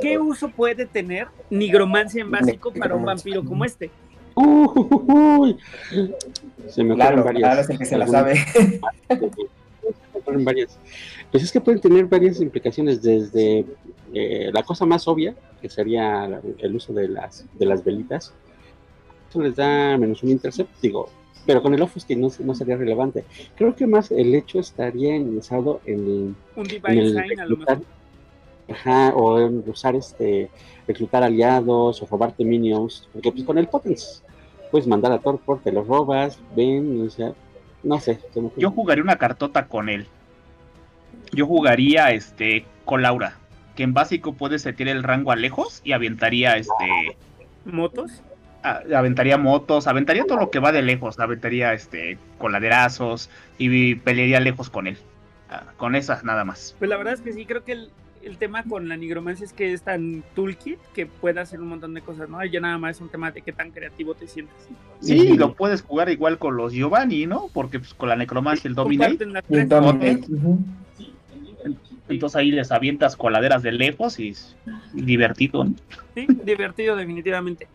qué 0.00 0.18
uso 0.18 0.48
puede 0.48 0.86
tener 0.86 1.28
nigromancia 1.50 2.22
en 2.22 2.30
básico 2.30 2.72
para 2.72 2.94
un 2.94 3.04
vampiro 3.04 3.44
como 3.44 3.64
este. 3.64 3.90
Uy, 4.34 5.56
se 6.68 6.82
me 6.82 6.92
ocurren 6.92 6.96
Claro, 6.96 7.24
varias. 7.24 7.42
claro, 7.42 7.60
es 7.60 7.70
el 7.70 7.78
que 7.78 7.84
se 7.84 7.98
la 7.98 8.06
sabe. 8.06 8.36
Se 9.08 9.18
me 10.14 10.20
ocurren 10.20 10.44
varias. 10.44 10.78
Pues 11.30 11.42
es 11.42 11.52
que 11.52 11.60
pueden 11.60 11.80
tener 11.80 12.06
varias 12.06 12.40
implicaciones 12.40 13.02
desde 13.02 13.64
eh, 14.14 14.50
la 14.52 14.62
cosa 14.62 14.86
más 14.86 15.06
obvia, 15.08 15.34
que 15.60 15.68
sería 15.68 16.40
el 16.58 16.74
uso 16.76 16.92
de 16.92 17.08
las, 17.08 17.44
de 17.58 17.66
las 17.66 17.84
velitas. 17.84 18.32
Eso 19.28 19.40
les 19.42 19.56
da 19.56 19.96
menos 19.98 20.22
un 20.22 20.30
intercept, 20.30 20.70
digo, 20.80 21.08
pero 21.46 21.62
con 21.62 21.74
el 21.74 21.82
Offusking 21.82 22.20
no, 22.20 22.28
no 22.40 22.54
sería 22.54 22.76
relevante. 22.76 23.24
Creo 23.56 23.74
que 23.74 23.86
más 23.86 24.10
el 24.10 24.34
hecho 24.34 24.60
estaría 24.60 25.16
enlazado 25.16 25.80
en, 25.86 26.00
Un 26.00 26.36
en 26.56 26.64
Divine 26.64 27.00
el 27.00 27.12
Sign 27.12 27.40
a 27.40 27.46
lo 27.46 27.56
mejor. 27.56 27.82
Ajá, 28.70 29.10
o 29.14 29.38
usar 29.66 29.94
este, 29.96 30.50
reclutar 30.86 31.22
aliados 31.22 32.02
o 32.02 32.06
robarte 32.06 32.44
minions, 32.44 33.08
porque 33.12 33.32
pues 33.32 33.44
con 33.44 33.58
el 33.58 33.68
Potence 33.68 34.22
puedes 34.70 34.86
mandar 34.86 35.12
a 35.12 35.18
Torpor, 35.18 35.60
te 35.62 35.72
los 35.72 35.86
robas, 35.86 36.38
ven, 36.56 37.06
o 37.06 37.10
sea, 37.10 37.32
no 37.82 38.00
sé. 38.00 38.18
Yo 38.56 38.70
jugaría 38.70 39.04
una 39.04 39.16
cartota 39.18 39.66
con 39.66 39.88
él. 39.88 40.06
Yo 41.32 41.46
jugaría 41.46 42.10
este 42.12 42.64
con 42.84 43.02
Laura, 43.02 43.36
que 43.76 43.82
en 43.82 43.94
básico 43.94 44.32
puede 44.34 44.58
setear 44.58 44.88
el 44.90 45.02
rango 45.02 45.32
a 45.32 45.36
lejos 45.36 45.80
y 45.84 45.92
aventaría 45.92 46.56
este 46.56 47.16
Motos. 47.64 48.22
a- 48.62 48.82
aventaría 48.96 49.38
motos, 49.38 49.86
aventaría 49.86 50.24
todo 50.24 50.38
lo 50.38 50.50
que 50.50 50.58
va 50.58 50.72
de 50.72 50.82
lejos, 50.82 51.18
aventaría 51.18 51.72
este 51.72 52.18
coladerazos 52.38 53.30
y 53.58 53.94
pelearía 53.96 54.40
lejos 54.40 54.68
con 54.70 54.86
él. 54.86 54.98
Ah, 55.50 55.64
Con 55.76 55.94
esas 55.94 56.24
nada 56.24 56.44
más. 56.44 56.74
Pues 56.78 56.88
la 56.88 56.96
verdad 56.96 57.14
es 57.14 57.20
que 57.20 57.32
sí, 57.32 57.44
creo 57.46 57.62
que 57.64 57.72
el, 57.72 57.90
el 58.24 58.38
tema 58.38 58.62
con 58.64 58.88
la 58.88 58.96
nigromancia 58.96 59.44
es 59.44 59.52
que 59.52 59.72
es 59.72 59.82
tan 59.82 60.22
toolkit 60.34 60.78
que 60.94 61.06
puede 61.06 61.40
hacer 61.40 61.60
un 61.60 61.68
montón 61.68 61.94
de 61.94 62.00
cosas, 62.02 62.28
¿no? 62.28 62.44
Ya 62.44 62.60
nada 62.60 62.78
más 62.78 62.96
es 62.96 63.02
un 63.02 63.08
tema 63.08 63.30
de 63.30 63.42
qué 63.42 63.52
tan 63.52 63.70
creativo 63.70 64.14
te 64.14 64.26
sientes. 64.26 64.54
Sí, 65.00 65.36
lo 65.36 65.54
puedes 65.54 65.82
jugar 65.82 66.08
igual 66.08 66.38
con 66.38 66.56
los 66.56 66.72
Giovanni, 66.72 67.26
¿no? 67.26 67.50
Porque 67.52 67.78
pues, 67.78 67.94
con 67.94 68.08
la 68.08 68.16
necromancia 68.16 68.68
y 68.68 68.70
el 68.70 68.74
dominate, 68.74 69.26
Y 72.08 72.14
entonces 72.14 72.36
ahí 72.36 72.50
les 72.50 72.70
avientas 72.70 73.16
coladeras 73.16 73.62
de 73.62 73.72
lejos 73.72 74.18
y 74.18 74.30
es 74.30 74.56
divertido, 74.92 75.64
¿no? 75.64 75.74
Sí, 76.14 76.26
divertido 76.44 76.96
definitivamente. 76.96 77.68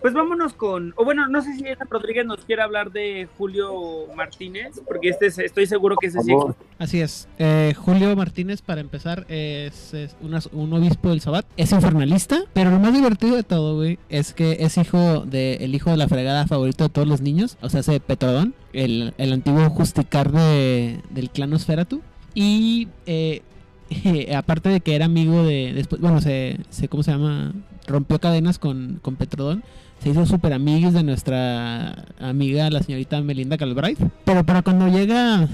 Pues 0.00 0.12
vámonos 0.12 0.52
con, 0.54 0.92
o 0.96 1.04
bueno, 1.04 1.28
no 1.28 1.40
sé 1.40 1.54
si 1.54 1.66
Ana 1.66 1.86
Rodríguez 1.88 2.26
nos 2.26 2.38
quiere 2.44 2.62
hablar 2.62 2.90
de 2.90 3.28
Julio 3.38 3.72
Martínez, 4.14 4.80
porque 4.86 5.08
este 5.10 5.26
es- 5.26 5.38
estoy 5.38 5.66
seguro 5.66 5.96
que 6.00 6.08
ese 6.08 6.20
sí. 6.22 6.32
Así 6.78 7.00
es. 7.00 7.28
Eh, 7.38 7.74
Julio 7.76 8.14
Martínez, 8.16 8.60
para 8.60 8.80
empezar, 8.80 9.24
es, 9.28 9.94
es 9.94 10.16
una- 10.20 10.40
un 10.52 10.72
obispo 10.72 11.10
del 11.10 11.20
Sabbat. 11.20 11.46
Es 11.56 11.72
infernalista, 11.72 12.42
pero 12.52 12.70
lo 12.70 12.78
más 12.80 12.92
divertido 12.92 13.36
de 13.36 13.44
todo, 13.44 13.76
güey, 13.76 13.98
es 14.08 14.34
que 14.34 14.56
es 14.60 14.76
hijo 14.78 15.20
de 15.26 15.54
el 15.60 15.74
hijo 15.74 15.90
de 15.90 15.96
la 15.96 16.08
fregada 16.08 16.46
favorito 16.46 16.84
de 16.84 16.90
todos 16.90 17.06
los 17.08 17.20
niños. 17.20 17.56
O 17.62 17.68
sea, 17.68 17.80
ese 17.80 18.00
Petrodón, 18.00 18.54
el, 18.72 19.14
el 19.18 19.32
antiguo 19.32 19.68
justicar 19.70 20.32
de, 20.32 21.00
del 21.10 21.30
clan 21.30 21.52
Osferatu. 21.52 22.02
Y 22.34 22.88
eh, 23.06 23.42
aparte 24.36 24.68
de 24.68 24.80
que 24.80 24.94
era 24.94 25.06
amigo 25.06 25.42
de. 25.44 25.72
Después, 25.74 26.00
bueno, 26.00 26.20
se, 26.20 26.58
se. 26.70 26.88
¿Cómo 26.88 27.02
se 27.02 27.12
llama? 27.12 27.52
Rompió 27.88 28.18
cadenas 28.20 28.58
con, 28.58 28.98
con 29.02 29.16
Petrodón. 29.16 29.64
Se 30.00 30.10
hizo 30.10 30.24
súper 30.26 30.52
amigos 30.52 30.92
de 30.94 31.02
nuestra 31.02 32.04
amiga, 32.20 32.70
la 32.70 32.80
señorita 32.82 33.20
Melinda 33.20 33.56
Galbraith. 33.56 33.98
Pero 34.24 34.44
para 34.44 34.62
cuando 34.62 34.86
llega 34.86 35.48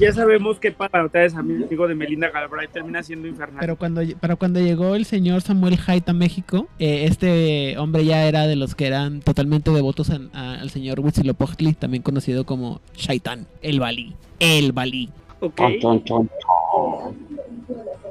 Ya 0.00 0.12
sabemos 0.12 0.58
que 0.58 0.72
para 0.72 1.04
ustedes, 1.04 1.36
amigo 1.36 1.86
de 1.86 1.94
Melinda 1.94 2.28
Galbraith, 2.30 2.72
termina 2.72 3.04
siendo 3.04 3.28
infernal. 3.28 3.58
Pero 3.60 3.76
cuando, 3.76 4.02
pero 4.20 4.36
cuando 4.36 4.58
llegó 4.58 4.96
el 4.96 5.04
señor 5.04 5.42
Samuel 5.42 5.78
Haidt 5.86 6.08
a 6.08 6.12
México, 6.12 6.66
eh, 6.80 7.04
este 7.08 7.78
hombre 7.78 8.04
ya 8.04 8.26
era 8.26 8.48
de 8.48 8.56
los 8.56 8.74
que 8.74 8.88
eran 8.88 9.20
totalmente 9.20 9.70
devotos 9.70 10.10
a- 10.10 10.18
a- 10.32 10.54
al 10.60 10.70
señor 10.70 10.98
Huitzilopochtli, 10.98 11.74
también 11.74 12.02
conocido 12.02 12.44
como 12.44 12.80
Shaitan, 12.96 13.46
el 13.62 13.78
Balí, 13.78 14.14
el 14.40 14.72
Balí. 14.72 15.08
chon, 15.56 15.78
chon, 15.78 16.04
chon. 16.04 16.28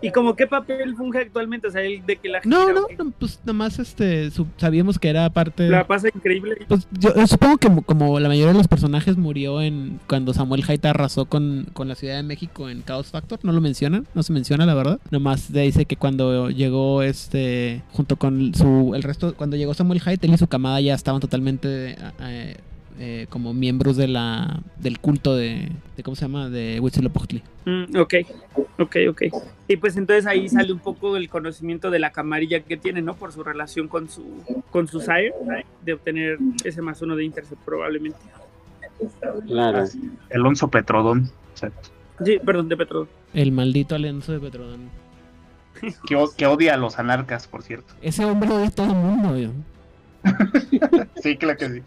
¿Y 0.02 0.12
como 0.12 0.36
qué 0.36 0.48
papel 0.48 0.96
funge 0.98 1.20
actualmente? 1.20 1.68
O 1.68 1.72
sea, 1.72 1.82
el 1.82 2.06
de 2.06 2.18
que 2.18 2.28
la 2.28 2.42
No, 2.44 2.62
gira, 2.68 2.74
no, 2.74 3.06
no, 3.06 3.12
pues 3.12 3.40
nada 3.44 3.54
más 3.54 3.80
este, 3.80 4.30
sabíamos 4.58 5.00
que 5.00 5.08
era 5.08 5.30
parte... 5.30 5.70
La 5.70 5.88
pasa 5.88 6.10
increíble. 6.14 6.58
Pues 6.68 6.88
yo, 7.00 7.16
yo 7.16 7.26
supongo 7.26 7.58
que 7.58 7.70
mo- 7.70 7.84
como 7.84 8.20
la 8.20 8.28
mayoría 8.28 8.52
de 8.52 8.58
los 8.58 8.68
personajes 8.68 9.16
murió 9.16 9.62
en 9.62 10.02
cuando 10.10 10.34
Samuel 10.34 10.64
Haidt 10.68 10.86
arrasó 10.86 11.26
con, 11.26 11.68
con 11.72 11.88
la 11.88 11.96
Ciudad 11.96 12.18
de 12.18 12.24
México 12.24 12.70
en 12.70 12.84
Chaos 12.84 13.08
Factor, 13.12 13.40
no 13.44 13.54
lo 13.54 13.62
mencionan, 13.62 14.06
no 14.14 14.24
se 14.24 14.34
menciona 14.34 14.66
la 14.66 14.74
verdad. 14.74 15.00
Nomás 15.10 15.54
dice 15.54 15.86
que 15.86 15.96
cuando 15.96 16.50
llegó 16.50 17.02
este 17.02 17.82
junto 17.94 18.18
con 18.18 18.54
su 18.56 18.94
el 18.96 19.04
resto 19.04 19.36
cuando 19.36 19.56
llegó 19.56 19.74
Samuel 19.74 20.02
Haidt 20.06 20.24
él 20.26 20.34
y 20.34 20.38
su 20.38 20.48
camada 20.48 20.82
ya 20.82 20.96
estaban 20.96 21.22
totalmente 21.22 21.96
eh, 22.20 22.58
eh, 23.00 23.28
como 23.30 23.54
miembros 23.54 23.98
de 23.98 24.08
la 24.08 24.62
del 24.78 25.00
culto 25.00 25.36
de, 25.36 25.72
de 25.98 26.04
cómo 26.04 26.16
se 26.16 26.24
llama 26.24 26.50
de 26.50 26.80
Huitzilopochtli. 26.80 27.44
Mm, 27.66 27.98
ok, 27.98 28.14
ok, 28.80 28.96
ok. 29.10 29.22
Y 29.68 29.78
pues 29.78 29.98
entonces 29.98 30.26
ahí 30.26 30.50
sale 30.50 30.72
un 30.74 30.80
poco 30.80 31.18
el 31.18 31.30
conocimiento 31.30 31.90
de 31.92 32.00
la 32.00 32.12
camarilla 32.12 32.60
que 32.62 32.78
tiene, 32.78 33.02
¿no? 33.02 33.16
Por 33.16 33.32
su 33.32 33.44
relación 33.44 33.88
con 33.88 34.10
su 34.10 34.24
con 34.72 34.88
su 34.88 35.00
sire, 35.00 35.34
de 35.84 35.94
obtener 35.94 36.38
ese 36.64 36.82
más 36.82 37.02
uno 37.02 37.16
de 37.16 37.26
intercept 37.26 37.62
probablemente. 37.64 38.20
Claro. 39.48 39.86
Alonso 40.34 40.68
Petrodón. 40.70 41.30
Exacto. 41.52 41.90
Sí, 42.24 42.40
perdón, 42.46 42.70
de 42.70 42.78
Petro. 42.78 43.08
El 43.34 43.52
maldito 43.52 43.96
alianzo 43.96 44.32
de 44.32 44.40
Petrodón. 44.40 44.90
Que, 46.08 46.26
que 46.38 46.46
odia 46.46 46.76
a 46.76 46.78
los 46.78 47.00
anarcas, 47.00 47.48
por 47.48 47.64
cierto. 47.64 47.94
Ese 48.02 48.24
hombre 48.24 48.50
odia 48.52 48.68
a 48.68 48.72
todo 48.72 48.88
el 48.88 48.96
mundo. 48.96 49.38
yo. 49.38 49.50
Sí, 51.22 51.38
claro 51.38 51.58
que 51.58 51.70
sí. 51.70 51.82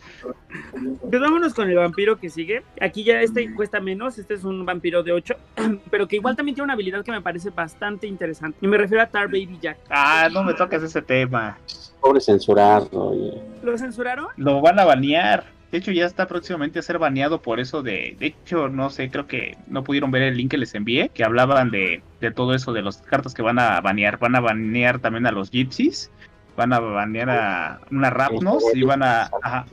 Pues 1.10 1.20
vámonos 1.20 1.54
con 1.54 1.68
el 1.68 1.76
vampiro 1.76 2.18
que 2.18 2.30
sigue. 2.30 2.62
Aquí 2.80 3.04
ya 3.04 3.20
este 3.20 3.52
cuesta 3.54 3.80
menos, 3.80 4.18
este 4.18 4.34
es 4.34 4.44
un 4.44 4.64
vampiro 4.64 5.02
de 5.02 5.12
8, 5.12 5.34
pero 5.90 6.08
que 6.08 6.16
igual 6.16 6.36
también 6.36 6.54
tiene 6.54 6.64
una 6.64 6.72
habilidad 6.74 7.04
que 7.04 7.12
me 7.12 7.20
parece 7.20 7.50
bastante 7.50 8.06
interesante. 8.06 8.58
Y 8.62 8.66
me 8.66 8.78
refiero 8.78 9.02
a 9.02 9.06
Tar 9.06 9.26
Baby 9.26 9.58
Jack. 9.60 9.78
Ah, 9.90 10.28
no 10.32 10.42
me 10.42 10.54
toques 10.54 10.82
ese 10.82 11.02
tema. 11.02 11.58
Pobre 12.00 12.20
censurarlo. 12.20 13.08
oye. 13.08 13.42
¿Lo 13.62 13.76
censuraron? 13.76 14.28
Lo 14.36 14.60
van 14.60 14.78
a 14.78 14.84
banear. 14.84 15.44
De 15.70 15.78
hecho, 15.78 15.90
ya 15.90 16.06
está 16.06 16.26
próximamente 16.26 16.78
a 16.78 16.82
ser 16.82 16.98
baneado 16.98 17.42
por 17.42 17.58
eso 17.58 17.82
de... 17.82 18.16
De 18.18 18.26
hecho, 18.26 18.68
no 18.68 18.88
sé, 18.88 19.10
creo 19.10 19.26
que 19.26 19.58
no 19.66 19.82
pudieron 19.82 20.10
ver 20.12 20.22
el 20.22 20.36
link 20.36 20.52
que 20.52 20.58
les 20.58 20.74
envié, 20.74 21.08
que 21.08 21.24
hablaban 21.24 21.70
de, 21.70 22.02
de 22.20 22.30
todo 22.30 22.54
eso, 22.54 22.72
de 22.72 22.82
las 22.82 22.98
cartas 22.98 23.34
que 23.34 23.42
van 23.42 23.58
a 23.58 23.80
banear. 23.80 24.18
Van 24.18 24.36
a 24.36 24.40
banear 24.40 25.00
también 25.00 25.26
a 25.26 25.32
los 25.32 25.50
gypsies, 25.50 26.10
van 26.56 26.72
a 26.72 26.80
banear 26.80 27.30
a 27.30 27.80
una 27.90 28.10
Rapnos 28.10 28.62
y 28.74 28.82
van 28.82 29.02
a... 29.02 29.30
ajá, 29.42 29.66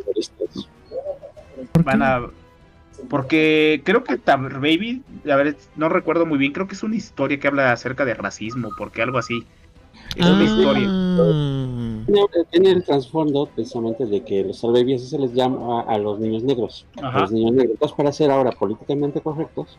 ¿Por 1.71 1.84
van 1.84 2.01
a... 2.01 2.27
Porque 3.09 3.81
creo 3.84 4.03
que 4.03 4.17
Tab 4.17 4.41
Baby, 4.53 5.03
a 5.29 5.36
ver, 5.36 5.57
no 5.75 5.89
recuerdo 5.89 6.25
muy 6.25 6.38
bien, 6.38 6.53
creo 6.53 6.67
que 6.67 6.75
es 6.75 6.84
una 6.84 6.95
historia 6.95 7.39
que 7.39 7.47
habla 7.47 7.71
acerca 7.71 8.05
de 8.05 8.13
racismo, 8.13 8.69
porque 8.77 9.01
algo 9.01 9.17
así. 9.17 9.45
Es 10.15 10.25
una 10.25 10.43
historia. 10.43 10.88
Ah. 10.89 12.03
Tiene, 12.05 12.27
tiene 12.51 12.71
el 12.71 12.84
trasfondo 12.84 13.47
precisamente 13.47 14.05
de 14.05 14.23
que 14.23 14.43
los 14.43 14.61
Baby 14.61 14.95
así 14.95 15.07
se 15.07 15.17
les 15.17 15.34
llama 15.34 15.81
a, 15.81 15.93
a 15.93 15.97
los 15.97 16.19
niños 16.19 16.43
negros. 16.43 16.86
A 17.01 17.07
Ajá. 17.07 17.19
los 17.21 17.31
niños 17.31 17.53
negros. 17.53 17.93
Para 17.93 18.11
ser 18.11 18.29
ahora 18.29 18.51
políticamente 18.51 19.21
correctos, 19.21 19.77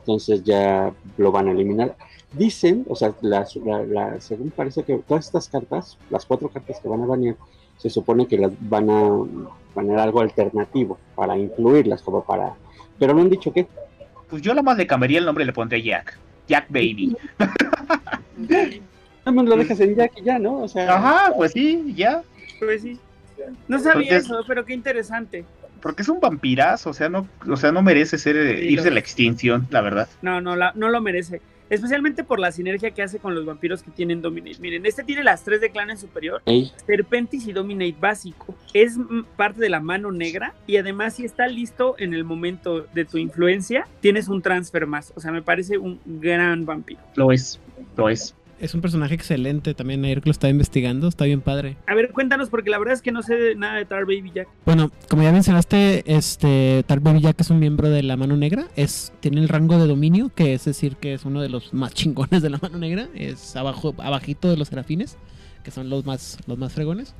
entonces 0.00 0.42
ya 0.44 0.92
lo 1.18 1.30
van 1.32 1.48
a 1.48 1.52
eliminar. 1.52 1.96
Dicen, 2.32 2.84
o 2.88 2.96
sea, 2.96 3.14
la- 3.22 3.46
la- 3.64 3.82
la- 3.84 4.20
según 4.20 4.50
parece 4.50 4.82
que 4.82 4.98
todas 5.06 5.26
estas 5.26 5.48
cartas, 5.48 5.96
las 6.10 6.26
cuatro 6.26 6.48
cartas 6.48 6.80
que 6.80 6.88
van 6.88 7.02
a 7.02 7.06
banear, 7.06 7.36
se 7.78 7.88
supone 7.90 8.26
que 8.26 8.36
las 8.38 8.52
van 8.60 8.90
a 8.90 9.10
banear 9.74 10.00
algo 10.00 10.20
alternativo 10.20 10.98
para 11.14 11.36
incluirlas, 11.36 12.02
como 12.02 12.24
para. 12.24 12.54
Pero 12.98 13.14
no 13.14 13.22
han 13.22 13.30
dicho 13.30 13.52
qué. 13.52 13.66
Pues 14.28 14.42
yo 14.42 14.52
la 14.54 14.62
más 14.62 14.76
le 14.76 14.86
cambiaría 14.86 15.18
el 15.18 15.24
nombre 15.24 15.44
y 15.44 15.46
le 15.46 15.52
pondría 15.52 15.82
Jack. 15.82 16.18
Jack 16.48 16.66
Baby. 16.68 17.16
Nada 18.38 19.32
más 19.32 19.44
lo 19.46 19.56
dejas 19.56 19.80
en 19.80 19.94
Jack 19.96 20.12
y 20.20 20.22
ya, 20.24 20.38
¿no? 20.38 20.62
O 20.62 20.68
sea, 20.68 20.94
Ajá, 20.96 21.32
pues 21.36 21.52
sí, 21.52 21.92
ya. 21.96 22.22
Pues 22.58 22.82
sí. 22.82 22.98
No 23.68 23.78
sabía 23.78 23.92
Porque 23.94 24.16
es- 24.16 24.24
eso, 24.24 24.40
pero 24.46 24.64
qué 24.64 24.72
interesante. 24.74 25.44
Porque 25.82 26.02
es 26.02 26.08
un 26.08 26.20
vampirazo, 26.20 26.90
o 26.90 26.94
sea, 26.94 27.08
no, 27.08 27.28
o 27.48 27.56
sea, 27.56 27.70
no 27.70 27.82
merece 27.82 28.18
ser 28.18 28.58
Sí, 28.58 28.64
irse 28.68 28.86
a 28.88 28.90
lo- 28.90 28.94
la 28.94 29.00
extinción, 29.00 29.66
la 29.70 29.80
verdad. 29.82 30.08
No, 30.22 30.40
no, 30.40 30.56
la- 30.56 30.72
no 30.74 30.88
lo 30.88 31.00
merece. 31.00 31.40
Especialmente 31.68 32.24
por 32.24 32.38
la 32.38 32.52
sinergia 32.52 32.90
que 32.92 33.02
hace 33.02 33.18
con 33.18 33.34
los 33.34 33.44
vampiros 33.44 33.82
que 33.82 33.90
tienen 33.90 34.22
Dominate. 34.22 34.58
Miren, 34.60 34.86
este 34.86 35.04
tiene 35.04 35.24
las 35.24 35.42
tres 35.44 35.60
de 35.60 35.70
clan 35.70 35.90
en 35.90 35.98
superior. 35.98 36.42
Serpentis 36.86 37.46
y 37.46 37.52
Dominate 37.52 37.96
básico. 37.98 38.54
Es 38.72 38.96
parte 39.36 39.60
de 39.60 39.68
la 39.68 39.80
mano 39.80 40.12
negra 40.12 40.54
y 40.66 40.76
además 40.76 41.14
si 41.14 41.24
está 41.24 41.46
listo 41.46 41.96
en 41.98 42.14
el 42.14 42.24
momento 42.24 42.82
de 42.94 43.04
tu 43.04 43.18
influencia, 43.18 43.88
tienes 44.00 44.28
un 44.28 44.42
transfer 44.42 44.86
más. 44.86 45.12
O 45.16 45.20
sea, 45.20 45.32
me 45.32 45.42
parece 45.42 45.78
un 45.78 46.00
gran 46.04 46.66
vampiro. 46.66 47.00
Lo 47.14 47.32
es, 47.32 47.60
lo 47.96 48.08
es. 48.08 48.34
Es 48.58 48.74
un 48.74 48.80
personaje 48.80 49.14
excelente 49.14 49.74
también. 49.74 50.04
Ayer 50.04 50.20
que 50.22 50.28
lo 50.28 50.32
estaba 50.32 50.50
investigando, 50.50 51.08
está 51.08 51.24
bien 51.24 51.42
padre. 51.42 51.76
A 51.86 51.94
ver, 51.94 52.12
cuéntanos 52.12 52.48
porque 52.48 52.70
la 52.70 52.78
verdad 52.78 52.94
es 52.94 53.02
que 53.02 53.12
no 53.12 53.22
sé 53.22 53.54
nada 53.54 53.76
de 53.76 53.84
Tar 53.84 54.06
Baby 54.06 54.32
Jack. 54.34 54.48
Bueno, 54.64 54.90
como 55.08 55.22
ya 55.22 55.32
mencionaste, 55.32 56.04
este 56.06 56.82
Tar 56.86 57.00
Baby 57.00 57.20
Jack 57.20 57.40
es 57.40 57.50
un 57.50 57.58
miembro 57.58 57.90
de 57.90 58.02
la 58.02 58.16
Mano 58.16 58.36
Negra. 58.36 58.66
Es, 58.76 59.12
tiene 59.20 59.40
el 59.40 59.48
rango 59.48 59.78
de 59.78 59.86
dominio, 59.86 60.30
que 60.34 60.54
es 60.54 60.64
decir 60.64 60.96
que 60.96 61.14
es 61.14 61.24
uno 61.24 61.42
de 61.42 61.50
los 61.50 61.74
más 61.74 61.92
chingones 61.92 62.40
de 62.42 62.50
la 62.50 62.58
Mano 62.58 62.78
Negra. 62.78 63.08
Es 63.14 63.56
abajo, 63.56 63.94
abajito 63.98 64.48
de 64.48 64.56
los 64.56 64.68
serafines, 64.68 65.18
que 65.62 65.70
son 65.70 65.90
los 65.90 66.06
más, 66.06 66.38
los 66.46 66.56
más 66.56 66.72
fregones. 66.72 67.14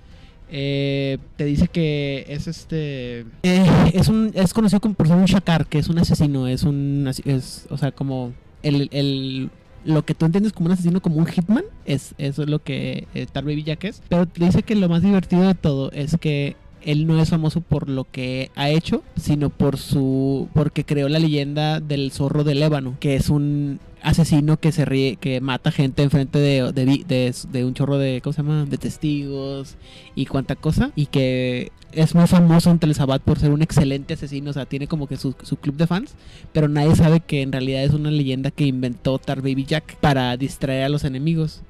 Eh, 0.49 1.18
te 1.37 1.45
dice 1.45 1.66
que 1.66 2.24
es 2.28 2.47
este 2.47 3.26
eh, 3.43 3.66
es 3.93 4.07
un 4.07 4.30
es 4.32 4.55
conocido 4.55 4.80
como 4.80 4.95
por 4.95 5.09
ser 5.09 5.16
un 5.16 5.24
shakar, 5.24 5.66
que 5.66 5.78
es 5.78 5.89
un 5.89 5.99
asesino, 5.99 6.47
es 6.47 6.62
un 6.62 7.12
es, 7.24 7.66
o 7.68 7.76
sea, 7.76 7.91
como 7.91 8.32
el, 8.62 8.89
el 8.93 9.51
lo 9.87 10.05
que 10.05 10.14
tú 10.14 10.26
entiendes 10.26 10.53
como 10.53 10.66
un 10.66 10.72
asesino, 10.72 11.01
como 11.01 11.16
un 11.16 11.26
hitman, 11.26 11.64
es 11.84 12.14
eso 12.18 12.43
es 12.43 12.51
lo 12.51 12.62
que 12.62 13.07
eh, 13.14 13.26
Tar 13.30 13.45
Baby 13.45 13.62
Jack 13.62 13.84
es. 13.84 14.03
Pero 14.09 14.26
dice 14.26 14.62
que 14.62 14.74
lo 14.74 14.89
más 14.89 15.03
divertido 15.03 15.43
de 15.43 15.55
todo 15.55 15.91
es 15.93 16.16
que 16.20 16.57
él 16.87 17.07
no 17.07 17.20
es 17.20 17.30
famoso 17.30 17.61
por 17.61 17.89
lo 17.89 18.05
que 18.05 18.51
ha 18.55 18.70
hecho, 18.70 19.03
sino 19.20 19.51
por 19.51 19.76
su 19.76 20.49
porque 20.55 20.84
creó 20.84 21.09
la 21.09 21.18
leyenda 21.18 21.80
del 21.80 22.12
zorro 22.12 22.45
del 22.45 22.62
ébano, 22.62 22.97
que 23.01 23.16
es 23.16 23.28
un 23.28 23.80
asesino 24.03 24.59
que 24.59 24.70
se 24.70 24.84
ríe, 24.84 25.16
que 25.16 25.41
mata 25.41 25.72
gente 25.72 26.05
enfrente 26.05 26.39
de, 26.39 26.72
de, 26.72 27.34
de 27.51 27.64
un 27.64 27.74
chorro 27.74 27.99
de, 27.99 28.20
¿cómo 28.22 28.32
se 28.32 28.43
llama? 28.43 28.64
De 28.66 28.78
testigos 28.78 29.74
y 30.14 30.26
cuánta 30.26 30.55
cosa, 30.55 30.93
y 30.95 31.07
que 31.07 31.72
es 31.91 32.14
muy 32.14 32.28
famoso 32.28 32.70
entre 32.70 32.89
el 32.89 32.95
Sabbat 32.95 33.20
por 33.20 33.41
ser 33.41 33.51
un 33.51 33.62
excelente 33.62 34.14
asesino, 34.14 34.51
o 34.51 34.53
sea, 34.53 34.66
tiene 34.66 34.87
como 34.87 35.09
que 35.09 35.16
su, 35.16 35.34
su 35.43 35.57
club 35.57 35.74
de 35.74 35.89
fans, 35.89 36.14
pero 36.53 36.68
nadie 36.68 36.95
sabe 36.95 37.18
que 37.18 37.43
en 37.43 37.51
realidad 37.51 37.82
es 37.82 37.95
una 37.95 38.12
leyenda 38.12 38.53
que 38.53 38.64
inventó 38.64 39.18
Tar 39.18 39.43
Baby 39.43 39.64
Jack 39.64 39.97
para 39.97 40.37
distraer 40.37 40.84
a 40.84 40.89
los 40.89 41.03
enemigos. 41.03 41.62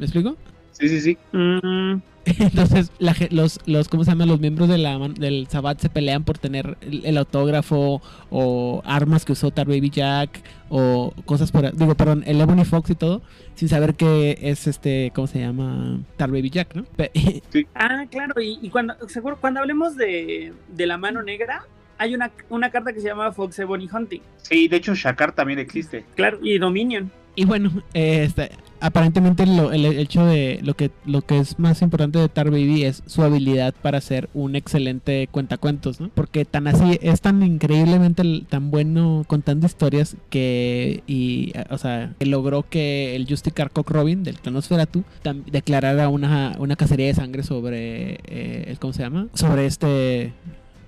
¿Me 0.00 0.06
explico? 0.06 0.36
Sí, 0.72 0.88
sí, 0.88 1.00
sí. 1.00 1.18
Mm, 1.32 2.00
Entonces, 2.38 2.92
la 2.98 3.16
los, 3.30 3.60
los, 3.66 3.88
¿cómo 3.88 4.04
se 4.04 4.10
llama? 4.10 4.26
Los 4.26 4.40
miembros 4.40 4.68
de 4.68 4.78
la, 4.78 4.98
del 4.98 5.46
Sabbat 5.48 5.78
se 5.80 5.88
pelean 5.88 6.24
por 6.24 6.38
tener 6.38 6.76
el, 6.82 7.04
el 7.06 7.16
autógrafo 7.16 8.02
o 8.30 8.82
armas 8.84 9.24
que 9.24 9.32
usó 9.32 9.50
Tar 9.50 9.66
Baby 9.66 9.90
Jack 9.90 10.42
o 10.68 11.14
cosas 11.24 11.50
por... 11.50 11.74
Digo, 11.74 11.94
perdón, 11.94 12.22
el 12.26 12.40
Ebony 12.40 12.64
Fox 12.64 12.90
y 12.90 12.94
todo, 12.94 13.22
sin 13.54 13.68
saber 13.68 13.94
que 13.94 14.38
es 14.42 14.66
este, 14.66 15.12
¿cómo 15.14 15.26
se 15.26 15.40
llama? 15.40 16.00
Tar 16.16 16.30
Baby 16.30 16.50
Jack, 16.50 16.74
¿no? 16.74 16.84
Ah, 17.74 18.04
claro, 18.10 18.40
y, 18.40 18.58
y 18.60 18.68
cuando 18.68 18.94
seguro 19.08 19.38
cuando 19.40 19.60
hablemos 19.60 19.96
de, 19.96 20.52
de 20.68 20.86
la 20.86 20.98
mano 20.98 21.22
negra, 21.22 21.64
hay 22.00 22.14
una, 22.14 22.30
una 22.48 22.70
carta 22.70 22.92
que 22.92 23.00
se 23.00 23.08
llama 23.08 23.30
Fox 23.30 23.58
Ebony 23.58 23.88
Hunting. 23.92 24.20
Sí, 24.42 24.66
de 24.68 24.76
hecho, 24.78 24.94
Shakar 24.94 25.32
también 25.32 25.58
existe. 25.58 26.04
Claro, 26.16 26.38
y 26.42 26.58
Dominion. 26.58 27.10
Y 27.36 27.44
bueno, 27.44 27.70
eh, 27.94 28.24
este, 28.24 28.50
aparentemente 28.80 29.46
lo- 29.46 29.70
el, 29.72 29.84
hecho 29.84 30.24
de 30.26 30.58
lo 30.62 30.74
que 30.74 30.90
lo 31.06 31.22
que 31.22 31.38
es 31.38 31.58
más 31.60 31.80
importante 31.80 32.18
de 32.18 32.28
Tar 32.28 32.50
Baby 32.50 32.84
es 32.84 33.02
su 33.06 33.22
habilidad 33.22 33.72
para 33.80 34.00
ser 34.00 34.28
un 34.34 34.56
excelente 34.56 35.28
cuentacuentos, 35.30 36.00
¿no? 36.00 36.08
Porque 36.14 36.44
tan 36.44 36.66
así 36.66 36.98
es 37.02 37.20
tan 37.20 37.42
increíblemente 37.42 38.22
tan 38.48 38.70
bueno 38.72 39.24
contando 39.28 39.66
historias 39.66 40.16
que 40.28 41.02
y 41.06 41.52
o 41.70 41.78
sea, 41.78 42.14
que 42.18 42.26
logró 42.26 42.64
que 42.68 43.14
el 43.14 43.26
Justicar 43.28 43.70
Cock 43.70 43.90
Robin 43.90 44.24
del 44.24 44.40
Clonosferatu 44.40 45.04
tam- 45.22 45.44
declarara 45.44 46.08
una, 46.08 46.56
una 46.58 46.74
cacería 46.76 47.06
de 47.06 47.14
sangre 47.14 47.42
sobre 47.44 48.14
eh, 48.26 48.64
el 48.66 48.78
¿cómo 48.80 48.92
se 48.92 49.02
llama? 49.02 49.28
Sobre 49.34 49.66
este 49.66 50.32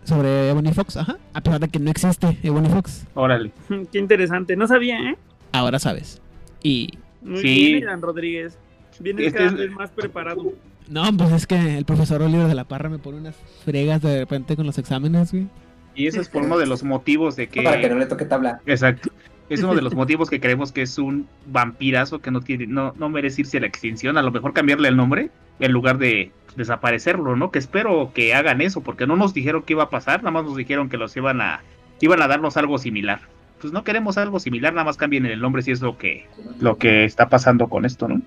sobre 0.05 0.51
Ebony 0.51 0.73
Fox, 0.73 0.97
ajá, 0.97 1.17
a 1.33 1.41
pesar 1.41 1.61
de 1.61 1.69
que 1.69 1.79
no 1.79 1.91
existe 1.91 2.39
Ebony 2.43 2.69
Fox. 2.69 3.07
Órale. 3.15 3.53
Qué 3.93 3.99
interesante. 3.99 4.57
No 4.57 4.67
sabía, 4.67 4.99
¿eh? 4.99 5.17
Ahora 5.53 5.79
sabes. 5.79 6.21
Y 6.63 6.89
Muy 7.23 7.39
Sí. 7.41 7.47
bien, 7.67 7.77
Irán 7.83 8.03
Rodríguez. 8.03 8.59
Vienes 9.01 9.29
Este 9.29 9.39
cada 9.39 9.53
vez 9.53 9.71
más 9.71 9.91
preparado. 9.91 10.53
No, 10.89 11.05
pues 11.17 11.33
es 11.33 11.47
que 11.47 11.79
el 11.79 11.85
profesor 11.85 12.21
Oliver 12.23 12.47
de 12.49 12.55
la 12.55 12.65
Parra 12.65 12.89
me 12.89 12.99
pone 12.99 13.19
unas 13.19 13.37
fregas 13.65 14.03
de 14.03 14.19
repente 14.21 14.57
con 14.57 14.67
los 14.67 14.77
exámenes, 14.79 15.33
güey. 15.33 15.47
Y 15.95 16.07
ese 16.07 16.21
es 16.21 16.29
por 16.29 16.43
uno 16.43 16.59
de 16.59 16.67
los 16.67 16.83
motivos 16.83 17.37
de 17.37 17.49
que. 17.49 17.63
Para 17.63 17.81
que 17.81 17.89
no 17.89 17.97
le 17.97 18.07
toque 18.07 18.25
tabla. 18.25 18.61
Exacto. 18.67 19.11
Es 19.49 19.63
uno 19.63 19.75
de 19.75 19.83
los 19.83 19.95
motivos 19.95 20.29
que 20.31 20.41
creemos 20.41 20.73
que 20.73 20.83
es 20.83 20.99
un 20.99 21.27
vampirazo 21.47 22.21
que 22.21 22.31
no 22.31 22.41
tiene, 22.41 22.67
no, 22.67 22.93
no 22.99 23.09
merece 23.09 23.43
irse 23.43 23.59
a 23.59 23.61
la 23.61 23.67
extinción. 23.67 24.19
A 24.19 24.23
lo 24.23 24.31
mejor 24.33 24.53
cambiarle 24.53 24.89
el 24.89 24.97
nombre 24.97 25.31
en 25.61 25.73
lugar 25.73 25.99
de 25.99 26.31
desaparecerlo, 26.57 27.37
¿no? 27.37 27.51
Que 27.51 27.59
espero 27.59 28.13
que 28.15 28.35
hagan 28.35 28.61
eso, 28.61 28.83
porque 28.83 29.07
no 29.07 29.17
nos 29.17 29.33
dijeron 29.35 29.63
qué 29.63 29.73
iba 29.75 29.85
a 29.85 29.91
pasar, 29.91 30.21
nada 30.21 30.31
más 30.33 30.45
nos 30.45 30.57
dijeron 30.57 30.89
que 30.89 30.97
los 30.97 31.17
iban 31.17 31.41
a, 31.41 31.63
iban 32.01 32.21
a 32.23 32.29
darnos 32.29 32.57
algo 32.57 32.79
similar. 32.79 33.21
Pues 33.61 33.73
no 33.73 33.85
queremos 33.85 34.19
algo 34.19 34.41
similar, 34.41 34.73
nada 34.73 34.85
más 34.85 34.97
cambien 34.97 35.25
el 35.25 35.41
nombre 35.41 35.63
si 35.63 35.71
es 35.71 35.81
lo 35.81 35.97
que, 35.97 36.27
lo 36.61 36.77
que 36.77 37.05
está 37.05 37.29
pasando 37.29 37.69
con 37.69 37.85
esto, 37.85 38.09
¿no? 38.09 38.21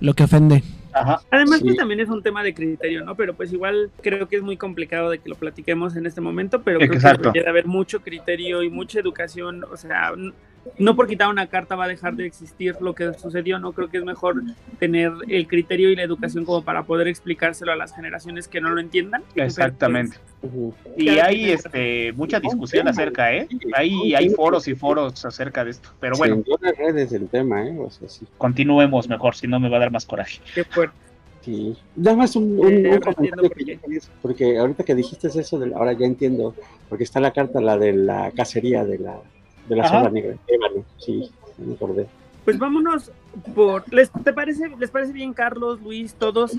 Lo 0.00 0.14
que 0.14 0.22
ofende. 0.24 0.62
Ajá. 0.92 1.20
Además, 1.30 1.58
Sí. 1.58 1.64
pues 1.64 1.76
también 1.76 1.98
es 2.00 2.08
un 2.08 2.22
tema 2.22 2.42
de 2.44 2.54
criterio, 2.54 3.04
¿no? 3.04 3.14
Pero 3.16 3.34
pues 3.34 3.52
igual 3.52 3.90
creo 4.02 4.28
que 4.28 4.36
es 4.36 4.42
muy 4.42 4.56
complicado 4.56 5.10
de 5.10 5.18
que 5.18 5.28
lo 5.28 5.34
platiquemos 5.34 5.96
en 5.96 6.06
este 6.06 6.20
momento, 6.20 6.62
pero 6.62 6.78
creo 6.78 6.92
Exacto. 6.92 7.32
que 7.32 7.38
debería 7.40 7.50
haber 7.50 7.66
mucho 7.66 8.00
criterio 8.00 8.62
y 8.62 8.70
mucha 8.70 9.00
educación. 9.00 9.64
O 9.70 9.76
sea, 9.76 10.12
no 10.78 10.94
por 10.96 11.06
quitar 11.06 11.28
una 11.28 11.46
carta 11.46 11.76
va 11.76 11.84
a 11.84 11.88
dejar 11.88 12.14
de 12.14 12.26
existir 12.26 12.76
lo 12.80 12.94
que 12.94 13.14
sucedió, 13.14 13.58
¿no? 13.58 13.72
Creo 13.72 13.88
que 13.88 13.98
es 13.98 14.04
mejor 14.04 14.42
tener 14.78 15.12
el 15.28 15.46
criterio 15.46 15.90
y 15.90 15.96
la 15.96 16.02
educación 16.02 16.44
como 16.44 16.62
para 16.62 16.82
poder 16.82 17.08
explicárselo 17.08 17.72
a 17.72 17.76
las 17.76 17.94
generaciones 17.94 18.48
que 18.48 18.60
no 18.60 18.70
lo 18.70 18.80
entiendan. 18.80 19.22
Exactamente. 19.34 20.16
Y 20.96 21.08
hay 21.18 21.50
este 21.50 22.12
mucha 22.12 22.40
discusión 22.40 22.86
acerca, 22.88 23.34
¿eh? 23.34 23.48
Hay, 23.74 24.14
hay 24.14 24.30
foros 24.30 24.68
y 24.68 24.74
foros 24.74 25.24
acerca 25.24 25.64
de 25.64 25.70
esto. 25.72 25.88
Pero 26.00 26.16
bueno, 26.16 26.42
redes 26.76 27.10
del 27.10 27.28
tema, 27.28 27.66
¿eh? 27.66 27.76
O 27.78 27.90
sea, 27.90 28.08
sí. 28.08 28.26
continuemos 28.36 29.08
mejor, 29.08 29.34
si 29.34 29.46
no 29.46 29.58
me 29.58 29.68
va 29.68 29.78
a 29.78 29.80
dar 29.80 29.90
más 29.90 30.06
coraje. 30.06 30.40
Qué 30.54 30.64
fuerte. 30.64 30.94
Sí. 31.40 31.76
Nada 31.96 32.16
más 32.16 32.36
un, 32.36 32.58
un- 32.58 32.86
Eh, 32.86 33.00
comentario 33.00 33.50
que 33.50 33.64
yo 33.64 33.80
quería 33.80 34.00
porque 34.20 34.58
ahorita 34.58 34.84
que 34.84 34.94
dijiste 34.94 35.28
eso, 35.28 35.58
de 35.58 35.72
ahora 35.74 35.92
ya 35.94 36.04
entiendo, 36.04 36.54
porque 36.88 37.04
está 37.04 37.20
la 37.20 37.32
carta, 37.32 37.60
la 37.60 37.78
de 37.78 37.92
la 37.94 38.30
cacería 38.32 38.84
de 38.84 38.98
la, 38.98 39.18
de 39.68 39.76
la 39.76 39.84
Ajá. 39.84 39.94
sombra 39.94 40.10
negra. 40.12 40.36
Ébano, 40.46 40.84
sí, 40.98 41.30
me 41.58 41.74
acordé. 41.74 42.06
Pues 42.44 42.58
vámonos 42.58 43.12
por. 43.54 43.84
¿Les, 43.92 44.10
te 44.10 44.32
parece, 44.32 44.70
¿Les 44.78 44.90
parece 44.90 45.12
bien, 45.12 45.32
Carlos, 45.34 45.80
Luis, 45.82 46.14
todos? 46.14 46.58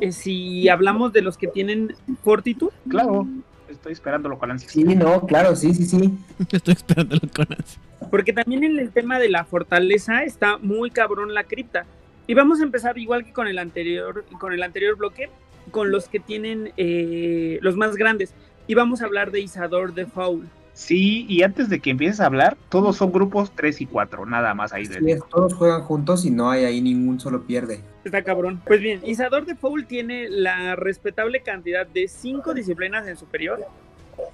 eh, 0.00 0.12
si 0.12 0.68
hablamos 0.68 1.12
de 1.12 1.22
los 1.22 1.36
que 1.36 1.46
tienen 1.48 1.94
fortitud. 2.24 2.70
Claro, 2.88 3.26
estoy 3.68 3.92
esperándolo 3.92 4.38
con 4.38 4.50
ansias. 4.50 4.72
Sí, 4.72 4.82
no, 4.84 5.26
claro, 5.26 5.54
sí, 5.54 5.74
sí, 5.74 5.84
sí. 5.84 6.14
Estoy 6.50 6.74
esperándolo 6.74 7.20
con 7.34 7.46
ansia. 7.50 7.80
Porque 8.10 8.32
también 8.32 8.64
en 8.64 8.78
el 8.78 8.90
tema 8.90 9.18
de 9.18 9.28
la 9.28 9.44
fortaleza 9.44 10.22
está 10.24 10.58
muy 10.58 10.90
cabrón 10.90 11.34
la 11.34 11.44
cripta. 11.44 11.84
Y 12.26 12.34
vamos 12.34 12.60
a 12.60 12.64
empezar 12.64 12.98
igual 12.98 13.24
que 13.24 13.32
con 13.32 13.46
el 13.46 13.58
anterior, 13.58 14.24
con 14.40 14.52
el 14.52 14.62
anterior 14.62 14.96
bloque, 14.96 15.28
con 15.70 15.90
los 15.90 16.08
que 16.08 16.18
tienen 16.20 16.72
eh, 16.76 17.58
los 17.62 17.76
más 17.76 17.96
grandes. 17.96 18.34
Y 18.66 18.74
vamos 18.74 19.00
a 19.02 19.04
hablar 19.04 19.30
de 19.30 19.40
Isador 19.40 19.94
de 19.94 20.06
Foul. 20.06 20.48
Sí, 20.76 21.24
y 21.26 21.42
antes 21.42 21.70
de 21.70 21.80
que 21.80 21.88
empieces 21.88 22.20
a 22.20 22.26
hablar, 22.26 22.54
todos 22.68 22.98
son 22.98 23.10
grupos 23.10 23.50
3 23.56 23.80
y 23.80 23.86
4, 23.86 24.26
nada 24.26 24.52
más 24.52 24.74
ahí. 24.74 24.82
Así 24.82 25.10
es, 25.10 25.22
todos 25.30 25.54
juegan 25.54 25.80
juntos 25.80 26.26
y 26.26 26.30
no 26.30 26.50
hay 26.50 26.66
ahí 26.66 26.82
ningún 26.82 27.18
solo 27.18 27.44
pierde. 27.44 27.80
Está 28.04 28.22
cabrón. 28.22 28.60
Pues 28.66 28.82
bien, 28.82 29.00
Isador 29.02 29.46
de 29.46 29.54
Foul 29.54 29.86
tiene 29.86 30.28
la 30.28 30.76
respetable 30.76 31.40
cantidad 31.40 31.86
de 31.86 32.08
cinco 32.08 32.52
disciplinas 32.52 33.08
en 33.08 33.16
superior, 33.16 33.64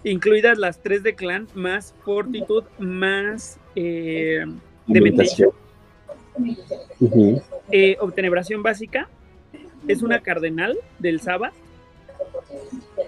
incluidas 0.03 0.59
las 0.59 0.81
tres 0.81 1.05
de 1.05 1.15
clan, 1.15 1.47
más 1.55 1.95
fortitud, 2.05 2.65
más 2.77 3.59
eh, 3.77 4.45
Dementation. 4.89 5.51
Ujú. 6.99 7.41
eh, 7.71 7.97
obtenebración 8.01 8.65
básica. 8.65 9.09
Es 9.87 10.03
una 10.03 10.19
cardenal 10.23 10.77
del 10.99 11.21
Sabbath. 11.21 11.55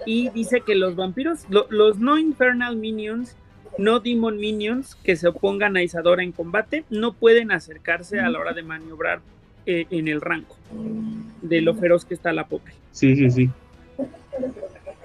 Y 0.05 0.29
dice 0.29 0.61
que 0.61 0.75
los 0.75 0.95
vampiros, 0.95 1.45
lo- 1.49 1.67
los 1.69 1.97
no 1.99 2.17
infernal 2.17 2.75
minions, 2.75 3.35
no 3.77 3.99
demon 3.99 4.37
minions 4.37 4.95
que 4.95 5.15
se 5.15 5.27
opongan 5.27 5.75
a 5.77 5.83
Isadora 5.83 6.23
en 6.23 6.31
combate, 6.31 6.85
no 6.89 7.13
pueden 7.13 7.51
acercarse 7.51 8.19
a 8.19 8.29
la 8.29 8.39
hora 8.39 8.53
de 8.53 8.63
maniobrar 8.63 9.19
eh, 9.65 9.87
en 9.89 10.07
el 10.07 10.21
rango 10.21 10.55
de 11.41 11.61
lo 11.61 11.73
feroz 11.75 12.05
que 12.05 12.13
está 12.13 12.31
la 12.33 12.47
pobre. 12.47 12.73
Sí, 12.91 13.15
sí, 13.15 13.29
sí. 13.31 13.49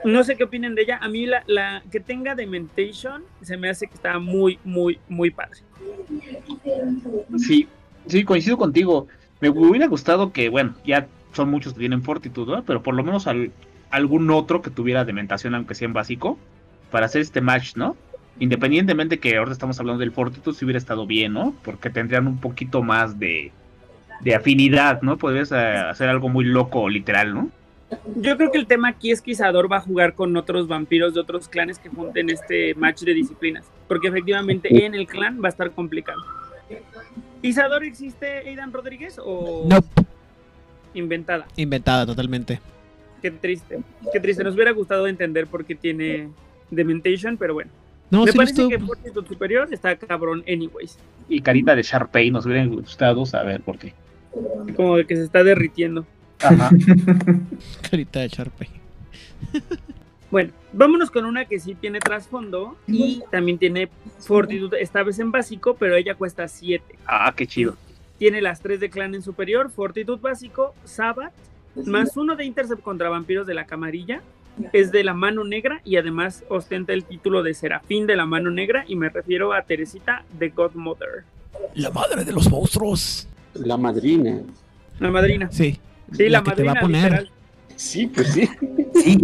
No 0.04 0.22
sé 0.24 0.36
qué 0.36 0.44
opinen 0.44 0.74
de 0.74 0.82
ella. 0.82 0.98
A 1.00 1.08
mí 1.08 1.26
la, 1.26 1.42
la 1.46 1.82
que 1.90 2.00
tenga 2.00 2.34
Dementation 2.34 3.22
se 3.42 3.56
me 3.56 3.68
hace 3.70 3.86
que 3.86 3.94
está 3.94 4.18
muy, 4.18 4.58
muy, 4.64 4.98
muy 5.08 5.30
padre. 5.30 5.60
Sí, 7.38 7.68
sí, 8.06 8.24
coincido 8.24 8.56
contigo. 8.58 9.06
Me 9.40 9.48
hubiera 9.48 9.86
gustado 9.86 10.32
que, 10.32 10.48
bueno, 10.48 10.74
ya 10.84 11.06
son 11.32 11.50
muchos 11.50 11.72
que 11.72 11.80
tienen 11.80 12.02
fortitud, 12.02 12.46
¿no? 12.48 12.62
Pero 12.64 12.82
por 12.82 12.94
lo 12.94 13.02
menos 13.02 13.26
al- 13.26 13.50
algún 13.90 14.30
otro 14.30 14.62
que 14.62 14.70
tuviera 14.70 15.04
dementación, 15.04 15.54
aunque 15.54 15.74
sea 15.74 15.86
en 15.86 15.92
básico, 15.92 16.38
para 16.90 17.06
hacer 17.06 17.20
este 17.22 17.40
match, 17.40 17.76
¿no? 17.76 17.96
Independientemente 18.38 19.18
que 19.18 19.36
ahora 19.36 19.52
estamos 19.52 19.78
hablando 19.80 20.00
del 20.00 20.12
fortitud, 20.12 20.54
si 20.54 20.64
hubiera 20.64 20.78
estado 20.78 21.06
bien, 21.06 21.32
¿no? 21.32 21.54
Porque 21.62 21.90
tendrían 21.90 22.26
un 22.26 22.38
poquito 22.38 22.82
más 22.82 23.18
de, 23.18 23.52
de 24.20 24.34
afinidad, 24.34 25.02
¿no? 25.02 25.16
Podrías 25.18 25.52
eh, 25.52 25.56
hacer 25.56 26.08
algo 26.08 26.28
muy 26.28 26.44
loco, 26.44 26.88
literal, 26.88 27.34
¿no? 27.34 27.50
Yo 28.16 28.36
creo 28.36 28.52
que 28.52 28.58
el 28.58 28.66
tema 28.66 28.88
aquí 28.88 29.10
es 29.10 29.20
que 29.20 29.32
Isador 29.32 29.70
va 29.70 29.78
a 29.78 29.80
jugar 29.80 30.14
con 30.14 30.36
otros 30.36 30.68
vampiros 30.68 31.12
de 31.12 31.20
otros 31.20 31.48
clanes 31.48 31.78
que 31.78 31.88
junten 31.88 32.30
este 32.30 32.74
match 32.76 33.00
de 33.02 33.14
disciplinas. 33.14 33.66
Porque 33.88 34.08
efectivamente 34.08 34.86
en 34.86 34.94
el 34.94 35.08
clan 35.08 35.42
va 35.42 35.48
a 35.48 35.50
estar 35.50 35.72
complicado. 35.72 36.22
¿Isador 37.42 37.82
existe, 37.82 38.48
Aidan 38.48 38.72
Rodríguez? 38.72 39.16
¿O 39.22 39.66
No, 39.68 39.80
inventada? 40.94 41.46
inventada 41.56 42.06
totalmente. 42.06 42.60
Qué 43.22 43.30
triste. 43.30 43.80
Qué 44.12 44.20
triste. 44.20 44.42
Nos 44.44 44.54
hubiera 44.54 44.72
gustado 44.72 45.06
entender 45.06 45.46
por 45.46 45.64
qué 45.64 45.74
tiene 45.74 46.28
Dementation, 46.70 47.36
pero 47.36 47.54
bueno. 47.54 47.70
No, 48.10 48.24
Me 48.24 48.32
sí 48.32 48.36
parece 48.36 48.52
estuvo- 48.54 48.68
que 48.70 48.78
Fortitude 48.78 49.28
Superior 49.28 49.68
está 49.72 49.94
cabrón, 49.96 50.42
anyways. 50.48 50.98
Y 51.28 51.40
carita 51.40 51.76
de 51.76 51.82
Sharpay, 51.82 52.30
nos 52.30 52.44
hubiera 52.46 52.64
gustado 52.66 53.24
saber 53.26 53.60
por 53.60 53.78
qué. 53.78 53.94
Como 54.76 54.96
de 54.96 55.06
que 55.06 55.16
se 55.16 55.24
está 55.24 55.44
derritiendo. 55.44 56.04
Ajá. 56.42 56.70
Carita 57.90 58.20
de 58.20 58.28
Sharpay. 58.28 58.68
Bueno, 60.30 60.52
vámonos 60.72 61.10
con 61.10 61.24
una 61.24 61.44
que 61.44 61.58
sí 61.58 61.74
tiene 61.74 61.98
trasfondo 61.98 62.76
y 62.86 63.22
también 63.30 63.58
tiene 63.58 63.88
Fortitude, 64.20 64.80
esta 64.80 65.02
vez 65.02 65.18
en 65.18 65.32
básico, 65.32 65.74
pero 65.74 65.96
ella 65.96 66.14
cuesta 66.14 66.46
7. 66.46 66.84
Ah, 67.06 67.32
qué 67.36 67.46
chido. 67.46 67.76
Tiene 68.18 68.40
las 68.40 68.60
3 68.60 68.78
de 68.80 68.90
clan 68.90 69.14
en 69.14 69.22
superior, 69.22 69.70
Fortitude 69.70 70.20
básico, 70.20 70.74
Sabbath, 70.84 71.32
más 71.86 72.16
uno 72.16 72.36
de 72.36 72.44
Intercept 72.44 72.82
contra 72.82 73.08
vampiros 73.08 73.46
de 73.46 73.54
la 73.54 73.66
camarilla. 73.66 74.22
Es 74.72 74.92
de 74.92 75.04
la 75.04 75.14
mano 75.14 75.44
negra 75.44 75.80
y 75.84 75.96
además 75.96 76.44
ostenta 76.48 76.92
el 76.92 77.04
título 77.04 77.42
de 77.42 77.54
Serafín 77.54 78.06
de 78.06 78.16
la 78.16 78.26
mano 78.26 78.50
negra 78.50 78.84
y 78.86 78.96
me 78.96 79.08
refiero 79.08 79.52
a 79.54 79.62
Teresita 79.62 80.24
de 80.38 80.50
Godmother, 80.50 81.24
La 81.74 81.90
madre 81.90 82.24
de 82.24 82.32
los 82.32 82.50
monstruos. 82.50 83.26
La 83.54 83.76
madrina. 83.76 84.40
la 84.98 85.10
madrina. 85.10 85.48
Sí. 85.50 85.78
Sí, 86.12 86.28
la, 86.28 86.42
que 86.42 86.50
te 86.52 86.64
va 86.64 86.74
madrina 86.74 86.80
a 86.80 86.82
poner. 86.82 87.02
literal. 87.04 87.30
Sí, 87.76 88.06
pues 88.08 88.28
sí. 88.32 88.48
Sí, 89.02 89.18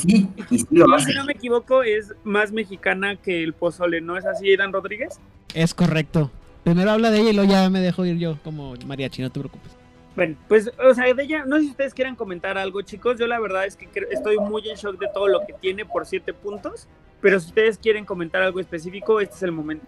sí, 0.00 0.28
sí 0.48 0.66
lo 0.70 0.98
si 1.00 1.12
no 1.12 1.24
me 1.24 1.32
equivoco, 1.32 1.82
es 1.82 2.14
más 2.24 2.50
mexicana 2.52 3.16
que 3.16 3.42
el 3.42 3.52
pozole, 3.52 4.00
¿no 4.00 4.16
es 4.16 4.24
así, 4.24 4.48
Aidan 4.48 4.72
Rodríguez? 4.72 5.18
Es 5.54 5.74
correcto. 5.74 6.30
Primero 6.64 6.92
habla 6.92 7.10
de 7.10 7.20
ella 7.20 7.30
y 7.30 7.34
luego 7.34 7.50
ya 7.52 7.68
me 7.68 7.80
dejo 7.80 8.06
ir 8.06 8.16
yo 8.16 8.38
como 8.42 8.74
mariachi, 8.86 9.20
no 9.20 9.30
te 9.30 9.40
preocupes. 9.40 9.72
Bueno, 10.14 10.36
pues, 10.48 10.70
o 10.78 10.94
sea, 10.94 11.12
de 11.12 11.22
ella, 11.22 11.44
no 11.46 11.56
sé 11.56 11.62
si 11.62 11.70
ustedes 11.70 11.94
quieran 11.94 12.16
comentar 12.16 12.58
algo, 12.58 12.82
chicos. 12.82 13.18
Yo 13.18 13.26
la 13.26 13.40
verdad 13.40 13.64
es 13.64 13.76
que 13.76 13.88
estoy 14.10 14.38
muy 14.38 14.68
en 14.68 14.76
shock 14.76 14.98
de 14.98 15.08
todo 15.12 15.28
lo 15.28 15.40
que 15.46 15.54
tiene 15.54 15.84
por 15.84 16.06
siete 16.06 16.32
puntos. 16.34 16.86
Pero 17.20 17.38
si 17.38 17.46
ustedes 17.46 17.78
quieren 17.78 18.04
comentar 18.04 18.42
algo 18.42 18.60
específico, 18.60 19.20
este 19.20 19.36
es 19.36 19.42
el 19.44 19.52
momento. 19.52 19.86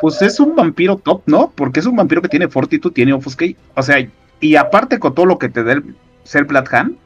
Pues 0.00 0.20
es 0.20 0.38
un 0.38 0.54
vampiro 0.54 0.96
top, 0.96 1.22
¿no? 1.26 1.50
Porque 1.54 1.80
es 1.80 1.86
un 1.86 1.96
vampiro 1.96 2.20
que 2.20 2.28
tiene 2.28 2.46
fortitud, 2.46 2.92
tiene 2.92 3.14
offuscate. 3.14 3.56
O 3.74 3.82
sea, 3.82 4.06
y 4.40 4.56
aparte 4.56 4.98
con 4.98 5.14
todo 5.14 5.24
lo 5.26 5.38
que 5.38 5.48
te 5.48 5.64
da 5.64 5.72
el 5.72 5.96
ser 6.24 6.44
Black 6.44 6.72
Hand, 6.74 6.96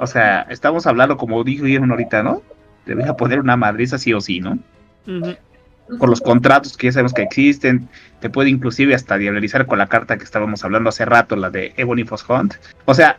o 0.00 0.06
sea, 0.06 0.42
estamos 0.50 0.86
hablando, 0.86 1.16
como 1.16 1.42
dijeron 1.42 1.90
ahorita, 1.90 2.22
¿no? 2.22 2.42
Debería 2.84 3.14
poner 3.14 3.40
una 3.40 3.56
madriza 3.56 3.96
sí 3.96 4.12
o 4.12 4.20
sí, 4.20 4.40
¿no? 4.40 4.58
Ujú. 5.06 5.34
Con 5.98 6.10
los 6.10 6.20
contratos 6.20 6.76
que 6.76 6.88
ya 6.88 6.92
sabemos 6.92 7.14
que 7.14 7.22
existen, 7.22 7.88
te 8.20 8.28
puede 8.28 8.50
inclusive 8.50 8.94
hasta 8.94 9.16
diablerizar 9.16 9.66
con 9.66 9.78
la 9.78 9.86
carta 9.86 10.18
que 10.18 10.24
estábamos 10.24 10.64
hablando 10.64 10.90
hace 10.90 11.04
rato, 11.04 11.36
la 11.36 11.50
de 11.50 11.72
Ebony 11.76 12.04
Hunt. 12.28 12.54
O 12.84 12.94
sea, 12.94 13.18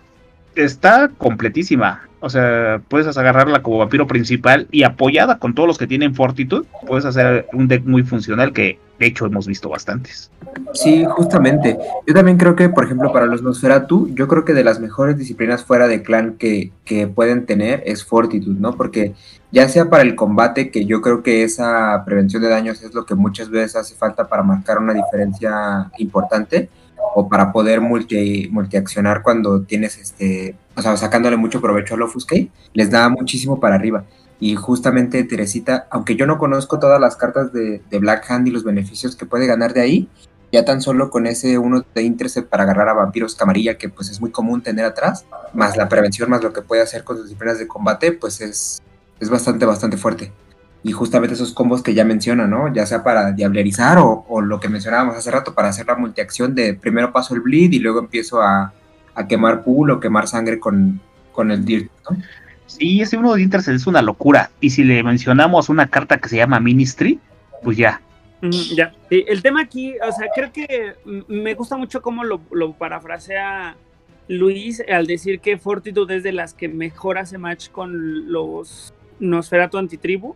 está 0.55 1.09
completísima. 1.17 2.09
O 2.21 2.29
sea, 2.29 2.81
puedes 2.89 3.17
agarrarla 3.17 3.63
como 3.63 3.77
vampiro 3.77 4.05
principal 4.05 4.67
y 4.71 4.83
apoyada 4.83 5.39
con 5.39 5.55
todos 5.55 5.67
los 5.67 5.77
que 5.77 5.87
tienen 5.87 6.15
fortitud, 6.15 6.65
puedes 6.85 7.05
hacer 7.05 7.47
un 7.53 7.69
deck 7.69 7.85
muy 7.85 8.03
funcional 8.03 8.51
que 8.51 8.77
de 8.99 9.05
hecho 9.05 9.25
hemos 9.25 9.47
visto 9.47 9.69
bastantes. 9.69 10.29
Sí, 10.73 11.05
justamente. 11.07 11.77
Yo 12.05 12.13
también 12.13 12.37
creo 12.37 12.57
que, 12.57 12.67
por 12.67 12.83
ejemplo, 12.83 13.13
para 13.13 13.25
los 13.25 13.41
Nosferatu, 13.41 14.13
yo 14.13 14.27
creo 14.27 14.43
que 14.43 14.53
de 14.53 14.65
las 14.65 14.81
mejores 14.81 15.17
disciplinas 15.17 15.63
fuera 15.63 15.87
de 15.87 16.03
clan 16.03 16.33
que, 16.33 16.73
que 16.83 17.07
pueden 17.07 17.45
tener 17.45 17.81
es 17.85 18.03
fortitud, 18.03 18.57
¿no? 18.57 18.73
Porque 18.73 19.13
ya 19.51 19.69
sea 19.69 19.89
para 19.89 20.03
el 20.03 20.15
combate, 20.15 20.69
que 20.71 20.85
yo 20.85 21.01
creo 21.01 21.23
que 21.23 21.43
esa 21.43 22.03
prevención 22.05 22.41
de 22.41 22.49
daños 22.49 22.83
es 22.83 22.93
lo 22.93 23.05
que 23.05 23.15
muchas 23.15 23.49
veces 23.49 23.77
hace 23.77 23.95
falta 23.95 24.27
para 24.27 24.43
marcar 24.43 24.77
una 24.77 24.93
diferencia 24.93 25.89
importante, 25.97 26.69
o 27.15 27.27
para 27.27 27.51
poder 27.51 27.81
multi, 27.81 28.49
multiaccionar 28.51 29.21
cuando 29.23 29.61
tienes 29.63 29.97
este, 29.97 30.55
o 30.75 30.81
sea, 30.81 30.95
sacándole 30.97 31.37
mucho 31.37 31.61
provecho 31.61 31.95
al 31.95 32.01
Offuscate, 32.01 32.49
les 32.73 32.89
da 32.89 33.09
muchísimo 33.09 33.59
para 33.59 33.75
arriba. 33.75 34.05
Y 34.39 34.55
justamente 34.55 35.23
Teresita, 35.25 35.87
aunque 35.89 36.15
yo 36.15 36.25
no 36.25 36.37
conozco 36.37 36.79
todas 36.79 36.99
las 36.99 37.17
cartas 37.17 37.51
de, 37.51 37.81
Black 37.99 38.29
Hand 38.31 38.47
y 38.47 38.51
los 38.51 38.63
beneficios 38.63 39.15
que 39.15 39.25
puede 39.25 39.47
ganar 39.47 39.73
de 39.73 39.81
ahí, 39.81 40.09
ya 40.51 40.65
tan 40.65 40.81
solo 40.81 41.09
con 41.09 41.27
ese 41.27 41.57
uno 41.57 41.83
de 41.93 42.03
Intercept 42.03 42.49
para 42.49 42.63
agarrar 42.63 42.89
a 42.89 42.93
vampiros 42.93 43.35
camarilla, 43.35 43.77
que 43.77 43.89
pues 43.89 44.09
es 44.09 44.21
muy 44.21 44.31
común 44.31 44.61
tener 44.61 44.85
atrás, 44.85 45.25
más 45.53 45.77
la 45.77 45.89
prevención, 45.89 46.29
más 46.29 46.41
lo 46.41 46.53
que 46.53 46.61
puede 46.61 46.81
hacer 46.81 47.03
con 47.03 47.17
sus 47.17 47.25
disciplinas 47.25 47.59
de 47.59 47.67
combate, 47.67 48.13
pues 48.13 48.41
es, 48.41 48.81
es 49.19 49.29
bastante, 49.29 49.65
bastante 49.65 49.97
fuerte 49.97 50.31
y 50.83 50.91
justamente 50.91 51.33
esos 51.33 51.53
combos 51.53 51.83
que 51.83 51.93
ya 51.93 52.05
menciona, 52.05 52.47
¿no? 52.47 52.73
Ya 52.73 52.85
sea 52.85 53.03
para 53.03 53.31
diablerizar 53.31 53.97
o, 53.97 54.25
o, 54.27 54.41
lo 54.41 54.59
que 54.59 54.69
mencionábamos 54.69 55.15
hace 55.15 55.29
rato, 55.31 55.53
para 55.53 55.69
hacer 55.69 55.85
la 55.87 55.95
multiacción 55.95 56.55
de 56.55 56.73
primero 56.73 57.11
paso 57.11 57.35
el 57.35 57.41
bleed 57.41 57.71
y 57.73 57.79
luego 57.79 57.99
empiezo 57.99 58.41
a, 58.41 58.73
a 59.13 59.27
quemar 59.27 59.63
pool 59.63 59.91
o 59.91 59.99
quemar 59.99 60.27
sangre 60.27 60.59
con, 60.59 61.01
con 61.33 61.51
el 61.51 61.65
dirt, 61.65 61.89
¿no? 62.09 62.17
Sí, 62.65 63.01
ese 63.01 63.17
uno 63.17 63.33
de 63.33 63.41
Intercell 63.41 63.75
es 63.75 63.87
una 63.87 64.01
locura. 64.01 64.51
Y 64.61 64.69
si 64.69 64.83
le 64.83 65.01
mencionamos 65.03 65.69
una 65.69 65.87
carta 65.87 66.19
que 66.19 66.29
se 66.29 66.37
llama 66.37 66.59
Ministry, 66.59 67.19
pues 67.63 67.77
ya. 67.77 67.99
Mm, 68.41 68.75
ya. 68.75 68.93
Sí, 69.09 69.25
el 69.27 69.41
tema 69.41 69.61
aquí, 69.61 69.95
o 70.07 70.11
sea, 70.11 70.27
creo 70.33 70.51
que 70.53 70.95
me 71.27 71.55
gusta 71.55 71.77
mucho 71.77 72.01
cómo 72.01 72.23
lo, 72.23 72.39
lo 72.51 72.73
parafrasea 72.73 73.75
Luis 74.27 74.83
al 74.87 75.07
decir 75.07 75.39
que 75.39 75.57
Fortitude 75.57 76.17
es 76.17 76.23
de 76.23 76.31
las 76.31 76.53
que 76.53 76.69
mejor 76.69 77.17
hace 77.17 77.39
match 77.39 77.69
con 77.69 78.31
los 78.31 78.93
Nosferatu 79.19 79.79
Antitribu 79.79 80.35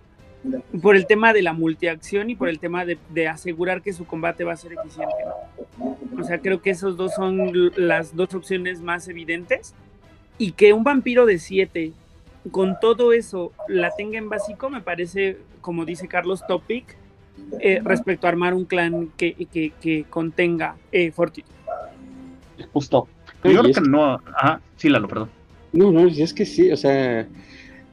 por 0.82 0.96
el 0.96 1.06
tema 1.08 1.34
de 1.34 1.42
la 1.42 1.54
multiacción 1.54 2.30
y 2.30 2.36
por 2.36 2.50
el 2.50 2.60
tema 2.60 2.86
de, 2.86 2.98
de, 3.10 3.28
asegurar 3.28 3.82
que 3.82 3.94
su 3.94 4.06
combate 4.06 4.44
va 4.44 4.54
a 4.54 4.58
ser 4.58 4.74
eficiente. 4.74 5.16
¿no? 5.26 5.98
O 6.20 6.24
sea, 6.24 6.40
creo 6.40 6.62
que 6.62 6.72
esos 6.72 6.98
dos 6.98 7.14
son 7.14 7.52
las 7.76 8.16
dos 8.16 8.34
opciones 8.34 8.82
más 8.82 9.08
evidentes. 9.08 9.74
Y 10.38 10.54
que 10.54 10.74
un 10.74 10.84
vampiro 10.84 11.26
de 11.26 11.38
7 11.38 11.94
con 12.52 12.80
todo 12.80 13.14
eso 13.14 13.52
la 13.68 13.92
tenga 13.96 14.18
en 14.18 14.30
básico, 14.30 14.70
me 14.70 14.82
parece, 14.82 15.38
como 15.62 15.86
dice 15.86 16.08
Carlos, 16.08 16.46
topic 16.48 16.98
eh, 17.60 17.82
respecto 17.84 18.28
a 18.28 18.30
armar 18.30 18.54
un 18.54 18.66
clan 18.66 19.10
que, 19.16 19.34
que, 19.52 19.72
que 19.82 20.06
contenga 20.10 20.76
eh, 20.92 21.12
Fortitude. 21.12 21.54
Justo. 22.72 23.08
Yo 23.44 23.62
creo 23.62 23.74
que 23.74 23.82
no. 23.82 24.22
Ajá, 24.36 24.62
sí, 24.78 24.90
Lalo, 24.90 25.08
perdón. 25.08 25.30
No, 25.72 25.92
no, 25.92 26.08
es 26.08 26.34
que 26.34 26.46
sí, 26.46 26.72
o 26.72 26.78
sea, 26.78 27.28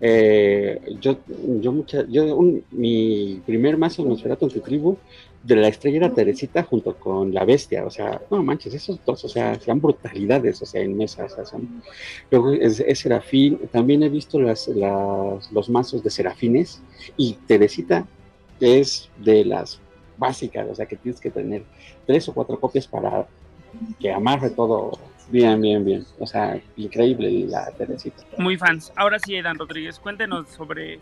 eh, 0.00 0.80
yo, 1.00 1.18
yo, 1.60 1.72
mucha, 1.72 2.06
yo 2.08 2.40
mi 2.70 3.42
primer 3.44 3.76
mazo 3.76 4.04
Nosferatu 4.04 4.46
en 4.46 4.52
tu 4.52 4.60
tribu 4.60 4.96
de 5.42 5.56
la 5.56 5.68
estrella 5.68 5.98
era 5.98 6.14
Teresita 6.14 6.62
junto 6.62 6.94
con 6.96 7.32
la 7.32 7.44
bestia, 7.44 7.84
o 7.84 7.90
sea, 7.90 8.20
no 8.30 8.42
manches, 8.42 8.74
esos 8.74 8.98
dos, 9.04 9.24
o 9.24 9.28
sea, 9.28 9.58
sean 9.58 9.80
brutalidades, 9.80 10.60
o 10.62 10.66
sea, 10.66 10.82
en 10.82 10.96
mesa, 10.96 11.24
o 11.24 11.28
sea, 11.28 11.44
son, 11.46 11.82
luego 12.30 12.52
es, 12.52 12.82
Serafín, 12.98 13.58
también 13.72 14.02
he 14.02 14.08
visto 14.08 14.38
las, 14.40 14.68
las, 14.68 15.50
los 15.50 15.70
mazos 15.70 16.02
de 16.02 16.10
Serafines 16.10 16.82
y 17.16 17.34
Teresita 17.46 18.06
es 18.60 19.08
de 19.18 19.44
las 19.44 19.80
básicas, 20.18 20.66
o 20.70 20.74
sea, 20.74 20.86
que 20.86 20.96
tienes 20.96 21.20
que 21.20 21.30
tener 21.30 21.62
tres 22.06 22.28
o 22.28 22.34
cuatro 22.34 22.60
copias 22.60 22.86
para 22.86 23.26
que 23.98 24.12
amarre 24.12 24.50
todo 24.50 24.92
Bien, 25.30 25.60
bien, 25.60 25.84
bien. 25.84 26.04
O 26.18 26.26
sea, 26.26 26.60
increíble 26.76 27.30
la 27.48 27.70
Teresita. 27.70 28.24
Muy 28.36 28.56
fans. 28.56 28.92
Ahora 28.96 29.18
sí, 29.18 29.34
Edan 29.34 29.58
Rodríguez, 29.58 29.98
cuéntenos 29.98 30.48
sobre 30.48 30.98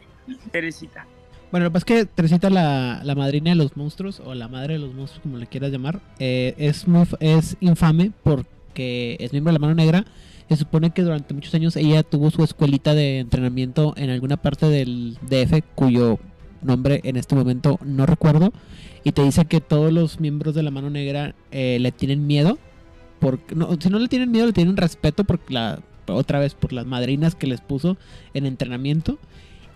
Teresita. 0.50 1.06
Bueno, 1.50 1.64
lo 1.64 1.70
que 1.70 1.74
pasa 1.74 1.94
es 1.94 2.04
que 2.04 2.06
Teresita, 2.06 2.50
la, 2.50 3.00
la, 3.04 3.14
madrina 3.14 3.50
de 3.50 3.56
los 3.56 3.74
monstruos, 3.76 4.20
o 4.20 4.34
la 4.34 4.48
madre 4.48 4.74
de 4.74 4.80
los 4.80 4.94
monstruos, 4.94 5.22
como 5.22 5.38
le 5.38 5.46
quieras 5.46 5.72
llamar, 5.72 6.00
eh, 6.18 6.54
es, 6.58 6.86
muy, 6.86 7.06
es 7.20 7.56
infame 7.60 8.12
porque 8.22 9.16
es 9.18 9.32
miembro 9.32 9.52
de 9.52 9.58
la 9.58 9.66
mano 9.66 9.74
negra. 9.74 10.04
Se 10.50 10.56
supone 10.56 10.90
que 10.90 11.02
durante 11.02 11.34
muchos 11.34 11.54
años 11.54 11.76
ella 11.76 12.02
tuvo 12.02 12.30
su 12.30 12.42
escuelita 12.42 12.94
de 12.94 13.20
entrenamiento 13.20 13.94
en 13.96 14.10
alguna 14.10 14.36
parte 14.36 14.66
del 14.66 15.18
DF, 15.22 15.62
cuyo 15.74 16.18
nombre 16.62 17.00
en 17.04 17.16
este 17.16 17.34
momento 17.34 17.78
no 17.82 18.04
recuerdo. 18.04 18.52
Y 19.04 19.12
te 19.12 19.22
dice 19.22 19.46
que 19.46 19.60
todos 19.60 19.92
los 19.92 20.20
miembros 20.20 20.54
de 20.54 20.62
la 20.62 20.70
mano 20.70 20.90
negra 20.90 21.34
eh, 21.50 21.78
le 21.80 21.92
tienen 21.92 22.26
miedo 22.26 22.58
por, 23.18 23.40
no, 23.54 23.76
si 23.80 23.88
no 23.90 23.98
le 23.98 24.08
tienen 24.08 24.30
miedo, 24.30 24.46
le 24.46 24.52
tienen 24.52 24.76
respeto 24.76 25.24
por 25.24 25.40
la, 25.50 25.80
otra 26.06 26.38
vez 26.38 26.54
por 26.54 26.72
las 26.72 26.86
madrinas 26.86 27.34
que 27.34 27.46
les 27.46 27.60
puso 27.60 27.96
en 28.34 28.46
entrenamiento. 28.46 29.18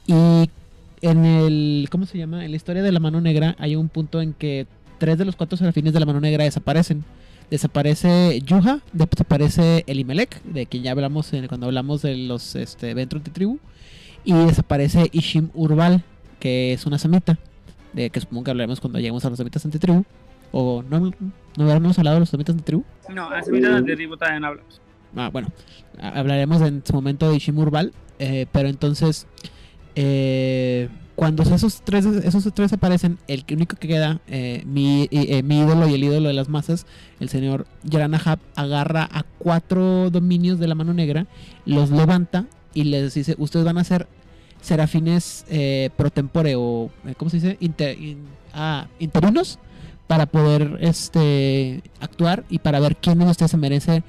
Y 0.06 0.48
en 1.02 1.24
el, 1.24 1.89
¿cómo 1.90 2.06
se 2.06 2.19
llama? 2.19 2.44
En 2.44 2.51
la 2.51 2.56
historia 2.56 2.82
de 2.82 2.93
la 2.93 3.01
mano 3.01 3.20
negra 3.20 3.56
hay 3.59 3.77
un 3.77 3.89
punto 3.89 4.20
en 4.20 4.32
que 4.32 4.66
tres 4.98 5.19
de 5.19 5.24
los 5.24 5.36
cuatro 5.36 5.56
serafines 5.59 5.93
de 5.93 6.01
la 6.01 6.06
mano 6.06 6.20
negra 6.20 6.44
desaparecen. 6.44 7.05
Desaparece 7.51 8.40
Yuha, 8.47 8.81
desaparece 8.93 9.85
Elimelech, 9.86 10.43
de 10.44 10.66
quien 10.66 10.85
ya 10.85 10.93
hablamos 10.93 11.31
cuando 11.48 11.66
hablamos 11.66 12.01
de 12.01 12.16
los 12.16 12.55
este, 12.56 12.90
eventos 12.90 13.23
de 13.23 13.31
tribu. 13.31 13.59
Y 14.24 14.32
desaparece 14.32 15.09
Ishim 15.12 15.51
Urbal, 15.52 16.05
que 16.39 16.73
es 16.73 16.86
una 16.86 16.98
samita, 16.98 17.39
de 17.93 18.10
que 18.10 18.20
supongo 18.20 18.44
que 18.44 18.51
hablaremos 18.52 18.81
cuando 18.81 19.01
lleguemos 19.01 19.24
a 19.24 19.31
los 19.31 19.39
samitas 19.39 19.64
antitribu. 19.64 20.05
O 20.52 20.82
no, 20.89 21.10
no 21.56 21.64
habíamos 21.64 21.98
hablado 21.98 22.16
de 22.16 22.20
los 22.20 22.28
samitas 22.28 22.54
antitribu. 22.54 22.84
No, 23.12 23.28
a 23.28 23.42
samitas 23.42 23.74
antitribu 23.74 24.16
también 24.16 24.44
hablamos. 24.44 24.80
Ah, 25.16 25.28
bueno, 25.30 25.48
hablaremos 26.00 26.62
en 26.62 26.82
su 26.84 26.92
momento 26.92 27.28
de 27.30 27.36
Ishim 27.36 27.58
Urbal, 27.58 27.92
eh, 28.18 28.46
pero 28.52 28.68
entonces 28.68 29.26
eh, 29.94 30.88
cuando 31.14 31.42
esos 31.42 31.82
tres 31.82 32.06
esos 32.06 32.52
tres 32.54 32.72
aparecen, 32.72 33.18
el 33.28 33.44
único 33.52 33.76
que 33.76 33.86
queda, 33.86 34.20
eh, 34.26 34.62
mi, 34.66 35.08
eh, 35.10 35.42
mi, 35.42 35.60
ídolo 35.60 35.86
y 35.88 35.94
el 35.94 36.04
ídolo 36.04 36.28
de 36.28 36.34
las 36.34 36.48
masas, 36.48 36.86
el 37.20 37.28
señor 37.28 37.66
Yaranahab, 37.84 38.38
agarra 38.56 39.08
a 39.12 39.24
cuatro 39.38 40.10
dominios 40.10 40.58
de 40.58 40.68
la 40.68 40.74
mano 40.74 40.94
negra, 40.94 41.26
los 41.66 41.90
levanta 41.90 42.46
y 42.74 42.84
les 42.84 43.14
dice, 43.14 43.34
ustedes 43.38 43.64
van 43.64 43.78
a 43.78 43.84
ser 43.84 44.08
serafines 44.60 45.44
eh, 45.50 45.90
pro 45.96 46.10
tempore 46.10 46.54
o, 46.56 46.90
¿cómo 47.18 47.30
se 47.30 47.36
dice? 47.36 47.56
Inter, 47.60 48.00
in, 48.00 48.18
ah, 48.54 48.86
interinos 48.98 49.58
para 50.12 50.26
poder 50.26 50.76
este 50.82 51.82
actuar 51.98 52.44
y 52.51 52.59
para 52.59 52.80
ver 52.80 52.97
quién 52.97 53.18
de 53.18 53.24
ustedes 53.24 53.51
se 53.51 53.56
merece 53.56 54.02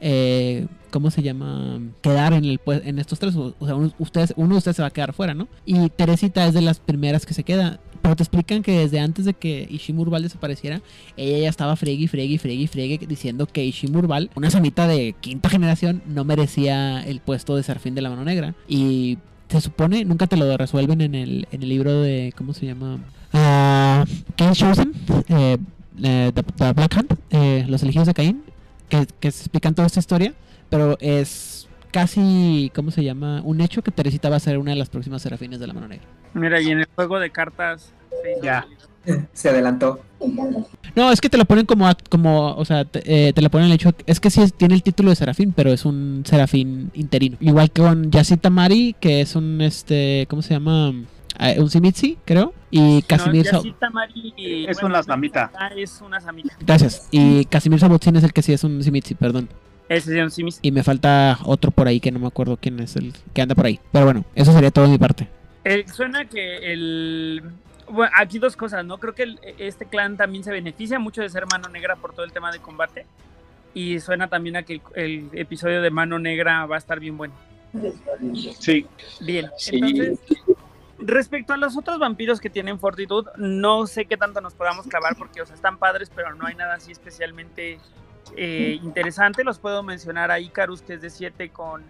eh, 0.00 0.66
¿cómo 0.90 1.10
se 1.10 1.20
llama? 1.20 1.82
Quedar 2.00 2.32
en 2.32 2.46
el 2.46 2.58
en 2.66 2.98
estos 2.98 3.18
tres. 3.18 3.36
O 3.36 3.54
sea, 3.66 3.74
uno, 3.74 3.92
ustedes, 3.98 4.32
uno 4.36 4.54
de 4.54 4.56
ustedes 4.56 4.76
se 4.78 4.82
va 4.82 4.88
a 4.88 4.90
quedar 4.90 5.12
fuera, 5.12 5.34
¿no? 5.34 5.48
Y 5.66 5.90
Teresita 5.90 6.46
es 6.46 6.54
de 6.54 6.62
las 6.62 6.80
primeras 6.80 7.26
que 7.26 7.34
se 7.34 7.44
queda. 7.44 7.78
Pero 8.00 8.16
te 8.16 8.22
explican 8.22 8.62
que 8.62 8.78
desde 8.78 9.00
antes 9.00 9.26
de 9.26 9.34
que 9.34 9.68
Ishimurbal 9.70 10.22
desapareciera, 10.22 10.80
ella 11.18 11.36
ya 11.36 11.50
estaba 11.50 11.76
fregui, 11.76 12.08
fregui, 12.08 12.38
fregui, 12.38 12.66
fregui, 12.66 12.96
diciendo 13.06 13.46
que 13.46 13.62
Ishimurbal, 13.66 14.30
una 14.34 14.50
samita 14.50 14.88
de 14.88 15.14
quinta 15.20 15.50
generación, 15.50 16.02
no 16.06 16.24
merecía 16.24 17.02
el 17.02 17.20
puesto 17.20 17.54
de 17.54 17.62
serafín 17.64 17.94
de 17.94 18.00
la 18.00 18.08
mano 18.08 18.24
negra. 18.24 18.54
Y 18.66 19.18
se 19.50 19.60
supone, 19.60 20.04
nunca 20.04 20.26
te 20.26 20.36
lo 20.36 20.56
resuelven 20.56 21.00
en 21.00 21.14
el, 21.14 21.48
en 21.50 21.62
el 21.62 21.68
libro 21.68 22.02
de, 22.02 22.32
¿cómo 22.36 22.54
se 22.54 22.66
llama? 22.66 23.00
Uh, 23.32 24.04
Cain 24.36 24.52
Chosen, 24.52 24.92
eh, 25.28 25.58
eh, 26.02 26.32
the, 26.34 26.42
the, 26.42 26.72
Black 26.72 26.96
Hand, 26.96 27.18
eh, 27.30 27.64
los 27.68 27.82
elegidos 27.82 28.06
de 28.06 28.14
Caín, 28.14 28.44
que, 28.88 29.06
que 29.18 29.28
explican 29.28 29.74
toda 29.74 29.86
esta 29.86 30.00
historia, 30.00 30.34
pero 30.68 30.96
es 31.00 31.68
casi, 31.90 32.70
¿cómo 32.74 32.90
se 32.90 33.02
llama? 33.02 33.42
Un 33.44 33.60
hecho 33.60 33.82
que 33.82 33.90
Teresita 33.90 34.30
va 34.30 34.36
a 34.36 34.40
ser 34.40 34.58
una 34.58 34.70
de 34.70 34.76
las 34.76 34.88
próximas 34.88 35.22
serafines 35.22 35.58
de 35.58 35.66
la 35.66 35.72
mano 35.72 35.88
negra. 35.88 36.06
Mira, 36.34 36.60
y 36.60 36.70
en 36.70 36.80
el 36.80 36.88
juego 36.94 37.18
de 37.18 37.30
cartas 37.30 37.92
se 38.22 38.44
ya. 38.44 38.66
Se 39.32 39.48
adelantó. 39.48 40.00
No, 40.94 41.10
es 41.10 41.20
que 41.20 41.30
te 41.30 41.38
lo 41.38 41.44
ponen 41.44 41.66
como, 41.66 41.90
como 42.08 42.54
o 42.54 42.64
sea, 42.64 42.84
te, 42.84 43.28
eh, 43.28 43.32
te 43.32 43.40
lo 43.40 43.50
ponen 43.50 43.68
el 43.68 43.72
hecho, 43.72 43.94
es 44.06 44.20
que 44.20 44.28
sí 44.30 44.42
tiene 44.56 44.74
el 44.74 44.82
título 44.82 45.10
de 45.10 45.16
serafín, 45.16 45.52
pero 45.52 45.72
es 45.72 45.84
un 45.84 46.22
serafín 46.26 46.90
interino. 46.94 47.36
Igual 47.40 47.70
que 47.70 47.80
con 47.82 48.10
Yacita 48.10 48.50
Mari, 48.50 48.94
que 49.00 49.22
es 49.22 49.34
un, 49.34 49.60
este, 49.60 50.26
¿cómo 50.28 50.42
se 50.42 50.54
llama? 50.54 50.90
Uh, 50.90 51.62
un 51.62 51.70
Simitsi, 51.70 52.18
creo. 52.24 52.52
Y 52.70 53.02
Casimir 53.02 53.46
no, 53.52 53.62
Mari, 53.92 54.34
es 54.36 54.76
bueno, 54.76 54.94
una 54.94 55.02
samita. 55.02 55.50
Es 55.74 56.00
una 56.02 56.20
samita. 56.20 56.54
Gracias. 56.60 57.08
Y 57.10 57.46
Casimir 57.46 57.80
Sabotzin 57.80 58.16
es 58.16 58.24
el 58.24 58.32
que 58.32 58.42
sí 58.42 58.52
es 58.52 58.62
un 58.62 58.82
Simitsi, 58.82 59.14
perdón. 59.14 59.48
Ese 59.88 60.18
es 60.18 60.22
un 60.22 60.30
Simitsi. 60.30 60.60
Y 60.62 60.70
me 60.70 60.82
falta 60.82 61.38
otro 61.44 61.70
por 61.70 61.88
ahí 61.88 61.98
que 61.98 62.12
no 62.12 62.18
me 62.18 62.26
acuerdo 62.26 62.58
quién 62.58 62.78
es 62.80 62.94
el 62.96 63.14
que 63.32 63.40
anda 63.40 63.54
por 63.54 63.66
ahí. 63.66 63.80
Pero 63.90 64.04
bueno, 64.04 64.24
eso 64.34 64.52
sería 64.52 64.70
todo 64.70 64.84
de 64.84 64.90
mi 64.90 64.98
parte. 64.98 65.28
Eh, 65.64 65.84
suena 65.92 66.26
que 66.26 66.72
el 66.72 67.42
Bueno, 67.90 68.12
aquí 68.16 68.38
dos 68.38 68.56
cosas, 68.56 68.84
¿no? 68.84 68.98
Creo 68.98 69.14
que 69.14 69.24
el- 69.24 69.40
este 69.58 69.84
clan 69.86 70.16
también 70.16 70.44
se 70.44 70.52
beneficia 70.52 70.98
mucho 70.98 71.22
de 71.22 71.28
ser 71.28 71.44
mano 71.50 71.68
negra 71.68 71.96
por 71.96 72.12
todo 72.12 72.24
el 72.24 72.32
tema 72.32 72.50
de 72.52 72.58
combate. 72.60 73.06
Y 73.74 74.00
suena 74.00 74.28
también 74.28 74.56
a 74.56 74.62
que 74.64 74.74
el, 74.74 74.82
el 74.94 75.30
episodio 75.32 75.80
de 75.82 75.90
mano 75.90 76.18
negra 76.18 76.66
va 76.66 76.74
a 76.76 76.78
estar 76.78 76.98
bien 76.98 77.16
bueno. 77.16 77.34
Sí, 78.58 78.86
Bien, 79.20 79.48
Sí. 79.56 79.76
entonces, 79.76 80.18
respecto 80.98 81.52
a 81.52 81.56
los 81.56 81.76
otros 81.76 81.98
vampiros 82.00 82.40
que 82.40 82.50
tienen 82.50 82.78
fortitud, 82.80 83.26
no 83.36 83.86
sé 83.86 84.06
qué 84.06 84.16
tanto 84.16 84.40
nos 84.40 84.54
podamos 84.54 84.86
clavar 84.88 85.14
porque, 85.16 85.40
o 85.40 85.46
sea, 85.46 85.54
están 85.54 85.78
padres, 85.78 86.10
pero 86.14 86.34
no 86.34 86.46
hay 86.46 86.56
nada 86.56 86.74
así 86.74 86.90
especialmente 86.92 87.78
eh, 88.36 88.78
interesante. 88.82 89.44
Los 89.44 89.58
puedo 89.58 89.82
mencionar 89.82 90.30
a 90.30 90.40
Icarus, 90.40 90.82
que 90.82 90.94
es 90.94 91.00
de 91.02 91.10
7 91.10 91.50
con, 91.50 91.84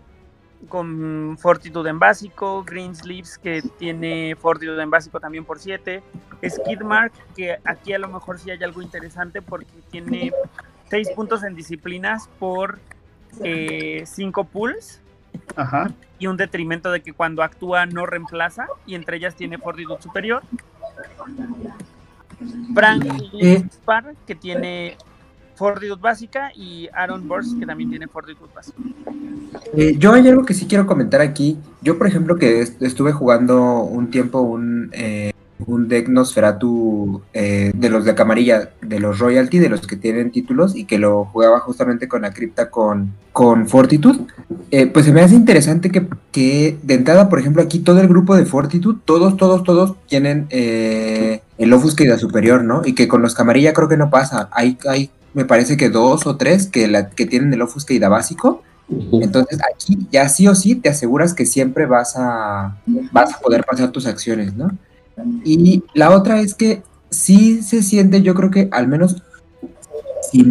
con 0.68 1.36
fortitud 1.38 1.86
en 1.86 1.98
básico, 1.98 2.64
Green 2.64 2.94
Sleeves, 2.94 3.38
que 3.38 3.62
tiene 3.78 4.36
fortitud 4.36 4.78
en 4.78 4.90
básico 4.90 5.20
también 5.20 5.44
por 5.44 5.58
7, 5.58 6.02
Skidmark, 6.48 7.12
que 7.34 7.58
aquí 7.64 7.92
a 7.92 7.98
lo 7.98 8.08
mejor 8.08 8.38
sí 8.38 8.50
hay 8.50 8.62
algo 8.62 8.82
interesante 8.82 9.42
porque 9.42 9.70
tiene 9.90 10.32
6 10.90 11.10
puntos 11.16 11.42
en 11.44 11.54
disciplinas 11.54 12.28
por 12.38 12.78
5 14.04 14.44
pulls 14.44 15.00
ajá. 15.56 15.92
y 16.18 16.26
un 16.26 16.36
detrimento 16.36 16.90
de 16.90 17.00
que 17.00 17.12
cuando 17.12 17.42
actúa 17.42 17.86
no 17.86 18.06
reemplaza 18.06 18.66
y 18.86 18.94
entre 18.94 19.16
ellas 19.16 19.34
tiene 19.34 19.58
fortitud 19.58 19.98
superior. 20.00 20.42
Frank 22.74 23.04
Eh. 23.34 23.62
Spar, 23.70 24.14
que 24.26 24.34
tiene 24.34 24.96
fortitud 25.60 25.98
básica 26.00 26.50
y 26.56 26.88
Aaron 26.94 27.28
Burst, 27.28 27.58
que 27.58 27.66
también 27.66 27.90
tiene 27.90 28.08
fortitud 28.08 28.46
básica. 28.54 28.78
Eh, 29.76 29.94
yo 29.98 30.14
hay 30.14 30.26
algo 30.26 30.46
que 30.46 30.54
sí 30.54 30.64
quiero 30.66 30.86
comentar 30.86 31.20
aquí. 31.20 31.58
Yo, 31.82 31.98
por 31.98 32.06
ejemplo, 32.06 32.36
que 32.36 32.62
est- 32.62 32.80
estuve 32.82 33.12
jugando 33.12 33.82
un 33.82 34.10
tiempo 34.10 34.40
un, 34.40 34.88
eh, 34.92 35.32
un 35.66 35.86
deck 35.88 36.08
Nosferatu 36.08 37.20
eh, 37.34 37.72
de 37.74 37.90
los 37.90 38.06
de 38.06 38.14
camarilla, 38.14 38.70
de 38.80 39.00
los 39.00 39.18
Royalty, 39.18 39.58
de 39.58 39.68
los 39.68 39.86
que 39.86 39.96
tienen 39.96 40.30
títulos, 40.30 40.74
y 40.74 40.86
que 40.86 40.98
lo 40.98 41.26
jugaba 41.26 41.60
justamente 41.60 42.08
con 42.08 42.22
la 42.22 42.32
cripta 42.32 42.70
con, 42.70 43.12
con 43.32 43.68
Fortitude. 43.68 44.20
Eh, 44.70 44.86
pues 44.86 45.04
se 45.04 45.12
me 45.12 45.20
hace 45.20 45.34
interesante 45.34 45.90
que, 45.90 46.06
que 46.32 46.78
de 46.82 46.94
entrada, 46.94 47.28
por 47.28 47.38
ejemplo, 47.38 47.60
aquí 47.62 47.80
todo 47.80 48.00
el 48.00 48.08
grupo 48.08 48.34
de 48.34 48.46
Fortitude, 48.46 49.00
todos, 49.04 49.36
todos, 49.36 49.62
todos 49.62 49.96
tienen 50.06 50.46
eh, 50.48 51.42
el 51.58 51.70
Offuscade 51.74 52.16
superior, 52.18 52.64
¿no? 52.64 52.80
Y 52.86 52.94
que 52.94 53.08
con 53.08 53.20
los 53.20 53.34
camarilla 53.34 53.74
creo 53.74 53.88
que 53.88 53.98
no 53.98 54.08
pasa. 54.08 54.48
Hay, 54.52 54.78
hay 54.88 55.10
me 55.34 55.44
parece 55.44 55.76
que 55.76 55.88
dos 55.88 56.26
o 56.26 56.36
tres 56.36 56.66
que, 56.66 56.88
la, 56.88 57.10
que 57.10 57.26
tienen 57.26 57.52
el 57.52 57.62
Offuscade 57.62 58.06
básico. 58.08 58.62
Entonces 59.12 59.60
aquí 59.72 59.98
ya 60.10 60.28
sí 60.28 60.48
o 60.48 60.54
sí 60.54 60.74
te 60.74 60.88
aseguras 60.88 61.32
que 61.32 61.46
siempre 61.46 61.86
vas 61.86 62.14
a, 62.16 62.76
vas 63.12 63.34
a 63.34 63.38
poder 63.38 63.64
pasar 63.64 63.92
tus 63.92 64.06
acciones, 64.06 64.54
¿no? 64.54 64.70
Y 65.44 65.84
la 65.94 66.10
otra 66.10 66.40
es 66.40 66.54
que 66.54 66.82
sí 67.08 67.62
se 67.62 67.82
siente, 67.82 68.22
yo 68.22 68.34
creo 68.34 68.50
que 68.50 68.68
al 68.72 68.88
menos 68.88 69.22
si, 70.30 70.44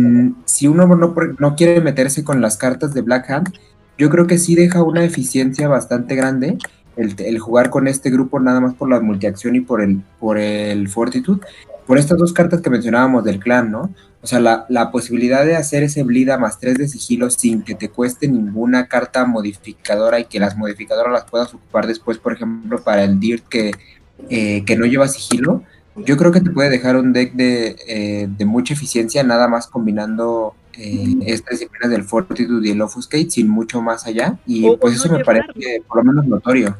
si 0.45 0.67
uno 0.67 0.87
no, 0.87 1.13
no 1.37 1.55
quiere 1.55 1.81
meterse 1.81 2.23
con 2.23 2.39
las 2.41 2.55
cartas 2.55 2.93
de 2.93 3.01
Black 3.01 3.29
Hand, 3.29 3.53
yo 3.97 4.09
creo 4.09 4.27
que 4.27 4.37
sí 4.37 4.55
deja 4.55 4.83
una 4.83 5.03
eficiencia 5.03 5.67
bastante 5.67 6.15
grande 6.15 6.57
el, 6.95 7.15
el 7.19 7.39
jugar 7.39 7.69
con 7.69 7.87
este 7.87 8.09
grupo 8.09 8.39
nada 8.39 8.59
más 8.59 8.73
por 8.73 8.89
la 8.89 8.99
multiacción 8.99 9.55
y 9.55 9.61
por 9.61 9.81
el, 9.81 10.01
por 10.19 10.37
el 10.37 10.87
Fortitude, 10.89 11.41
por 11.85 11.97
estas 11.97 12.17
dos 12.17 12.33
cartas 12.33 12.61
que 12.61 12.69
mencionábamos 12.69 13.23
del 13.23 13.39
clan, 13.39 13.71
¿no? 13.71 13.93
O 14.21 14.27
sea, 14.27 14.39
la, 14.41 14.65
la, 14.67 14.91
posibilidad 14.91 15.45
de 15.45 15.55
hacer 15.55 15.83
ese 15.83 16.03
bleed 16.03 16.29
a 16.29 16.37
más 16.37 16.59
3 16.59 16.77
de 16.77 16.89
sigilo 16.89 17.29
sin 17.29 17.61
que 17.61 17.73
te 17.73 17.89
cueste 17.89 18.27
ninguna 18.27 18.87
carta 18.87 19.25
modificadora 19.25 20.19
y 20.19 20.25
que 20.25 20.39
las 20.39 20.57
modificadoras 20.57 21.13
las 21.13 21.23
puedas 21.23 21.53
ocupar 21.53 21.87
después, 21.87 22.17
por 22.17 22.33
ejemplo, 22.33 22.83
para 22.83 23.05
el 23.05 23.19
Dirt 23.19 23.47
que, 23.47 23.71
eh, 24.29 24.63
que 24.65 24.75
no 24.75 24.85
lleva 24.85 25.07
sigilo, 25.07 25.63
yo 25.95 26.17
creo 26.17 26.31
que 26.31 26.41
te 26.41 26.49
puede 26.49 26.69
dejar 26.69 26.97
un 26.97 27.13
deck 27.13 27.33
de, 27.33 27.75
eh, 27.87 28.27
de 28.29 28.45
mucha 28.45 28.73
eficiencia, 28.73 29.23
nada 29.23 29.47
más 29.47 29.67
combinando 29.67 30.53
eh, 30.73 31.15
estas 31.25 31.59
disciplinas 31.59 31.89
del 31.89 32.03
Fortitude 32.03 32.67
y 32.67 32.71
el 32.71 32.81
Offuscate 32.81 33.29
sin 33.29 33.49
mucho 33.49 33.81
más 33.81 34.05
allá. 34.05 34.37
Y 34.45 34.67
O- 34.67 34.77
pues 34.77 34.95
eso 34.95 35.11
me 35.11 35.23
parece 35.23 35.81
por 35.87 35.97
lo 35.97 36.03
menos 36.03 36.25
notorio. 36.27 36.77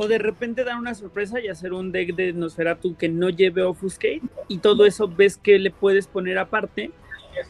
O 0.00 0.06
de 0.06 0.18
repente 0.18 0.62
dar 0.62 0.78
una 0.78 0.94
sorpresa 0.94 1.40
y 1.40 1.48
hacer 1.48 1.72
un 1.72 1.90
deck 1.90 2.14
de 2.14 2.32
Nosferatu 2.32 2.94
que 2.94 3.08
no 3.08 3.30
lleve 3.30 3.64
Offuscate 3.64 4.22
y 4.46 4.58
todo 4.58 4.86
eso 4.86 5.08
ves 5.08 5.36
que 5.36 5.58
le 5.58 5.72
puedes 5.72 6.06
poner 6.06 6.38
aparte 6.38 6.92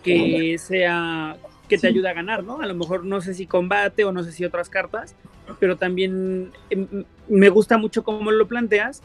que 0.02 0.56
sea 0.58 1.36
que 1.68 1.76
te 1.76 1.88
ayude 1.88 2.08
a 2.08 2.14
ganar, 2.14 2.44
¿no? 2.44 2.62
A 2.62 2.66
lo 2.66 2.74
mejor 2.74 3.04
no 3.04 3.20
sé 3.20 3.34
si 3.34 3.46
combate 3.46 4.06
o 4.06 4.12
no 4.12 4.24
sé 4.24 4.32
si 4.32 4.46
otras 4.46 4.70
cartas, 4.70 5.14
pero 5.60 5.76
también 5.76 6.50
em, 6.70 7.04
me 7.28 7.50
gusta 7.50 7.76
mucho 7.76 8.02
cómo 8.02 8.30
lo 8.30 8.48
planteas 8.48 9.02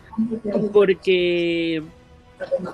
porque 0.71 1.83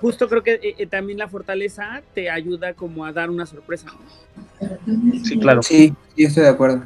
justo 0.01 0.27
creo 0.27 0.43
que 0.43 0.53
eh, 0.53 0.75
eh, 0.77 0.87
también 0.87 1.17
la 1.17 1.27
fortaleza 1.27 2.01
te 2.13 2.29
ayuda 2.29 2.73
como 2.73 3.05
a 3.05 3.11
dar 3.11 3.29
una 3.29 3.45
sorpresa. 3.45 3.87
Sí, 5.23 5.39
claro. 5.39 5.61
Sí, 5.63 5.93
sí, 6.15 6.23
estoy 6.23 6.43
de 6.43 6.49
acuerdo. 6.49 6.85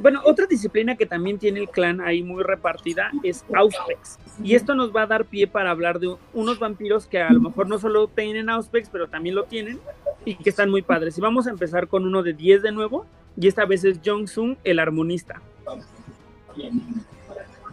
Bueno, 0.00 0.22
otra 0.24 0.46
disciplina 0.46 0.96
que 0.96 1.06
también 1.06 1.38
tiene 1.38 1.60
el 1.60 1.68
clan 1.68 2.00
ahí 2.00 2.22
muy 2.22 2.42
repartida 2.42 3.10
es 3.22 3.44
Auspex. 3.52 4.18
Y 4.42 4.54
esto 4.54 4.74
nos 4.74 4.94
va 4.94 5.02
a 5.02 5.06
dar 5.06 5.24
pie 5.24 5.46
para 5.46 5.70
hablar 5.70 5.98
de 5.98 6.16
unos 6.32 6.58
vampiros 6.58 7.06
que 7.06 7.20
a 7.20 7.32
lo 7.32 7.40
mejor 7.40 7.68
no 7.68 7.78
solo 7.78 8.08
tienen 8.08 8.48
Auspex, 8.48 8.88
pero 8.90 9.08
también 9.08 9.34
lo 9.34 9.44
tienen 9.44 9.78
y 10.24 10.34
que 10.36 10.50
están 10.50 10.70
muy 10.70 10.82
padres. 10.82 11.18
Y 11.18 11.20
vamos 11.20 11.46
a 11.46 11.50
empezar 11.50 11.88
con 11.88 12.06
uno 12.06 12.22
de 12.22 12.32
10 12.32 12.62
de 12.62 12.72
nuevo. 12.72 13.06
Y 13.40 13.46
esta 13.46 13.64
vez 13.66 13.84
es 13.84 14.00
Jong-Sun, 14.04 14.58
el 14.64 14.78
armonista. 14.78 15.40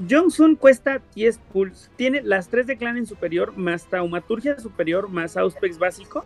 Jong-Sun 0.09 0.55
cuesta 0.55 1.01
10 1.15 1.39
pulls. 1.51 1.89
Tiene 1.95 2.22
las 2.22 2.49
3 2.49 2.67
de 2.67 2.77
clan 2.77 2.97
en 2.97 3.05
superior, 3.05 3.55
más 3.57 3.85
taumaturgia 3.85 4.59
superior, 4.59 5.09
más 5.09 5.38
Auspex 5.38 5.77
básico. 5.77 6.26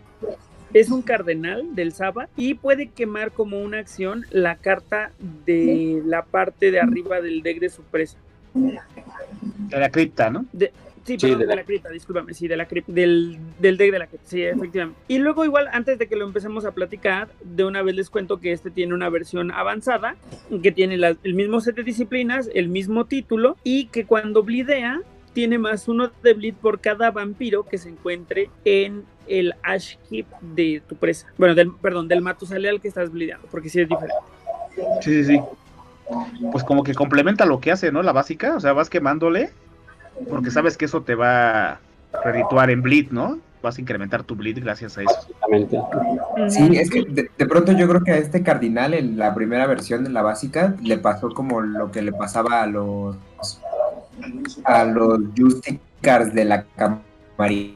Es 0.73 0.91
un 0.91 1.01
cardenal 1.01 1.75
del 1.75 1.93
Saba 1.93 2.29
y 2.35 2.53
puede 2.53 2.89
quemar 2.89 3.31
como 3.31 3.59
una 3.59 3.79
acción 3.79 4.25
la 4.29 4.55
carta 4.55 5.11
de 5.45 6.01
la 6.05 6.23
parte 6.23 6.71
de 6.71 6.79
arriba 6.79 7.21
del 7.21 7.41
deck 7.41 7.59
de 7.59 7.69
su 7.69 7.81
presa. 7.83 8.17
De 8.53 9.79
la 9.79 9.89
cripta, 9.89 10.29
¿no? 10.29 10.45
De, 10.53 10.71
sí, 11.13 11.19
Sí, 11.19 11.27
perdón, 11.27 11.39
de 11.39 11.45
de, 11.45 11.49
la- 11.49 11.55
la 11.61 11.63
cripta, 11.65 11.89
discúlpame, 11.89 12.33
sí, 12.33 12.47
de 12.47 12.57
la 12.57 12.65
cripta, 12.67 12.91
del, 12.91 13.37
del 13.59 13.77
deck 13.77 13.91
de 13.91 13.99
la 13.99 14.07
cripta, 14.07 14.29
sí, 14.29 14.41
efectivamente. 14.43 14.99
Y 15.07 15.17
luego 15.19 15.45
igual, 15.45 15.67
antes 15.71 15.97
de 15.99 16.07
que 16.07 16.15
lo 16.15 16.25
empecemos 16.25 16.65
a 16.65 16.71
platicar, 16.71 17.29
de 17.43 17.63
una 17.65 17.81
vez 17.81 17.95
les 17.95 18.09
cuento 18.09 18.39
que 18.39 18.51
este 18.51 18.71
tiene 18.71 18.93
una 18.93 19.09
versión 19.09 19.51
avanzada, 19.51 20.15
que 20.63 20.71
tiene 20.71 20.95
el 20.95 21.33
mismo 21.33 21.61
set 21.61 21.75
de 21.75 21.83
disciplinas, 21.83 22.49
el 22.53 22.69
mismo 22.69 23.05
título, 23.05 23.57
y 23.63 23.85
que 23.87 24.05
cuando 24.05 24.43
blidea, 24.43 25.01
tiene 25.33 25.59
más 25.59 25.87
uno 25.87 26.11
de 26.23 26.33
bleed 26.33 26.55
por 26.55 26.79
cada 26.79 27.11
vampiro 27.11 27.63
que 27.63 27.77
se 27.77 27.87
encuentre 27.89 28.49
en 28.65 29.03
el 29.27 29.53
Ash 29.61 29.95
Keep 30.09 30.25
de 30.41 30.81
tu 30.89 30.95
presa. 30.95 31.27
Bueno, 31.37 31.53
del, 31.53 31.71
perdón, 31.75 32.07
del 32.07 32.21
Matusalea 32.21 32.77
que 32.79 32.87
estás 32.87 33.11
blideando, 33.11 33.47
porque 33.51 33.69
sí 33.69 33.79
es 33.79 33.87
diferente. 33.87 34.15
Sí, 35.01 35.23
sí, 35.23 35.25
sí. 35.25 35.39
Pues 36.51 36.63
como 36.63 36.83
que 36.83 36.95
complementa 36.95 37.45
lo 37.45 37.59
que 37.59 37.71
hace, 37.71 37.91
¿no? 37.91 38.01
La 38.01 38.11
básica, 38.11 38.55
o 38.55 38.59
sea, 38.59 38.73
vas 38.73 38.89
quemándole, 38.89 39.51
porque 40.29 40.51
sabes 40.51 40.77
que 40.77 40.85
eso 40.85 41.01
te 41.03 41.15
va 41.15 41.69
a 41.73 41.79
redituar 42.25 42.69
en 42.69 42.81
bleed, 42.81 43.11
¿no? 43.11 43.37
Vas 43.61 43.77
a 43.77 43.81
incrementar 43.81 44.23
tu 44.23 44.35
bleed 44.35 44.59
gracias 44.63 44.97
a 44.97 45.01
eso. 45.03 45.13
Exactamente. 45.51 45.79
Sí, 46.49 46.77
es 46.77 46.89
que 46.89 47.03
de, 47.03 47.29
de 47.37 47.45
pronto 47.45 47.71
yo 47.73 47.87
creo 47.89 48.01
que 48.03 48.11
a 48.11 48.17
este 48.17 48.41
cardinal 48.41 48.93
en 48.93 49.17
la 49.17 49.33
primera 49.35 49.67
versión 49.67 50.03
de 50.03 50.09
la 50.09 50.21
básica 50.21 50.75
le 50.81 50.97
pasó 50.97 51.29
como 51.31 51.59
lo 51.61 51.91
que 51.91 52.01
le 52.01 52.11
pasaba 52.13 52.61
a 52.63 52.67
los 52.67 53.17
a 54.65 54.83
los 54.85 55.19
Justicars 55.37 56.33
de 56.33 56.45
la 56.45 56.65
camarilla 56.75 57.75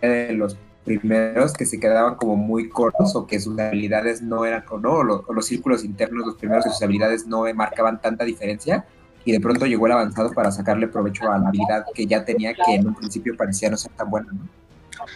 de 0.00 0.32
los 0.34 0.56
primeros 0.84 1.52
que 1.52 1.66
se 1.66 1.78
quedaban 1.78 2.14
como 2.16 2.36
muy 2.36 2.68
cortos 2.68 3.14
o 3.14 3.26
que 3.26 3.38
sus 3.40 3.58
habilidades 3.58 4.22
no 4.22 4.44
eran 4.44 4.64
o 4.70 4.78
no 4.78 4.92
o, 4.94 5.02
lo- 5.04 5.24
o 5.26 5.32
los 5.32 5.46
círculos 5.46 5.84
internos 5.84 6.26
los 6.26 6.36
primeros 6.36 6.64
que 6.64 6.70
sus 6.70 6.82
habilidades 6.82 7.26
no 7.26 7.44
marcaban 7.54 8.00
tanta 8.00 8.24
diferencia 8.24 8.84
y 9.28 9.32
de 9.32 9.40
pronto 9.40 9.66
llegó 9.66 9.84
el 9.84 9.92
avanzado 9.92 10.32
para 10.32 10.50
sacarle 10.50 10.88
provecho 10.88 11.30
a 11.30 11.36
la 11.36 11.48
habilidad 11.48 11.84
que 11.92 12.06
ya 12.06 12.24
tenía 12.24 12.54
que 12.54 12.76
en 12.76 12.88
un 12.88 12.94
principio 12.94 13.36
parecía 13.36 13.68
no 13.68 13.76
ser 13.76 13.92
tan 13.92 14.08
buena, 14.08 14.32
¿no? 14.32 14.48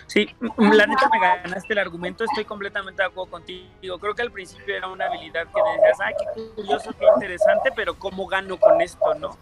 Sí, 0.07 0.29
la 0.59 0.87
neta 0.87 1.09
me 1.11 1.19
ganaste 1.19 1.73
el 1.73 1.79
argumento, 1.79 2.25
estoy 2.25 2.45
completamente 2.45 3.01
de 3.01 3.09
acuerdo 3.09 3.31
contigo. 3.31 3.99
Creo 3.99 4.15
que 4.15 4.21
al 4.21 4.31
principio 4.31 4.77
era 4.77 4.89
una 4.89 5.07
habilidad 5.07 5.45
que 5.45 5.61
decías, 5.77 5.99
ay, 6.01 6.13
qué 6.35 6.43
curioso, 6.55 6.93
qué 6.93 7.07
interesante, 7.15 7.71
pero 7.75 7.99
¿cómo 7.99 8.27
gano 8.27 8.59
con 8.59 8.83
esto, 8.83 9.15
no? 9.15 9.39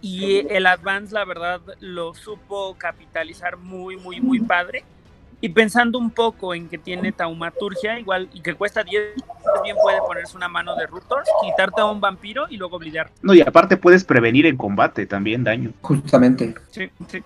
Y 0.00 0.52
el 0.52 0.66
Advance, 0.66 1.14
la 1.14 1.24
verdad, 1.24 1.60
lo 1.78 2.12
supo 2.12 2.74
capitalizar 2.76 3.56
muy, 3.56 3.96
muy, 3.96 4.20
muy 4.20 4.40
padre. 4.40 4.84
Y 5.40 5.50
pensando 5.50 5.98
un 5.98 6.10
poco 6.10 6.54
en 6.54 6.68
que 6.68 6.78
tiene 6.78 7.12
taumaturgia, 7.12 7.98
igual, 8.00 8.28
y 8.32 8.40
que 8.40 8.54
cuesta 8.54 8.82
10, 8.82 9.02
bien 9.62 9.76
puede 9.82 9.98
ponerse 10.00 10.34
una 10.36 10.48
mano 10.48 10.74
de 10.76 10.86
Rutors, 10.86 11.28
quitarte 11.42 11.82
a 11.82 11.84
un 11.84 12.00
vampiro 12.00 12.46
y 12.48 12.56
luego 12.56 12.78
blidear. 12.78 13.10
No, 13.22 13.34
y 13.34 13.42
aparte 13.42 13.76
puedes 13.76 14.02
prevenir 14.04 14.46
en 14.46 14.56
combate 14.56 15.04
también 15.06 15.44
daño. 15.44 15.72
Justamente. 15.82 16.54
Sí, 16.70 16.88
sí, 17.08 17.22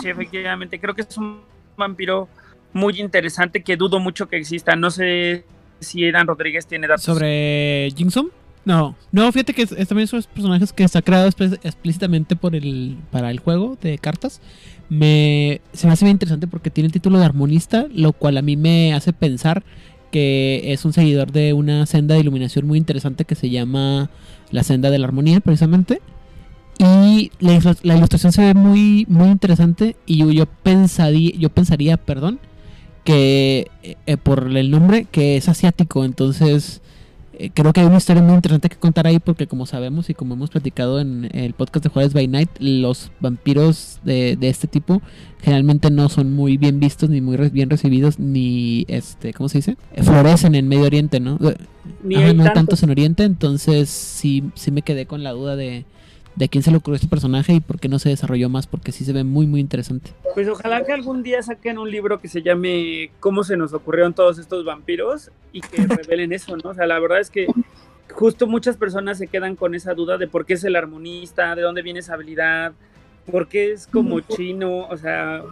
sí, 0.00 0.08
efectivamente. 0.08 0.78
Creo 0.78 0.94
que 0.94 1.02
es 1.02 1.16
un 1.18 1.40
vampiro 1.76 2.28
muy 2.72 3.00
interesante 3.00 3.62
que 3.62 3.76
dudo 3.76 3.98
mucho 3.98 4.28
que 4.28 4.36
exista. 4.36 4.76
No 4.76 4.90
sé 4.90 5.44
si 5.80 6.04
Eran 6.04 6.26
Rodríguez 6.28 6.66
tiene 6.66 6.86
datos. 6.86 7.02
Sobre 7.04 7.88
Jinxon. 7.96 8.30
No, 8.64 8.96
no, 9.12 9.30
fíjate 9.30 9.52
que 9.52 9.60
es, 9.60 9.72
es 9.72 9.88
también 9.88 10.04
esos 10.04 10.26
personajes 10.26 10.72
que 10.72 10.84
está 10.84 11.02
creado 11.02 11.28
explí- 11.28 11.58
explícitamente 11.64 12.34
por 12.34 12.54
el, 12.54 12.96
para 13.10 13.30
el 13.30 13.38
juego 13.38 13.76
de 13.82 13.98
cartas. 13.98 14.40
Me, 14.88 15.60
se 15.72 15.86
me 15.86 15.92
hace 15.92 16.04
bien 16.04 16.14
interesante 16.14 16.46
porque 16.46 16.70
tiene 16.70 16.86
el 16.86 16.92
título 16.92 17.18
de 17.18 17.24
armonista, 17.24 17.86
lo 17.94 18.12
cual 18.12 18.36
a 18.36 18.42
mí 18.42 18.56
me 18.56 18.92
hace 18.92 19.12
pensar 19.12 19.64
que 20.10 20.72
es 20.72 20.84
un 20.84 20.92
seguidor 20.92 21.32
de 21.32 21.52
una 21.52 21.86
senda 21.86 22.14
de 22.14 22.20
iluminación 22.20 22.66
muy 22.66 22.78
interesante 22.78 23.24
que 23.24 23.34
se 23.34 23.50
llama 23.50 24.10
la 24.50 24.62
senda 24.62 24.90
de 24.90 24.98
la 24.98 25.06
armonía, 25.06 25.40
precisamente. 25.40 26.00
Y 26.78 27.30
la, 27.40 27.76
la 27.82 27.96
ilustración 27.96 28.32
se 28.32 28.42
ve 28.42 28.54
muy, 28.54 29.06
muy 29.08 29.28
interesante 29.28 29.96
y 30.06 30.18
yo, 30.18 30.30
yo 30.30 30.46
pensaría, 30.46 31.32
yo 31.36 31.48
pensaría, 31.50 31.96
perdón, 31.96 32.40
que 33.04 33.70
eh, 33.82 33.96
eh, 34.06 34.16
por 34.16 34.56
el 34.56 34.70
nombre 34.70 35.04
que 35.04 35.36
es 35.36 35.48
asiático, 35.48 36.04
entonces 36.04 36.80
eh, 37.38 37.50
creo 37.52 37.72
que 37.72 37.80
hay 37.80 37.86
una 37.86 37.96
historia 37.98 38.22
muy 38.22 38.34
interesante 38.34 38.68
que 38.68 38.76
contar 38.76 39.06
ahí 39.06 39.18
porque 39.18 39.46
como 39.46 39.66
sabemos 39.66 40.08
y 40.10 40.14
como 40.14 40.34
hemos 40.34 40.50
platicado 40.50 41.00
en 41.00 41.28
el 41.32 41.52
podcast 41.54 41.84
de 41.84 41.90
Jueves 41.90 42.12
by 42.14 42.28
Night, 42.28 42.50
los 42.58 43.10
vampiros 43.20 43.98
de, 44.04 44.36
de 44.36 44.48
este 44.48 44.66
tipo 44.68 45.02
generalmente 45.42 45.90
no 45.90 46.08
son 46.08 46.32
muy 46.32 46.56
bien 46.56 46.80
vistos 46.80 47.10
ni 47.10 47.20
muy 47.20 47.36
re- 47.36 47.50
bien 47.50 47.68
recibidos 47.70 48.18
ni 48.18 48.84
este, 48.88 49.32
¿cómo 49.34 49.48
se 49.48 49.58
dice? 49.58 49.76
Florecen 50.02 50.54
en 50.54 50.68
Medio 50.68 50.84
Oriente, 50.84 51.20
¿no? 51.20 51.38
Ni 52.02 52.14
Ajá, 52.16 52.26
hay 52.26 52.34
no 52.34 52.44
tantos. 52.44 52.54
tantos 52.54 52.82
en 52.82 52.90
Oriente, 52.90 53.24
entonces 53.24 53.90
sí, 53.90 54.44
sí 54.54 54.70
me 54.70 54.82
quedé 54.82 55.06
con 55.06 55.22
la 55.22 55.32
duda 55.32 55.54
de, 55.56 55.84
de 56.36 56.48
quién 56.48 56.62
se 56.64 56.70
le 56.72 56.78
ocurrió 56.78 56.96
este 56.96 57.06
personaje 57.06 57.52
y 57.52 57.60
por 57.60 57.78
qué 57.78 57.88
no 57.88 57.98
se 57.98 58.08
desarrolló 58.08 58.48
más, 58.48 58.66
porque 58.66 58.90
sí 58.92 59.04
se 59.04 59.12
ve 59.12 59.22
muy 59.24 59.46
muy 59.46 59.60
interesante. 59.60 60.10
Pues 60.34 60.48
ojalá 60.48 60.84
que 60.84 60.92
algún 60.92 61.22
día 61.22 61.42
saquen 61.42 61.78
un 61.78 61.90
libro 61.90 62.18
que 62.20 62.26
se 62.28 62.42
llame 62.42 63.10
¿Cómo 63.20 63.44
se 63.44 63.56
nos 63.56 63.72
ocurrieron 63.72 64.14
todos 64.14 64.38
estos 64.38 64.64
vampiros? 64.64 65.30
y 65.52 65.60
que 65.60 65.76
revelen 65.86 66.32
eso, 66.32 66.56
¿no? 66.56 66.70
O 66.70 66.74
sea, 66.74 66.86
la 66.86 66.98
verdad 66.98 67.20
es 67.20 67.30
que 67.30 67.46
justo 68.12 68.46
muchas 68.48 68.76
personas 68.76 69.18
se 69.18 69.28
quedan 69.28 69.54
con 69.56 69.74
esa 69.74 69.94
duda 69.94 70.18
de 70.18 70.26
por 70.26 70.44
qué 70.46 70.54
es 70.54 70.64
el 70.64 70.74
armonista, 70.76 71.54
de 71.54 71.62
dónde 71.62 71.82
viene 71.82 72.00
esa 72.00 72.14
habilidad, 72.14 72.72
por 73.30 73.46
qué 73.48 73.72
es 73.72 73.86
como 73.86 74.20
chino, 74.20 74.86
o 74.88 74.96
sea, 74.96 75.42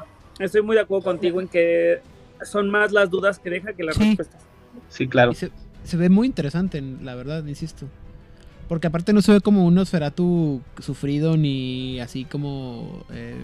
estoy 0.40 0.62
muy 0.62 0.74
de 0.76 0.82
acuerdo 0.82 1.04
contigo 1.04 1.40
en 1.40 1.46
que 1.48 2.00
son 2.44 2.68
más 2.70 2.90
las 2.90 3.08
dudas 3.10 3.38
que 3.38 3.50
deja 3.50 3.72
que 3.72 3.84
las 3.84 3.94
Sí. 3.96 4.02
respuestas. 4.08 4.42
Sí, 4.88 5.06
claro. 5.06 5.32
Se 5.32 5.96
ve 5.96 6.08
muy 6.08 6.26
interesante, 6.26 6.82
la 7.02 7.14
verdad, 7.14 7.44
insisto. 7.46 7.86
Porque 8.68 8.86
aparte 8.86 9.12
no 9.12 9.22
se 9.22 9.32
ve 9.32 9.40
como 9.40 9.66
un 9.66 9.74
Nosferatu 9.74 10.62
sufrido 10.80 11.36
ni 11.36 12.00
así 12.00 12.24
como... 12.24 13.04
eh, 13.10 13.36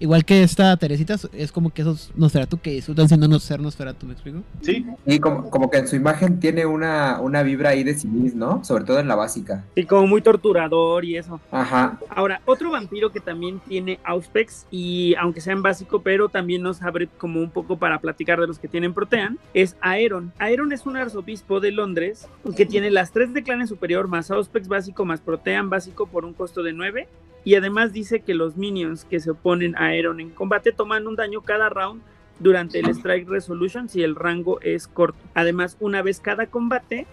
igual 0.00 0.24
que 0.24 0.42
esta 0.42 0.76
Teresita, 0.76 1.16
es 1.32 1.52
como 1.52 1.70
que 1.70 1.82
esos 1.82 2.10
Nosferatu 2.16 2.58
que 2.58 2.72
disfrutan 2.72 3.08
siendo 3.08 3.28
no 3.28 3.38
ser 3.38 3.60
Nosferatu, 3.60 4.06
¿me 4.06 4.14
explico? 4.14 4.42
Sí, 4.62 4.84
Y 5.06 5.18
como, 5.20 5.48
como 5.50 5.70
que 5.70 5.78
en 5.78 5.88
su 5.88 5.96
imagen 5.96 6.40
tiene 6.40 6.66
una, 6.66 7.20
una 7.20 7.42
vibra 7.42 7.70
ahí 7.70 7.84
de 7.84 7.94
civis, 7.94 8.34
¿no? 8.34 8.64
Sobre 8.64 8.84
todo 8.84 8.98
en 8.98 9.06
la 9.08 9.14
básica. 9.14 9.64
Y 9.76 9.84
como 9.84 10.06
muy 10.06 10.22
torturador 10.22 11.04
y 11.04 11.16
eso. 11.16 11.40
Ajá. 11.52 11.98
Ahora, 12.08 12.40
otro 12.46 12.70
vampiro 12.70 13.12
que 13.12 13.20
también 13.20 13.60
tiene 13.60 14.00
Auspex, 14.02 14.66
y 14.70 15.14
aunque 15.16 15.40
sea 15.40 15.52
en 15.52 15.62
básico, 15.62 16.02
pero 16.02 16.28
también 16.28 16.62
nos 16.62 16.82
abre 16.82 17.08
como 17.18 17.40
un 17.40 17.50
poco 17.50 17.78
para 17.78 18.00
platicar 18.00 18.40
de 18.40 18.46
los 18.46 18.58
que 18.58 18.68
tienen 18.68 18.94
Protean, 18.94 19.38
es 19.54 19.76
Aeron. 19.80 20.32
Aeron 20.38 20.72
es 20.72 20.86
un 20.86 20.96
arzobispo 20.96 21.60
de 21.60 21.72
Londres 21.72 22.26
que 22.56 22.66
tiene 22.66 22.90
las 22.90 23.12
tres 23.12 23.32
de 23.32 23.42
clanes 23.42 23.68
superior 23.68 24.08
más 24.08 24.30
Auspex 24.30 24.68
básico 24.68 25.04
más 25.04 25.20
Protean 25.20 25.70
básico 25.70 26.06
por 26.06 26.24
un 26.24 26.32
costo 26.32 26.62
de 26.62 26.72
9. 26.72 27.08
Y 27.44 27.54
además 27.54 27.92
dice 27.92 28.20
que 28.20 28.34
los 28.34 28.56
minions 28.56 29.04
que 29.04 29.20
se 29.20 29.30
oponen 29.30 29.76
a 29.76 29.86
Aeron 29.86 30.20
en 30.20 30.30
combate 30.30 30.72
toman 30.72 31.06
un 31.06 31.16
daño 31.16 31.40
cada 31.40 31.68
round 31.68 32.02
durante 32.38 32.78
el 32.80 32.88
Strike 32.88 33.28
Resolution 33.28 33.88
si 33.88 34.02
el 34.02 34.14
rango 34.16 34.60
es 34.60 34.86
corto. 34.88 35.18
Además, 35.34 35.76
una 35.80 36.02
vez 36.02 36.20
cada 36.20 36.46
combate, 36.46 37.06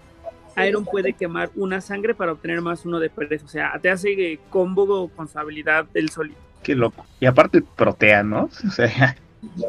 Aeron 0.55 0.85
puede 0.85 1.13
quemar 1.13 1.49
una 1.55 1.81
sangre 1.81 2.13
para 2.13 2.31
obtener 2.31 2.61
más 2.61 2.85
uno 2.85 2.99
de 2.99 3.09
pereza. 3.09 3.45
O 3.45 3.49
sea, 3.49 3.77
te 3.81 3.89
hace 3.89 4.11
eh, 4.33 4.39
combo 4.49 5.07
con 5.09 5.27
su 5.27 5.37
habilidad 5.37 5.85
del 5.93 6.09
solito. 6.09 6.39
qué 6.63 6.75
loco. 6.75 7.05
Y 7.19 7.25
aparte 7.25 7.61
protea, 7.75 8.23
¿no? 8.23 8.49
O 8.67 8.71
sea, 8.71 9.15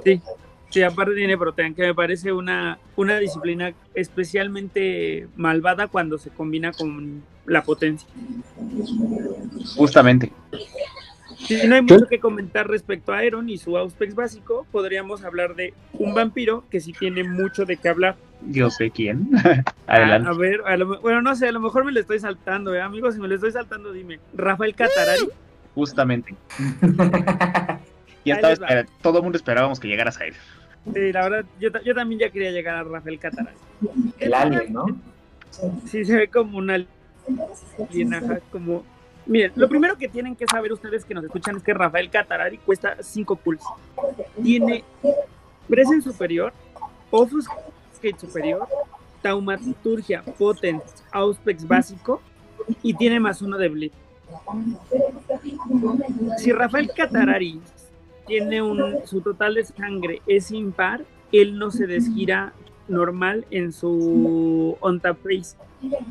Sí. 0.02 0.20
Sí, 0.70 0.82
aparte 0.82 1.14
tiene 1.14 1.38
Protean, 1.38 1.74
que 1.74 1.82
me 1.82 1.94
parece 1.94 2.32
una, 2.32 2.78
una 2.96 3.18
disciplina 3.18 3.72
especialmente 3.94 5.26
malvada 5.36 5.86
cuando 5.88 6.18
se 6.18 6.30
combina 6.30 6.72
con 6.72 7.22
la 7.46 7.62
potencia. 7.62 8.06
justamente. 9.76 10.32
Si 11.38 11.66
no 11.66 11.76
hay 11.76 11.82
mucho 11.82 12.06
que 12.06 12.18
comentar 12.18 12.68
respecto 12.68 13.12
a 13.12 13.18
Aeron 13.18 13.48
y 13.48 13.58
su 13.58 13.78
Auspex 13.78 14.14
básico, 14.14 14.66
podríamos 14.72 15.24
hablar 15.24 15.54
de 15.54 15.72
un 15.92 16.12
vampiro 16.12 16.64
que 16.68 16.80
sí 16.80 16.92
tiene 16.92 17.22
mucho 17.24 17.64
de 17.64 17.76
qué 17.76 17.88
hablar. 17.88 18.16
Yo 18.48 18.70
sé 18.70 18.90
quién. 18.90 19.30
A, 19.36 19.64
Adelante. 19.94 20.28
a 20.28 20.32
ver, 20.32 20.60
a 20.66 20.76
lo 20.76 20.86
me- 20.86 20.98
bueno, 20.98 21.22
no 21.22 21.34
sé, 21.36 21.48
a 21.48 21.52
lo 21.52 21.60
mejor 21.60 21.84
me 21.84 21.92
lo 21.92 22.00
estoy 22.00 22.18
saltando, 22.18 22.74
¿eh? 22.74 22.80
amigos, 22.82 23.14
si 23.14 23.20
me 23.20 23.28
lo 23.28 23.36
estoy 23.36 23.52
saltando, 23.52 23.92
dime. 23.92 24.18
Rafael 24.34 24.74
Catarari. 24.74 25.28
Justamente. 25.74 26.34
Y 28.24 28.32
todo 29.00 29.18
el 29.18 29.22
mundo 29.22 29.38
esperábamos 29.38 29.80
que 29.80 29.88
llegaras 29.88 30.20
a 30.20 30.24
él. 30.26 30.34
Sí, 30.94 31.12
la 31.12 31.28
verdad, 31.28 31.44
yo, 31.60 31.70
yo 31.84 31.94
también 31.94 32.20
ya 32.20 32.30
quería 32.30 32.50
llegar 32.50 32.76
a 32.76 32.84
Rafael 32.84 33.18
Catarari. 33.18 33.56
El 34.18 34.34
alien, 34.34 34.72
¿no? 34.72 34.86
Sí, 35.86 36.04
se 36.04 36.16
ve 36.16 36.28
como 36.28 36.58
una 36.58 36.74
alien, 36.74 38.14
ajá, 38.14 38.40
como... 38.50 38.84
Miren, 39.26 39.52
lo 39.56 39.68
primero 39.68 39.98
que 39.98 40.08
tienen 40.08 40.34
que 40.34 40.46
saber 40.46 40.72
ustedes 40.72 41.04
que 41.04 41.12
nos 41.12 41.22
escuchan 41.24 41.56
es 41.56 41.62
que 41.62 41.74
Rafael 41.74 42.08
Catarari 42.08 42.56
cuesta 42.58 42.96
5 43.00 43.36
pulls. 43.36 43.62
Tiene 44.42 44.84
Presence 45.68 46.10
superior, 46.10 46.52
Offuscate 47.10 48.18
superior, 48.18 48.66
Taumaturgia 49.20 50.22
Potence, 50.22 50.86
Auspex 51.12 51.68
básico 51.68 52.22
y 52.82 52.94
tiene 52.94 53.20
más 53.20 53.42
uno 53.42 53.58
de 53.58 53.68
Bleed. 53.68 53.92
Si 56.38 56.52
Rafael 56.52 56.90
Catarari 56.96 57.60
tiene 58.28 58.62
un, 58.62 58.98
su 59.06 59.20
total 59.22 59.54
de 59.54 59.64
sangre 59.64 60.22
es 60.26 60.50
impar, 60.52 61.04
él 61.32 61.58
no 61.58 61.70
se 61.72 61.86
desgira 61.86 62.52
normal 62.86 63.44
en 63.50 63.72
su 63.72 64.76
on 64.80 65.00
tap 65.00 65.18
phase, 65.22 65.56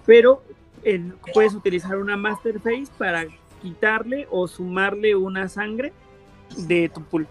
pero 0.06 0.44
en- 0.84 1.14
puedes 1.34 1.54
utilizar 1.56 1.98
una 1.98 2.18
master 2.18 2.60
phase 2.60 2.88
para 2.98 3.26
quitarle 3.62 4.28
o 4.30 4.48
sumarle 4.48 5.16
una 5.16 5.48
sangre 5.48 5.94
de 6.68 6.90
tu 6.94 7.02
pool. 7.04 7.28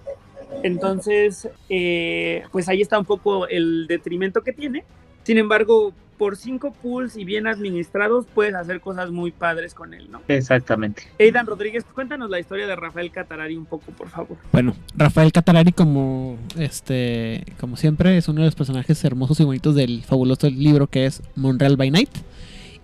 Entonces, 0.62 1.48
eh, 1.68 2.44
pues 2.52 2.68
ahí 2.68 2.80
está 2.80 2.98
un 2.98 3.04
poco 3.04 3.46
el 3.48 3.86
detrimento 3.86 4.42
que 4.42 4.52
tiene. 4.52 4.84
Sin 5.22 5.38
embargo, 5.38 5.92
por 6.16 6.36
cinco 6.36 6.72
pools 6.82 7.16
y 7.16 7.24
bien 7.24 7.46
administrados, 7.46 8.26
puedes 8.34 8.54
hacer 8.54 8.80
cosas 8.80 9.10
muy 9.10 9.30
padres 9.30 9.74
con 9.74 9.94
él, 9.94 10.08
¿no? 10.10 10.20
Exactamente. 10.28 11.04
Aidan 11.18 11.46
Rodríguez, 11.46 11.84
cuéntanos 11.94 12.30
la 12.30 12.40
historia 12.40 12.66
de 12.66 12.76
Rafael 12.76 13.10
Catarari 13.10 13.56
un 13.56 13.66
poco, 13.66 13.92
por 13.92 14.08
favor. 14.08 14.36
Bueno, 14.52 14.74
Rafael 14.96 15.32
Catarari 15.32 15.72
como 15.72 16.38
este 16.58 17.44
como 17.58 17.76
siempre 17.76 18.16
es 18.16 18.28
uno 18.28 18.40
de 18.40 18.46
los 18.46 18.54
personajes 18.54 19.04
hermosos 19.04 19.40
y 19.40 19.44
bonitos 19.44 19.74
del 19.74 20.02
fabuloso 20.02 20.48
libro 20.48 20.86
que 20.86 21.06
es 21.06 21.22
Monreal 21.34 21.76
by 21.76 21.90
Night. 21.90 22.10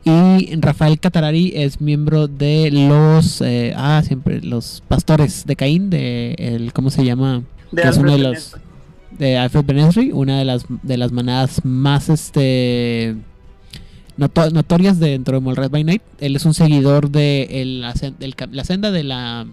Y 0.04 0.56
Rafael 0.56 0.98
Catarari 0.98 1.52
es 1.54 1.80
miembro 1.80 2.26
de 2.26 2.70
los 2.72 3.40
eh, 3.40 3.72
ah 3.76 4.02
siempre 4.04 4.40
los 4.40 4.82
pastores 4.88 5.46
de 5.46 5.54
Caín 5.54 5.90
de 5.90 6.34
el 6.38 6.72
cómo 6.72 6.90
se 6.90 7.04
llama 7.04 7.42
De 7.70 7.82
que 7.82 7.88
es 7.88 7.96
uno 7.98 8.12
de 8.12 8.18
los. 8.18 8.56
De 9.18 9.36
Alfred 9.38 9.64
Benesri, 9.64 10.10
una 10.12 10.38
de 10.38 10.44
las 10.44 10.64
de 10.82 10.96
las 10.96 11.12
manadas 11.12 11.64
más 11.64 12.08
este 12.08 13.14
noto- 14.16 14.50
notorias 14.50 14.98
dentro 14.98 15.34
de 15.36 15.40
Monreal 15.40 15.68
by 15.68 15.84
Night. 15.84 16.02
Él 16.20 16.36
es 16.36 16.44
un 16.44 16.54
seguidor 16.54 17.10
de 17.10 17.62
el- 17.62 17.80
la, 17.82 17.94
ca- 18.36 18.48
la 18.50 18.64
senda 18.64 18.90
de 18.90 19.04
la 19.04 19.46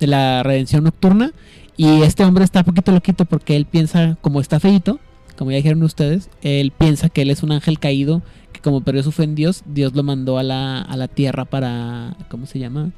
de 0.00 0.06
la 0.06 0.42
redención 0.42 0.84
nocturna 0.84 1.32
y 1.76 2.02
este 2.02 2.24
hombre 2.24 2.44
está 2.44 2.60
un 2.60 2.64
poquito 2.66 2.90
loquito 2.92 3.24
porque 3.24 3.54
él 3.56 3.66
piensa 3.66 4.16
como 4.20 4.40
está 4.40 4.58
feito, 4.58 4.98
como 5.38 5.50
ya 5.52 5.58
dijeron 5.58 5.82
ustedes, 5.84 6.28
él 6.42 6.72
piensa 6.76 7.08
que 7.08 7.22
él 7.22 7.30
es 7.30 7.42
un 7.42 7.52
ángel 7.52 7.78
caído 7.78 8.20
que 8.52 8.60
como 8.60 8.80
perdió 8.82 9.02
su 9.02 9.12
fe 9.12 9.24
en 9.24 9.34
Dios, 9.34 9.62
Dios 9.66 9.94
lo 9.94 10.02
mandó 10.02 10.38
a 10.38 10.42
la, 10.42 10.82
a 10.82 10.96
la 10.96 11.08
tierra 11.08 11.44
para 11.44 12.16
¿cómo 12.28 12.46
se 12.46 12.58
llama? 12.58 12.90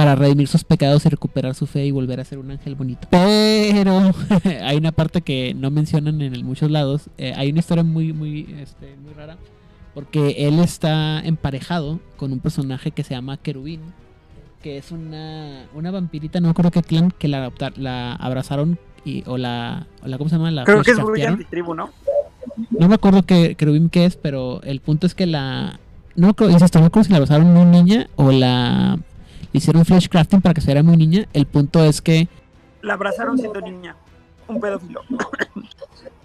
Para 0.00 0.14
redimir 0.14 0.48
sus 0.48 0.64
pecados 0.64 1.04
y 1.04 1.10
recuperar 1.10 1.54
su 1.54 1.66
fe 1.66 1.84
y 1.84 1.90
volver 1.90 2.20
a 2.20 2.24
ser 2.24 2.38
un 2.38 2.50
ángel 2.50 2.74
bonito. 2.74 3.06
Pero 3.10 4.12
hay 4.64 4.78
una 4.78 4.92
parte 4.92 5.20
que 5.20 5.52
no 5.54 5.70
mencionan 5.70 6.22
en 6.22 6.42
muchos 6.46 6.70
lados. 6.70 7.10
eh, 7.18 7.34
hay 7.36 7.50
una 7.50 7.58
historia 7.58 7.84
muy, 7.84 8.14
muy, 8.14 8.46
este, 8.58 8.96
muy 8.96 9.12
rara. 9.12 9.36
Porque 9.92 10.36
él 10.48 10.58
está 10.60 11.20
emparejado 11.20 12.00
con 12.16 12.32
un 12.32 12.40
personaje 12.40 12.92
que 12.92 13.04
se 13.04 13.12
llama 13.14 13.36
Querubín. 13.36 13.80
Que 14.62 14.78
es 14.78 14.90
una, 14.90 15.66
una 15.74 15.90
vampirita, 15.90 16.40
no 16.40 16.46
me 16.48 16.52
acuerdo 16.52 16.70
qué 16.70 16.82
clan, 16.82 17.10
que 17.18 17.28
la, 17.28 17.46
adopta- 17.46 17.76
la 17.76 18.14
abrazaron 18.14 18.78
y, 19.04 19.22
o, 19.26 19.36
la, 19.36 19.86
o 20.02 20.08
la. 20.08 20.16
¿Cómo 20.16 20.30
se 20.30 20.36
llama? 20.36 20.50
La 20.50 20.64
Creo 20.64 20.82
que 20.82 20.92
es 20.92 20.98
muy 20.98 21.20
antitribu, 21.22 21.74
¿no? 21.74 21.90
No 22.70 22.88
me 22.88 22.94
acuerdo 22.94 23.22
qué 23.22 23.54
querubín 23.54 23.90
qué 23.90 24.06
es, 24.06 24.16
pero 24.16 24.62
el 24.62 24.80
punto 24.80 25.06
es 25.06 25.14
que 25.14 25.26
la. 25.26 25.78
No 26.16 26.26
me 26.28 26.30
acuerdo, 26.30 26.52
insisto, 26.54 26.78
no 26.80 26.86
acuerdo 26.86 27.04
si 27.04 27.10
la 27.10 27.16
abrazaron 27.18 27.52
muy 27.52 27.64
niña 27.66 28.08
o 28.16 28.32
la. 28.32 28.98
Le 29.52 29.58
hicieron 29.58 29.84
flash 29.84 30.08
crafting 30.08 30.40
para 30.40 30.54
que 30.54 30.60
se 30.60 30.66
viera 30.66 30.82
muy 30.82 30.96
niña. 30.96 31.26
El 31.32 31.46
punto 31.46 31.84
es 31.84 32.00
que. 32.00 32.28
La 32.82 32.94
abrazaron 32.94 33.38
siendo 33.38 33.60
niña. 33.60 33.96
un 34.48 34.60
pedófilo. 34.60 35.02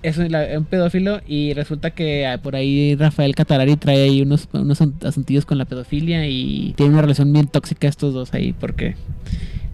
Es 0.02 0.20
un 0.20 0.66
pedófilo 0.66 1.20
y 1.26 1.56
resulta 1.56 1.90
que 1.90 2.28
ah, 2.28 2.38
por 2.40 2.56
ahí 2.56 2.94
Rafael 2.94 3.34
Catarari 3.34 3.76
trae 3.76 4.04
ahí 4.04 4.22
unos, 4.22 4.48
unos 4.54 4.80
asuntillos 5.04 5.48
con 5.48 5.58
la 5.58 5.66
pedofilia 5.66 6.28
y 6.28 6.76
tiene 6.78 6.94
una 6.94 7.02
relación 7.02 7.34
bien 7.34 7.48
tóxica 7.48 7.88
estos 7.88 8.14
dos 8.14 8.32
ahí 8.36 8.54
porque 8.54 8.96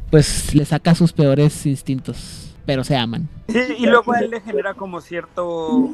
pues 0.09 0.55
le 0.55 0.63
saca 0.63 0.95
sus 0.95 1.11
peores 1.11 1.65
instintos, 1.65 2.50
pero 2.65 2.83
se 2.83 2.95
aman. 2.95 3.27
Y, 3.47 3.83
y 3.83 3.85
luego 3.85 4.13
a 4.13 4.19
él 4.19 4.29
le 4.31 4.41
genera 4.41 4.73
como 4.73 5.01
cierto 5.01 5.91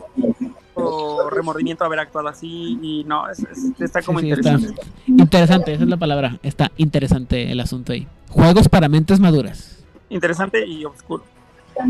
o 0.76 1.30
remordimiento 1.32 1.84
haber 1.86 2.00
actuado 2.00 2.28
así 2.28 2.78
y 2.82 3.04
no, 3.06 3.30
es- 3.30 3.40
es- 3.40 3.82
está 3.82 4.02
como 4.02 4.20
Sí, 4.20 4.28
sí, 4.28 4.32
está 4.34 4.52
interesante. 4.52 4.82
interesante, 5.08 5.74
esa 5.74 5.84
es 5.84 5.90
la 5.90 5.98
palabra. 5.98 6.40
Está 6.44 6.72
interesante 6.78 7.52
el 7.52 7.60
asunto 7.60 7.94
ahí. 7.94 8.08
Juegos 8.30 8.70
para 8.70 8.88
mentes 8.90 9.20
maduras. 9.20 9.80
Interesante 10.10 10.66
y 10.68 10.86
oscuro. 10.86 11.24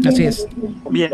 Así 0.06 0.26
es. 0.26 0.48
Bien. 0.90 1.12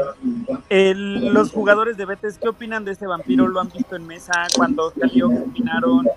El- 0.69 1.33
los 1.33 1.51
jugadores 1.51 1.95
de 1.97 2.05
Betes, 2.05 2.37
¿qué 2.39 2.47
opinan 2.49 2.85
de 2.85 2.91
este 2.91 3.05
vampiro? 3.05 3.47
¿Lo 3.47 3.59
han 3.59 3.69
visto 3.69 3.95
en 3.95 4.05
mesa? 4.07 4.33
Cuando 4.55 4.91
salió, 4.99 5.29
¿qué 5.29 5.37
opinaron? 5.37 6.07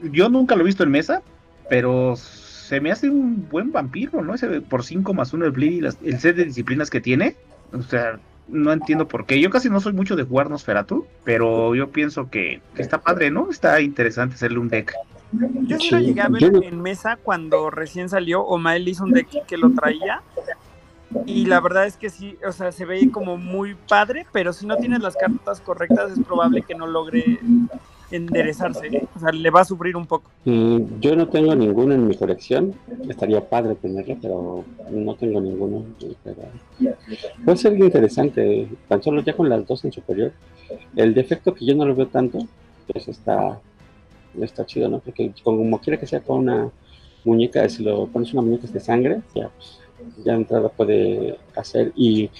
Yo 0.00 0.28
nunca 0.28 0.54
lo 0.54 0.62
he 0.62 0.64
visto 0.64 0.82
en 0.82 0.90
mesa, 0.90 1.22
pero 1.70 2.14
se 2.72 2.80
me 2.80 2.90
hace 2.90 3.10
un 3.10 3.46
buen 3.50 3.70
vampiro, 3.70 4.22
¿no? 4.22 4.32
Ese 4.34 4.62
por 4.62 4.82
5 4.82 5.12
más 5.12 5.34
1 5.34 5.44
el 5.44 5.50
bleed 5.50 5.72
y 5.72 5.80
las- 5.82 5.98
el 6.02 6.18
set 6.18 6.36
de 6.36 6.46
disciplinas 6.46 6.88
que 6.88 7.02
tiene. 7.02 7.36
O 7.74 7.82
sea, 7.82 8.18
no 8.48 8.72
entiendo 8.72 9.06
por 9.06 9.26
qué. 9.26 9.38
Yo 9.42 9.50
casi 9.50 9.68
no 9.68 9.78
soy 9.78 9.92
mucho 9.92 10.16
de 10.16 10.22
jugar 10.22 10.48
Nosferatu, 10.48 11.04
pero 11.22 11.74
yo 11.74 11.90
pienso 11.90 12.30
que, 12.30 12.62
que 12.74 12.80
está 12.80 12.96
padre, 13.02 13.30
¿no? 13.30 13.50
Está 13.50 13.78
interesante 13.82 14.36
hacerle 14.36 14.58
un 14.58 14.70
deck. 14.70 14.94
Yo 15.66 15.78
sí 15.78 15.88
Sí, 15.88 15.90
lo 15.94 16.00
llegué 16.00 16.22
a 16.22 16.28
ver 16.30 16.40
yo 16.40 16.62
en 16.62 16.80
mesa 16.80 17.18
cuando 17.22 17.68
recién 17.68 18.08
salió. 18.08 18.40
Omael 18.42 18.88
hizo 18.88 19.04
un 19.04 19.12
deck 19.12 19.44
que 19.46 19.58
lo 19.58 19.70
traía. 19.72 20.22
Y 21.26 21.44
la 21.44 21.60
verdad 21.60 21.84
es 21.84 21.98
que 21.98 22.08
sí, 22.08 22.38
o 22.48 22.52
sea, 22.52 22.72
se 22.72 22.86
ve 22.86 23.10
como 23.12 23.36
muy 23.36 23.74
padre, 23.86 24.24
pero 24.32 24.54
si 24.54 24.64
no 24.66 24.78
tienes 24.78 25.00
las 25.02 25.14
cartas 25.14 25.60
correctas 25.60 26.12
es 26.12 26.24
probable 26.24 26.62
que 26.62 26.74
no 26.74 26.86
logre 26.86 27.38
enderezarse. 28.12 28.86
¿eh? 28.86 29.06
O 29.14 29.18
sea, 29.18 29.32
le 29.32 29.50
va 29.50 29.62
a 29.62 29.64
sufrir 29.64 29.96
un 29.96 30.06
poco. 30.06 30.30
Mm, 30.44 31.00
yo 31.00 31.16
no 31.16 31.28
tengo 31.28 31.54
ninguno 31.54 31.94
en 31.94 32.06
mi 32.06 32.16
colección. 32.16 32.74
Estaría 33.08 33.48
padre 33.48 33.74
tenerlo, 33.74 34.16
pero 34.20 34.64
no 34.90 35.14
tengo 35.16 35.40
ninguno. 35.40 35.84
Puede 37.44 37.56
ser 37.56 37.78
interesante, 37.78 38.68
tan 38.88 39.02
solo 39.02 39.22
ya 39.22 39.34
con 39.34 39.48
las 39.48 39.66
dos 39.66 39.84
en 39.84 39.92
superior. 39.92 40.32
El 40.96 41.14
defecto 41.14 41.54
que 41.54 41.66
yo 41.66 41.74
no 41.74 41.84
lo 41.84 41.94
veo 41.94 42.06
tanto, 42.06 42.46
pues 42.90 43.08
está, 43.08 43.58
está 44.40 44.64
chido, 44.66 44.88
¿no? 44.88 45.00
Porque 45.00 45.32
como 45.42 45.80
quiera 45.80 45.98
que 45.98 46.06
sea 46.06 46.20
con 46.20 46.38
una 46.38 46.70
muñeca, 47.24 47.68
si 47.68 47.82
lo 47.82 48.06
pones 48.06 48.32
una 48.32 48.42
muñeca 48.42 48.66
de 48.66 48.80
sangre, 48.80 49.22
ya, 49.34 49.50
pues, 49.50 49.78
ya 50.24 50.34
entrada 50.34 50.68
puede 50.68 51.38
hacer 51.56 51.92
y 51.94 52.30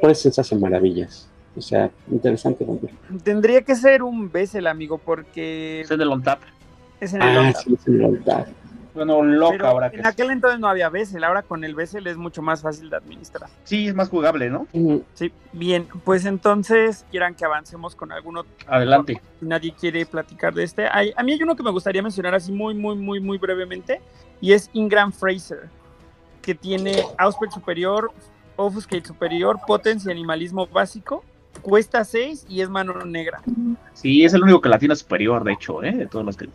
puede 0.00 0.12
hace 0.12 0.56
maravillas. 0.56 1.28
O 1.56 1.60
sea, 1.62 1.90
interesante. 2.10 2.64
vampiro. 2.64 2.92
Tendría 3.22 3.62
que 3.62 3.74
ser 3.76 4.02
un 4.02 4.30
Bessel, 4.30 4.66
amigo, 4.66 4.98
porque 4.98 5.82
Ese 5.82 5.96
de 5.96 6.04
Lontap. 6.04 6.40
es 7.00 7.14
en 7.14 7.22
el 7.22 7.28
Ah, 7.28 7.34
London. 7.34 7.54
sí, 7.64 7.76
sí, 7.84 7.90
la 7.92 8.08
verdad. 8.08 8.46
Bueno, 8.94 9.22
loca 9.24 9.52
Pero 9.52 9.66
ahora 9.66 9.90
que 9.90 9.96
en 9.98 10.06
aquel 10.06 10.30
entonces 10.30 10.60
no 10.60 10.68
había 10.68 10.88
Bessel, 10.88 11.24
ahora 11.24 11.42
con 11.42 11.64
el 11.64 11.74
Bessel 11.74 12.06
es 12.06 12.16
mucho 12.16 12.42
más 12.42 12.62
fácil 12.62 12.90
de 12.90 12.96
administrar. 12.96 13.50
sí 13.64 13.88
es 13.88 13.94
más 13.94 14.08
jugable, 14.08 14.48
¿no? 14.50 14.68
Sí, 15.14 15.32
bien, 15.52 15.88
pues 16.04 16.24
entonces 16.26 17.04
quieran 17.10 17.34
que 17.34 17.44
avancemos 17.44 17.96
con 17.96 18.12
algún 18.12 18.36
otro. 18.36 18.52
Adelante. 18.68 19.20
Si 19.40 19.46
nadie 19.46 19.72
quiere 19.72 20.06
platicar 20.06 20.54
de 20.54 20.62
este. 20.62 20.86
Hay- 20.92 21.12
a 21.16 21.24
mí 21.24 21.32
hay 21.32 21.42
uno 21.42 21.56
que 21.56 21.64
me 21.64 21.72
gustaría 21.72 22.02
mencionar 22.02 22.36
así 22.36 22.52
muy, 22.52 22.72
muy, 22.74 22.94
muy, 22.94 23.18
muy 23.18 23.36
brevemente 23.36 24.00
y 24.40 24.52
es 24.52 24.70
Ingram 24.74 25.10
Fraser, 25.12 25.68
que 26.40 26.54
tiene 26.54 27.02
Auspex 27.18 27.52
superior, 27.54 28.12
Offuscate 28.56 29.04
superior, 29.04 29.58
Potence 29.66 30.08
y 30.08 30.12
animalismo 30.12 30.68
básico. 30.68 31.24
Cuesta 31.62 32.04
6 32.04 32.46
y 32.48 32.60
es 32.60 32.68
mano 32.68 33.04
negra. 33.04 33.42
Sí, 33.92 34.24
es 34.24 34.34
el 34.34 34.42
único 34.42 34.60
que 34.60 34.68
la 34.68 34.78
tiene 34.78 34.96
superior, 34.96 35.44
de 35.44 35.52
hecho, 35.52 35.82
¿eh? 35.82 35.92
De 35.92 36.06
todos 36.06 36.24
los 36.24 36.36
que. 36.36 36.48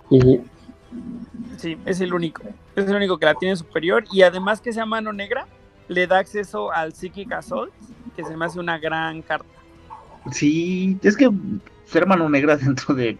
Sí, 1.57 1.77
es 1.85 2.01
el 2.01 2.13
único. 2.13 2.43
Es 2.75 2.87
el 2.87 2.95
único 2.95 3.17
que 3.17 3.25
la 3.25 3.35
tiene 3.35 3.55
superior. 3.55 4.03
Y 4.11 4.21
además 4.21 4.61
que 4.61 4.73
sea 4.73 4.85
mano 4.85 5.13
negra, 5.13 5.47
le 5.87 6.07
da 6.07 6.19
acceso 6.19 6.71
al 6.71 6.93
Psychic 6.93 7.31
Assault, 7.31 7.73
que 8.15 8.23
se 8.23 8.35
me 8.35 8.45
hace 8.45 8.59
una 8.59 8.77
gran 8.77 9.21
carta. 9.21 9.49
Sí, 10.31 10.97
es 11.01 11.17
que 11.17 11.29
ser 11.85 12.05
mano 12.05 12.29
negra 12.29 12.57
dentro 12.57 12.93
de, 12.93 13.17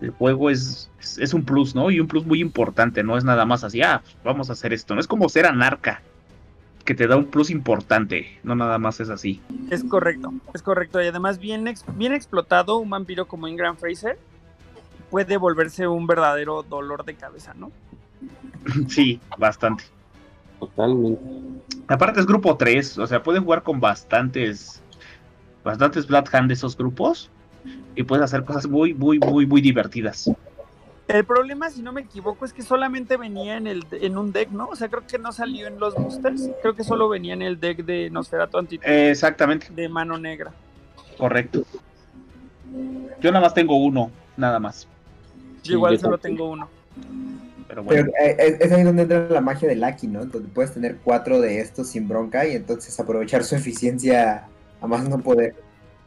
del 0.00 0.10
juego 0.10 0.50
es, 0.50 0.90
es, 1.00 1.18
es 1.18 1.34
un 1.34 1.44
plus, 1.44 1.74
¿no? 1.74 1.90
Y 1.90 2.00
un 2.00 2.06
plus 2.06 2.26
muy 2.26 2.40
importante, 2.40 3.02
no 3.02 3.16
es 3.16 3.24
nada 3.24 3.44
más 3.44 3.64
así, 3.64 3.82
ah, 3.82 4.02
vamos 4.24 4.50
a 4.50 4.52
hacer 4.52 4.72
esto. 4.72 4.94
No 4.94 5.00
es 5.00 5.06
como 5.06 5.28
ser 5.28 5.46
anarca, 5.46 6.02
que 6.90 6.94
te 6.96 7.06
da 7.06 7.16
un 7.16 7.26
plus 7.26 7.50
importante, 7.50 8.40
no 8.42 8.56
nada 8.56 8.76
más 8.78 8.98
es 8.98 9.10
así. 9.10 9.40
Es 9.70 9.84
correcto, 9.84 10.32
es 10.52 10.60
correcto. 10.60 11.00
Y 11.00 11.06
además, 11.06 11.38
bien, 11.38 11.68
ex- 11.68 11.84
bien 11.96 12.12
explotado, 12.12 12.78
un 12.78 12.90
vampiro 12.90 13.28
como 13.28 13.46
Ingram 13.46 13.76
Fraser 13.76 14.18
puede 15.08 15.36
volverse 15.36 15.86
un 15.86 16.08
verdadero 16.08 16.64
dolor 16.64 17.04
de 17.04 17.14
cabeza, 17.14 17.54
¿no? 17.54 17.70
Sí, 18.88 19.20
bastante. 19.38 19.84
Totalmente. 20.58 21.20
Aparte 21.86 22.18
es 22.18 22.26
grupo 22.26 22.56
3, 22.56 22.98
o 22.98 23.06
sea, 23.06 23.22
pueden 23.22 23.44
jugar 23.44 23.62
con 23.62 23.78
bastantes, 23.78 24.82
bastantes 25.62 26.08
Blood 26.08 26.24
Hand 26.32 26.48
de 26.48 26.54
esos 26.54 26.76
grupos 26.76 27.30
y 27.94 28.02
puedes 28.02 28.24
hacer 28.24 28.44
cosas 28.44 28.66
muy, 28.68 28.94
muy, 28.94 29.20
muy, 29.20 29.46
muy 29.46 29.60
divertidas. 29.60 30.28
El 31.12 31.24
problema, 31.24 31.70
si 31.70 31.82
no 31.82 31.92
me 31.92 32.02
equivoco, 32.02 32.44
es 32.44 32.52
que 32.52 32.62
solamente 32.62 33.16
venía 33.16 33.56
en, 33.56 33.66
el, 33.66 33.84
en 33.90 34.16
un 34.16 34.32
deck, 34.32 34.50
¿no? 34.50 34.68
O 34.68 34.76
sea, 34.76 34.88
creo 34.88 35.06
que 35.06 35.18
no 35.18 35.32
salió 35.32 35.66
en 35.66 35.78
los 35.80 35.94
boosters. 35.94 36.50
Creo 36.62 36.74
que 36.74 36.84
solo 36.84 37.08
venía 37.08 37.34
en 37.34 37.42
el 37.42 37.58
deck 37.58 37.84
de 37.84 38.10
Nosferatu 38.10 38.58
Anti 38.58 38.76
Eh, 38.82 39.10
exactamente, 39.10 39.68
de 39.70 39.88
mano 39.88 40.16
negra. 40.18 40.52
correcto. 41.18 41.64
Yo 43.20 43.32
nada 43.32 43.44
más 43.44 43.54
tengo 43.54 43.76
uno, 43.76 44.10
nada 44.36 44.58
más. 44.60 44.86
Yo 45.64 45.74
igual 45.74 45.94
yo 45.94 46.00
solo 46.00 46.18
también. 46.18 46.38
tengo 46.38 46.50
uno. 46.50 46.68
Pero 47.66 47.82
bueno. 47.82 48.10
Pero 48.16 48.40
eh, 48.40 48.58
es, 48.60 48.72
ahí 48.72 48.82
donde 48.84 49.02
entra 49.02 49.28
la 49.28 49.40
magia 49.40 49.68
de 49.68 49.76
Lucky, 49.76 50.06
¿no? 50.06 50.24
Donde 50.26 50.48
puedes 50.48 50.72
tener 50.72 50.98
cuatro 51.02 51.40
de 51.40 51.60
estos 51.60 51.88
sin 51.88 52.08
bronca 52.08 52.46
y 52.46 52.54
entonces 52.54 52.98
aprovechar 53.00 53.42
su 53.44 53.56
eficiencia 53.56 54.46
a 54.80 54.86
más 54.86 55.08
no 55.08 55.18
poder. 55.18 55.54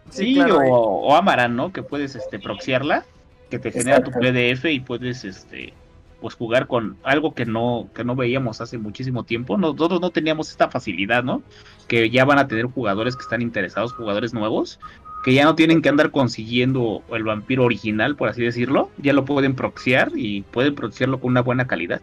Sí, 0.10 0.36
claro, 0.36 0.58
o, 0.60 1.08
o 1.08 1.16
Amaran, 1.16 1.56
¿no? 1.56 1.72
Que 1.72 1.84
puedes 1.84 2.16
este, 2.16 2.40
proxiarla, 2.40 3.06
que 3.54 3.60
te 3.60 3.72
genera 3.72 4.04
tu. 4.04 4.12
PDF 4.12 4.66
y 4.66 4.80
puedes 4.80 5.24
este, 5.24 5.74
pues 6.22 6.34
jugar 6.36 6.68
con 6.68 6.98
algo 7.04 7.36
que 7.36 7.46
no, 7.46 7.88
que 7.94 8.04
no 8.04 8.16
veíamos 8.16 8.62
hace 8.62 8.78
muchísimo 8.80 9.24
tiempo. 9.24 9.58
Nosotros 9.58 10.02
no 10.02 10.10
teníamos 10.10 10.50
esta 10.50 10.70
facilidad, 10.70 11.24
¿no? 11.24 11.44
Que 11.88 12.10
ya 12.10 12.26
van 12.26 12.40
a 12.40 12.48
tener 12.48 12.66
jugadores 12.66 13.16
que 13.16 13.22
están 13.22 13.42
interesados, 13.42 13.94
jugadores 13.94 14.34
nuevos, 14.34 14.80
que 15.24 15.36
ya 15.36 15.44
no 15.44 15.54
tienen 15.54 15.84
que 15.84 15.90
andar 15.90 16.10
consiguiendo 16.10 17.04
el 17.12 17.24
vampiro 17.24 17.64
original, 17.64 18.16
por 18.16 18.30
así 18.30 18.42
decirlo. 18.42 18.90
Ya 18.98 19.14
lo 19.14 19.24
pueden 19.24 19.56
proxiar 19.56 20.12
y 20.16 20.42
pueden 20.42 20.74
proxiarlo 20.74 21.20
con 21.20 21.32
una 21.32 21.42
buena 21.42 21.68
calidad. 21.68 22.02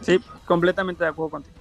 Sí, 0.00 0.18
completamente 0.46 1.04
de 1.04 1.10
acuerdo 1.10 1.30
contigo. 1.30 1.54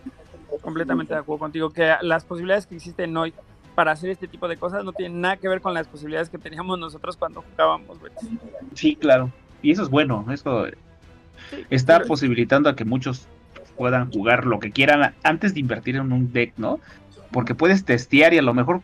Completamente 0.61 1.13
de 1.13 1.19
acuerdo 1.19 1.39
contigo. 1.39 1.69
Que 1.69 1.93
las 2.01 2.26
posibilidades 2.26 2.65
que 2.65 2.76
existen 2.76 3.15
hoy 3.15 3.34
para 3.76 3.91
hacer 3.91 4.10
este 4.10 4.27
tipo 4.27 4.48
de 4.48 4.57
cosas 4.57 4.84
no 4.84 4.93
tienen 4.93 5.22
nada 5.22 5.38
que 5.38 5.48
ver 5.48 5.61
con 5.61 5.73
las 5.73 5.88
posibilidades 5.88 6.30
que 6.30 6.38
teníamos 6.38 6.77
nosotros 6.80 7.18
cuando 7.18 7.41
jugábamos. 7.41 8.02
Betis. 8.02 8.30
Sí, 8.73 8.95
claro. 8.95 9.31
Y 9.61 9.72
eso 9.72 9.84
es 9.84 9.89
bueno. 9.89 10.26
Eso 10.31 10.65
Sí, 11.49 11.65
está 11.69 11.98
pero- 11.98 12.07
posibilitando 12.07 12.69
a 12.69 12.76
que 12.76 12.85
muchos 12.85 13.27
puedan 13.77 14.11
jugar 14.11 14.45
lo 14.45 14.60
que 14.60 14.72
quieran 14.72 15.15
antes 15.23 15.53
de 15.53 15.60
invertir 15.60 15.95
en 15.95 16.11
un 16.11 16.31
deck, 16.31 16.53
¿no? 16.57 16.80
Porque 17.31 17.56
puedes 17.56 17.84
testear 17.85 18.34
y 18.34 18.38
a 18.38 18.41
lo 18.41 18.53
mejor 18.53 18.81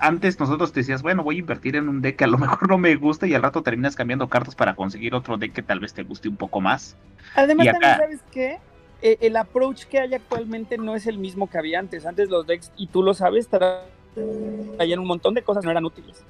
antes 0.00 0.38
nosotros 0.38 0.72
te 0.72 0.80
decías, 0.80 1.02
bueno, 1.02 1.22
voy 1.22 1.36
a 1.36 1.38
invertir 1.38 1.76
en 1.76 1.88
un 1.88 2.02
deck 2.02 2.16
que 2.16 2.24
a 2.24 2.26
lo 2.26 2.36
mejor 2.38 2.68
no 2.68 2.76
me 2.76 2.94
gusta 2.96 3.26
y 3.26 3.34
al 3.34 3.42
rato 3.42 3.62
terminas 3.62 3.94
cambiando 3.96 4.28
cartas 4.28 4.54
para 4.54 4.74
conseguir 4.74 5.14
otro 5.14 5.36
deck 5.38 5.52
que 5.52 5.62
tal 5.62 5.80
vez 5.80 5.94
te 5.94 6.02
guste 6.02 6.28
un 6.28 6.36
poco 6.36 6.60
más. 6.60 6.96
Además, 7.36 7.66
también, 7.68 7.96
¿sabes 7.96 8.20
qué? 8.32 8.58
Eh, 9.02 9.18
el 9.20 9.36
approach 9.36 9.84
que 9.84 10.00
hay 10.00 10.14
actualmente 10.14 10.78
no 10.78 10.94
es 10.96 11.06
el 11.06 11.18
mismo 11.18 11.48
que 11.48 11.58
había 11.58 11.78
antes. 11.78 12.04
Antes 12.06 12.28
los 12.28 12.46
decks, 12.46 12.72
y 12.76 12.86
tú 12.88 13.02
lo 13.02 13.14
sabes, 13.14 13.48
traían 14.76 14.98
un 15.00 15.06
montón 15.06 15.34
de 15.34 15.42
cosas 15.42 15.62
que 15.62 15.66
no 15.66 15.70
eran 15.72 15.84
útiles. 15.84 16.22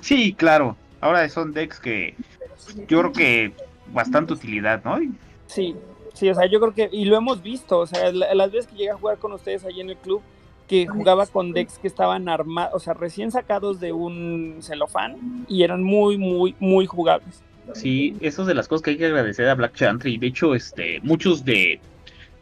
Sí, 0.00 0.32
claro. 0.34 0.76
Ahora 1.00 1.28
son 1.28 1.52
decks 1.52 1.80
que 1.80 2.14
yo 2.88 3.00
creo 3.00 3.12
que 3.12 3.52
bastante 3.92 4.32
utilidad, 4.32 4.82
¿no? 4.84 5.00
Y- 5.02 5.12
Sí, 5.46 5.74
sí, 6.14 6.28
o 6.30 6.34
sea, 6.34 6.46
yo 6.46 6.58
creo 6.60 6.72
que, 6.74 6.88
y 6.90 7.04
lo 7.04 7.16
hemos 7.16 7.42
visto, 7.42 7.78
o 7.80 7.86
sea, 7.86 8.10
la- 8.12 8.34
las 8.34 8.50
veces 8.50 8.66
que 8.70 8.76
llegué 8.76 8.90
a 8.90 8.96
jugar 8.96 9.18
con 9.18 9.32
ustedes 9.32 9.64
ahí 9.64 9.80
en 9.80 9.90
el 9.90 9.96
club, 9.96 10.22
que 10.66 10.86
jugaba 10.86 11.26
con 11.26 11.52
decks 11.52 11.78
que 11.78 11.86
estaban 11.88 12.28
armados, 12.28 12.72
o 12.74 12.78
sea, 12.80 12.94
recién 12.94 13.30
sacados 13.30 13.80
de 13.80 13.92
un 13.92 14.56
celofán 14.62 15.44
y 15.46 15.62
eran 15.62 15.82
muy, 15.82 16.16
muy, 16.16 16.54
muy 16.58 16.86
jugables. 16.86 17.42
Sí, 17.74 18.16
eso 18.20 18.42
es 18.42 18.48
de 18.48 18.54
las 18.54 18.66
cosas 18.68 18.82
que 18.82 18.90
hay 18.92 18.96
que 18.96 19.06
agradecer 19.06 19.46
a 19.48 19.54
Black 19.54 19.74
Chantry. 19.74 20.16
De 20.16 20.26
hecho, 20.28 20.54
este, 20.54 21.00
muchos 21.02 21.44
de, 21.44 21.80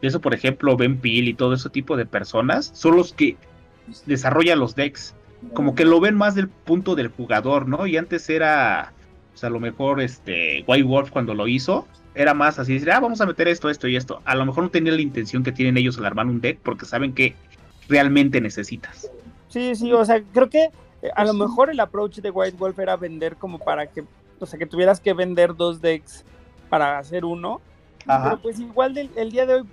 de 0.01 0.07
eso, 0.07 0.21
por 0.21 0.33
ejemplo, 0.33 0.77
Ben 0.77 0.97
Peel 0.97 1.27
y 1.27 1.33
todo 1.33 1.53
ese 1.53 1.69
tipo 1.69 1.97
de 1.97 2.05
personas, 2.05 2.71
son 2.73 2.95
los 2.95 3.11
que 3.13 3.35
desarrollan 4.05 4.59
los 4.59 4.75
decks. 4.75 5.15
Como 5.53 5.75
que 5.75 5.85
lo 5.85 5.99
ven 5.99 6.15
más 6.15 6.35
del 6.35 6.47
punto 6.47 6.95
del 6.95 7.09
jugador, 7.09 7.67
¿no? 7.67 7.85
Y 7.85 7.97
antes 7.97 8.29
era, 8.29 8.93
o 9.33 9.37
sea, 9.37 9.47
a 9.47 9.51
lo 9.51 9.59
mejor, 9.59 10.01
este, 10.01 10.63
White 10.67 10.83
Wolf 10.83 11.11
cuando 11.11 11.33
lo 11.33 11.47
hizo, 11.47 11.85
era 12.15 12.33
más 12.33 12.59
así, 12.59 12.73
decir, 12.73 12.91
ah, 12.91 12.99
vamos 12.99 13.19
a 13.21 13.25
meter 13.25 13.47
esto, 13.47 13.69
esto 13.69 13.87
y 13.87 13.95
esto. 13.95 14.21
A 14.25 14.35
lo 14.35 14.45
mejor 14.45 14.63
no 14.63 14.69
tenía 14.69 14.93
la 14.93 15.01
intención 15.01 15.43
que 15.43 15.51
tienen 15.51 15.77
ellos 15.77 15.97
al 15.97 16.05
armar 16.05 16.27
un 16.27 16.39
deck 16.39 16.59
porque 16.63 16.85
saben 16.85 17.13
que 17.13 17.35
realmente 17.89 18.39
necesitas. 18.39 19.09
Sí, 19.49 19.75
sí, 19.75 19.91
o 19.91 20.05
sea, 20.05 20.21
creo 20.33 20.49
que 20.49 20.69
eh, 21.01 21.09
a 21.15 21.25
lo 21.25 21.33
mejor 21.33 21.69
el 21.69 21.79
approach 21.79 22.19
de 22.19 22.29
White 22.29 22.57
Wolf 22.57 22.79
era 22.79 22.95
vender 22.95 23.35
como 23.35 23.59
para 23.59 23.87
que, 23.87 24.03
o 24.39 24.45
sea, 24.45 24.57
que 24.57 24.65
tuvieras 24.65 24.99
que 24.99 25.13
vender 25.13 25.55
dos 25.55 25.81
decks 25.81 26.23
para 26.69 26.97
hacer 26.97 27.25
uno. 27.25 27.61
Ajá. 28.07 28.23
Pero 28.23 28.41
pues 28.41 28.59
igual 28.59 28.93
del, 28.93 29.09
el 29.15 29.31
día 29.31 29.45
de 29.45 29.55
hoy 29.55 29.63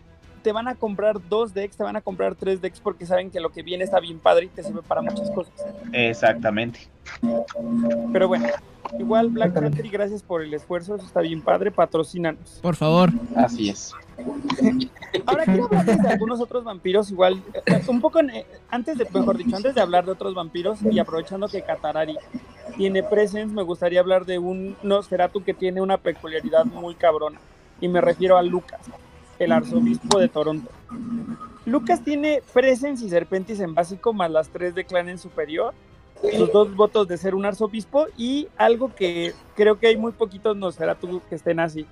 te 0.43 0.53
van 0.53 0.69
a 0.69 0.75
comprar 0.75 1.17
dos 1.29 1.53
decks, 1.55 1.77
te 1.77 1.83
van 1.83 1.97
a 1.97 2.01
comprar 2.01 2.35
tres 2.35 2.61
decks 2.61 2.81
porque 2.81 3.07
saben 3.07 3.31
que 3.31 3.41
lo 3.41 3.51
que 3.51 3.62
viene 3.62 3.85
está 3.85 4.01
bien 4.01 4.19
padre 4.19 4.47
y 4.47 4.49
te 4.49 4.62
sirve 4.62 4.83
para 4.83 5.03
muchas 5.03 5.31
cosas. 5.31 5.53
Exactamente. 5.93 6.89
Pero 8.12 8.29
bueno, 8.29 8.47
igual 8.99 9.29
Black 9.31 9.53
Country, 9.55 9.89
gracias 9.89 10.23
por 10.23 10.43
el 10.43 10.53
esfuerzo, 10.55 10.97
eso 10.97 11.05
está 11.07 11.21
bien 11.21 11.43
padre, 11.43 11.71
patrocínanos. 11.71 12.59
Por 12.62 12.77
favor. 12.77 13.11
Así 13.37 13.69
es. 13.69 13.93
Ahora 15.27 15.45
quiero 15.45 15.65
hablar 15.67 15.85
de 16.03 16.09
algunos 16.09 16.41
otros 16.41 16.65
vampiros, 16.65 17.11
igual, 17.11 17.43
un 17.89 18.01
poco 18.01 18.21
en- 18.21 18.31
eh, 18.31 18.47
antes 18.71 18.99
de, 18.99 19.07
mejor 19.12 19.37
dicho, 19.39 19.57
antes 19.57 19.75
de 19.75 19.81
hablar 19.81 20.05
de 20.05 20.12
otros 20.12 20.35
vampiros 20.35 20.81
y 20.83 20.99
aprovechando 20.99 21.49
que 21.49 21.62
Katarari 21.62 22.17
tiene 22.77 23.03
presence, 23.03 23.55
me 23.55 23.62
gustaría 23.62 24.01
hablar 24.01 24.25
de 24.27 24.39
un 24.39 24.77
Nosferatu 24.83 25.43
que 25.43 25.55
tiene 25.55 25.81
una 25.81 25.97
peculiaridad 25.97 26.65
muy 26.67 26.95
cabrona. 26.95 27.39
Y 27.81 27.89
me 27.89 28.01
refiero 28.03 28.37
a 28.37 28.43
Lucas, 28.43 28.81
el 29.41 29.53
arzobispo 29.53 30.21
de 30.21 30.29
Toronto. 30.29 30.71
Lucas 31.67 32.05
tiene 32.05 32.43
presence 32.53 33.05
y 33.05 33.09
serpentis 33.09 33.59
en 33.61 33.75
básico, 33.75 34.12
más 34.12 34.31
las 34.31 34.49
tres 34.49 34.75
de 34.75 34.85
clan 34.85 35.09
en 35.09 35.19
superior. 35.19 35.75
Sus 36.37 36.53
dos 36.53 36.75
votos 36.77 37.09
de 37.09 37.17
ser 37.17 37.35
un 37.35 37.47
arzobispo 37.47 38.07
y 38.17 38.49
algo 38.59 38.95
que 38.95 39.33
creo 39.57 39.79
que 39.79 39.87
hay 39.87 39.97
muy 39.97 40.12
poquitos 40.12 40.55
Nosferatu 40.55 41.23
que 41.29 41.35
estén 41.35 41.59
así. 41.59 41.87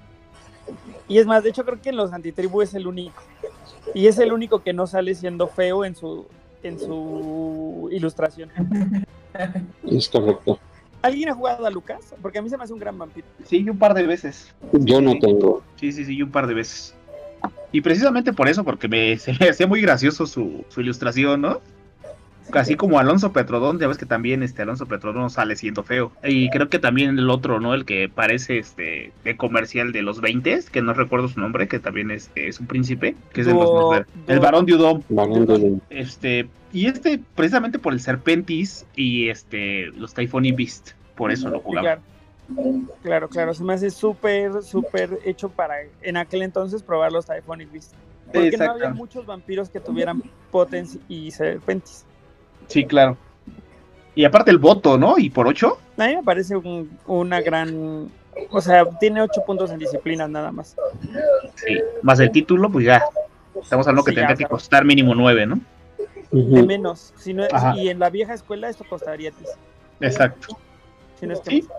Y 1.08 1.16
es 1.16 1.26
más, 1.26 1.42
de 1.42 1.48
hecho 1.48 1.64
creo 1.64 1.80
que 1.80 1.88
en 1.88 1.96
los 1.96 2.12
antitribu 2.12 2.60
es 2.60 2.74
el 2.74 2.86
único. 2.86 3.22
Y 3.94 4.06
es 4.06 4.18
el 4.18 4.34
único 4.34 4.62
que 4.62 4.74
no 4.74 4.86
sale 4.86 5.14
siendo 5.14 5.48
feo 5.48 5.86
en 5.86 5.96
su, 5.96 6.26
en 6.62 6.78
su 6.78 7.88
ilustración. 7.90 8.50
Es 9.86 10.08
correcto. 10.10 10.58
¿Alguien 11.00 11.30
ha 11.30 11.34
jugado 11.34 11.64
a 11.64 11.70
Lucas? 11.70 12.14
Porque 12.20 12.38
a 12.38 12.42
mí 12.42 12.50
se 12.50 12.58
me 12.58 12.64
hace 12.64 12.72
un 12.72 12.80
gran 12.80 12.98
vampiro. 12.98 13.26
Sí, 13.44 13.66
un 13.68 13.78
par 13.78 13.94
de 13.94 14.02
veces. 14.04 14.52
Yo 14.72 15.00
no 15.00 15.18
tengo. 15.18 15.62
Sí, 15.76 15.92
sí, 15.92 16.04
sí, 16.04 16.20
un 16.20 16.30
par 16.30 16.46
de 16.46 16.54
veces. 16.54 16.94
Y 17.72 17.80
precisamente 17.80 18.32
por 18.32 18.48
eso, 18.48 18.64
porque 18.64 18.88
me, 18.88 19.18
se 19.18 19.32
me 19.38 19.48
hacía 19.48 19.66
muy 19.66 19.80
gracioso 19.80 20.26
su, 20.26 20.64
su 20.68 20.80
ilustración, 20.80 21.40
¿no? 21.40 21.60
Así 22.52 22.76
como 22.76 22.98
Alonso 22.98 23.32
Petrodón, 23.32 23.78
ya 23.78 23.88
ves 23.88 23.98
que 23.98 24.06
también 24.06 24.42
este 24.42 24.62
Alonso 24.62 24.86
Petrodón 24.86 25.28
sale 25.30 25.56
siendo 25.56 25.82
feo. 25.82 26.12
Y 26.24 26.48
creo 26.50 26.68
que 26.68 26.78
también 26.78 27.18
el 27.18 27.28
otro, 27.30 27.60
¿no? 27.60 27.74
El 27.74 27.84
que 27.84 28.08
parece 28.08 28.58
este 28.58 29.12
de 29.24 29.36
comercial 29.36 29.92
de 29.92 30.02
los 30.02 30.20
20, 30.20 30.60
que 30.72 30.82
no 30.82 30.94
recuerdo 30.94 31.28
su 31.28 31.40
nombre, 31.40 31.68
que 31.68 31.78
también 31.78 32.10
es, 32.10 32.30
es 32.34 32.58
un 32.60 32.66
príncipe, 32.66 33.16
que 33.32 33.42
es 33.42 33.46
El 34.26 34.40
varón 34.40 34.66
de 34.66 34.74
Udom. 34.74 35.02
Este, 35.90 36.48
y 36.72 36.86
este, 36.86 37.20
precisamente 37.34 37.78
por 37.78 37.92
el 37.92 38.00
Serpentis 38.00 38.86
y 38.96 39.28
este, 39.28 39.86
los 39.96 40.14
Typhony 40.14 40.52
Beast. 40.52 40.92
Por 41.16 41.32
eso 41.32 41.50
lo 41.50 41.60
jugaba. 41.60 41.98
Claro, 43.02 43.28
claro, 43.28 43.52
se 43.54 43.62
me 43.62 43.74
hace 43.74 43.90
súper, 43.90 44.62
súper 44.62 45.18
hecho 45.24 45.48
para 45.50 45.76
en 46.02 46.16
aquel 46.16 46.42
entonces 46.42 46.82
probar 46.82 47.12
los 47.12 47.26
Typhon 47.26 47.60
y 47.60 47.64
Beast. 47.66 47.92
Porque 48.32 48.56
no 48.56 48.70
había 48.72 48.90
muchos 48.90 49.24
vampiros 49.26 49.68
que 49.70 49.80
tuvieran 49.80 50.22
Potence 50.50 50.98
y 51.08 51.30
Serpentis. 51.30 52.04
Sí, 52.66 52.84
claro. 52.84 53.16
Y 54.14 54.24
aparte 54.24 54.50
el 54.50 54.58
voto, 54.58 54.98
¿no? 54.98 55.18
Y 55.18 55.30
por 55.30 55.46
8. 55.46 55.78
A 55.98 56.06
mí 56.06 56.16
me 56.16 56.22
parece 56.22 56.56
un- 56.56 56.98
una 57.06 57.40
gran. 57.40 58.10
O 58.50 58.60
sea, 58.60 58.84
tiene 59.00 59.20
ocho 59.22 59.42
puntos 59.46 59.70
en 59.70 59.78
disciplinas 59.78 60.28
nada 60.28 60.52
más. 60.52 60.76
Sí. 61.54 61.78
Más 62.02 62.20
el 62.20 62.30
título, 62.30 62.70
pues 62.70 62.84
ya. 62.86 63.02
Estamos 63.60 63.86
hablando 63.86 64.04
que 64.04 64.10
Sí, 64.12 64.16
tendría 64.16 64.34
ya, 64.34 64.38
que 64.38 64.44
claro. 64.44 64.50
costar 64.56 64.84
mínimo 64.84 65.14
9, 65.14 65.46
¿no? 65.46 65.60
De 66.30 66.62
menos. 66.62 67.12
Si 67.16 67.32
no, 67.32 67.44
Ajá. 67.50 67.74
y 67.76 67.88
en 67.88 67.98
la 67.98 68.10
vieja 68.10 68.34
escuela 68.34 68.68
esto 68.68 68.84
costaría 68.88 69.30
10. 69.30 69.56
Exacto. 70.00 70.56
Si 71.18 71.26
no 71.26 71.32
es 71.34 71.40
que 71.40 71.50
Sí. 71.50 71.62
más. 71.62 71.78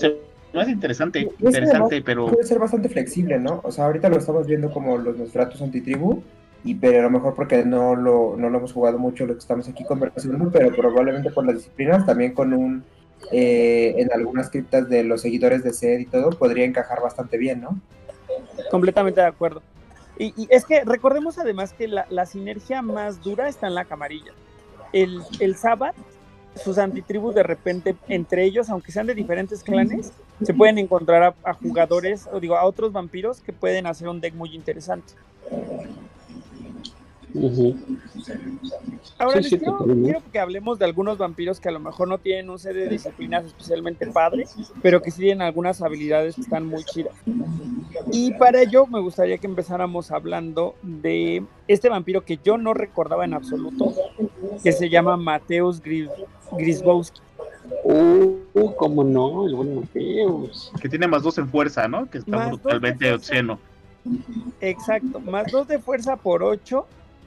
Se- 0.00 0.16
No 0.52 0.60
es 0.62 0.68
interesante, 0.68 1.28
que 1.28 1.34
interesante, 1.46 1.96
además 1.96 2.02
pero 2.04 2.26
Puede 2.26 2.44
ser 2.44 2.58
bastante 2.58 2.88
flexible, 2.88 3.38
¿no? 3.38 3.60
O 3.62 3.70
sea, 3.70 3.86
ahorita 3.86 4.08
lo 4.08 4.16
estamos 4.18 4.46
viendo 4.46 4.70
como 4.72 4.98
los 4.98 5.16
Nosferatus 5.16 5.62
antitribu, 5.62 6.22
y 6.64 6.74
pero 6.74 6.98
a 6.98 7.02
lo 7.02 7.10
mejor 7.10 7.34
porque 7.34 7.64
no 7.64 7.94
lo, 7.94 8.34
no 8.36 8.50
lo 8.50 8.58
hemos 8.58 8.72
jugado 8.72 8.98
mucho 8.98 9.26
lo 9.26 9.34
que 9.34 9.38
estamos 9.38 9.68
aquí 9.68 9.84
conversando, 9.84 10.50
pero 10.50 10.74
probablemente 10.74 11.30
por 11.30 11.46
las 11.46 11.54
disciplinas, 11.56 12.04
también 12.04 12.32
con 12.34 12.52
un, 12.52 12.84
eh, 13.32 13.94
en 13.98 14.12
algunas 14.12 14.50
criptas 14.50 14.88
de 14.88 15.04
los 15.04 15.20
seguidores 15.22 15.62
de 15.62 15.72
SED 15.72 16.00
y 16.00 16.06
todo, 16.06 16.30
podría 16.30 16.64
encajar 16.64 17.00
bastante 17.00 17.38
bien, 17.38 17.60
¿no? 17.60 17.80
Completamente 18.70 19.20
de 19.20 19.26
acuerdo. 19.28 19.62
Y, 20.18 20.34
y 20.36 20.48
es 20.50 20.64
que 20.66 20.84
recordemos 20.84 21.38
además 21.38 21.72
que 21.72 21.88
la, 21.88 22.06
la 22.10 22.26
sinergia 22.26 22.82
más 22.82 23.22
dura 23.22 23.48
está 23.48 23.66
en 23.68 23.74
la 23.74 23.84
camarilla. 23.86 24.32
El, 24.92 25.20
el 25.38 25.56
Sabbath, 25.56 25.94
sus 26.56 26.78
antitribus 26.78 27.34
de 27.34 27.42
repente, 27.42 27.96
entre 28.08 28.44
ellos, 28.44 28.68
aunque 28.70 28.92
sean 28.92 29.06
de 29.06 29.14
diferentes 29.14 29.62
clanes, 29.62 30.12
se 30.42 30.54
pueden 30.54 30.78
encontrar 30.78 31.22
a, 31.22 31.34
a 31.44 31.54
jugadores, 31.54 32.28
o 32.32 32.40
digo, 32.40 32.56
a 32.56 32.64
otros 32.64 32.92
vampiros 32.92 33.40
que 33.40 33.52
pueden 33.52 33.86
hacer 33.86 34.08
un 34.08 34.20
deck 34.20 34.34
muy 34.34 34.54
interesante. 34.54 35.14
Ahora, 39.18 39.42
Sí, 39.42 39.42
les 39.42 39.48
sí, 39.50 39.58
quiero, 39.58 40.22
que 40.32 40.38
hablemos 40.38 40.78
de 40.78 40.84
algunos 40.84 41.18
vampiros 41.18 41.60
que 41.60 41.68
a 41.68 41.72
lo 41.72 41.78
mejor 41.78 42.08
no 42.08 42.18
tienen 42.18 42.50
un 42.50 42.58
set 42.58 42.74
de 42.74 42.88
disciplinas 42.88 43.44
especialmente 43.44 44.06
padre, 44.06 44.46
pero 44.82 45.00
que 45.02 45.10
sí 45.10 45.20
tienen 45.20 45.42
algunas 45.42 45.80
habilidades 45.82 46.34
que 46.34 46.40
están 46.40 46.66
muy 46.66 46.84
chidas. 46.84 47.14
Y 48.12 48.32
para 48.34 48.62
ello 48.62 48.86
me 48.86 49.00
gustaría 49.00 49.38
que 49.38 49.46
empezáramos 49.46 50.10
hablando 50.10 50.74
de 50.82 51.44
este 51.68 51.88
vampiro 51.88 52.24
que 52.24 52.38
yo 52.42 52.58
no 52.58 52.74
recordaba 52.74 53.24
en 53.24 53.34
absoluto, 53.34 53.92
que 54.62 54.72
se 54.72 54.88
llama 54.88 55.16
Mateus 55.16 55.80
Gris 55.80 56.08
Grisbowski. 56.52 57.20
Uh, 57.84 58.36
uh, 58.54 58.74
cómo 58.76 59.04
no, 59.04 59.46
el 59.46 59.54
buen 59.54 59.80
Mateus. 59.80 60.72
que 60.80 60.88
tiene 60.88 61.06
más 61.06 61.22
2 61.22 61.38
en 61.38 61.48
fuerza, 61.48 61.88
¿no? 61.88 62.08
Que 62.10 62.18
está 62.18 62.36
Más 62.36 62.50
dos 62.50 62.62
brutalmente 62.62 63.12
obsceno. 63.12 63.58
Exacto, 64.60 65.20
más 65.20 65.52
dos 65.52 65.68
de 65.68 65.78
fuerza 65.78 66.16
por 66.16 66.42
8, 66.42 66.86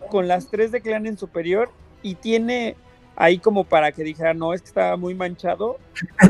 con 0.09 0.27
las 0.27 0.47
tres 0.47 0.71
de 0.71 0.81
clan 0.81 1.05
en 1.05 1.17
superior, 1.17 1.69
y 2.01 2.15
tiene 2.15 2.75
ahí 3.15 3.37
como 3.37 3.63
para 3.63 3.91
que 3.91 4.03
dijera, 4.03 4.33
no, 4.33 4.53
es 4.53 4.61
que 4.61 4.67
estaba 4.67 4.97
muy 4.97 5.13
manchado, 5.13 5.77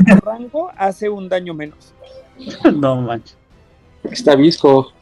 el 0.06 0.18
rango 0.18 0.70
hace 0.76 1.08
un 1.08 1.28
daño 1.28 1.54
menos. 1.54 1.94
no 2.76 3.00
manches. 3.00 3.36
Está 4.04 4.36
visco. 4.36 4.92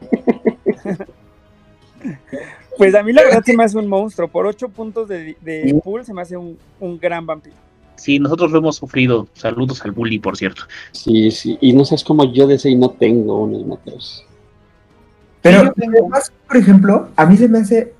Pues 2.78 2.94
a 2.94 3.02
mí 3.02 3.12
la 3.12 3.22
verdad 3.24 3.42
se 3.44 3.56
me 3.56 3.64
hace 3.64 3.78
un 3.78 3.86
monstruo. 3.88 4.28
Por 4.28 4.46
8 4.46 4.68
puntos 4.68 5.08
de, 5.08 5.36
de 5.40 5.62
Sí. 5.64 5.74
pool 5.82 6.04
se 6.04 6.12
me 6.14 6.22
hace 6.22 6.36
un, 6.36 6.56
un 6.80 6.98
gran 6.98 7.26
vampiro. 7.26 7.56
Sí, 7.96 8.18
nosotros 8.18 8.50
lo 8.50 8.58
hemos 8.58 8.76
sufrido. 8.76 9.28
Saludos 9.34 9.84
al 9.84 9.90
bully, 9.92 10.18
por 10.18 10.36
cierto. 10.36 10.62
Sí, 10.92 11.30
sí. 11.30 11.58
Y 11.60 11.72
no 11.74 11.84
sabes 11.84 12.02
cómo 12.04 12.32
yo 12.32 12.46
de 12.46 12.54
ese 12.54 12.70
y 12.70 12.76
no 12.76 12.90
tengo 12.90 13.42
unos 13.42 13.66
Mateus. 13.66 14.24
Pero 15.42 15.72
además, 15.76 16.32
por 16.46 16.56
ejemplo, 16.56 17.08
a 17.16 17.26
mí 17.26 17.36
se 17.36 17.48
me 17.48 17.58
hace 17.58 17.92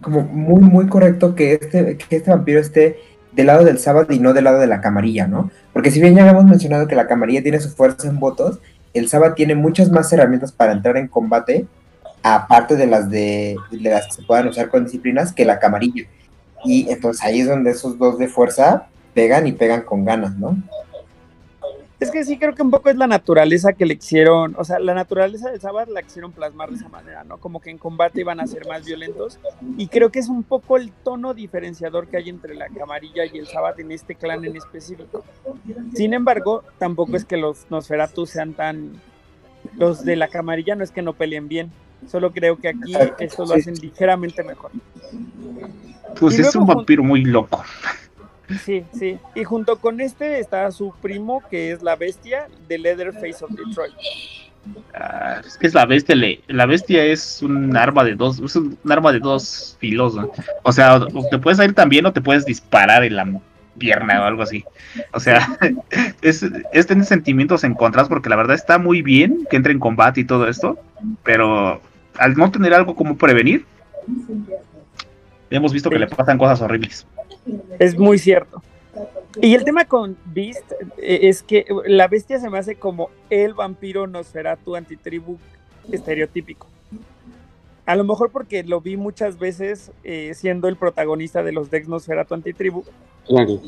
como 0.00 0.22
muy, 0.22 0.60
muy 0.60 0.86
correcto 0.86 1.34
que 1.34 1.54
este, 1.54 1.96
que 1.96 2.16
este 2.16 2.30
vampiro 2.30 2.58
esté 2.60 2.98
del 3.32 3.46
lado 3.46 3.64
del 3.64 3.78
sábado 3.78 4.12
y 4.12 4.18
no 4.18 4.32
del 4.32 4.44
lado 4.44 4.58
de 4.58 4.66
la 4.66 4.80
camarilla, 4.80 5.26
¿no? 5.28 5.50
Porque 5.72 5.90
si 5.90 6.00
bien 6.00 6.14
ya 6.16 6.22
habíamos 6.22 6.46
mencionado 6.46 6.88
que 6.88 6.96
la 6.96 7.06
camarilla 7.06 7.42
tiene 7.42 7.60
su 7.60 7.70
fuerza 7.70 8.08
en 8.08 8.18
votos, 8.18 8.58
el 8.92 9.08
sábado 9.08 9.34
tiene 9.34 9.54
muchas 9.54 9.90
más 9.90 10.12
herramientas 10.12 10.50
para 10.52 10.72
entrar 10.72 10.96
en 10.96 11.06
combate, 11.06 11.66
aparte 12.22 12.76
de 12.76 12.86
las 12.86 13.10
de, 13.10 13.56
las 13.70 14.06
que 14.06 14.12
se 14.12 14.22
puedan 14.22 14.48
usar 14.48 14.68
con 14.68 14.84
disciplinas, 14.84 15.32
que 15.32 15.44
la 15.44 15.58
camarilla. 15.58 16.04
Y 16.64 16.90
entonces 16.90 17.24
ahí 17.24 17.40
es 17.40 17.48
donde 17.48 17.70
esos 17.70 17.98
dos 17.98 18.18
de 18.18 18.28
fuerza 18.28 18.88
pegan 19.14 19.46
y 19.46 19.52
pegan 19.52 19.82
con 19.82 20.04
ganas, 20.04 20.36
¿no? 20.36 20.56
Es 22.00 22.10
que 22.10 22.24
sí 22.24 22.38
creo 22.38 22.54
que 22.54 22.62
un 22.62 22.70
poco 22.70 22.88
es 22.88 22.96
la 22.96 23.06
naturaleza 23.06 23.74
que 23.74 23.84
le 23.84 23.92
hicieron, 23.92 24.54
o 24.56 24.64
sea, 24.64 24.78
la 24.78 24.94
naturaleza 24.94 25.50
del 25.50 25.60
Sabbath 25.60 25.90
la 25.90 26.02
quisieron 26.02 26.32
plasmar 26.32 26.70
de 26.70 26.76
esa 26.76 26.88
manera, 26.88 27.24
¿no? 27.24 27.36
Como 27.36 27.60
que 27.60 27.68
en 27.68 27.76
combate 27.76 28.22
iban 28.22 28.40
a 28.40 28.46
ser 28.46 28.66
más 28.66 28.86
violentos. 28.86 29.38
Y 29.76 29.88
creo 29.88 30.10
que 30.10 30.18
es 30.18 30.30
un 30.30 30.42
poco 30.42 30.78
el 30.78 30.92
tono 30.92 31.34
diferenciador 31.34 32.08
que 32.08 32.16
hay 32.16 32.30
entre 32.30 32.54
la 32.54 32.68
camarilla 32.68 33.26
y 33.26 33.36
el 33.36 33.46
Sabbath 33.46 33.80
en 33.80 33.92
este 33.92 34.14
clan 34.14 34.42
en 34.46 34.56
específico. 34.56 35.22
Sin 35.94 36.14
embargo, 36.14 36.64
tampoco 36.78 37.16
es 37.16 37.26
que 37.26 37.36
los 37.36 37.66
Nosferatu 37.70 38.24
sean 38.24 38.54
tan... 38.54 38.92
Los 39.76 40.02
de 40.02 40.16
la 40.16 40.28
camarilla 40.28 40.74
no 40.76 40.82
es 40.82 40.92
que 40.92 41.02
no 41.02 41.12
peleen 41.12 41.48
bien. 41.48 41.70
Solo 42.08 42.32
creo 42.32 42.56
que 42.56 42.68
aquí 42.68 42.94
esto 43.18 43.44
lo 43.46 43.54
hacen 43.54 43.74
ligeramente 43.74 44.42
mejor. 44.42 44.70
Pues 46.18 46.38
Y 46.38 46.42
es 46.42 46.54
un 46.56 46.66
vampiro 46.66 47.02
muy 47.02 47.24
loco. 47.24 47.62
Sí, 48.64 48.84
sí. 48.92 49.18
Y 49.34 49.44
junto 49.44 49.76
con 49.78 50.00
este 50.00 50.40
está 50.40 50.70
su 50.72 50.92
primo, 51.00 51.42
que 51.50 51.70
es 51.72 51.82
la 51.82 51.94
bestia 51.96 52.48
de 52.68 52.78
Leatherface 52.78 53.44
of 53.44 53.50
Detroit. 53.50 53.92
Ah, 54.94 55.40
es 55.46 55.56
que 55.56 55.66
es 55.68 55.74
la 55.74 55.86
bestia. 55.86 56.14
le- 56.16 56.40
la 56.48 56.66
bestia 56.66 57.04
es 57.04 57.42
un 57.42 57.76
arma 57.76 58.02
de 58.04 58.14
dos. 58.16 58.40
Es 58.40 58.56
un, 58.56 58.76
arma 58.88 59.12
de 59.12 59.20
dos 59.20 59.76
filos. 59.78 60.14
¿no? 60.16 60.30
O 60.64 60.72
sea, 60.72 60.96
o 60.96 61.28
te 61.30 61.38
puedes 61.38 61.60
ir 61.60 61.74
también 61.74 62.06
o 62.06 62.12
te 62.12 62.20
puedes 62.20 62.44
disparar 62.44 63.04
en 63.04 63.16
la 63.16 63.28
pierna 63.78 64.20
o 64.20 64.24
algo 64.24 64.42
así. 64.42 64.64
O 65.12 65.20
sea, 65.20 65.56
es, 66.22 66.44
es 66.72 66.86
tener 66.86 67.04
sentimientos 67.04 67.62
encontrados 67.62 68.08
porque 68.08 68.28
la 68.28 68.36
verdad 68.36 68.56
está 68.56 68.78
muy 68.78 69.00
bien 69.00 69.46
que 69.48 69.56
entre 69.56 69.72
en 69.72 69.78
combate 69.78 70.20
y 70.20 70.24
todo 70.24 70.48
esto. 70.48 70.76
Pero 71.22 71.80
al 72.18 72.34
no 72.34 72.50
tener 72.50 72.74
algo 72.74 72.94
como 72.94 73.16
prevenir, 73.16 73.66
Hemos 75.50 75.72
visto 75.72 75.90
que 75.90 75.98
le 75.98 76.06
pasan 76.06 76.38
cosas 76.38 76.62
horribles. 76.62 77.06
Es 77.78 77.98
muy 77.98 78.18
cierto. 78.18 78.62
Y 79.42 79.54
el 79.54 79.64
tema 79.64 79.84
con 79.84 80.16
Beast 80.26 80.72
eh, 80.98 81.20
es 81.22 81.42
que 81.42 81.66
la 81.86 82.08
bestia 82.08 82.38
se 82.38 82.48
me 82.48 82.58
hace 82.58 82.76
como 82.76 83.10
el 83.30 83.54
vampiro 83.54 84.06
Nosferatu 84.06 84.76
antitribu 84.76 85.38
estereotípico. 85.90 86.68
A 87.86 87.96
lo 87.96 88.04
mejor 88.04 88.30
porque 88.30 88.62
lo 88.62 88.80
vi 88.80 88.96
muchas 88.96 89.38
veces 89.38 89.90
eh, 90.04 90.32
siendo 90.34 90.68
el 90.68 90.76
protagonista 90.76 91.42
de 91.42 91.52
los 91.52 91.70
decks 91.70 91.88
Nosferatu 91.88 92.34
antitribu. 92.34 92.84
Claro. 93.26 93.60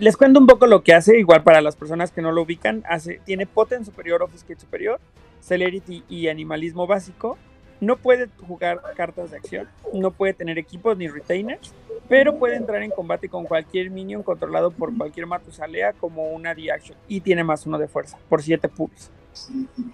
Les 0.00 0.16
cuento 0.16 0.38
un 0.38 0.46
poco 0.46 0.66
lo 0.66 0.82
que 0.82 0.94
hace, 0.94 1.18
igual 1.18 1.42
para 1.42 1.60
las 1.60 1.76
personas 1.76 2.10
que 2.10 2.22
no 2.22 2.32
lo 2.32 2.42
ubican. 2.42 2.82
Hace, 2.88 3.20
tiene 3.24 3.46
Poten 3.46 3.84
superior, 3.84 4.22
Offuscate 4.22 4.60
superior, 4.60 5.00
Celerity 5.42 6.04
y 6.08 6.28
Animalismo 6.28 6.86
básico. 6.86 7.36
No 7.80 7.96
puede 7.96 8.28
jugar 8.46 8.80
cartas 8.96 9.32
de 9.32 9.38
acción, 9.38 9.68
no 9.92 10.12
puede 10.12 10.34
tener 10.34 10.56
equipos 10.56 10.96
ni 10.96 11.08
retainers, 11.08 11.74
pero 12.08 12.38
puede 12.38 12.54
entrar 12.54 12.80
en 12.82 12.92
combate 12.92 13.28
con 13.28 13.44
cualquier 13.44 13.90
minion 13.90 14.22
controlado 14.22 14.70
por 14.70 14.96
cualquier 14.96 15.26
Matusalea 15.26 15.92
como 15.92 16.30
una 16.30 16.54
D-Action 16.54 16.96
y 17.08 17.20
tiene 17.20 17.42
más 17.42 17.66
uno 17.66 17.78
de 17.78 17.88
fuerza 17.88 18.18
por 18.28 18.40
7 18.40 18.68
puros. 18.68 19.10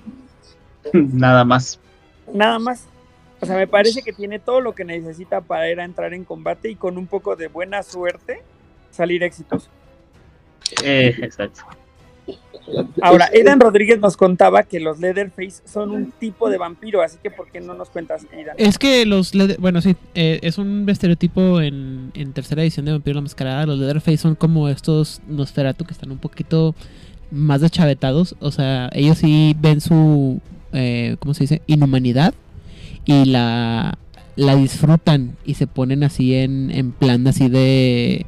Nada 0.92 1.44
más. 1.44 1.80
Nada 2.32 2.58
más. 2.58 2.86
O 3.40 3.46
sea, 3.46 3.56
me 3.56 3.66
parece 3.66 4.02
que 4.02 4.12
tiene 4.12 4.38
todo 4.38 4.60
lo 4.60 4.74
que 4.74 4.84
necesita 4.84 5.40
para 5.40 5.70
ir 5.70 5.80
a 5.80 5.84
entrar 5.84 6.12
en 6.12 6.24
combate 6.24 6.70
y 6.70 6.74
con 6.74 6.98
un 6.98 7.06
poco 7.06 7.36
de 7.36 7.48
buena 7.48 7.82
suerte 7.82 8.42
salir 8.90 9.22
exitoso. 9.22 9.70
Eh, 10.82 11.14
exacto. 11.22 11.62
Ahora, 13.00 13.30
Edan 13.32 13.60
Rodríguez 13.60 13.98
nos 13.98 14.16
contaba 14.18 14.62
que 14.62 14.78
los 14.78 15.00
Leatherface 15.00 15.62
son 15.64 15.90
un 15.90 16.12
tipo 16.12 16.50
de 16.50 16.58
vampiro, 16.58 17.00
así 17.00 17.16
que 17.22 17.30
¿por 17.30 17.50
qué 17.50 17.60
no 17.60 17.72
nos 17.72 17.88
cuentas, 17.88 18.26
Edan? 18.30 18.56
Es 18.58 18.76
que 18.78 19.06
los 19.06 19.34
Leather- 19.34 19.58
bueno, 19.58 19.80
sí, 19.80 19.96
eh, 20.14 20.38
es 20.42 20.58
un 20.58 20.86
estereotipo 20.88 21.62
en, 21.62 22.10
en 22.14 22.32
tercera 22.34 22.62
edición 22.62 22.84
de 22.84 22.92
Vampiro 22.92 23.14
la 23.14 23.20
Mascarada. 23.22 23.64
Los 23.64 23.78
Leatherface 23.78 24.18
son 24.18 24.34
como 24.34 24.68
estos 24.68 25.22
Nosferatu 25.26 25.86
que 25.86 25.92
están 25.92 26.10
un 26.10 26.18
poquito 26.18 26.74
más 27.30 27.62
deschavetados. 27.62 28.36
O 28.40 28.50
sea, 28.50 28.90
ellos 28.92 29.16
sí 29.18 29.56
ven 29.58 29.80
su, 29.80 30.40
eh, 30.72 31.16
¿cómo 31.20 31.32
se 31.32 31.44
dice? 31.44 31.62
Inhumanidad 31.66 32.34
y 33.06 33.24
la, 33.24 33.96
la 34.36 34.56
disfrutan 34.56 35.36
y 35.46 35.54
se 35.54 35.66
ponen 35.66 36.04
así 36.04 36.34
en, 36.34 36.70
en 36.70 36.92
plan 36.92 37.26
así 37.26 37.48
de... 37.48 38.26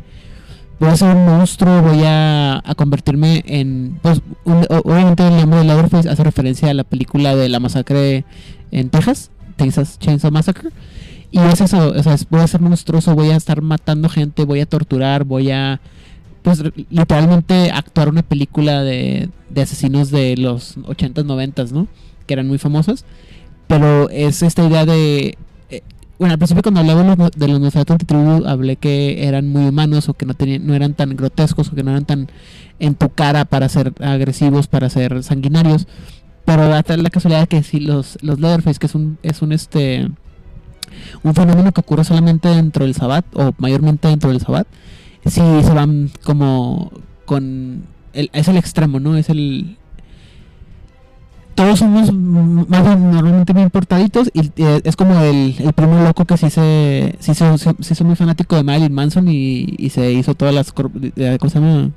Voy 0.81 0.89
a 0.89 0.97
ser 0.97 1.15
un 1.15 1.27
monstruo, 1.27 1.82
voy 1.82 2.01
a, 2.07 2.62
convertirme 2.74 3.44
en... 3.47 3.98
Pues, 4.01 4.23
obviamente 4.44 5.28
el 5.28 5.36
nombre 5.36 5.59
de 5.59 5.66
Leatherface 5.66 6.09
hace 6.09 6.24
referencia 6.24 6.70
a 6.70 6.74
la 6.74 6.85
película 6.85 7.36
de 7.36 7.51
la 7.51 7.61
masacre 7.61 8.24
en 8.70 8.89
Texas, 8.89 9.31
Texas 9.57 9.98
Chainsaw 9.98 10.31
Massacre. 10.31 10.70
Y 11.31 11.39
es 11.39 11.61
eso, 11.61 11.90
o 11.90 12.02
sea, 12.02 12.16
voy 12.31 12.40
a 12.40 12.47
ser 12.47 12.62
monstruoso, 12.62 13.15
voy 13.15 13.28
a 13.28 13.36
estar 13.36 13.61
matando 13.61 14.09
gente, 14.09 14.44
voy 14.44 14.61
a 14.61 14.66
torturar, 14.66 15.24
voy 15.24 15.51
a, 15.51 15.82
pues 16.40 16.62
literalmente 16.89 17.70
actuar 17.70 18.09
una 18.09 18.23
película 18.23 18.82
de, 18.82 19.28
de 19.51 19.62
asesinos 19.62 20.11
de 20.11 20.39
los 20.39 20.78
80s, 20.78 21.27
90s, 21.27 21.73
¿no? 21.73 21.89
Que 22.27 22.32
eran 22.32 22.48
muy 22.48 22.57
famosos. 22.57 23.05
Pero 23.66 24.09
es 24.09 24.43
esta 24.43 24.66
idea 24.66 24.86
de... 24.86 25.36
bueno, 26.20 26.34
al 26.34 26.38
principio 26.38 26.62
cuando 26.62 26.80
hablaba 26.80 27.30
de 27.34 27.48
los, 27.48 27.60
Nosferatu 27.60 27.94
Antitribu, 27.94 28.47
hablé 28.47 28.76
que 28.76 29.26
eran 29.26 29.48
muy 29.48 29.66
humanos 29.66 30.10
o 30.10 30.12
que 30.12 30.26
no, 30.26 30.34
tenían, 30.34 30.66
no 30.66 30.74
eran 30.74 30.92
tan 30.92 31.16
grotescos 31.16 31.72
o 31.72 31.74
que 31.74 31.82
no 31.82 31.92
eran 31.92 32.05
tan 32.05 32.28
en 32.78 32.94
tu 32.94 33.09
cara 33.09 33.47
para 33.47 33.70
ser 33.70 33.94
agresivos, 34.01 34.66
para 34.66 34.90
ser 34.90 35.22
sanguinarios. 35.22 35.88
Pero 36.44 36.68
da 36.68 36.84
la 36.98 37.09
casualidad 37.09 37.48
que 37.48 37.62
si 37.62 37.80
los, 37.80 38.18
los 38.20 38.38
Leatherface, 38.38 38.78
que 38.78 38.84
es 38.84 38.94
un, 38.94 39.16
es 39.22 39.40
un 39.40 39.52
este 39.52 40.10
un 41.22 41.34
fenómeno 41.34 41.72
que 41.72 41.80
ocurre 41.80 42.05
solamente 42.05 42.51
dentro 42.51 42.84
del 42.84 42.94
Sabbat, 42.94 43.24
o 43.32 43.55
mayormente 43.56 44.09
dentro 44.09 44.28
del 44.28 44.40
Sabbat, 44.40 44.66
sí 45.24 45.40
se 45.62 45.72
van 45.72 46.10
como 46.22 46.92
con 47.24 47.86
el, 48.12 48.28
es 48.34 48.47
el 48.48 48.59
extremo, 48.59 49.01
¿no? 49.01 49.16
Es 49.16 49.30
el 49.30 49.78
todos 51.61 51.78
somos 51.78 52.11
más 52.12 52.82
normalmente 52.99 53.53
bien 53.53 53.69
portaditos 53.70 54.31
y 54.32 54.51
eh, 54.57 54.81
es 54.85 54.97
como 54.97 55.20
el, 55.20 55.55
el 55.59 55.73
primo 55.74 56.01
loco 56.03 56.24
que 56.24 56.37
sí 56.39 56.49
se 56.49 57.16
sí 57.20 57.35
se, 57.35 57.59
se- 57.59 57.74
hizo 57.93 58.05
muy 58.05 58.16
fanático 58.16 58.57
de 58.57 58.62
Marilyn 58.62 58.95
Manson 58.95 59.28
y, 59.28 59.74
y 59.77 59.91
se 59.91 60.11
hizo 60.12 60.35
todas 60.35 60.55
las 60.55 60.73
eh, 61.16 61.39
¿cómo 61.39 61.91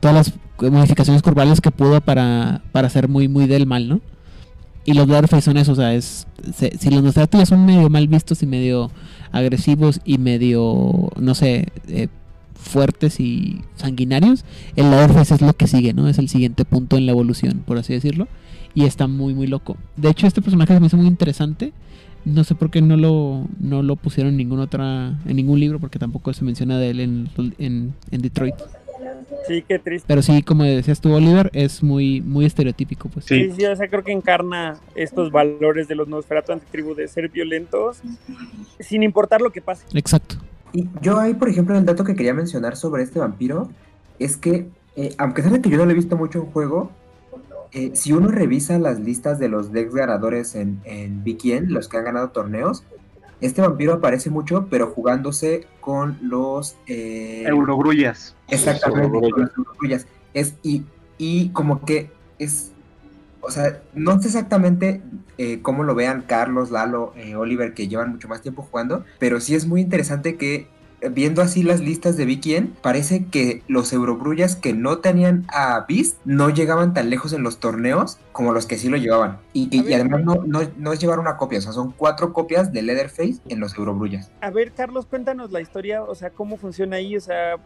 todas 0.00 0.14
las 0.60 0.70
modificaciones 0.72 1.22
corporales 1.22 1.60
que 1.60 1.70
pudo 1.70 2.00
para, 2.00 2.62
para 2.72 2.88
ser 2.88 3.08
muy 3.08 3.28
muy 3.28 3.46
del 3.46 3.66
mal, 3.66 3.88
¿no? 3.88 4.00
Y 4.84 4.94
los 4.94 5.08
Leatherface 5.08 5.42
son 5.42 5.56
eso, 5.56 5.72
o 5.72 5.74
sea, 5.74 5.92
es 5.94 6.28
se- 6.54 6.78
si 6.78 6.90
los 6.90 7.02
Nosferatu 7.02 7.38
ya 7.38 7.46
son 7.46 7.66
medio 7.66 7.90
mal 7.90 8.06
vistos 8.06 8.42
y 8.44 8.46
medio 8.46 8.90
agresivos 9.32 10.00
y 10.04 10.18
medio, 10.18 11.10
no 11.18 11.34
sé, 11.34 11.68
eh, 11.88 12.06
fuertes 12.68 13.20
y 13.20 13.62
sanguinarios, 13.76 14.44
el 14.76 14.90
Leatherface 14.90 15.34
es 15.34 15.42
lo 15.42 15.52
que 15.52 15.66
sigue, 15.66 15.92
¿no? 15.92 16.08
Es 16.08 16.18
el 16.18 16.28
siguiente 16.28 16.64
punto 16.64 16.96
en 16.96 17.06
la 17.06 17.12
evolución, 17.12 17.62
por 17.66 17.78
así 17.78 17.92
decirlo. 17.92 18.28
Y 18.74 18.84
está 18.84 19.06
muy, 19.06 19.34
muy 19.34 19.46
loco. 19.46 19.76
De 19.96 20.10
hecho, 20.10 20.26
este 20.26 20.42
personaje 20.42 20.74
se 20.74 20.80
me 20.80 20.86
hizo 20.86 20.96
muy 20.96 21.06
interesante. 21.06 21.72
No 22.24 22.44
sé 22.44 22.54
por 22.54 22.70
qué 22.70 22.82
no 22.82 22.96
lo, 22.96 23.46
no 23.58 23.82
lo 23.82 23.96
pusieron 23.96 24.32
en 24.32 24.36
ningún 24.36 24.60
otra, 24.60 25.18
en 25.26 25.36
ningún 25.36 25.60
libro, 25.60 25.78
porque 25.78 25.98
tampoco 25.98 26.32
se 26.34 26.44
menciona 26.44 26.78
de 26.78 26.90
él 26.90 27.00
en, 27.00 27.28
en, 27.58 27.94
en 28.10 28.20
Detroit. 28.20 28.54
Sí, 29.46 29.64
qué 29.66 29.78
triste. 29.78 30.06
Pero 30.08 30.22
sí, 30.22 30.42
como 30.42 30.64
decías 30.64 31.00
tú, 31.00 31.12
Oliver, 31.12 31.50
es 31.52 31.82
muy, 31.82 32.20
muy 32.20 32.44
estereotípico, 32.44 33.08
pues. 33.08 33.26
Sí. 33.26 33.44
Sí, 33.44 33.52
sí, 33.58 33.64
o 33.64 33.76
sea, 33.76 33.88
creo 33.88 34.02
que 34.02 34.12
encarna 34.12 34.76
estos 34.94 35.30
valores 35.30 35.88
de 35.88 35.94
los 35.94 36.08
Nosferatu 36.08 36.52
antitribu 36.52 36.94
de 36.94 37.06
ser 37.06 37.28
violentos 37.28 37.98
sin 38.80 39.02
importar 39.02 39.40
lo 39.40 39.52
que 39.52 39.60
pase. 39.60 39.86
Exacto. 39.94 40.36
Y 40.76 40.90
yo 41.00 41.18
ahí, 41.18 41.32
por 41.32 41.48
ejemplo, 41.48 41.74
el 41.74 41.86
dato 41.86 42.04
que 42.04 42.14
quería 42.14 42.34
mencionar 42.34 42.76
sobre 42.76 43.02
este 43.02 43.18
vampiro 43.18 43.70
es 44.18 44.36
que, 44.36 44.68
eh, 44.94 45.14
aunque 45.16 45.42
sea 45.42 45.62
que 45.62 45.70
yo 45.70 45.78
no 45.78 45.86
lo 45.86 45.90
he 45.92 45.94
visto 45.94 46.18
mucho 46.18 46.40
en 46.40 46.46
juego, 46.52 46.90
eh, 47.72 47.92
si 47.94 48.12
uno 48.12 48.28
revisa 48.28 48.78
las 48.78 49.00
listas 49.00 49.38
de 49.38 49.48
los 49.48 49.72
decks 49.72 49.94
ganadores 49.94 50.54
en, 50.54 50.82
en 50.84 51.24
BKN, 51.24 51.72
los 51.72 51.88
que 51.88 51.96
han 51.96 52.04
ganado 52.04 52.28
torneos, 52.28 52.84
este 53.40 53.62
vampiro 53.62 53.94
aparece 53.94 54.28
mucho, 54.28 54.66
pero 54.68 54.88
jugándose 54.88 55.66
con 55.80 56.18
los... 56.20 56.76
eh, 56.86 57.44
Eurogrullas. 57.46 58.36
Exactamente, 58.48 59.06
Eurogrullas. 59.06 59.32
con 59.32 59.40
las 59.44 59.56
eurogrullas. 59.56 60.06
Es, 60.34 60.56
y, 60.62 60.84
y 61.16 61.48
como 61.50 61.86
que 61.86 62.10
es, 62.38 62.72
o 63.46 63.50
sea, 63.50 63.80
no 63.94 64.20
sé 64.20 64.28
exactamente 64.28 65.02
eh, 65.38 65.60
cómo 65.62 65.84
lo 65.84 65.94
vean 65.94 66.24
Carlos, 66.26 66.70
Lalo, 66.70 67.12
eh, 67.16 67.36
Oliver, 67.36 67.74
que 67.74 67.88
llevan 67.88 68.10
mucho 68.10 68.28
más 68.28 68.42
tiempo 68.42 68.62
jugando, 68.62 69.04
pero 69.18 69.40
sí 69.40 69.54
es 69.54 69.66
muy 69.66 69.80
interesante 69.80 70.36
que 70.36 70.68
viendo 71.10 71.42
así 71.42 71.62
las 71.62 71.80
listas 71.80 72.16
de 72.16 72.26
BKN, 72.26 72.76
parece 72.82 73.26
que 73.26 73.62
los 73.68 73.92
Eurobrullas 73.92 74.56
que 74.56 74.72
no 74.72 74.98
tenían 74.98 75.46
a 75.48 75.84
Beast 75.88 76.18
no 76.24 76.50
llegaban 76.50 76.94
tan 76.94 77.10
lejos 77.10 77.32
en 77.32 77.42
los 77.42 77.58
torneos 77.58 78.18
como 78.32 78.52
los 78.52 78.66
que 78.66 78.78
sí 78.78 78.88
lo 78.88 78.96
llevaban. 78.96 79.38
Y, 79.52 79.68
que, 79.68 79.90
y 79.90 79.94
además 79.94 80.24
no, 80.24 80.36
no, 80.46 80.60
no 80.76 80.92
es 80.92 81.00
llevar 81.00 81.18
una 81.18 81.36
copia, 81.36 81.58
o 81.58 81.62
sea, 81.62 81.72
son 81.72 81.92
cuatro 81.92 82.32
copias 82.32 82.72
de 82.72 82.82
Leatherface 82.82 83.40
en 83.48 83.60
los 83.60 83.76
Eurobrullas. 83.76 84.30
A 84.40 84.50
ver, 84.50 84.72
Carlos, 84.72 85.06
cuéntanos 85.06 85.52
la 85.52 85.60
historia, 85.60 86.02
o 86.02 86.14
sea, 86.14 86.30
cómo 86.30 86.56
funciona 86.56 86.96
ahí, 86.96 87.16
o 87.16 87.20
sea, 87.20 87.56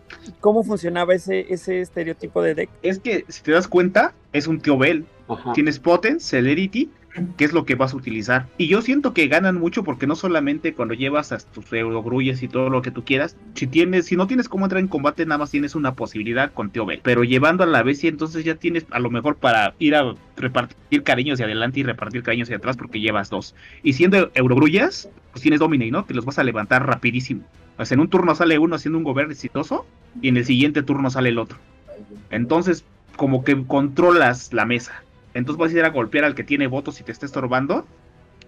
cómo 0.41 0.63
funcionaba 0.63 1.15
ese, 1.15 1.53
ese 1.53 1.81
estereotipo 1.81 2.43
de 2.43 2.55
deck. 2.55 2.71
Es 2.83 2.99
que, 2.99 3.25
si 3.29 3.43
te 3.43 3.53
das 3.53 3.69
cuenta, 3.69 4.15
es 4.33 4.47
un 4.47 4.61
tío 4.61 4.79
Bell. 4.79 5.07
Ajá. 5.29 5.53
Tienes 5.53 5.79
Potence, 5.79 6.27
Celerity, 6.29 6.91
que 7.37 7.45
es 7.45 7.53
lo 7.53 7.65
que 7.65 7.75
vas 7.75 7.93
a 7.93 7.97
utilizar. 7.97 8.47
Y 8.57 8.69
yo 8.69 8.83
siento 8.83 9.13
que 9.13 9.29
ganan 9.29 9.59
mucho 9.59 9.83
porque 9.83 10.07
no 10.07 10.15
solamente 10.15 10.75
cuando 10.75 10.95
llevas 10.95 11.33
a 11.33 11.39
tus 11.39 11.73
eurogrullas 11.73 12.43
y 12.43 12.49
todo 12.49 12.71
lo 12.71 12.83
que 12.83 12.91
tú 12.91 13.05
quieras, 13.05 13.37
si 13.55 13.67
tienes, 13.67 14.07
si 14.07 14.17
no 14.17 14.27
tienes 14.27 14.49
cómo 14.49 14.65
entrar 14.65 14.81
en 14.81 14.89
combate, 14.89 15.27
nada 15.27 15.39
más 15.39 15.51
tienes 15.51 15.75
una 15.75 15.95
posibilidad 15.95 16.53
con 16.53 16.71
Tío 16.71 16.87
Bell. 16.87 17.01
Pero 17.03 17.25
llevando 17.25 17.65
a 17.65 17.67
la 17.67 17.83
bestia, 17.83 18.09
entonces 18.09 18.45
ya 18.45 18.55
tienes 18.55 18.87
a 18.91 18.99
lo 18.99 19.11
mejor 19.11 19.37
para 19.37 19.75
ir 19.79 19.95
a 19.95 20.15
repartir 20.37 21.03
cariños 21.03 21.35
hacia 21.35 21.47
adelante 21.47 21.81
y 21.81 21.83
repartir 21.83 22.23
cariños 22.23 22.47
hacia 22.47 22.59
atrás 22.59 22.77
porque 22.77 23.01
llevas 23.01 23.31
dos. 23.31 23.55
Y 23.83 23.95
siendo 23.95 24.31
eurogrullas, 24.35 25.09
pues 25.33 25.43
tienes 25.43 25.61
Dominate, 25.61 25.91
¿no? 25.91 26.07
Que 26.07 26.15
los 26.15 26.25
vas 26.25 26.39
a 26.39 26.45
levantar 26.45 26.87
rapidísimo. 26.87 27.43
O 27.79 27.85
sea, 27.85 27.95
en 27.95 28.01
un 28.01 28.09
turno 28.09 28.35
sale 28.35 28.59
uno 28.59 28.77
haciendo 28.77 28.99
un 28.99 29.05
gobierno 29.05 29.33
exitoso 29.33 29.87
y 30.21 30.29
en 30.29 30.37
el 30.37 30.45
siguiente 30.45 30.83
turno 30.83 31.11
sale 31.11 31.31
el 31.31 31.39
otro. 31.39 31.59
Entonces, 32.31 32.85
como 33.17 33.43
que 33.45 33.67
controlas 33.67 34.53
la 34.53 34.65
mesa. 34.65 35.03
Entonces 35.35 35.59
vas 35.59 35.73
a 35.73 35.79
ir 35.79 35.85
a 35.85 35.91
golpear 35.91 36.25
al 36.25 36.35
que 36.35 36.45
tiene 36.45 36.67
votos 36.67 37.01
y 37.01 37.05
te 37.05 37.13
está 37.13 37.27
estorbando. 37.27 37.87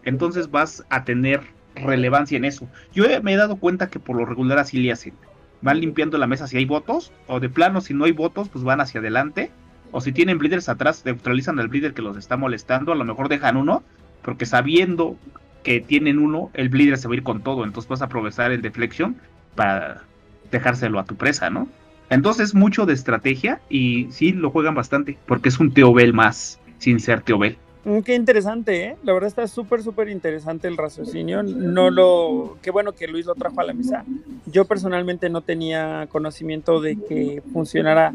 Entonces 0.05 0.51
vas 0.51 0.85
a 0.91 1.05
tener 1.05 1.43
relevancia 1.75 2.37
en 2.37 2.45
eso. 2.45 2.69
Yo 2.93 3.05
me 3.23 3.33
he 3.33 3.37
dado 3.37 3.57
cuenta 3.57 3.89
que 3.89 3.99
por 3.99 4.17
lo 4.17 4.25
regular 4.25 4.59
así 4.59 4.79
le 4.79 4.93
hacen. 4.93 5.15
Van 5.61 5.81
limpiando 5.81 6.19
la 6.19 6.27
mesa 6.27 6.47
si 6.47 6.57
hay 6.57 6.65
votos, 6.65 7.13
o 7.29 7.39
de 7.39 7.49
plano 7.49 7.81
si 7.81 7.95
no 7.95 8.05
hay 8.05 8.13
votos, 8.13 8.49
pues 8.49 8.65
van 8.65 8.81
hacia 8.81 9.01
adelante. 9.01 9.51
O 9.93 10.01
si 10.01 10.13
tienen 10.13 10.39
bleeders 10.39 10.69
atrás, 10.69 11.03
neutralizan 11.05 11.61
al 11.61 11.69
bleeder 11.69 11.95
que 11.95 12.03
los 12.03 12.17
está 12.17 12.37
molestando, 12.37 12.93
a 12.93 12.97
lo 12.97 13.05
mejor 13.05 13.29
dejan 13.29 13.57
uno, 13.57 13.83
porque 14.23 14.47
sabiendo 14.47 15.17
que 15.63 15.81
tienen 15.81 16.19
uno, 16.19 16.51
el 16.55 16.69
bleeder 16.69 16.99
se 16.99 17.09
va 17.09 17.15
a 17.15 17.17
ir 17.19 17.23
con 17.23 17.43
todo, 17.43 17.65
entonces 17.65 17.89
vas 17.89 18.03
a 18.03 18.07
aprovechar 18.07 18.51
el 18.53 18.63
deflection 18.63 19.17
para 19.55 20.03
dejárselo 20.51 20.99
a 20.99 21.05
tu 21.05 21.15
presa, 21.15 21.51
¿no? 21.51 21.69
Entonces 22.11 22.49
es 22.49 22.55
mucho 22.55 22.85
de 22.85 22.95
estrategia 22.95 23.61
y 23.71 24.09
sí 24.11 24.33
lo 24.33 24.51
juegan 24.51 24.75
bastante, 24.75 25.19
porque 25.27 25.49
es 25.49 25.61
un 25.61 25.73
Teobel 25.73 26.13
más, 26.13 26.59
sin 26.83 26.99
ser 26.99 27.23
Teobel. 27.23 27.57
Mm, 27.85 28.01
Qué 28.01 28.15
interesante, 28.15 28.85
¿eh? 28.85 28.97
La 29.05 29.13
verdad 29.13 29.29
está 29.29 29.47
súper, 29.47 29.83
súper 29.83 30.09
interesante 30.09 30.67
el 30.67 30.77
raciocinio. 30.77 31.43
No 31.43 31.91
lo... 31.91 32.59
Qué 32.61 32.71
bueno 32.73 32.93
que 32.93 33.07
Luis 33.07 33.27
lo 33.27 33.35
trajo 33.37 33.61
a 33.61 33.65
la 33.65 33.73
mesa. 33.73 34.05
Yo 34.47 34.65
personalmente 34.65 35.31
no 35.31 35.43
tenía 35.43 36.09
conocimiento 36.11 36.81
de 36.81 36.97
que 36.97 37.43
funcionara, 37.53 38.13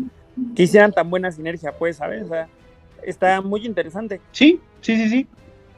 que 0.56 0.64
hicieran 0.64 0.92
tan 0.92 1.10
buena 1.10 1.32
sinergia, 1.32 1.72
pues, 1.72 1.98
¿sabes? 1.98 2.26
O 2.26 2.28
sea, 2.28 2.50
está 3.04 3.42
muy 3.42 3.66
interesante. 3.66 4.20
Sí, 4.32 4.60
sí, 4.82 4.98
sí, 4.98 5.10
sí. 5.10 5.28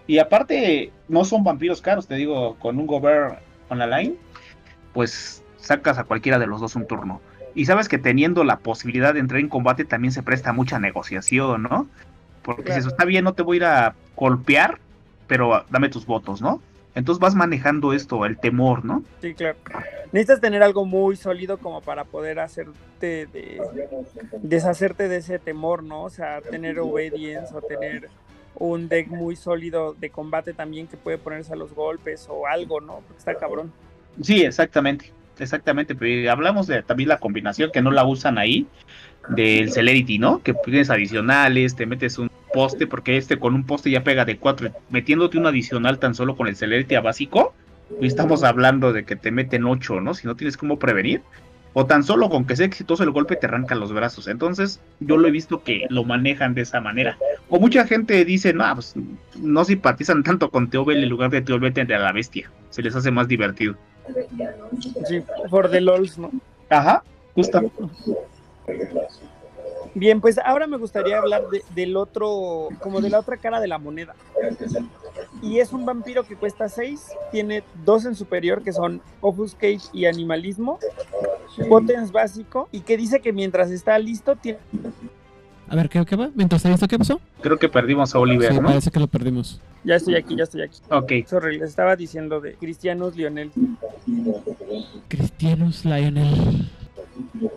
Y 0.07 0.17
aparte, 0.17 0.91
no 1.07 1.23
son 1.23 1.43
vampiros 1.43 1.81
caros, 1.81 2.07
te 2.07 2.15
digo, 2.15 2.55
con 2.55 2.79
un 2.79 2.87
Gober 2.87 3.37
online, 3.69 4.15
pues 4.93 5.43
sacas 5.57 5.99
a 5.99 6.05
cualquiera 6.05 6.39
de 6.39 6.47
los 6.47 6.59
dos 6.59 6.75
un 6.75 6.87
turno. 6.87 7.21
Y 7.53 7.65
sabes 7.65 7.87
que 7.87 7.99
teniendo 7.99 8.43
la 8.43 8.57
posibilidad 8.57 9.13
de 9.13 9.19
entrar 9.19 9.39
en 9.39 9.49
combate 9.49 9.85
también 9.85 10.11
se 10.11 10.23
presta 10.23 10.53
mucha 10.53 10.79
negociación, 10.79 11.63
¿no? 11.63 11.87
Porque 12.55 12.63
Claro. 12.63 12.81
si 12.81 12.87
eso 12.87 12.89
está 12.89 13.05
bien, 13.05 13.23
no 13.23 13.33
te 13.33 13.43
voy 13.43 13.55
a 13.55 13.57
ir 13.57 13.63
a 13.65 13.95
golpear, 14.15 14.79
pero 15.27 15.63
dame 15.69 15.89
tus 15.89 16.05
votos, 16.05 16.41
¿no? 16.41 16.61
Entonces 16.95 17.19
vas 17.21 17.35
manejando 17.35 17.93
esto, 17.93 18.25
el 18.25 18.37
temor, 18.37 18.83
¿no? 18.83 19.03
Sí, 19.21 19.33
claro. 19.33 19.57
Necesitas 20.11 20.41
tener 20.41 20.63
algo 20.63 20.85
muy 20.85 21.15
sólido 21.15 21.59
como 21.59 21.81
para 21.81 22.03
poder 22.03 22.39
hacerte 22.39 23.27
de... 23.27 23.61
deshacerte 24.41 25.07
de 25.07 25.17
ese 25.17 25.39
temor, 25.39 25.83
¿no? 25.83 26.03
O 26.03 26.09
sea, 26.09 26.41
tener 26.41 26.79
obedience 26.79 27.53
o 27.53 27.61
tener 27.61 28.09
un 28.55 28.89
deck 28.89 29.07
muy 29.07 29.35
sólido 29.35 29.93
de 29.93 30.09
combate 30.09 30.53
también 30.53 30.87
que 30.87 30.97
puede 30.97 31.17
ponerse 31.17 31.53
a 31.53 31.55
los 31.55 31.73
golpes 31.73 32.27
o 32.29 32.47
algo, 32.47 32.81
¿no? 32.81 33.01
Porque 33.07 33.19
está 33.19 33.35
cabrón. 33.35 33.71
Sí, 34.21 34.41
exactamente. 34.41 35.13
Exactamente. 35.37 35.95
Pero 35.95 36.31
hablamos 36.31 36.67
de 36.67 36.81
también 36.83 37.07
la 37.09 37.19
combinación 37.19 37.71
que 37.71 37.81
no 37.81 37.91
la 37.91 38.03
usan 38.03 38.37
ahí 38.37 38.67
del 39.29 39.71
Celerity, 39.71 40.17
¿no? 40.17 40.41
Que 40.41 40.53
tienes 40.53 40.89
adicionales, 40.89 41.75
te 41.75 41.85
metes 41.85 42.17
un 42.17 42.29
poste, 42.53 42.87
porque 42.87 43.17
este 43.17 43.37
con 43.37 43.55
un 43.55 43.65
poste 43.65 43.91
ya 43.91 44.03
pega 44.03 44.25
de 44.25 44.37
4, 44.37 44.71
metiéndote 44.89 45.37
un 45.37 45.47
adicional 45.47 45.99
tan 45.99 46.15
solo 46.15 46.35
con 46.35 46.47
el 46.47 46.55
Celerity 46.55 46.95
a 46.95 47.01
básico, 47.01 47.53
y 47.99 48.07
estamos 48.07 48.43
hablando 48.43 48.93
de 48.93 49.03
que 49.03 49.15
te 49.15 49.31
meten 49.31 49.65
8, 49.65 50.01
¿no? 50.01 50.13
Si 50.13 50.27
no 50.27 50.35
tienes 50.35 50.57
cómo 50.57 50.77
prevenir. 50.77 51.21
O 51.73 51.85
tan 51.85 52.03
solo 52.03 52.29
con 52.29 52.45
que 52.45 52.55
sea 52.55 52.65
exitoso 52.65 53.03
el 53.03 53.11
golpe 53.11 53.35
te 53.35 53.45
arrancan 53.45 53.79
los 53.79 53.93
brazos. 53.93 54.27
Entonces, 54.27 54.81
yo 54.99 55.17
lo 55.17 55.27
he 55.27 55.31
visto 55.31 55.63
que 55.63 55.85
lo 55.89 56.03
manejan 56.03 56.55
de 56.55 56.61
esa 56.61 56.81
manera. 56.81 57.17
O 57.47 57.59
mucha 57.59 57.85
gente 57.85 58.25
dice, 58.25 58.53
no, 58.53 58.73
pues 58.73 58.95
no 59.37 59.63
simpatizan 59.63 60.23
tanto 60.23 60.49
con 60.49 60.69
Teobel 60.69 61.03
en 61.03 61.09
lugar 61.09 61.29
de 61.29 61.41
Teobel 61.41 61.73
a 61.79 61.99
la 61.99 62.11
bestia. 62.11 62.49
Se 62.71 62.81
les 62.81 62.95
hace 62.95 63.11
más 63.11 63.27
divertido. 63.27 63.75
Sí, 65.07 65.21
for 65.49 65.69
the 65.69 65.79
lols, 65.79 66.17
¿no? 66.17 66.31
Ajá, 66.69 67.03
justo. 67.35 67.61
Bien, 69.95 70.21
pues 70.21 70.37
ahora 70.37 70.67
me 70.67 70.77
gustaría 70.77 71.17
hablar 71.17 71.49
de- 71.49 71.63
del 71.75 71.97
otro, 71.97 72.69
como 72.79 73.01
de 73.01 73.09
la 73.09 73.19
otra 73.19 73.37
cara 73.37 73.59
de 73.59 73.67
la 73.67 73.77
moneda. 73.79 74.15
Y 75.41 75.59
es 75.59 75.73
un 75.73 75.85
vampiro 75.85 76.23
que 76.23 76.35
cuesta 76.35 76.69
6, 76.69 77.07
tiene 77.31 77.63
dos 77.85 78.05
en 78.05 78.15
superior 78.15 78.61
que 78.63 78.71
son 78.71 79.01
Offuscate 79.21 79.79
y 79.93 80.05
Animalismo, 80.05 80.79
Potence 81.67 82.11
básico, 82.13 82.69
y 82.71 82.81
que 82.81 82.97
dice 82.97 83.19
que 83.19 83.33
mientras 83.33 83.71
está 83.71 83.97
listo 83.99 84.35
tiene... 84.35 84.59
A 85.67 85.75
ver, 85.75 85.87
¿qué, 85.89 86.03
qué 86.05 86.15
va? 86.15 86.31
Mientras 86.33 86.65
esto, 86.65 86.87
¿qué 86.87 86.97
pasó? 86.97 87.19
Creo 87.41 87.57
que 87.57 87.69
perdimos 87.69 88.15
a 88.15 88.19
Oliver, 88.19 88.51
Sí, 88.51 88.59
¿no? 88.59 88.67
parece 88.67 88.89
que 88.89 88.99
lo 88.99 89.07
perdimos. 89.07 89.61
Ya 89.83 89.95
estoy 89.95 90.15
aquí, 90.15 90.35
ya 90.35 90.43
estoy 90.43 90.63
aquí. 90.63 90.79
Ok. 90.89 91.27
Sorry, 91.27 91.59
les 91.59 91.69
estaba 91.69 91.95
diciendo 91.95 92.39
de 92.41 92.55
Cristianos 92.55 93.15
Lionel. 93.15 93.51
Cristianos 95.07 95.85
Lionel. 95.85 96.67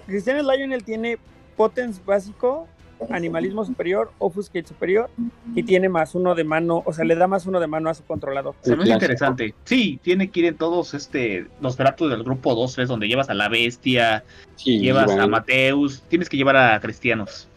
Cristianos 0.07 0.45
Lionel 0.47 0.85
tiene 0.85 1.19
Potence 1.57 2.01
básico, 2.05 2.67
Animalismo 3.11 3.65
superior, 3.65 4.13
Offuscate 4.19 4.67
superior, 4.67 5.11
y 5.55 5.63
tiene 5.65 5.89
más 5.89 6.15
uno 6.15 6.35
de 6.35 6.45
mano, 6.45 6.83
o 6.85 6.93
sea, 6.93 7.05
le 7.05 7.17
da 7.17 7.27
más 7.27 7.47
uno 7.47 7.59
de 7.59 7.67
mano 7.67 7.91
a 7.91 7.95
su 7.95 8.05
controlador. 8.05 8.55
Se 8.63 8.77
me 8.77 8.85
hace 8.85 8.93
interesante. 8.93 9.55
Sí, 9.65 9.99
tiene 10.03 10.31
que 10.31 10.41
ir 10.41 10.47
en 10.47 10.57
todos 10.57 10.95
este 10.95 11.47
los 11.61 11.77
tratos 11.77 12.11
del 12.11 12.23
grupo 12.23 12.55
2, 12.55 12.75
3, 12.75 12.89
donde 12.89 13.09
llevas 13.09 13.29
a 13.29 13.35
la 13.35 13.49
bestia, 13.49 14.25
Sí, 14.55 14.79
llevas 14.79 15.07
bueno, 15.07 15.23
a 15.23 15.27
Mateus, 15.27 16.03
tienes 16.09 16.29
que 16.29 16.37
llevar 16.37 16.57
a 16.57 16.79
cristianos, 16.81 17.49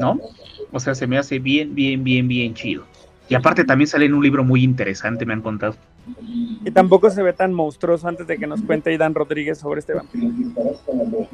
¿no? 0.00 0.18
O 0.72 0.80
sea, 0.80 0.94
se 0.94 1.06
me 1.06 1.16
hace 1.16 1.38
bien, 1.38 1.74
bien, 1.74 2.02
bien, 2.02 2.26
bien 2.26 2.54
chido. 2.54 2.84
Y 3.28 3.34
aparte 3.34 3.64
también 3.64 3.86
sale 3.88 4.06
en 4.06 4.14
un 4.14 4.22
libro 4.22 4.42
muy 4.42 4.64
interesante, 4.64 5.24
me 5.26 5.34
han 5.34 5.42
contado. 5.42 5.76
Y 6.64 6.70
tampoco 6.70 7.10
se 7.10 7.22
ve 7.22 7.32
tan 7.32 7.52
monstruoso 7.52 8.08
antes 8.08 8.26
de 8.26 8.38
que 8.38 8.46
nos 8.46 8.62
cuente 8.62 8.92
Idan 8.92 9.14
Rodríguez 9.14 9.58
sobre 9.58 9.80
este 9.80 9.94
vampiro. 9.94 10.28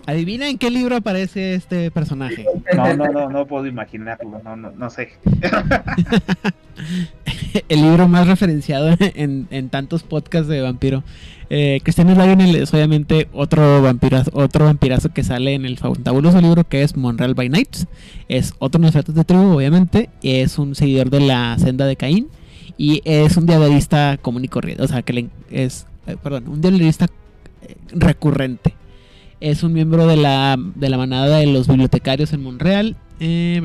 Adivina 0.06 0.48
en 0.48 0.58
qué 0.58 0.70
libro 0.70 0.96
aparece 0.96 1.54
este 1.54 1.90
personaje. 1.90 2.44
No, 2.74 2.94
no, 2.94 3.08
no, 3.08 3.30
no 3.30 3.46
puedo 3.46 3.66
imaginarlo, 3.66 4.40
no, 4.42 4.56
no, 4.56 4.70
no 4.70 4.90
sé. 4.90 5.12
El 7.68 7.82
libro 7.82 8.08
más 8.08 8.26
referenciado 8.26 8.96
en, 8.98 9.46
en 9.50 9.68
tantos 9.68 10.02
podcasts 10.02 10.48
de 10.48 10.60
vampiro. 10.60 11.04
Eh, 11.50 11.80
Cristianos 11.82 12.16
Lionel 12.16 12.56
es 12.56 12.72
obviamente 12.72 13.28
otro 13.32 13.82
vampirazo, 13.82 14.30
otro 14.34 14.64
vampirazo 14.64 15.10
que 15.10 15.22
sale 15.22 15.54
en 15.54 15.64
el 15.64 15.78
fabuloso 15.78 16.40
libro 16.40 16.64
que 16.64 16.82
es 16.82 16.96
Monreal 16.96 17.34
by 17.34 17.48
Night. 17.48 17.76
Es 18.28 18.54
otro 18.58 18.80
Nosferatu 18.80 19.12
de 19.12 19.24
tribu, 19.24 19.56
obviamente. 19.56 20.10
Es 20.22 20.58
un 20.58 20.74
seguidor 20.74 21.10
de 21.10 21.20
la 21.20 21.58
senda 21.58 21.86
de 21.86 21.96
Caín. 21.96 22.28
Y 22.76 23.02
es 23.04 23.36
un 23.36 23.46
diablista 23.46 24.18
común 24.20 24.44
y 24.44 24.48
corriente. 24.48 24.82
O 24.82 24.88
sea, 24.88 25.02
que 25.02 25.12
le- 25.12 25.28
es, 25.50 25.86
eh, 26.06 26.16
perdón, 26.22 26.48
un 26.48 26.60
diablista 26.60 27.06
eh, 27.62 27.76
recurrente. 27.92 28.74
Es 29.40 29.62
un 29.62 29.72
miembro 29.72 30.06
de 30.06 30.16
la, 30.16 30.56
de 30.74 30.88
la 30.88 30.96
manada 30.96 31.38
de 31.38 31.46
los 31.46 31.68
bibliotecarios 31.68 32.32
en 32.32 32.42
Monreal. 32.42 32.96
Eh. 33.20 33.60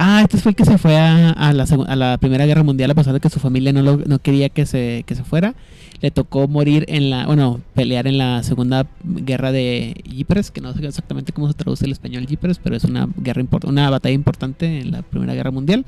Ah, 0.00 0.20
este 0.22 0.36
fue 0.38 0.50
el 0.50 0.56
que 0.56 0.64
se 0.64 0.78
fue 0.78 0.96
a, 0.96 1.52
la, 1.52 1.64
a 1.88 1.96
la 1.96 2.18
Primera 2.18 2.46
Guerra 2.46 2.62
Mundial 2.62 2.90
a 2.90 2.94
pesar 2.94 3.14
de 3.14 3.20
que 3.20 3.28
su 3.30 3.40
familia 3.40 3.72
no, 3.72 3.82
lo- 3.82 3.96
no 4.06 4.20
quería 4.20 4.48
que 4.48 4.64
se, 4.64 5.02
que 5.06 5.14
se 5.16 5.24
fuera. 5.24 5.54
Le 6.00 6.12
tocó 6.12 6.46
morir 6.46 6.84
en 6.86 7.10
la, 7.10 7.26
bueno, 7.26 7.60
pelear 7.74 8.06
en 8.06 8.18
la 8.18 8.44
Segunda 8.44 8.86
Guerra 9.02 9.50
de 9.50 9.94
Ypres, 10.04 10.52
que 10.52 10.60
no 10.60 10.72
sé 10.72 10.86
exactamente 10.86 11.32
cómo 11.32 11.48
se 11.48 11.54
traduce 11.54 11.84
el 11.86 11.90
español 11.92 12.26
Ypres, 12.30 12.60
pero 12.62 12.76
es 12.76 12.84
una 12.84 13.08
guerra 13.16 13.42
una 13.64 13.90
batalla 13.90 14.14
importante 14.14 14.78
en 14.78 14.92
la 14.92 15.02
Primera 15.02 15.34
Guerra 15.34 15.50
Mundial. 15.50 15.84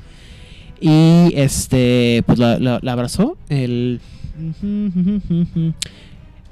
Y 0.81 1.32
este, 1.35 2.23
pues 2.27 2.39
la, 2.39 2.81
abrazó. 2.86 3.36
El... 3.48 4.01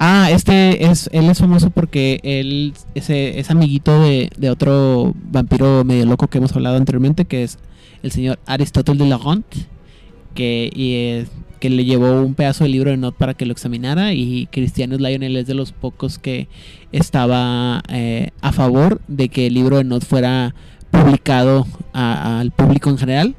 Ah, 0.01 0.31
este 0.31 0.87
es, 0.89 1.11
él 1.13 1.29
es 1.29 1.39
famoso 1.39 1.71
porque 1.71 2.21
él 2.23 2.73
ese, 2.95 3.41
es 3.41 3.51
amiguito 3.51 4.01
de, 4.01 4.31
de 4.39 4.49
otro 4.49 5.13
vampiro 5.33 5.83
medio 5.83 6.07
loco 6.07 6.29
que 6.29 6.39
hemos 6.39 6.55
hablado 6.55 6.77
anteriormente, 6.77 7.25
que 7.25 7.43
es 7.43 7.59
el 8.05 8.13
señor 8.13 8.39
Aristóteles 8.47 9.01
de 9.01 9.09
Lagont, 9.09 9.45
que, 10.35 10.71
y, 10.73 10.93
eh, 10.95 11.27
que 11.59 11.71
le 11.71 11.85
llevó 11.85 12.23
un 12.23 12.35
pedazo 12.35 12.65
del 12.65 12.73
libro 12.73 12.91
de 12.91 12.97
Not 12.97 13.17
para 13.17 13.35
que 13.35 13.47
lo 13.47 13.53
examinara 13.53 14.13
y 14.13 14.47
Cristianos 14.53 15.01
Lionel 15.01 15.37
es 15.37 15.47
de 15.47 15.55
los 15.55 15.73
pocos 15.73 16.19
que 16.19 16.49
estaba 16.93 17.83
eh, 17.89 18.31
a 18.41 18.53
favor 18.53 19.01
de 19.09 19.29
que 19.29 19.49
el 19.49 19.55
libro 19.55 19.79
de 19.79 19.85
Not 19.85 20.05
fuera 20.05 20.55
publicado 20.91 21.67
al 21.93 22.51
público 22.53 22.91
en 22.91 22.99
general 22.99 23.37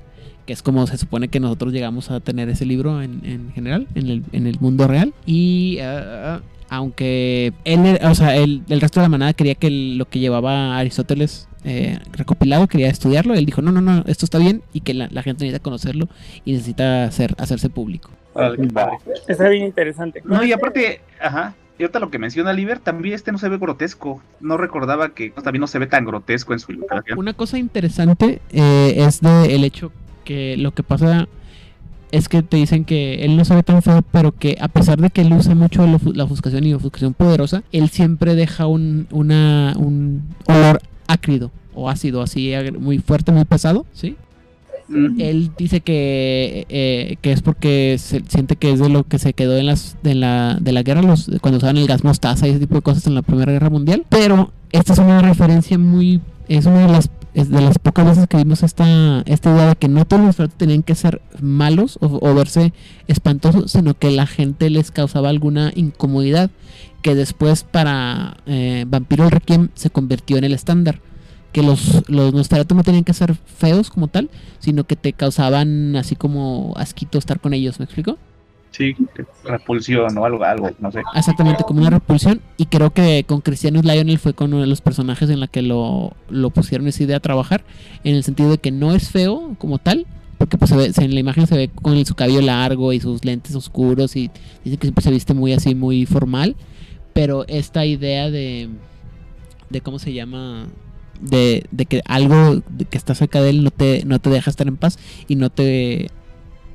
que 0.50 0.54
es 0.54 0.64
como 0.64 0.88
se 0.88 0.98
supone 0.98 1.28
que 1.28 1.40
nosotros 1.40 1.72
llegamos 1.72 2.10
a 2.10 2.22
tener 2.22 2.50
ese 2.50 2.66
libro 2.66 3.04
en, 3.04 3.22
en 3.24 3.52
general, 3.52 3.86
en 3.94 4.08
el, 4.08 4.24
en 4.32 4.48
el 4.48 4.60
mundo 4.60 4.88
real. 4.88 5.14
Y 5.28 5.78
ah, 5.80 6.42
aunque 6.70 7.54
él, 7.66 8.00
o 8.02 8.16
sea, 8.16 8.36
el, 8.36 8.64
el 8.68 8.82
resto 8.82 9.00
de 9.00 9.04
la 9.06 9.10
manada 9.10 9.34
quería 9.34 9.54
que 9.54 9.68
el- 9.68 10.00
lo 10.00 10.06
que 10.10 10.18
llevaba 10.18 10.76
Aristóteles 10.80 11.48
eh, 11.66 12.00
recopilado, 12.14 12.66
quería 12.66 12.90
estudiarlo, 12.90 13.36
él 13.36 13.46
dijo, 13.46 13.62
no, 13.62 13.72
no, 13.72 13.80
no, 13.80 14.04
esto 14.08 14.26
está 14.26 14.40
bien 14.40 14.64
y 14.74 14.82
que 14.82 14.96
la, 14.96 15.08
la 15.12 15.22
gente 15.22 15.44
necesita 15.44 15.62
conocerlo 15.62 16.10
y 16.46 16.54
necesita 16.54 17.04
hacer, 17.04 17.36
hacerse 17.38 17.70
público. 17.70 18.10
Está 19.28 19.50
bien 19.50 19.66
interesante. 19.66 20.24
No, 20.26 20.44
y 20.44 20.52
aparte, 20.52 21.02
ajá. 21.22 21.54
Y 21.78 21.84
ahorita 21.84 22.00
lo 22.00 22.10
que 22.10 22.18
menciona 22.18 22.54
Liber, 22.54 22.80
también 22.80 23.14
este 23.14 23.32
no 23.32 23.38
se 23.38 23.50
ve 23.50 23.60
grotesco. 23.60 24.20
No 24.40 24.58
recordaba 24.58 25.10
que 25.10 25.30
pues, 25.30 25.44
también 25.44 25.62
no 25.62 25.68
se 25.68 25.78
ve 25.78 25.86
tan 25.86 26.06
grotesco 26.06 26.54
en 26.54 26.60
su 26.60 26.72
ilustración. 26.72 27.20
Una 27.20 27.34
cosa 27.34 27.60
interesante 27.60 28.42
eh, 28.52 28.96
es 28.98 29.22
de 29.22 29.54
el 29.54 29.64
hecho 29.64 29.92
que 30.30 30.56
lo 30.58 30.72
que 30.76 30.84
pasa 30.84 31.28
es 32.12 32.30
que 32.30 32.42
te 32.44 32.58
dicen 32.58 32.86
que 32.86 33.26
él 33.26 33.36
no 33.38 33.46
se 33.46 33.56
ve 33.56 33.64
tan 33.64 33.82
feo, 33.82 34.02
pero 34.12 34.32
que 34.32 34.58
a 34.62 34.68
pesar 34.68 35.00
de 35.00 35.10
que 35.10 35.22
él 35.22 35.34
usa 35.34 35.56
mucho 35.56 35.86
la 35.88 35.98
ofu- 35.98 36.14
la 36.16 36.24
ofuscación 36.26 36.64
y 36.66 36.74
ofuscación 36.74 37.14
poderosa, 37.14 37.64
él 37.72 37.90
siempre 37.90 38.36
deja 38.36 38.68
un, 38.68 39.08
una, 39.12 39.74
un 39.78 40.22
olor 40.48 40.82
ácrido 41.08 41.50
o 41.74 41.90
ácido, 41.90 42.22
así 42.22 42.52
muy 42.80 43.00
fuerte, 43.00 43.32
muy 43.32 43.46
pesado, 43.46 43.86
¿sí? 43.94 44.16
Él 45.20 45.52
dice 45.56 45.82
que, 45.82 46.66
eh, 46.70 47.18
que 47.22 47.32
es 47.32 47.44
porque 47.44 47.98
se 48.00 48.24
siente 48.28 48.56
que 48.56 48.72
es 48.72 48.80
de 48.80 48.90
lo 48.90 49.04
que 49.04 49.20
se 49.20 49.34
quedó 49.34 49.56
en 49.58 49.68
las 49.68 49.98
de 50.02 50.16
la, 50.16 50.58
de 50.60 50.72
la 50.72 50.82
guerra, 50.82 51.04
los, 51.04 51.30
cuando 51.42 51.58
usaban 51.60 51.78
el 51.78 51.86
gas 51.86 52.04
mostaza 52.04 52.48
y 52.48 52.52
ese 52.52 52.60
tipo 52.62 52.74
de 52.74 52.82
cosas 52.82 53.06
en 53.06 53.14
la 53.14 53.22
Primera 53.22 53.52
Guerra 53.52 53.70
Mundial. 53.70 54.04
Pero 54.10 54.52
esta 54.72 54.94
es 54.94 55.00
una 55.00 55.22
referencia 55.22 55.78
muy. 55.78 56.22
Es 56.48 56.66
una 56.66 56.88
de 56.88 56.92
las, 56.92 57.12
de 57.46 57.62
las 57.62 57.80
pocas 57.80 58.06
veces 58.06 58.28
que 58.28 58.38
vimos 58.38 58.64
esta, 58.64 59.22
esta 59.22 59.52
idea 59.52 59.68
de 59.68 59.76
que 59.76 59.88
no 59.88 60.06
todos 60.06 60.22
los 60.22 60.28
Nosferatu 60.28 60.56
tenían 60.58 60.84
que 60.84 60.96
ser 60.96 61.22
malos 61.42 61.98
o, 62.02 62.34
verse 62.34 62.74
espantosos, 63.08 63.72
sino 63.72 63.94
que 63.94 64.12
la 64.12 64.28
gente 64.28 64.70
les 64.70 64.92
causaba 64.92 65.30
alguna 65.30 65.72
incomodidad 65.76 66.52
que 67.02 67.16
después 67.16 67.64
para 67.64 68.38
eh, 68.46 68.86
Vampiro 68.88 69.30
Requiem 69.30 69.70
se 69.76 69.90
convirtió 69.90 70.38
en 70.38 70.44
el 70.44 70.54
estándar 70.54 71.00
que 71.52 71.64
los, 71.64 72.04
los 72.10 72.34
no 72.34 72.84
tenían 72.84 73.04
que 73.04 73.14
ser 73.14 73.36
feos 73.36 73.90
como 73.90 74.08
tal, 74.08 74.30
sino 74.60 74.84
que 74.84 74.96
te 74.96 75.14
causaban 75.14 75.96
así 75.96 76.16
como 76.16 76.74
asquito 76.78 77.18
estar 77.18 77.40
con 77.40 77.54
ellos, 77.54 77.80
¿me 77.80 77.86
explico? 77.86 78.18
Sí, 78.80 78.96
repulsión 79.44 80.18
o 80.18 80.24
algo, 80.24 80.42
algo, 80.46 80.70
no 80.80 80.90
sé. 80.90 81.02
Exactamente, 81.14 81.66
como 81.66 81.82
una 81.82 81.90
repulsión. 81.90 82.40
Y 82.56 82.68
creo 82.68 82.92
que 82.92 83.26
con 83.28 83.42
Cristiano 83.42 83.82
Lionel 83.82 84.20
fue 84.20 84.34
con 84.34 84.54
uno 84.54 84.62
de 84.62 84.68
los 84.68 84.80
personajes 84.80 85.30
en 85.30 85.42
la 85.42 85.48
que 85.48 85.62
lo, 85.62 86.14
lo 86.30 86.50
pusieron 86.52 86.88
esa 86.88 87.04
idea 87.04 87.18
a 87.18 87.20
trabajar, 87.20 87.66
en 88.06 88.16
el 88.16 88.24
sentido 88.24 88.50
de 88.52 88.58
que 88.58 88.72
no 88.72 88.96
es 88.96 89.10
feo 89.10 89.54
como 89.58 89.80
tal, 89.80 90.08
porque 90.38 90.58
pues 90.58 90.72
en 90.72 91.14
la 91.14 91.20
imagen 91.20 91.46
se 91.46 91.58
ve 91.58 91.68
con 91.68 92.06
su 92.06 92.16
cabello 92.16 92.40
largo 92.40 92.94
y 92.94 93.02
sus 93.02 93.26
lentes 93.26 93.54
oscuros 93.54 94.16
y 94.16 94.32
dice 94.64 94.78
que 94.78 94.88
siempre 94.88 95.04
se 95.04 95.12
viste 95.12 95.34
muy 95.34 95.52
así, 95.52 95.76
muy 95.76 96.06
formal, 96.06 96.56
pero 97.12 97.44
esta 97.50 97.86
idea 97.86 98.32
de, 98.32 98.70
de 99.70 99.82
cómo 99.82 100.00
se 100.00 100.14
llama, 100.14 100.68
de, 101.20 101.66
de 101.72 101.86
que 101.86 102.02
algo 102.06 102.64
que 102.90 102.98
está 102.98 103.14
cerca 103.14 103.42
de 103.42 103.50
él 103.50 103.62
no 103.66 103.72
te, 103.72 104.06
no 104.06 104.20
te 104.20 104.30
deja 104.30 104.50
estar 104.50 104.70
en 104.70 104.78
paz 104.78 104.98
y 105.28 105.36
no 105.36 105.50
te, 105.50 106.12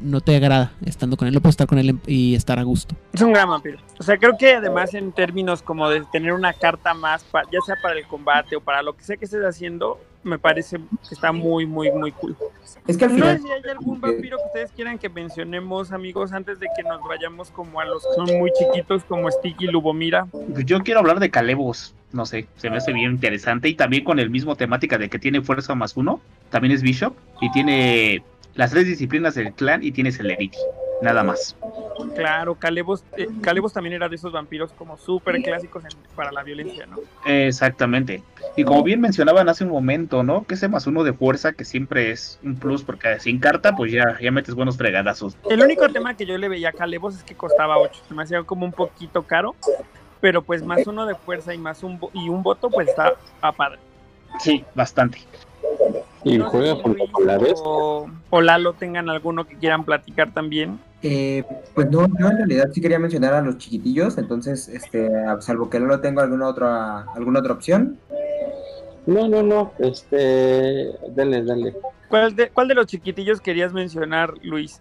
no 0.05 0.21
te 0.21 0.37
agrada 0.37 0.73
estando 0.85 1.17
con 1.17 1.27
él, 1.27 1.35
no 1.35 1.41
puedes 1.41 1.55
estar 1.55 1.67
con 1.67 1.79
él 1.79 1.99
y 2.07 2.35
estar 2.35 2.59
a 2.59 2.63
gusto. 2.63 2.95
Es 3.13 3.21
un 3.23 3.33
gran 3.33 3.49
vampiro. 3.49 3.79
O 3.99 4.03
sea, 4.03 4.17
creo 4.19 4.37
que 4.39 4.55
además 4.55 4.95
en 4.95 5.13
términos 5.13 5.63
como 5.63 5.89
de 5.89 6.03
tener 6.13 6.33
una 6.33 6.53
carta 6.53 6.95
más, 6.95 7.25
ya 7.51 7.61
sea 7.67 7.77
para 7.83 7.99
el 7.99 8.07
combate 8.07 8.57
o 8.57 8.61
para 8.61 8.83
lo 8.83 8.97
que 8.97 9.05
sea 9.05 9.17
que 9.17 9.25
estés 9.25 9.45
haciendo, 9.45 9.99
me 10.23 10.39
parece 10.39 10.79
que 10.79 11.15
está 11.15 11.33
muy, 11.33 11.67
muy, 11.67 11.91
muy 11.93 12.13
cool. 12.13 12.37
Es 12.87 12.97
que 12.97 13.05
al 13.05 13.17
No 13.19 13.27
sé 13.27 13.39
final, 13.39 13.43
si 13.43 13.51
hay 13.51 13.71
algún 13.71 14.01
vampiro 14.01 14.37
que 14.39 14.45
ustedes 14.47 14.73
quieran 14.73 14.99
que 14.99 15.09
mencionemos, 15.09 15.93
amigos, 15.93 16.33
antes 16.33 16.59
de 16.61 16.67
que 16.77 16.83
nos 16.83 17.01
vayamos 17.03 17.51
como 17.51 17.81
a 17.81 17.85
los 17.85 18.03
que 18.03 18.15
son 18.15 18.39
muy 18.39 18.51
chiquitos, 18.53 19.05
como 19.05 19.31
Sticky 19.31 19.67
y 19.67 19.69
Lubomira. 19.69 20.27
Yo 20.65 20.81
quiero 20.81 21.01
hablar 21.01 21.21
de 21.21 21.31
Calebos, 21.31 21.95
no 22.13 22.27
sé, 22.27 22.47
se 22.57 22.71
me 22.71 22.77
hace 22.77 22.93
bien 22.93 23.13
interesante 23.13 23.69
y 23.69 23.75
también 23.75 24.05
con 24.05 24.19
el 24.19 24.31
mismo 24.31 24.57
temática 24.57 24.99
de 24.99 25.09
que 25.09 25.19
tiene 25.19 25.41
fuerza 25.41 25.75
más 25.75 25.97
uno, 25.97 26.21
también 26.51 26.73
es 26.73 26.83
Bishop 26.83 27.15
y 27.41 27.51
tiene 27.53 28.23
las 28.55 28.71
tres 28.71 28.87
disciplinas 28.87 29.35
del 29.35 29.53
clan 29.53 29.83
y 29.83 29.93
tiene 29.93 30.13
Celerity, 30.13 30.59
nada 31.03 31.23
más. 31.23 31.57
Claro, 32.15 32.55
Calebos, 32.55 33.05
eh, 33.17 33.27
Calebos 33.43 33.73
también 33.73 33.95
era 33.95 34.09
de 34.09 34.17
esos 34.17 34.33
vampiros 34.33 34.73
como 34.73 34.97
súper 34.97 35.43
clásicos 35.43 35.85
en- 35.85 35.91
para 36.15 36.31
la 36.31 36.43
violencia, 36.43 36.87
¿no? 36.87 36.97
Exactamente. 37.25 38.23
Y 38.57 38.63
como 38.65 38.83
bien 38.85 39.01
mencionaban 39.01 39.49
hace 39.49 39.65
un 39.65 39.71
momento, 39.71 40.23
¿no? 40.23 40.45
Que 40.45 40.55
ese 40.55 40.69
más 40.69 40.87
uno 40.87 41.03
de 41.03 41.13
fuerza 41.13 41.53
que 41.53 41.65
siempre 41.65 42.11
es 42.13 42.39
un 42.45 42.57
plus 42.57 42.85
porque 42.85 43.19
sin 43.21 43.41
carta 43.41 43.75
pues 43.75 43.91
ya, 43.91 44.17
ya 44.21 44.31
metes 44.31 44.55
buenos 44.55 44.77
fregadazos. 44.77 45.37
El 45.51 45.63
único 45.63 45.89
tema 45.89 46.17
que 46.17 46.27
yo 46.27 46.39
le 46.39 46.49
veía 46.49 46.69
a 46.69 46.73
Calebos 46.73 47.17
es 47.17 47.25
que 47.25 47.35
costaba 47.35 47.79
8, 47.79 48.01
se 48.07 48.15
me 48.15 48.23
hacía 48.23 48.43
como 48.45 48.65
un 48.65 48.73
poquito 48.73 49.23
caro, 49.25 49.57
pero 50.21 50.43
pues 50.43 50.63
más 50.63 50.87
uno 50.87 51.07
de 51.07 51.15
fuerza 51.17 51.53
y 51.55 51.59
más 51.59 51.83
un, 51.83 51.99
y 52.13 52.29
un 52.29 52.43
voto 52.43 52.71
pues 52.71 52.89
está 52.89 53.15
a 53.41 53.53
padre. 53.53 53.79
Sí, 54.41 54.65
bastante. 54.75 55.19
Y 56.25 56.39
No 56.39 56.49
juega 56.49 56.81
con 56.81 56.95
bestia. 56.95 57.63
o, 57.65 58.09
o 58.31 58.41
Lalo 58.41 58.73
tengan 58.73 59.09
alguno 59.11 59.47
que 59.47 59.57
quieran 59.57 59.85
platicar 59.85 60.33
también. 60.33 60.79
eh, 61.03 61.45
pues 61.75 61.91
no, 61.91 62.07
yo 62.19 62.29
en 62.29 62.37
realidad 62.39 62.71
sí 62.73 62.81
quería 62.81 62.99
mencionar 62.99 63.35
a 63.35 63.43
los 63.43 63.59
chiquitillos, 63.59 64.17
entonces, 64.17 64.69
este, 64.69 65.11
salvo 65.41 65.69
que 65.69 65.79
no 65.81 65.87
lo 65.87 66.01
tengo 66.01 66.21
alguna 66.23 66.49
otra, 66.49 67.03
alguna 67.15 67.41
otra 67.41 67.53
opción. 67.53 67.99
No, 69.07 69.29
no, 69.29 69.43
no, 69.43 69.73
este, 69.81 70.93
dale, 71.15 71.45
dale. 71.45 71.75
¿Cuál 72.09 72.35
de, 72.35 72.49
cuál 72.49 72.69
de 72.69 72.75
los 72.75 72.87
chiquitillos 72.87 73.41
querías 73.41 73.73
mencionar, 73.75 74.33
Luis? 74.43 74.81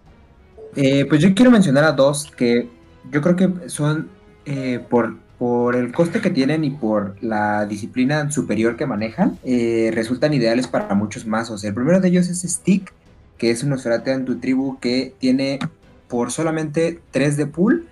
Eh, 0.76 1.06
pues 1.10 1.22
yo 1.22 1.34
quiero 1.36 1.52
mencionar 1.52 1.84
a 1.84 1.92
dos 1.92 2.32
que 2.38 2.70
yo 3.12 3.22
creo 3.22 3.36
que 3.36 3.70
son 3.70 4.10
eh, 4.46 4.80
por, 4.90 5.16
por 5.44 5.76
el 5.76 5.92
coste 5.92 6.22
que 6.22 6.30
tienen 6.30 6.64
y 6.64 6.70
por 6.70 7.22
la 7.22 7.66
disciplina 7.66 8.32
superior 8.32 8.78
que 8.78 8.86
manejan, 8.86 9.38
eh, 9.44 9.92
resultan 9.94 10.34
ideales 10.34 10.68
para 10.68 10.96
muchos 10.96 11.26
mazos. 11.26 11.66
El 11.66 11.74
primero 11.74 12.00
de 12.00 12.08
ellos 12.08 12.30
es 12.30 12.44
Stick, 12.44 12.94
que 13.38 13.52
es 13.52 13.62
un 13.62 13.72
Nosferatu 13.72 14.12
en 14.12 14.24
tu 14.24 14.40
tribu 14.40 14.80
que 14.80 15.14
tiene 15.20 15.60
por 16.08 16.32
solamente 16.32 17.02
3 17.12 17.36
de 17.36 17.46
pool 17.46 17.90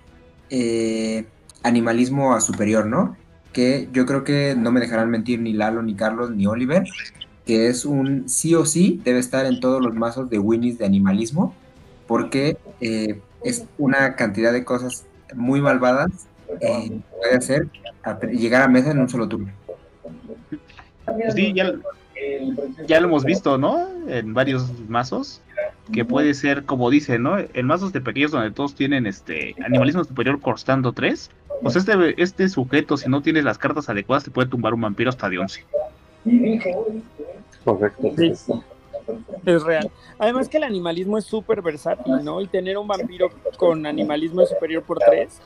eh, 0.48 1.26
animalismo 1.62 2.34
a 2.34 2.40
superior, 2.40 2.86
¿no? 2.86 3.18
Que 3.52 3.86
yo 3.92 4.06
creo 4.06 4.24
que 4.24 4.54
no 4.56 4.72
me 4.72 4.80
dejarán 4.80 5.10
mentir 5.10 5.38
ni 5.38 5.52
Lalo, 5.52 5.82
ni 5.82 5.94
Carlos, 5.94 6.30
ni 6.30 6.46
Oliver, 6.46 6.84
que 7.44 7.66
es 7.66 7.84
un 7.84 8.30
sí 8.30 8.54
o 8.54 8.64
sí, 8.64 9.02
debe 9.04 9.18
estar 9.18 9.44
en 9.44 9.60
todos 9.60 9.82
los 9.82 9.94
mazos 9.94 10.30
de 10.30 10.38
Winnies 10.38 10.78
de 10.78 10.86
animalismo 10.86 11.54
porque 12.06 12.56
eh, 12.80 13.20
es 13.44 13.66
una 13.76 14.16
cantidad 14.16 14.54
de 14.54 14.64
cosas 14.64 15.04
muy 15.34 15.60
malvadas 15.60 16.28
eh, 16.60 17.00
puede 17.18 17.36
hacer 17.36 17.66
a- 18.02 18.18
llegar 18.26 18.62
a 18.62 18.68
mesa 18.68 18.90
en 18.90 18.98
un 19.00 19.08
solo 19.08 19.28
turno. 19.28 19.52
Pues 21.04 21.34
sí, 21.34 21.52
ya, 21.54 21.72
ya 22.86 23.00
lo 23.00 23.08
hemos 23.08 23.24
visto, 23.24 23.58
¿no? 23.58 23.88
En 24.08 24.34
varios 24.34 24.70
mazos. 24.88 25.40
Que 25.92 26.04
puede 26.04 26.32
ser, 26.34 26.64
como 26.64 26.90
dice, 26.90 27.18
¿no? 27.18 27.36
En 27.38 27.66
mazos 27.66 27.92
de 27.92 28.00
pequeños 28.00 28.30
donde 28.30 28.52
todos 28.52 28.74
tienen 28.74 29.06
este 29.06 29.54
animalismo 29.64 30.04
superior 30.04 30.40
costando 30.40 30.92
3. 30.92 31.30
Pues 31.60 31.76
este, 31.76 31.92
este 32.22 32.48
sujeto, 32.48 32.96
si 32.96 33.08
no 33.08 33.20
tienes 33.20 33.44
las 33.44 33.58
cartas 33.58 33.88
adecuadas, 33.88 34.24
te 34.24 34.30
puede 34.30 34.48
tumbar 34.48 34.74
un 34.74 34.80
vampiro 34.80 35.10
hasta 35.10 35.28
de 35.28 35.38
11. 35.38 35.64
Correcto. 37.64 38.12
Sí. 38.16 38.32
Es 39.44 39.62
real. 39.64 39.90
Además 40.18 40.48
que 40.48 40.56
el 40.58 40.64
animalismo 40.64 41.18
es 41.18 41.24
súper 41.24 41.60
versátil, 41.62 42.24
¿no? 42.24 42.40
Y 42.40 42.46
tener 42.46 42.78
un 42.78 42.86
vampiro 42.86 43.30
con 43.56 43.84
animalismo 43.84 44.44
superior 44.46 44.82
por 44.84 44.98
3. 44.98 45.40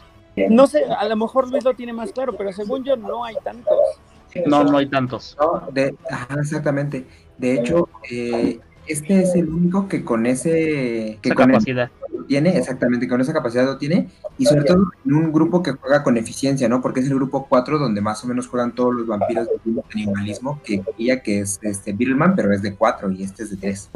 No 0.50 0.66
sé, 0.66 0.84
a 0.84 1.08
lo 1.08 1.16
mejor 1.16 1.50
Luis 1.50 1.64
lo 1.64 1.74
tiene 1.74 1.92
más 1.92 2.12
claro, 2.12 2.36
pero 2.36 2.52
según 2.52 2.84
yo 2.84 2.96
no 2.96 3.24
hay 3.24 3.36
tantos. 3.42 3.78
No, 4.44 4.64
no 4.64 4.76
hay 4.76 4.86
tantos. 4.86 5.36
No, 5.40 5.62
de, 5.72 5.94
ajá, 6.10 6.36
exactamente. 6.40 7.06
De 7.38 7.54
hecho, 7.54 7.88
eh, 8.10 8.60
este 8.86 9.22
es 9.22 9.34
el 9.34 9.48
único 9.48 9.88
que 9.88 10.04
con 10.04 10.26
ese 10.26 11.18
que 11.22 11.30
Esa 11.30 11.34
con 11.34 11.46
capacidad. 11.46 11.90
Tiene, 12.24 12.56
exactamente, 12.56 13.09
con 13.09 13.20
esa 13.20 13.32
capacidad 13.32 13.64
lo 13.64 13.78
tiene, 13.78 14.09
y 14.38 14.47
sobre 14.47 14.64
todo 14.64 14.90
en 15.05 15.14
un 15.14 15.32
grupo 15.32 15.62
que 15.62 15.72
juega 15.72 16.02
con 16.02 16.16
eficiencia, 16.16 16.68
¿no? 16.68 16.80
Porque 16.80 17.01
es 17.01 17.06
el 17.06 17.14
grupo 17.14 17.47
4 17.48 17.78
donde 17.78 18.01
más 18.01 18.22
o 18.24 18.26
menos 18.26 18.48
juegan 18.48 18.74
todos 18.74 18.94
los 18.94 19.06
vampiros 19.06 19.48
de 19.64 19.82
animalismo, 19.94 20.60
que 20.64 20.82
ella 20.98 21.20
que 21.22 21.40
es 21.40 21.59
este 21.62 21.93
Beetleman, 21.93 22.34
pero 22.34 22.52
es 22.52 22.62
de 22.62 22.74
4 22.74 23.10
y 23.12 23.22
este 23.22 23.44
es 23.44 23.51
de 23.51 23.56
3. 23.56 23.90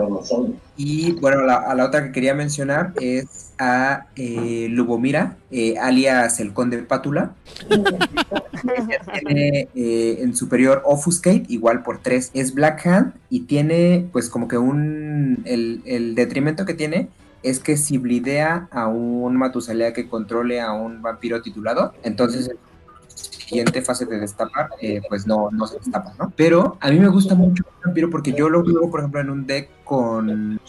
Y 0.76 1.12
bueno, 1.12 1.42
la, 1.42 1.56
a 1.56 1.74
la 1.74 1.84
otra 1.84 2.04
que 2.04 2.12
quería 2.12 2.34
mencionar 2.34 2.92
es 3.00 3.50
a 3.58 4.06
eh, 4.16 4.68
Lubomira, 4.70 5.36
eh, 5.50 5.76
alias 5.78 6.40
el 6.40 6.52
Conde 6.52 6.78
Pátula. 6.78 7.34
Tiene 9.20 9.68
eh, 9.74 10.18
en 10.20 10.34
superior 10.34 10.82
Offuscate, 10.84 11.44
igual 11.48 11.82
por 11.82 11.98
3. 11.98 12.30
Es 12.34 12.54
Black 12.54 12.86
Hand 12.86 13.12
y 13.28 13.40
tiene 13.40 14.08
pues 14.12 14.28
como 14.28 14.48
que 14.48 14.58
un... 14.58 15.42
El, 15.44 15.82
el 15.84 16.14
detrimento 16.14 16.64
que 16.64 16.74
tiene 16.74 17.08
es 17.42 17.58
que 17.60 17.76
si 17.76 17.98
blidea 17.98 18.68
a 18.70 18.86
un 18.86 19.36
Matusalea 19.36 19.92
que 19.92 20.08
controle 20.08 20.60
a 20.60 20.72
un 20.72 21.02
vampiro 21.02 21.40
titulado, 21.42 21.94
entonces 22.02 22.48
en 22.48 22.56
la 22.56 23.42
siguiente 23.42 23.82
fase 23.82 24.06
de 24.06 24.20
destapar, 24.20 24.70
eh, 24.80 25.00
pues 25.08 25.26
no, 25.26 25.50
no 25.50 25.66
se 25.66 25.78
destapa, 25.78 26.14
¿no? 26.18 26.32
Pero 26.36 26.76
a 26.80 26.90
mí 26.90 26.98
me 26.98 27.08
gusta 27.08 27.34
mucho 27.34 27.64
el 27.66 27.86
vampiro 27.86 28.10
porque 28.10 28.32
yo 28.32 28.48
lo 28.48 28.62
juego, 28.62 28.90
por 28.90 29.00
ejemplo, 29.00 29.20
en 29.20 29.30
un 29.30 29.46
deck 29.46 29.70
con, 29.84 30.60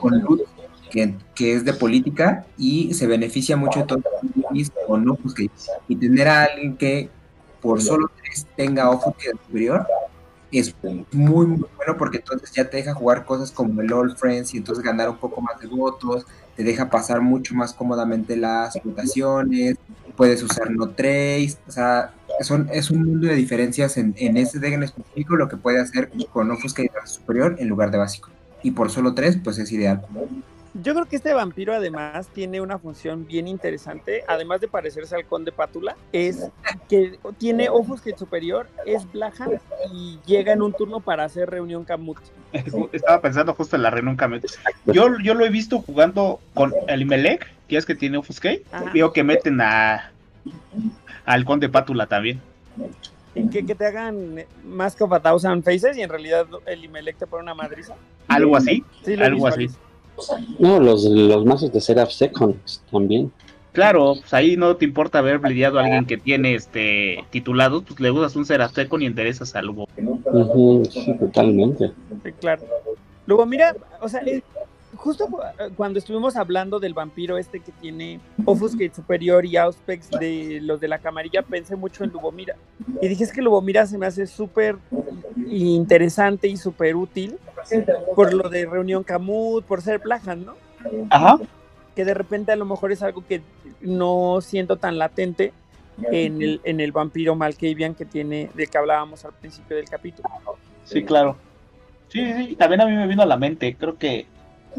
con 0.00 0.40
que, 0.90 1.14
que 1.34 1.54
es 1.54 1.64
de 1.64 1.72
política 1.72 2.44
y 2.58 2.92
se 2.92 3.06
beneficia 3.06 3.56
mucho 3.56 3.80
de 3.80 4.02
con 4.86 5.08
Offuscate. 5.08 5.50
Y 5.88 5.96
tener 5.96 6.28
a 6.28 6.44
alguien 6.44 6.76
que 6.76 7.08
por 7.60 7.80
solo 7.80 8.10
tres 8.20 8.46
tenga 8.56 8.90
Offuscate 8.90 9.38
superior 9.46 9.86
es 10.60 10.74
muy, 11.12 11.46
muy 11.46 11.68
bueno 11.76 11.96
porque 11.98 12.18
entonces 12.18 12.52
ya 12.52 12.68
te 12.68 12.76
deja 12.76 12.94
jugar 12.94 13.24
cosas 13.24 13.50
como 13.50 13.80
el 13.80 13.92
All 13.92 14.16
Friends 14.16 14.54
y 14.54 14.58
entonces 14.58 14.84
ganar 14.84 15.08
un 15.08 15.16
poco 15.16 15.40
más 15.40 15.58
de 15.60 15.66
votos, 15.66 16.26
te 16.56 16.62
deja 16.62 16.90
pasar 16.90 17.20
mucho 17.20 17.54
más 17.54 17.72
cómodamente 17.72 18.36
las 18.36 18.78
votaciones, 18.84 19.76
puedes 20.16 20.42
usar 20.42 20.70
no 20.70 20.90
trace, 20.90 21.56
o 21.66 21.70
sea, 21.70 22.14
son, 22.40 22.68
es 22.72 22.90
un 22.90 23.04
mundo 23.04 23.28
de 23.28 23.34
diferencias 23.34 23.96
en, 23.96 24.14
en 24.18 24.36
ese 24.36 24.58
deck 24.58 24.74
en 24.74 24.82
específico 24.82 25.36
lo 25.36 25.48
que 25.48 25.56
puede 25.56 25.80
hacer 25.80 26.10
con 26.32 26.50
Offuscate 26.50 26.90
superior 27.04 27.56
en 27.58 27.68
lugar 27.68 27.90
de 27.90 27.98
básico. 27.98 28.30
Y 28.62 28.70
por 28.70 28.90
solo 28.90 29.14
tres, 29.14 29.38
pues 29.42 29.58
es 29.58 29.72
ideal. 29.72 30.04
Yo 30.74 30.94
creo 30.94 31.04
que 31.04 31.16
este 31.16 31.34
vampiro 31.34 31.74
además 31.74 32.28
tiene 32.28 32.60
una 32.62 32.78
función 32.78 33.26
bien 33.26 33.46
interesante, 33.46 34.24
además 34.26 34.62
de 34.62 34.68
parecerse 34.68 35.14
al 35.14 35.26
conde 35.26 35.52
Pátula, 35.52 35.96
es 36.12 36.48
que 36.88 37.18
tiene 37.36 37.68
Offuscate 37.68 38.16
superior, 38.16 38.68
es 38.86 39.10
Black 39.12 39.38
Hand 39.38 39.60
y 39.92 40.18
llega 40.24 40.52
en 40.52 40.62
un 40.62 40.72
turno 40.72 41.00
para 41.00 41.24
hacer 41.24 41.50
reunión 41.50 41.84
Kamut. 41.84 42.18
Estaba 42.92 43.20
pensando 43.20 43.52
justo 43.52 43.76
en 43.76 43.82
la 43.82 43.90
reunión 43.90 44.16
Kamet. 44.16 44.46
Yo, 44.86 45.08
yo 45.22 45.34
lo 45.34 45.44
he 45.44 45.50
visto 45.50 45.80
jugando 45.80 46.40
con 46.54 46.72
el 46.88 47.04
Melec, 47.04 47.52
que 47.68 47.76
es 47.76 47.84
que 47.84 47.94
tiene 47.94 48.16
Offuscate. 48.16 48.64
Ajá. 48.72 48.90
Veo 48.94 49.12
que 49.12 49.22
meten 49.22 49.60
a 49.60 50.10
al 51.26 51.44
Conde 51.44 51.68
Pátula 51.68 52.06
también. 52.06 52.40
Que, 53.34 53.64
que 53.64 53.74
te 53.74 53.86
hagan 53.86 54.44
Mask 54.64 55.00
of 55.02 55.12
a 55.12 55.20
Thousand 55.20 55.64
Faces 55.64 55.96
y 55.96 56.02
en 56.02 56.08
realidad 56.08 56.46
el 56.66 56.84
Imelec 56.84 57.16
te 57.18 57.26
pone 57.26 57.42
una 57.42 57.54
madriza. 57.54 57.94
Algo 58.28 58.56
así. 58.56 58.84
Sí, 59.04 59.14
Algo 59.14 59.44
visualizo. 59.44 59.74
así. 59.74 59.91
No, 60.58 60.80
los, 60.80 61.04
los 61.04 61.44
mazos 61.44 61.72
de 61.72 61.80
Seraph 61.80 62.10
Seconds 62.10 62.82
también. 62.90 63.32
Claro, 63.72 64.16
pues 64.20 64.32
ahí 64.34 64.56
no 64.56 64.76
te 64.76 64.84
importa 64.84 65.18
haber 65.18 65.40
lidiado 65.42 65.78
a 65.78 65.84
alguien 65.84 66.04
que 66.04 66.18
tiene 66.18 66.54
este 66.54 67.24
titulados, 67.30 67.84
pues 67.84 67.98
le 68.00 68.10
usas 68.10 68.36
un 68.36 68.44
Serasteco 68.44 68.98
ni 68.98 69.06
interesas 69.06 69.54
al 69.54 69.66
Lugo. 69.66 69.88
Ujú, 69.96 70.84
sí, 70.90 71.16
totalmente. 71.18 71.90
Sí, 72.22 72.32
claro. 72.38 72.62
Luego, 73.26 73.46
mira, 73.46 73.74
o 74.02 74.08
sea, 74.10 74.20
eh, 74.26 74.42
justo 74.94 75.26
eh, 75.58 75.70
cuando 75.74 75.98
estuvimos 75.98 76.36
hablando 76.36 76.80
del 76.80 76.92
vampiro 76.92 77.38
este 77.38 77.60
que 77.60 77.72
tiene 77.72 78.20
Offuscate 78.44 78.94
Superior 78.94 79.46
y 79.46 79.56
Auspex 79.56 80.10
de 80.10 80.60
los 80.60 80.78
de 80.78 80.88
la 80.88 80.98
camarilla, 80.98 81.40
pensé 81.40 81.74
mucho 81.74 82.04
en 82.04 82.10
Lubomira. 82.10 82.56
Y 83.00 83.08
dije, 83.08 83.24
es 83.24 83.32
que 83.32 83.40
Lubomira 83.40 83.86
se 83.86 83.96
me 83.96 84.04
hace 84.04 84.26
súper 84.26 84.76
interesante 85.48 86.46
y 86.46 86.58
súper 86.58 86.94
útil 86.94 87.38
por 88.14 88.32
lo 88.34 88.48
de 88.48 88.66
Reunión 88.66 89.04
Camut, 89.04 89.64
por 89.64 89.82
ser 89.82 90.00
Plajan, 90.00 90.44
¿no? 90.44 90.54
Ajá. 91.10 91.38
Que 91.94 92.04
de 92.04 92.14
repente 92.14 92.52
a 92.52 92.56
lo 92.56 92.64
mejor 92.64 92.92
es 92.92 93.02
algo 93.02 93.24
que 93.26 93.42
no 93.80 94.40
siento 94.40 94.76
tan 94.76 94.98
latente 94.98 95.52
en 96.10 96.42
el, 96.42 96.60
en 96.64 96.80
el 96.80 96.92
vampiro 96.92 97.34
Malkavian 97.34 97.94
que 97.94 98.04
tiene, 98.04 98.50
de 98.54 98.66
que 98.66 98.78
hablábamos 98.78 99.24
al 99.24 99.32
principio 99.32 99.76
del 99.76 99.88
capítulo. 99.88 100.28
Sí, 100.84 101.04
claro. 101.04 101.36
Sí, 102.08 102.32
sí, 102.32 102.46
sí, 102.46 102.56
también 102.56 102.80
a 102.80 102.86
mí 102.86 102.92
me 102.92 103.06
vino 103.06 103.22
a 103.22 103.26
la 103.26 103.36
mente, 103.36 103.74
creo 103.78 103.96
que 103.96 104.26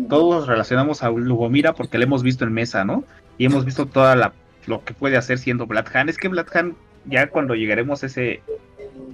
todos 0.10 0.48
relacionamos 0.48 1.04
a 1.04 1.10
Lugomira 1.10 1.74
porque 1.74 1.98
le 1.98 2.06
hemos 2.06 2.24
visto 2.24 2.46
en 2.46 2.54
mesa, 2.54 2.84
¿no? 2.84 3.04
Y 3.38 3.46
hemos 3.46 3.66
visto 3.66 3.86
toda 3.86 4.16
la 4.16 4.34
lo 4.68 4.84
que 4.84 4.94
puede 4.94 5.18
hacer 5.18 5.38
siendo 5.38 5.68
Bloodhand. 5.68 6.10
Es 6.10 6.18
que 6.18 6.28
Bloodhand, 6.28 6.76
ya 7.06 7.28
cuando 7.30 7.56
llegaremos 7.56 8.04
a 8.04 8.08
ese 8.08 8.42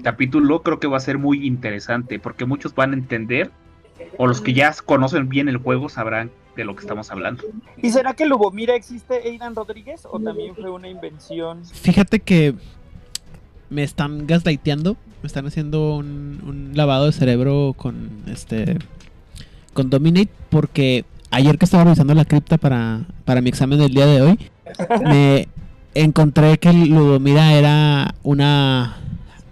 capítulo, 0.04 0.64
creo 0.64 0.80
que 0.80 0.88
va 0.88 0.98
a 0.98 1.02
ser 1.02 1.18
muy 1.18 1.46
interesante, 1.46 2.20
porque 2.20 2.46
muchos 2.46 2.74
van 2.76 2.92
a 2.92 2.96
entender, 2.96 3.52
o 4.18 4.28
los 4.28 4.42
que 4.42 4.54
ya 4.54 4.74
conocen 4.86 5.30
bien 5.30 5.50
el 5.50 5.58
juego 5.58 5.90
sabrán 5.90 6.32
de 6.56 6.66
lo 6.66 6.76
que 6.76 6.82
estamos 6.82 7.12
hablando. 7.12 7.44
¿Y 7.82 7.90
será 7.92 8.14
que 8.14 8.26
Lubomira 8.26 8.76
existe 8.76 9.16
Aidan 9.16 9.56
Rodríguez 9.56 10.06
o 10.10 10.20
también 10.20 10.56
fue 10.56 10.70
una 10.70 10.90
invención? 10.90 11.64
Fíjate 11.66 12.20
que 12.20 12.56
me 13.70 13.84
están 13.84 14.28
gaslighteando, 14.28 14.98
me 15.22 15.28
están 15.28 15.46
haciendo 15.46 15.96
un, 15.96 16.42
un 16.46 16.72
lavado 16.74 17.06
de 17.06 17.12
cerebro 17.12 17.74
con 17.78 18.10
este 18.28 18.78
con 19.74 19.90
Dominate 19.90 20.32
porque 20.50 21.06
ayer 21.32 21.58
que 21.58 21.66
estaba 21.66 21.84
revisando 21.84 22.14
la 22.14 22.26
cripta 22.26 22.58
para, 22.58 23.02
para 23.26 23.42
mi 23.42 23.50
examen 23.50 23.80
del 23.80 23.94
día 23.94 24.06
de 24.06 24.22
hoy, 24.22 24.40
me 25.04 25.48
encontré 25.94 26.58
que 26.58 26.74
Ludomira 26.74 27.54
era 27.54 28.16
una 28.24 28.98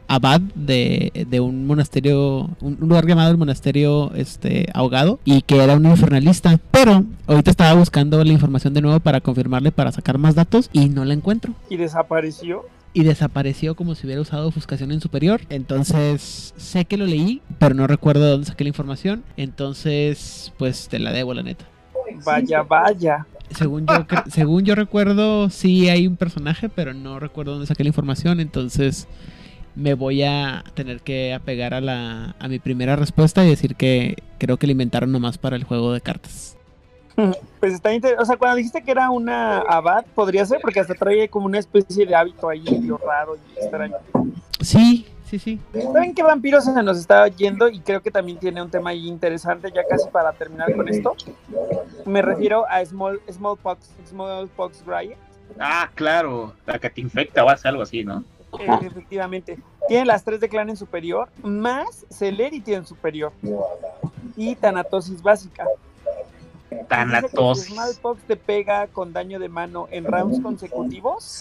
abad 0.08 0.42
de, 0.56 1.26
de 1.30 1.40
un 1.40 1.66
monasterio, 1.68 2.50
un 2.62 2.78
un 2.80 2.88
lugar 2.90 3.06
llamado 3.08 3.32
el 3.32 3.38
monasterio 3.38 4.12
este 4.16 4.68
ahogado 4.74 5.20
y 5.26 5.42
que 5.42 5.58
era 5.64 5.76
un 5.76 5.86
infernalista. 5.86 6.60
Pero 6.72 7.04
ahorita 7.28 7.52
estaba 7.52 7.74
buscando 7.74 8.24
la 8.24 8.32
información 8.34 8.74
de 8.74 8.82
nuevo 8.82 9.00
para 9.00 9.22
confirmarle, 9.22 9.72
para 9.72 9.92
sacar 9.92 10.18
más 10.18 10.36
datos 10.36 10.70
y 10.74 10.90
no 10.90 11.04
la 11.06 11.14
encuentro 11.14 11.54
Y 11.70 11.78
desapareció. 11.78 12.64
y 12.94 13.04
desapareció 13.04 13.76
como 13.76 13.96
si 13.96 14.08
hubiera 14.08 14.22
usado 14.22 14.48
ofuscación 14.48 14.92
en 14.92 15.02
superior. 15.02 15.42
Entonces, 15.50 16.54
sé 16.58 16.86
que 16.86 16.98
lo 16.98 17.06
leí, 17.06 17.42
pero 17.60 17.76
no 17.76 17.86
recuerdo 17.88 18.24
de 18.26 18.32
dónde 18.32 18.48
saqué 18.48 18.64
la 18.64 18.70
información. 18.70 19.24
Entonces, 19.38 20.54
pues 20.58 20.88
te 20.88 21.00
la 21.00 21.12
debo, 21.12 21.34
la 21.34 21.44
neta. 21.44 21.66
Vaya, 22.26 22.64
vaya. 22.64 23.28
Según 23.52 23.86
yo, 23.86 24.06
según 24.30 24.64
yo 24.66 24.76
recuerdo, 24.76 25.50
sí 25.50 25.90
hay 25.90 26.08
un 26.08 26.16
personaje, 26.18 26.70
pero 26.70 26.94
no 26.94 27.20
recuerdo 27.20 27.52
dónde 27.54 27.68
saqué 27.68 27.84
la 27.84 27.90
información. 27.90 28.40
Entonces, 28.40 29.08
me 29.78 29.94
voy 29.94 30.24
a 30.24 30.64
tener 30.74 31.02
que 31.02 31.34
apegar 31.34 31.74
a, 31.76 31.82
la, 31.82 32.36
a 32.40 32.48
mi 32.48 32.58
primera 32.58 32.96
respuesta 32.96 33.46
y 33.46 33.50
decir 33.50 33.76
que 33.76 34.18
creo 34.40 34.58
que 34.58 34.66
la 34.66 34.72
inventaron 34.72 35.12
nomás 35.12 35.38
para 35.38 35.56
el 35.56 35.64
juego 35.64 35.94
de 35.94 36.02
cartas. 36.02 36.58
Pues 37.60 37.74
está 37.74 37.92
interesante. 37.92 38.22
O 38.22 38.26
sea, 38.28 38.38
cuando 38.38 38.58
dijiste 38.58 38.84
que 38.84 38.92
era 38.92 39.10
una 39.10 39.58
abad, 39.58 40.06
podría 40.14 40.46
ser, 40.46 40.60
porque 40.62 40.80
hasta 40.80 40.94
trae 40.94 41.28
como 41.28 41.48
una 41.48 41.58
especie 41.58 42.06
de 42.06 42.14
hábito 42.14 42.48
ahí 42.48 42.62
medio 42.62 43.00
raro 43.00 43.36
y 43.36 43.60
extraño. 43.60 43.96
Sí, 44.62 45.08
sí, 45.26 45.40
sí. 45.40 45.60
¿Saben 45.74 46.14
qué 46.14 46.22
vampiro 46.22 46.62
se 46.62 46.72
nos 46.84 47.00
está 47.00 47.28
yendo? 47.30 47.68
Y 47.70 47.80
creo 47.80 48.04
que 48.04 48.12
también 48.12 48.38
tiene 48.38 48.62
un 48.62 48.70
tema 48.70 48.92
ahí 48.92 49.08
interesante, 49.08 49.72
ya 49.74 49.82
casi 49.90 50.08
para 50.10 50.32
terminar 50.34 50.72
con 50.76 50.88
esto. 50.88 51.16
Me 52.06 52.22
refiero 52.22 52.68
a 52.70 52.86
Small, 52.86 53.20
Smallpox, 53.28 53.90
Smallpox 54.08 54.84
Riot. 54.86 55.18
Ah, 55.60 55.90
claro, 55.96 56.54
la 56.68 56.78
que 56.78 56.92
te 56.92 57.02
infecta 57.02 57.44
o 57.44 57.50
hace 57.50 57.68
algo 57.68 57.82
así, 57.82 58.04
¿no? 58.04 58.24
Eh, 58.60 58.68
efectivamente. 58.82 59.58
Tiene 59.88 60.06
las 60.06 60.24
tres 60.24 60.40
de 60.40 60.50
clan 60.50 60.70
en 60.70 60.78
superior, 60.78 61.30
más 61.44 62.06
Celerity 62.10 62.74
en 62.74 62.86
superior. 62.86 63.32
Y 64.36 64.56
Tanatosis 64.56 65.22
básica. 65.22 65.66
Que 66.70 66.76
si 66.80 66.84
Tanatosis. 66.86 67.66
Smallpox 67.68 68.22
te 68.24 68.36
pega 68.36 68.88
con 68.88 69.14
daño 69.14 69.40
de 69.40 69.48
mano 69.50 69.88
en 69.92 70.04
rounds 70.04 70.42
consecutivos, 70.42 71.40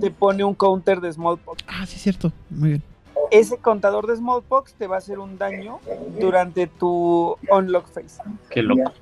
te 0.00 0.10
pone 0.10 0.44
un 0.44 0.54
counter 0.54 1.00
de 1.00 1.12
Smallpox. 1.12 1.64
Ah, 1.66 1.86
sí, 1.86 1.98
cierto. 1.98 2.32
Muy 2.50 2.68
bien. 2.70 2.82
Ese 3.30 3.56
contador 3.56 4.06
de 4.06 4.16
Smallpox 4.16 4.74
te 4.74 4.86
va 4.86 4.96
a 4.96 4.98
hacer 4.98 5.18
un 5.18 5.38
daño 5.38 5.80
durante 6.20 6.66
tu 6.66 7.36
unlock 7.50 7.86
phase. 7.88 8.22
Qué 8.50 8.62
loco. 8.62 8.92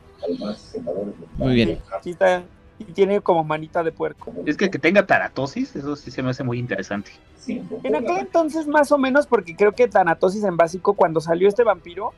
Muy 1.36 1.54
bien. 1.54 1.80
Sí 2.02 2.10
está- 2.10 2.42
y 2.80 2.92
tiene 2.92 3.20
como 3.20 3.44
manita 3.44 3.82
de 3.82 3.92
puerco. 3.92 4.32
Es 4.46 4.56
que 4.56 4.70
que 4.70 4.78
tenga 4.78 5.06
taratosis, 5.06 5.76
eso 5.76 5.96
sí 5.96 6.10
se 6.10 6.22
me 6.22 6.30
hace 6.30 6.42
muy 6.42 6.58
interesante. 6.58 7.12
En 7.46 7.94
aquel 7.94 8.18
entonces, 8.18 8.66
más 8.66 8.92
o 8.92 8.98
menos, 8.98 9.26
porque 9.26 9.56
creo 9.56 9.72
que 9.72 9.88
Tanatosis 9.88 10.44
en 10.44 10.56
básico, 10.56 10.94
cuando 10.94 11.20
salió 11.20 11.48
este 11.48 11.64
vampiro, 11.64 12.12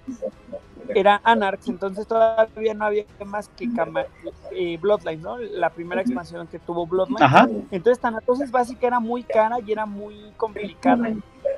era 0.94 1.20
Anarch, 1.24 1.68
entonces 1.68 2.06
todavía 2.06 2.74
no 2.74 2.84
había 2.84 3.04
más 3.24 3.48
que 3.48 3.68
eh, 4.52 4.78
Bloodline, 4.80 5.22
¿no? 5.22 5.38
La 5.38 5.70
primera 5.70 6.00
expansión 6.00 6.46
que 6.46 6.58
tuvo 6.58 6.86
Bloodline. 6.86 7.22
Ajá. 7.22 7.48
Entonces 7.70 8.00
Tanatosis 8.00 8.50
básica 8.50 8.86
era 8.86 9.00
muy 9.00 9.22
cara 9.22 9.58
y 9.60 9.72
era 9.72 9.86
muy 9.86 10.32
complicada. 10.36 11.10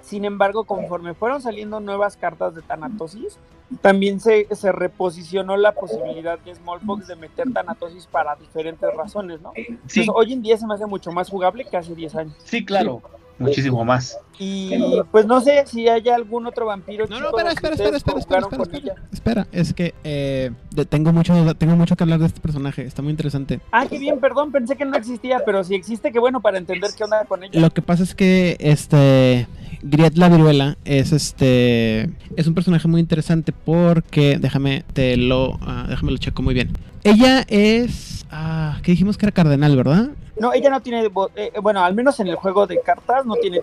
Sin 0.02 0.24
embargo, 0.24 0.64
conforme 0.64 1.14
fueron 1.14 1.40
saliendo 1.40 1.80
nuevas 1.80 2.16
cartas 2.16 2.54
de 2.54 2.62
Tanatosis, 2.62 3.38
también 3.80 4.20
se, 4.20 4.46
se 4.54 4.72
reposicionó 4.72 5.56
la 5.56 5.72
posibilidad 5.72 6.38
de 6.38 6.54
Smallpox 6.54 7.06
de 7.06 7.16
meter 7.16 7.52
Tanatosis 7.52 8.06
para 8.06 8.36
diferentes 8.36 8.92
razones, 8.94 9.40
¿no? 9.40 9.52
Sí, 9.54 9.64
Entonces, 9.68 10.08
hoy 10.14 10.32
en 10.32 10.42
día 10.42 10.56
se 10.56 10.66
me 10.66 10.74
hace 10.74 10.86
mucho 10.86 11.10
más 11.12 11.30
jugable 11.30 11.64
que 11.64 11.76
hace 11.76 11.94
10 11.94 12.14
años. 12.16 12.36
sí, 12.44 12.64
claro. 12.64 13.02
Muchísimo 13.38 13.84
más. 13.84 14.16
Y 14.38 14.70
pues 15.12 15.26
no 15.26 15.40
sé 15.40 15.64
si 15.66 15.88
hay 15.88 16.08
algún 16.08 16.46
otro 16.46 16.66
vampiro. 16.66 17.06
No, 17.08 17.20
no, 17.20 17.26
espera, 17.28 17.52
espera, 17.52 17.74
espera, 17.74 17.96
espera, 17.96 18.18
espera, 18.20 18.62
espera, 18.62 18.94
espera, 19.12 19.46
es 19.52 19.72
que 19.72 19.94
eh, 20.02 20.50
de- 20.72 20.84
tengo 20.86 21.12
mucho, 21.12 21.54
tengo 21.54 21.76
mucho 21.76 21.94
que 21.96 22.02
hablar 22.04 22.18
de 22.18 22.26
este 22.26 22.40
personaje, 22.40 22.84
está 22.84 23.02
muy 23.02 23.10
interesante. 23.10 23.60
Ah, 23.72 23.86
qué 23.88 23.98
bien, 23.98 24.18
perdón, 24.18 24.50
pensé 24.50 24.76
que 24.76 24.84
no 24.84 24.96
existía, 24.96 25.40
pero 25.46 25.62
si 25.62 25.74
existe, 25.74 26.10
qué 26.12 26.18
bueno 26.18 26.40
para 26.40 26.58
entender 26.58 26.90
qué 26.96 27.04
onda 27.04 27.24
con 27.26 27.44
ella. 27.44 27.60
Lo 27.60 27.70
que 27.70 27.82
pasa 27.82 28.02
es 28.02 28.14
que 28.14 28.56
este 28.58 29.46
Griet 29.82 30.16
la 30.16 30.28
viruela 30.28 30.76
es 30.84 31.12
este 31.12 32.10
es 32.36 32.46
un 32.46 32.54
personaje 32.54 32.88
muy 32.88 33.00
interesante 33.00 33.52
porque 33.52 34.38
déjame 34.40 34.84
te 34.92 35.16
lo 35.16 35.58
ah, 35.62 35.86
déjame 35.88 36.10
lo 36.12 36.18
checo 36.18 36.42
muy 36.42 36.54
bien. 36.54 36.70
Ella 37.04 37.44
es 37.48 38.24
ah, 38.30 38.78
que 38.82 38.92
dijimos 38.92 39.18
que 39.18 39.26
era 39.26 39.32
cardenal, 39.32 39.76
¿verdad? 39.76 40.08
No, 40.38 40.52
ella 40.52 40.70
no 40.70 40.80
tiene, 40.80 41.08
vo- 41.10 41.30
eh, 41.36 41.52
bueno, 41.62 41.82
al 41.84 41.94
menos 41.94 42.18
en 42.20 42.26
el 42.28 42.36
juego 42.36 42.66
de 42.66 42.80
cartas 42.80 43.24
no 43.24 43.34
tiene. 43.36 43.60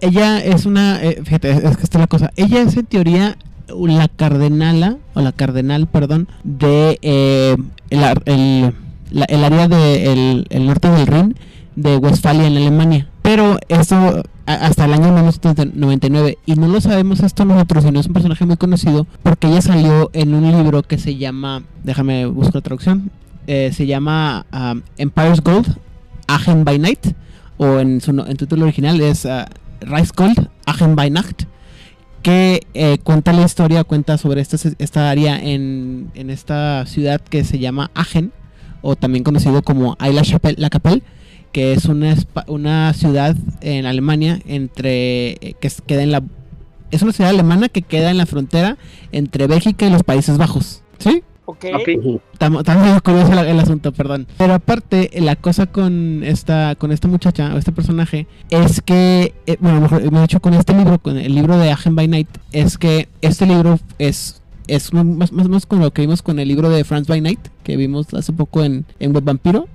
Ella 0.00 0.38
es 0.42 0.66
una, 0.66 1.02
eh, 1.02 1.20
fíjate, 1.24 1.50
es 1.50 1.76
que 1.76 1.98
la 1.98 2.06
cosa. 2.06 2.30
Ella 2.36 2.62
es 2.62 2.76
en 2.76 2.86
teoría 2.86 3.36
la 3.68 4.08
cardenala, 4.08 4.96
o 5.14 5.20
la 5.20 5.32
cardenal, 5.32 5.86
perdón, 5.86 6.28
de 6.42 6.98
eh, 7.02 7.56
el, 7.90 8.02
el- 8.26 8.74
el 9.28 9.44
área 9.44 9.68
del 9.68 10.46
el 10.50 10.66
norte 10.66 10.88
del 10.88 11.06
Rin 11.06 11.36
de 11.76 11.96
Westfalia 11.98 12.46
en 12.46 12.56
Alemania. 12.56 13.08
Pero 13.22 13.58
eso 13.68 14.22
hasta 14.46 14.84
el 14.84 14.92
año 14.92 15.04
1999. 15.12 16.38
Y 16.46 16.54
no 16.56 16.68
lo 16.68 16.80
sabemos 16.80 17.20
esto 17.20 17.44
nosotros, 17.44 17.84
sino 17.84 18.00
es 18.00 18.06
un 18.06 18.12
personaje 18.12 18.44
muy 18.44 18.56
conocido 18.56 19.06
porque 19.22 19.46
ella 19.48 19.62
salió 19.62 20.10
en 20.12 20.34
un 20.34 20.50
libro 20.50 20.82
que 20.82 20.98
se 20.98 21.16
llama, 21.16 21.62
déjame 21.84 22.26
buscar 22.26 22.60
traducción, 22.62 23.10
eh, 23.46 23.70
se 23.72 23.86
llama 23.86 24.46
um, 24.52 24.82
Empire's 24.98 25.42
Gold, 25.42 25.78
Agen 26.26 26.64
by 26.64 26.78
Night, 26.78 27.14
o 27.56 27.78
en 27.78 28.00
su 28.00 28.10
en 28.10 28.36
título 28.36 28.64
original 28.64 29.00
es 29.00 29.24
uh, 29.24 29.44
Rice 29.80 30.12
Gold, 30.16 30.48
Agen 30.66 30.96
by 30.96 31.10
Nacht, 31.10 31.44
que 32.22 32.62
eh, 32.72 32.98
cuenta 33.02 33.32
la 33.32 33.42
historia, 33.44 33.84
cuenta 33.84 34.16
sobre 34.16 34.40
esta, 34.40 34.56
esta 34.78 35.10
área 35.10 35.38
en, 35.38 36.10
en 36.14 36.30
esta 36.30 36.86
ciudad 36.86 37.20
que 37.20 37.44
se 37.44 37.58
llama 37.58 37.90
Agen, 37.94 38.32
o 38.80 38.96
también 38.96 39.24
conocido 39.24 39.62
como 39.62 39.96
Aix-la-Chapelle, 39.98 41.02
que 41.52 41.72
es 41.72 41.84
una, 41.84 42.16
una 42.46 42.92
ciudad 42.94 43.36
en 43.60 43.86
Alemania 43.86 44.40
entre 44.46 45.32
eh, 45.32 45.54
que 45.60 45.70
queda 45.86 46.02
en 46.02 46.12
la 46.12 46.22
es 46.90 47.02
una 47.02 47.12
ciudad 47.12 47.30
alemana 47.30 47.68
que 47.68 47.82
queda 47.82 48.10
en 48.10 48.18
la 48.18 48.26
frontera 48.26 48.76
entre 49.10 49.46
Bélgica 49.48 49.86
y 49.86 49.90
los 49.90 50.04
Países 50.04 50.38
Bajos. 50.38 50.82
¿Sí? 50.98 51.22
¿Ok? 51.46 51.64
Ok. 51.74 51.88
Ujú. 51.98 52.20
Está 52.32 52.48
mu- 52.50 52.58
está 52.60 52.74
muy 52.76 53.00
curioso 53.00 53.32
el, 53.32 53.38
el 53.46 53.60
asunto, 53.60 53.92
perdón. 53.92 54.26
Pero 54.38 54.54
aparte, 54.54 55.10
la 55.20 55.36
cosa 55.36 55.66
con 55.66 56.22
esta, 56.24 56.74
con 56.76 56.90
esta 56.90 57.06
muchacha 57.08 57.54
o 57.54 57.58
este 57.58 57.72
personaje 57.72 58.26
es 58.50 58.80
que, 58.80 59.34
eh, 59.46 59.56
bueno, 59.60 59.80
mejor, 59.82 60.10
me 60.10 60.24
he 60.24 60.40
con 60.40 60.54
este 60.54 60.74
libro, 60.74 60.98
con 60.98 61.18
el 61.18 61.34
libro 61.34 61.58
de 61.58 61.70
Agen 61.70 61.94
by 61.96 62.08
Night, 62.08 62.28
es 62.52 62.78
que 62.78 63.08
este 63.20 63.46
libro 63.46 63.78
es 63.98 64.40
es 64.66 64.94
más 64.94 65.04
más 65.04 65.30
o 65.30 65.34
menos 65.48 65.66
con 65.66 65.80
lo 65.80 65.90
que 65.92 66.00
vimos 66.00 66.22
con 66.22 66.38
el 66.38 66.48
libro 66.48 66.70
de 66.70 66.84
France 66.84 67.06
by 67.12 67.20
Night, 67.20 67.40
que 67.62 67.76
vimos 67.76 68.14
hace 68.14 68.32
poco 68.32 68.64
en, 68.64 68.86
en 68.98 69.14
Web 69.14 69.24
Vampiro. 69.24 69.68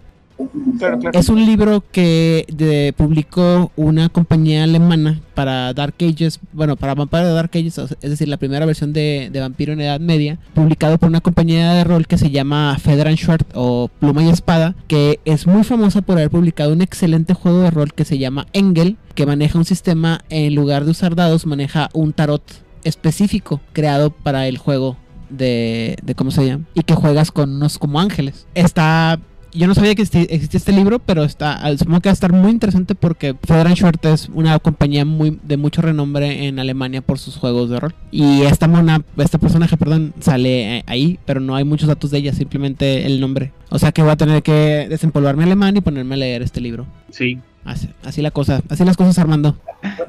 Es 1.14 1.30
un 1.30 1.46
libro 1.46 1.84
que 1.92 2.94
publicó 2.96 3.72
una 3.76 4.10
compañía 4.10 4.64
alemana 4.64 5.20
para 5.34 5.74
Dark 5.74 5.96
Ages, 6.00 6.40
bueno, 6.54 6.76
para 6.76 6.96
Vampire 6.96 7.26
de 7.26 7.34
Dark 7.34 7.52
Ages, 7.54 7.78
es 7.78 8.10
decir, 8.10 8.28
la 8.28 8.38
primera 8.38 8.66
versión 8.66 8.94
de, 8.94 9.30
Vampiro 9.40 9.74
en 9.74 9.82
Edad 9.82 10.00
Media, 10.00 10.40
publicado 10.54 10.98
por 10.98 11.10
una 11.10 11.22
compañía 11.22 11.74
de 11.74 11.84
rol 11.84 12.08
que 12.08 12.18
se 12.18 12.32
llama 12.32 12.78
Federal 12.80 13.16
Short 13.16 13.50
o 13.54 13.90
Pluma 14.00 14.24
y 14.24 14.30
Espada, 14.30 14.76
que 14.88 15.20
es 15.26 15.48
muy 15.48 15.64
famosa 15.64 16.02
por 16.02 16.18
haber 16.18 16.30
publicado 16.30 16.74
un 16.74 16.82
excelente 16.82 17.34
juego 17.34 17.62
de 17.62 17.72
rol 17.72 17.94
que 17.94 18.06
se 18.06 18.18
llama 18.18 18.48
Engel, 18.54 18.98
que 19.16 19.26
maneja 19.26 19.58
un 19.58 19.66
sistema, 19.66 20.22
en 20.30 20.56
lugar 20.56 20.86
de 20.86 20.92
usar 20.92 21.16
dados, 21.16 21.46
maneja 21.46 21.90
un 21.94 22.14
tarot 22.14 22.44
específico 22.84 23.60
creado 23.74 24.10
para 24.10 24.48
el 24.48 24.58
juego 24.58 24.98
de, 25.30 25.98
de 26.02 26.16
cómo 26.16 26.32
se 26.32 26.46
llama 26.46 26.66
y 26.74 26.82
que 26.84 26.96
juegas 26.96 27.32
con 27.32 27.56
unos 27.56 27.78
como 27.78 28.00
ángeles. 28.00 28.48
Está 28.56 29.20
yo 29.54 29.68
no 29.68 29.76
sabía 29.76 29.96
que 29.96 30.02
existía 30.02 30.58
este 30.58 30.72
libro, 30.72 31.00
pero 31.00 31.24
está 31.24 31.60
supongo 31.78 32.02
que 32.02 32.10
va 32.10 32.12
a 32.12 32.14
estar 32.14 32.34
muy 32.34 32.52
interesante 32.52 32.96
porque 32.96 33.36
Federal 33.44 33.74
Short 33.74 34.04
es 34.06 34.30
una 34.34 34.58
compañía 34.60 35.06
muy 35.06 35.40
de 35.44 35.58
mucho 35.58 35.82
renombre 35.82 36.48
en 36.48 36.60
Alemania 36.60 37.02
por 37.02 37.20
sus 37.20 37.38
juegos 37.38 37.70
de 37.70 37.80
rol. 37.80 37.96
Y 38.12 38.44
esta 38.44 38.68
mona, 38.68 39.04
este 39.18 39.40
personaje, 39.40 39.78
perdón, 39.78 40.14
sale 40.20 40.78
eh, 40.78 40.84
ahí, 40.88 41.20
pero 41.26 41.40
no 41.40 41.56
hay 41.56 41.64
muchos 41.64 41.88
datos 41.88 42.12
de 42.12 42.20
ella, 42.20 42.34
simplemente 42.34 43.06
el 43.06 43.20
nombre. 43.20 43.52
O 43.70 43.80
sea 43.80 43.92
que 43.92 44.02
voy 44.02 44.12
a 44.12 44.18
tener 44.18 44.44
que 44.44 44.88
desempolvarme 44.90 45.44
alemán 45.44 45.78
y 45.78 45.82
ponerme 45.82 46.16
a 46.16 46.18
leer 46.18 46.42
este 46.42 46.62
libro. 46.62 46.86
Sí. 47.12 47.40
Así, 47.66 47.90
así 48.04 48.22
la 48.22 48.32
cosa, 48.32 48.62
así 48.70 48.84
las 48.86 48.98
cosas 48.98 49.20
Armando. 49.20 49.56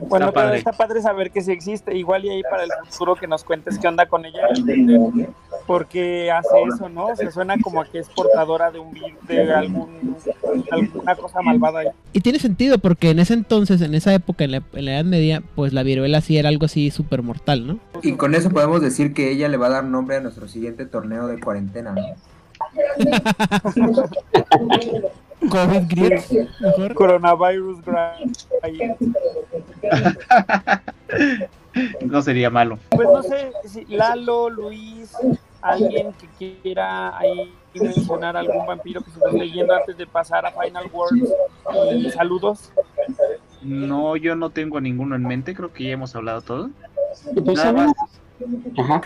Bueno, 0.09 0.29
Está 0.29 0.33
pero 0.33 0.33
padre. 0.33 0.59
está 0.59 0.73
padre 0.73 1.03
saber 1.03 1.31
que 1.31 1.43
sí 1.43 1.53
existe. 1.53 1.97
Igual 1.97 2.25
y 2.25 2.31
ahí 2.31 2.43
para 2.43 2.65
el 2.65 2.71
futuro 2.89 3.17
que 3.17 3.27
nos 3.27 3.45
cuentes 3.45 3.79
qué 3.79 3.89
onda 3.89 4.07
con 4.07 4.25
ella. 4.25 4.41
¿Por 5.67 5.87
qué 5.87 6.31
hace 6.31 6.49
eso, 6.75 6.89
no? 6.89 7.15
Se 7.17 7.31
suena 7.31 7.57
como 7.61 7.81
a 7.81 7.85
que 7.87 7.99
es 7.99 8.09
portadora 8.09 8.71
de 8.71 8.79
un 8.79 8.93
de 9.29 9.53
algún, 9.53 10.17
alguna 10.71 11.15
cosa 11.17 11.43
malvada. 11.43 11.81
ahí. 11.81 11.89
Y 12.13 12.21
tiene 12.21 12.39
sentido 12.39 12.79
porque 12.79 13.11
en 13.11 13.19
ese 13.19 13.35
entonces, 13.35 13.81
en 13.83 13.95
esa 13.95 14.15
época, 14.15 14.45
en 14.45 14.53
la, 14.53 14.63
en 14.73 14.85
la 14.85 14.95
Edad 14.95 15.05
Media, 15.05 15.43
pues 15.55 15.73
la 15.73 15.83
viruela 15.83 16.21
sí 16.21 16.39
era 16.39 16.49
algo 16.49 16.67
así 16.67 16.91
súper 16.91 17.23
mortal, 17.23 17.67
¿no? 17.67 17.79
Y 18.03 18.13
con 18.13 18.35
eso 18.35 18.51
podemos 18.51 18.81
decir 18.81 19.13
que 19.13 19.31
ella 19.31 19.49
le 19.49 19.57
va 19.57 19.67
a 19.67 19.71
dar 19.71 19.85
nombre 19.85 20.17
a 20.17 20.21
nuestro 20.21 20.49
siguiente 20.49 20.87
torneo 20.87 21.27
de 21.27 21.41
cuarentena, 21.41 21.93
¿no? 21.93 22.03
COVID 25.49 25.83
mejor. 26.61 26.95
Coronavirus. 26.95 27.79
No 32.05 32.21
sería 32.21 32.51
malo. 32.51 32.81
Pues 32.91 33.09
no 33.09 33.23
sé, 33.23 33.53
si 33.65 33.85
Lalo, 33.85 34.51
Luis, 34.51 35.17
alguien 35.63 36.13
que 36.15 36.57
quiera 36.63 37.17
ahí 37.17 37.55
mencionar 37.75 38.37
algún 38.37 38.67
vampiro 38.67 39.03
que 39.03 39.11
se 39.13 39.19
esté 39.19 39.39
leyendo 39.39 39.75
antes 39.75 39.97
de 39.97 40.05
pasar 40.05 40.45
a 40.47 40.51
Final 40.51 40.91
Words. 40.93 41.33
Y 41.95 42.11
saludos. 42.11 42.73
No, 43.63 44.17
yo 44.17 44.35
no 44.35 44.51
tengo 44.51 44.81
ninguno 44.81 45.15
en 45.15 45.23
mente, 45.23 45.55
creo 45.55 45.73
que 45.73 45.85
ya 45.85 45.91
hemos 45.91 46.17
hablado 46.17 46.43
todo. 46.43 46.71
Y 47.37 47.41
pues, 47.41 47.59
Nada 47.59 47.73
más, 47.73 47.93
Ajá. 48.79 49.03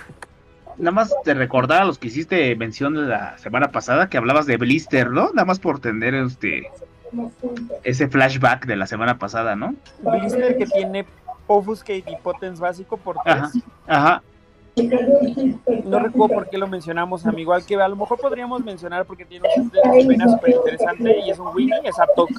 Nada 0.79 0.91
más 0.91 1.15
de 1.25 1.35
recordar 1.35 1.83
a 1.83 1.85
los 1.85 1.99
que 1.99 2.09
hiciste 2.09 2.55
mención 2.57 3.09
la 3.09 3.39
semana 3.39 3.69
pasada 3.69 4.09
que 4.09 4.19
hablabas 4.19 4.47
de 4.47 4.57
Blister, 4.57 5.11
¿no? 5.11 5.31
Nada 5.33 5.45
más 5.45 5.59
por 5.59 5.81
tener 5.81 6.15
este 6.15 6.71
ese 7.85 8.09
flashback 8.09 8.67
de 8.67 8.77
la 8.77 8.87
semana 8.87 9.19
pasada, 9.19 9.55
¿no? 9.57 9.75
Blister 10.03 10.57
que 10.57 10.67
tiene 10.67 11.07
Offuscate 11.47 12.05
y 12.07 12.17
Potence 12.23 12.61
básico 12.61 12.97
por 12.97 13.17
tres. 13.23 13.37
Ajá. 13.37 13.53
Ajá. 13.87 14.23
No 15.85 16.01
recuerdo 16.01 16.35
por 16.35 16.51
qué 16.51 16.59
lo 16.59 16.67
mencionamos, 16.67 17.25
amigo. 17.27 17.53
Al 17.53 17.65
que 17.65 17.77
a 17.77 17.89
lo 17.89 17.97
mejor 17.97 18.19
podríamos 18.19 18.65
mencionar 18.65 19.05
porque 19.05 19.25
tiene 19.25 19.49
un 19.57 19.71
de 19.71 19.81
pena 20.09 20.29
súper 20.29 20.51
interesante 20.51 21.21
y 21.21 21.31
es 21.31 21.39
un 21.39 21.55
Winnie, 21.55 21.81
es 21.85 21.99
a 22.01 22.07
Tok. 22.17 22.31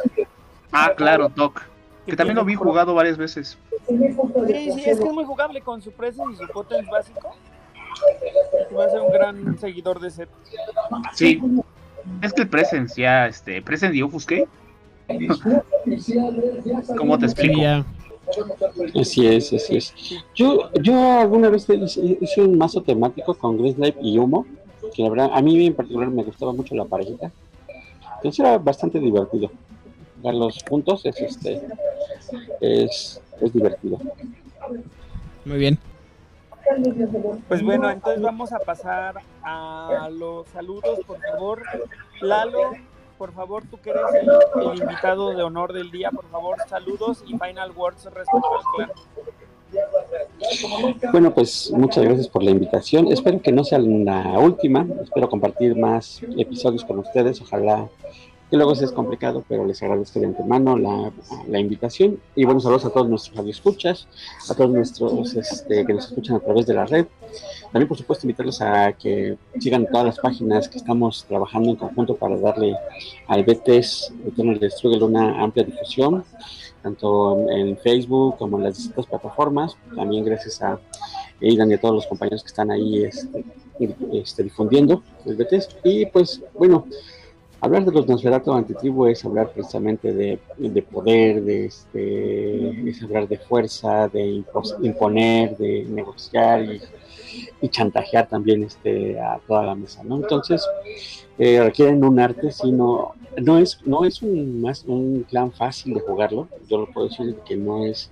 Ah, 0.72 0.91
claro, 0.95 1.30
Doc. 1.30 1.62
Que 2.06 2.16
también 2.16 2.36
lo 2.36 2.44
vi 2.44 2.56
jugado 2.56 2.94
varias 2.94 3.18
veces. 3.18 3.57
Sí, 3.88 4.72
sí, 4.72 4.84
es 4.86 4.99
que 4.99 5.03
es 5.06 5.14
muy 5.14 5.24
jugable 5.24 5.62
con 5.62 5.82
su 5.82 5.91
Presence 5.91 6.34
y 6.34 6.45
su 6.45 6.52
Potence 6.52 6.91
básico. 6.91 7.36
Va 8.77 8.85
a 8.85 8.89
ser 8.89 9.01
un 9.01 9.11
gran 9.11 9.57
seguidor 9.59 9.99
de 9.99 10.09
set. 10.09 10.30
Sí. 11.13 11.41
Es 12.22 12.34
que 12.34 12.41
el 12.43 12.49
Presence 12.49 13.01
ya, 13.01 13.27
este, 13.27 13.61
Presence 13.61 13.97
y 13.97 14.01
Offuscate. 14.01 14.47
¿Cómo 16.97 17.17
te 17.17 17.26
explico? 17.26 17.61
ya. 17.61 17.85
Así 18.99 19.27
es, 19.27 19.53
así 19.53 19.77
es. 19.77 19.93
Yo, 20.34 20.72
yo 20.81 21.19
alguna 21.19 21.49
vez 21.49 21.67
hice, 21.69 22.17
hice 22.19 22.41
un 22.41 22.57
mazo 22.57 22.81
temático 22.81 23.35
con 23.35 23.57
Grizzly 23.57 23.93
y 24.01 24.17
Humo, 24.17 24.45
que 24.93 25.03
la 25.03 25.09
verdad, 25.09 25.30
a 25.34 25.41
mí 25.41 25.65
en 25.65 25.73
particular 25.73 26.09
me 26.09 26.23
gustaba 26.23 26.51
mucho 26.53 26.76
la 26.76 26.85
parejita. 26.85 27.31
Entonces 28.17 28.39
era 28.39 28.57
bastante 28.57 28.99
divertido. 28.99 29.51
Dar 30.23 30.34
los 30.34 30.63
puntos 30.63 31.05
es 31.05 31.22
este 31.22 31.61
es, 32.61 33.22
es 33.41 33.53
divertido. 33.53 33.99
Muy 35.45 35.57
bien. 35.57 35.80
Pues 37.48 37.64
bueno, 37.64 37.90
entonces 37.90 38.22
vamos 38.22 38.52
a 38.52 38.60
pasar 38.60 39.22
a 39.44 40.10
los 40.12 40.48
saludos, 40.50 41.00
por 41.06 41.20
favor. 41.22 41.64
Lalo, 42.22 42.72
por 43.18 43.32
favor, 43.34 43.64
tú 43.70 43.78
que 43.80 43.92
eres 43.92 44.02
el, 44.14 44.82
invitado 44.82 45.34
de 45.36 45.44
honor 45.44 45.74
del 45.74 45.92
día, 45.92 46.12
por 46.12 46.26
favor, 46.30 46.58
saludos 46.68 47.24
y 47.26 47.38
final 47.38 47.72
words 47.72 48.06
respecto 48.06 48.52
al. 48.80 48.92
Bueno, 51.12 51.34
pues 51.34 51.72
muchas 51.72 52.04
gracias 52.04 52.28
por 52.28 52.44
la 52.44 52.52
invitación. 52.52 53.12
Espero 53.12 53.42
que 53.42 53.52
no 53.52 53.64
sea 53.64 53.80
la 53.80 54.38
última. 54.40 54.86
Espero 55.02 55.30
compartir 55.30 55.76
más 55.76 56.22
episodios 56.38 56.84
con 56.84 57.00
ustedes. 57.00 57.42
Ojalá 57.42 57.88
que 58.56 58.60
luego 58.60 58.73
sea 58.73 58.88
complicado, 58.91 59.44
pero 59.49 59.65
les 59.65 59.84
agradezco 59.84 60.18
de 60.18 60.27
antemano 60.27 60.77
la, 60.77 61.11
la 61.49 61.60
invitación. 61.60 62.22
Y 62.38 62.45
buenos 62.45 62.64
saludos 62.64 62.86
a 62.86 62.90
todos 62.90 63.10
nuestros 63.10 63.36
radioescuchas, 63.36 64.07
a 64.49 64.56
todos 64.56 64.69
nuestros 64.69 65.36
este, 65.36 65.86
que 65.86 65.94
nos 65.94 66.06
escuchan 66.06 66.38
a 66.38 66.40
través 66.40 66.65
de 66.65 66.73
la 66.73 66.86
red. 66.86 67.06
También, 67.73 67.90
por 67.90 67.98
supuesto, 67.98 68.26
invitarlos 68.26 68.61
a 68.61 68.94
que 68.94 69.38
sigan 69.60 69.88
todas 69.91 70.06
las 70.06 70.19
páginas 70.19 70.69
que 70.69 70.77
estamos 70.77 71.26
trabajando 71.26 71.72
en 71.72 71.76
conjunto 71.76 72.15
para 72.15 72.38
darle 72.38 72.77
al 73.27 73.44
BTS 73.44 74.14
Eternal 74.26 74.57
Destrugle 74.57 75.03
una 75.03 75.44
amplia 75.44 75.65
difusión 75.65 76.23
tanto 76.82 77.49
en 77.49 77.76
Facebook 77.77 78.38
como 78.38 78.57
en 78.57 78.64
las 78.64 78.77
distintas 78.77 79.06
plataformas. 79.07 79.76
También 79.98 80.23
gracias 80.23 80.61
a 80.61 80.80
Aidan 81.41 81.72
y 81.72 81.73
a 81.73 81.82
todos 81.82 81.95
los 81.95 82.07
compañeros 82.07 82.41
que 82.41 82.48
están 82.48 82.72
ahí 82.72 83.03
este, 83.03 83.44
este, 84.14 84.44
difundiendo 84.44 85.03
el 85.26 85.36
BTS. 85.36 85.77
Y 85.84 86.06
pues, 86.06 86.41
bueno, 86.53 86.86
hablar 87.61 87.86
de 87.86 87.91
los 87.91 88.07
Nosferatu 88.07 88.53
Antitribu 88.53 89.07
es 89.07 89.23
hablar 89.26 89.52
precisamente 89.52 90.14
de, 90.14 90.40
de 90.57 90.82
poder, 90.82 91.44
de 91.44 91.65
este, 91.65 92.90
es 92.90 93.02
hablar 93.02 93.27
de 93.27 93.38
fuerza, 93.38 94.07
de 94.07 94.26
impos- 94.26 94.76
imponer, 94.84 95.57
de 95.57 95.86
negociar 95.86 96.64
y, 96.64 96.82
chantajear 97.69 98.27
también 98.30 98.64
este, 98.64 99.19
a 99.19 99.40
toda 99.45 99.64
la 99.64 99.76
mesa, 99.76 100.03
¿no? 100.03 100.18
Entonces, 100.18 100.65
eh, 101.38 101.61
requieren 101.61 102.03
un 102.06 102.19
arte, 102.19 102.52
sino 102.52 103.14
no 103.41 103.57
es, 103.57 103.80
no 103.86 104.06
es 104.06 104.22
un, 104.22 104.61
más 104.61 104.86
un 104.86 105.26
clan 105.27 105.52
fácil 105.52 105.95
de 105.95 105.99
jugarlo, 105.99 106.48
yo 106.69 106.77
lo 106.77 106.86
puedo 106.86 107.07
decir 107.10 107.36
que 107.45 107.57
no 107.57 107.84
es, 107.86 108.11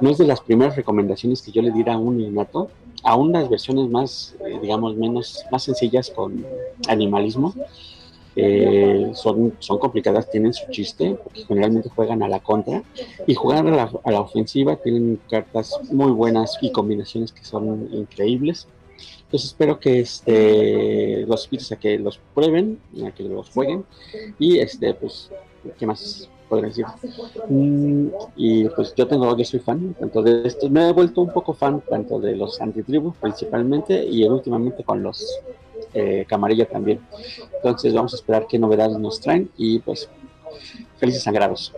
no 0.00 0.10
es 0.10 0.18
de 0.18 0.26
las 0.26 0.40
primeras 0.40 0.74
recomendaciones 0.74 1.42
que 1.42 1.52
yo 1.52 1.62
le 1.62 1.70
diera 1.70 1.94
a 1.94 1.98
un 1.98 2.18
neonato, 2.18 2.70
aún 3.04 3.30
las 3.32 3.48
versiones 3.48 3.88
más, 3.88 4.34
eh, 4.44 4.58
digamos, 4.60 4.96
menos, 4.96 5.44
más 5.52 5.62
sencillas 5.62 6.10
con 6.10 6.44
animalismo, 6.88 7.54
eh, 8.36 9.10
son, 9.14 9.54
son 9.58 9.78
complicadas, 9.78 10.30
tienen 10.30 10.52
su 10.52 10.70
chiste, 10.70 11.16
porque 11.22 11.44
generalmente 11.44 11.88
juegan 11.88 12.22
a 12.22 12.28
la 12.28 12.40
contra, 12.40 12.82
y 13.26 13.34
jugar 13.34 13.66
a 13.66 13.70
la, 13.70 13.90
a 14.04 14.10
la 14.10 14.20
ofensiva 14.20 14.76
tienen 14.76 15.20
cartas 15.28 15.78
muy 15.90 16.12
buenas 16.12 16.58
y 16.60 16.70
combinaciones 16.72 17.32
que 17.32 17.44
son 17.44 17.88
increíbles. 17.92 18.66
Entonces 19.24 19.50
espero 19.50 19.80
que 19.80 20.00
este, 20.00 21.24
los 21.26 21.46
invites 21.46 21.72
a 21.72 21.76
que 21.76 21.98
los 21.98 22.20
prueben, 22.34 22.78
a 23.06 23.10
que 23.12 23.22
los 23.22 23.48
jueguen, 23.50 23.84
y 24.38 24.58
este, 24.58 24.92
pues, 24.94 25.30
¿qué 25.78 25.86
más 25.86 26.28
podría 26.50 26.68
decir? 26.68 26.84
Mm, 27.48 28.08
y 28.36 28.68
pues 28.68 28.94
yo 28.94 29.08
tengo, 29.08 29.34
yo 29.34 29.44
soy 29.44 29.60
fan 29.60 29.94
tanto 29.98 30.22
de 30.22 30.46
estos, 30.46 30.70
me 30.70 30.86
he 30.86 30.92
vuelto 30.92 31.22
un 31.22 31.32
poco 31.32 31.54
fan 31.54 31.82
tanto 31.88 32.20
de 32.20 32.36
los 32.36 32.60
antitribus 32.60 33.16
principalmente, 33.16 34.04
y 34.04 34.22
últimamente 34.24 34.84
con 34.84 35.02
los 35.02 35.24
eh, 35.94 36.24
Camarilla 36.28 36.68
también. 36.68 37.00
Entonces 37.56 37.92
vamos 37.94 38.12
a 38.12 38.16
esperar 38.16 38.46
qué 38.48 38.58
novedades 38.58 38.98
nos 38.98 39.20
traen 39.20 39.50
y 39.56 39.78
pues 39.80 40.08
felices 40.98 41.22
sangrados. 41.22 41.74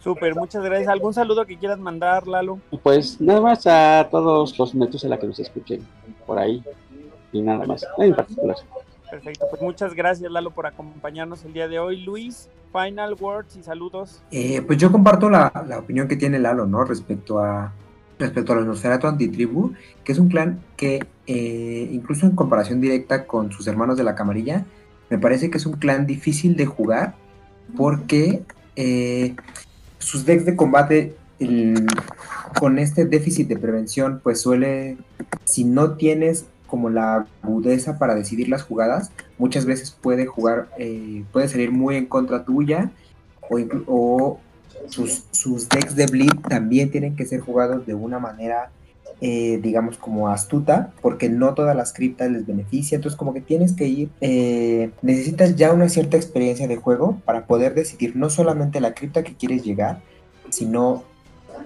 Súper, 0.00 0.34
muchas 0.34 0.64
gracias. 0.64 0.88
¿Algún 0.88 1.12
saludo 1.12 1.44
que 1.44 1.58
quieras 1.58 1.78
mandar, 1.78 2.26
Lalo? 2.26 2.60
Pues 2.82 3.20
nada 3.20 3.40
más 3.40 3.66
a 3.66 4.08
todos 4.10 4.58
los 4.58 4.74
netos 4.74 5.04
a 5.04 5.08
la 5.08 5.18
que 5.18 5.26
nos 5.26 5.38
escuchen 5.38 5.86
por 6.26 6.38
ahí 6.38 6.62
y 7.32 7.42
nada 7.42 7.66
más, 7.66 7.86
en 7.98 8.14
particular. 8.14 8.56
Perfecto, 9.10 9.46
pues 9.50 9.62
muchas 9.62 9.94
gracias, 9.94 10.30
Lalo, 10.30 10.50
por 10.50 10.66
acompañarnos 10.66 11.44
el 11.44 11.52
día 11.52 11.66
de 11.66 11.78
hoy. 11.78 12.02
Luis, 12.02 12.48
final 12.72 13.16
words 13.18 13.56
y 13.56 13.62
saludos. 13.62 14.22
Eh, 14.30 14.62
pues 14.62 14.78
yo 14.78 14.92
comparto 14.92 15.28
la, 15.28 15.50
la 15.66 15.78
opinión 15.78 16.06
que 16.06 16.16
tiene 16.16 16.38
Lalo, 16.38 16.66
¿no? 16.66 16.84
Respecto 16.84 17.40
a 17.40 17.72
respecto 18.18 18.52
a 18.52 18.56
los 18.56 18.66
Nosferatu 18.66 19.06
Antitribu, 19.06 19.74
que 20.04 20.12
es 20.12 20.18
un 20.18 20.28
clan 20.28 20.60
que 20.76 21.06
eh, 21.26 21.88
incluso 21.92 22.26
en 22.26 22.34
comparación 22.34 22.80
directa 22.80 23.26
con 23.26 23.52
sus 23.52 23.66
hermanos 23.66 23.96
de 23.96 24.04
la 24.04 24.14
camarilla, 24.14 24.64
me 25.10 25.18
parece 25.18 25.50
que 25.50 25.58
es 25.58 25.66
un 25.66 25.74
clan 25.74 26.06
difícil 26.06 26.56
de 26.56 26.66
jugar 26.66 27.14
porque 27.76 28.42
eh, 28.76 29.34
sus 29.98 30.24
decks 30.24 30.44
de 30.44 30.56
combate 30.56 31.14
con 32.58 32.78
este 32.78 33.04
déficit 33.04 33.48
de 33.48 33.56
prevención 33.56 34.20
pues 34.22 34.40
suele, 34.40 34.98
si 35.44 35.64
no 35.64 35.92
tienes 35.92 36.46
como 36.66 36.90
la 36.90 37.26
agudeza 37.42 37.98
para 37.98 38.14
decidir 38.14 38.48
las 38.48 38.62
jugadas, 38.62 39.12
muchas 39.38 39.64
veces 39.64 39.90
puede 39.90 40.26
jugar, 40.26 40.68
eh, 40.78 41.24
puede 41.32 41.48
salir 41.48 41.70
muy 41.70 41.96
en 41.96 42.06
contra 42.06 42.44
tuya 42.44 42.90
o, 43.48 43.58
o 43.86 44.40
sus, 44.88 45.68
decks 45.68 45.94
de 45.94 46.06
bleed 46.06 46.32
también 46.48 46.90
tienen 46.90 47.16
que 47.16 47.26
ser 47.26 47.40
jugados 47.40 47.86
de 47.86 47.94
una 47.94 48.18
manera, 48.18 48.70
eh, 49.20 49.58
digamos, 49.62 49.98
como 49.98 50.28
astuta, 50.28 50.92
porque 51.02 51.28
no 51.28 51.54
todas 51.54 51.76
las 51.76 51.92
criptas 51.92 52.30
les 52.30 52.46
beneficia, 52.46 52.96
entonces 52.96 53.16
como 53.16 53.34
que 53.34 53.40
tienes 53.40 53.72
que 53.72 53.86
ir, 53.86 54.08
eh, 54.20 54.90
necesitas 55.02 55.56
ya 55.56 55.72
una 55.72 55.88
cierta 55.88 56.16
experiencia 56.16 56.68
de 56.68 56.76
juego 56.76 57.20
para 57.24 57.46
poder 57.46 57.74
decidir 57.74 58.16
no 58.16 58.30
solamente 58.30 58.80
la 58.80 58.94
cripta 58.94 59.22
que 59.22 59.34
quieres 59.34 59.64
llegar, 59.64 60.00
sino 60.50 61.04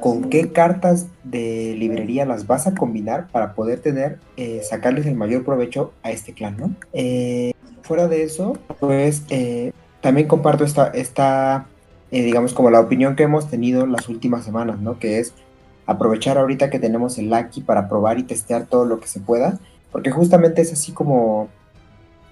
con 0.00 0.30
qué 0.30 0.50
cartas 0.50 1.06
de 1.22 1.76
librería 1.78 2.24
las 2.24 2.46
vas 2.46 2.66
a 2.66 2.74
combinar 2.74 3.28
para 3.28 3.54
poder 3.54 3.80
tener, 3.80 4.18
eh, 4.36 4.60
sacarles 4.68 5.06
el 5.06 5.14
mayor 5.14 5.44
provecho 5.44 5.92
a 6.02 6.10
este 6.10 6.32
clan, 6.32 6.56
¿no? 6.56 6.74
Fuera 7.82 8.08
de 8.08 8.22
eso, 8.22 8.56
pues 8.80 9.22
también 10.00 10.28
comparto 10.28 10.64
esta, 10.64 10.88
esta 10.88 11.66
digamos, 12.20 12.52
como 12.52 12.70
la 12.70 12.80
opinión 12.80 13.16
que 13.16 13.22
hemos 13.22 13.48
tenido 13.48 13.86
las 13.86 14.08
últimas 14.08 14.44
semanas, 14.44 14.80
¿no? 14.80 14.98
Que 14.98 15.18
es 15.18 15.32
aprovechar 15.86 16.36
ahorita 16.36 16.68
que 16.68 16.78
tenemos 16.78 17.16
el 17.18 17.30
Lucky 17.30 17.62
para 17.62 17.88
probar 17.88 18.18
y 18.18 18.24
testear 18.24 18.66
todo 18.66 18.84
lo 18.84 19.00
que 19.00 19.08
se 19.08 19.20
pueda, 19.20 19.58
porque 19.90 20.10
justamente 20.10 20.60
es 20.60 20.72
así 20.72 20.92
como, 20.92 21.48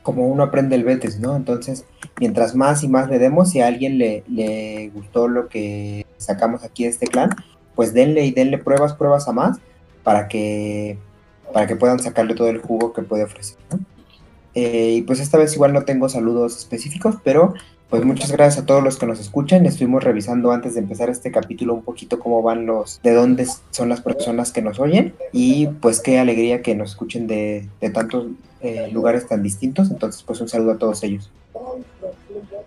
como 0.03 0.29
uno 0.29 0.43
aprende 0.43 0.77
el 0.77 0.85
Betes, 0.85 1.19
¿no? 1.19 1.35
Entonces, 1.35 1.87
mientras 2.19 2.55
más 2.55 2.83
y 2.83 2.89
más 2.89 3.09
le 3.09 3.19
demos, 3.19 3.51
si 3.51 3.61
a 3.61 3.67
alguien 3.67 3.97
le, 3.97 4.23
le 4.29 4.91
gustó 4.91 5.29
lo 5.29 5.49
que 5.49 6.07
sacamos 6.19 6.63
aquí 6.63 6.85
de 6.85 6.91
este 6.91 7.07
clan, 7.07 7.31
pues 7.75 7.95
denle 7.95 8.27
y 8.27 8.33
denle 8.33 8.59
pruebas, 8.59 8.93
pruebas 8.93 9.27
a 9.29 9.33
más 9.33 9.59
para 10.03 10.29
que, 10.29 10.99
para 11.53 11.67
que 11.67 11.77
puedan 11.77 11.99
sacarle 11.99 12.35
todo 12.35 12.49
el 12.49 12.59
jugo 12.59 12.93
que 12.93 13.03
puede 13.03 13.25
ofrecer. 13.25 13.57
Eh, 14.55 14.95
y 14.97 15.03
pues 15.03 15.21
esta 15.21 15.39
vez 15.39 15.55
igual 15.55 15.73
no 15.73 15.85
tengo 15.85 16.09
saludos 16.09 16.59
específicos, 16.59 17.17
pero 17.23 17.55
pues 17.91 18.05
muchas 18.05 18.31
gracias 18.31 18.63
a 18.63 18.67
todos 18.67 18.83
los 18.83 18.97
que 18.97 19.07
nos 19.07 19.19
escuchan. 19.19 19.67
Estuvimos 19.67 20.05
revisando 20.05 20.53
antes 20.53 20.75
de 20.75 20.81
empezar 20.81 21.11
este 21.11 21.33
capítulo 21.33 21.75
un 21.75 21.83
poquito 21.83 22.21
cómo 22.21 22.41
van 22.41 22.65
los, 22.65 23.03
de 23.03 23.13
dónde 23.13 23.47
son 23.71 23.89
las 23.89 24.01
personas 24.01 24.53
que 24.53 24.63
nos 24.63 24.79
oyen 24.79 25.13
y 25.33 25.67
pues 25.67 26.01
qué 26.01 26.21
alegría 26.21 26.63
que 26.63 26.77
nos 26.77 26.91
escuchen 26.91 27.27
de, 27.27 27.69
tantos 27.93 28.29
eh, 28.61 28.89
lugares 28.93 29.27
tan 29.27 29.43
distintos. 29.43 29.91
Entonces 29.91 30.23
pues 30.23 30.41
un 30.41 30.49
saludo 30.49 30.73
a 30.73 30.79
todos 30.79 31.03
ellos. 31.03 31.31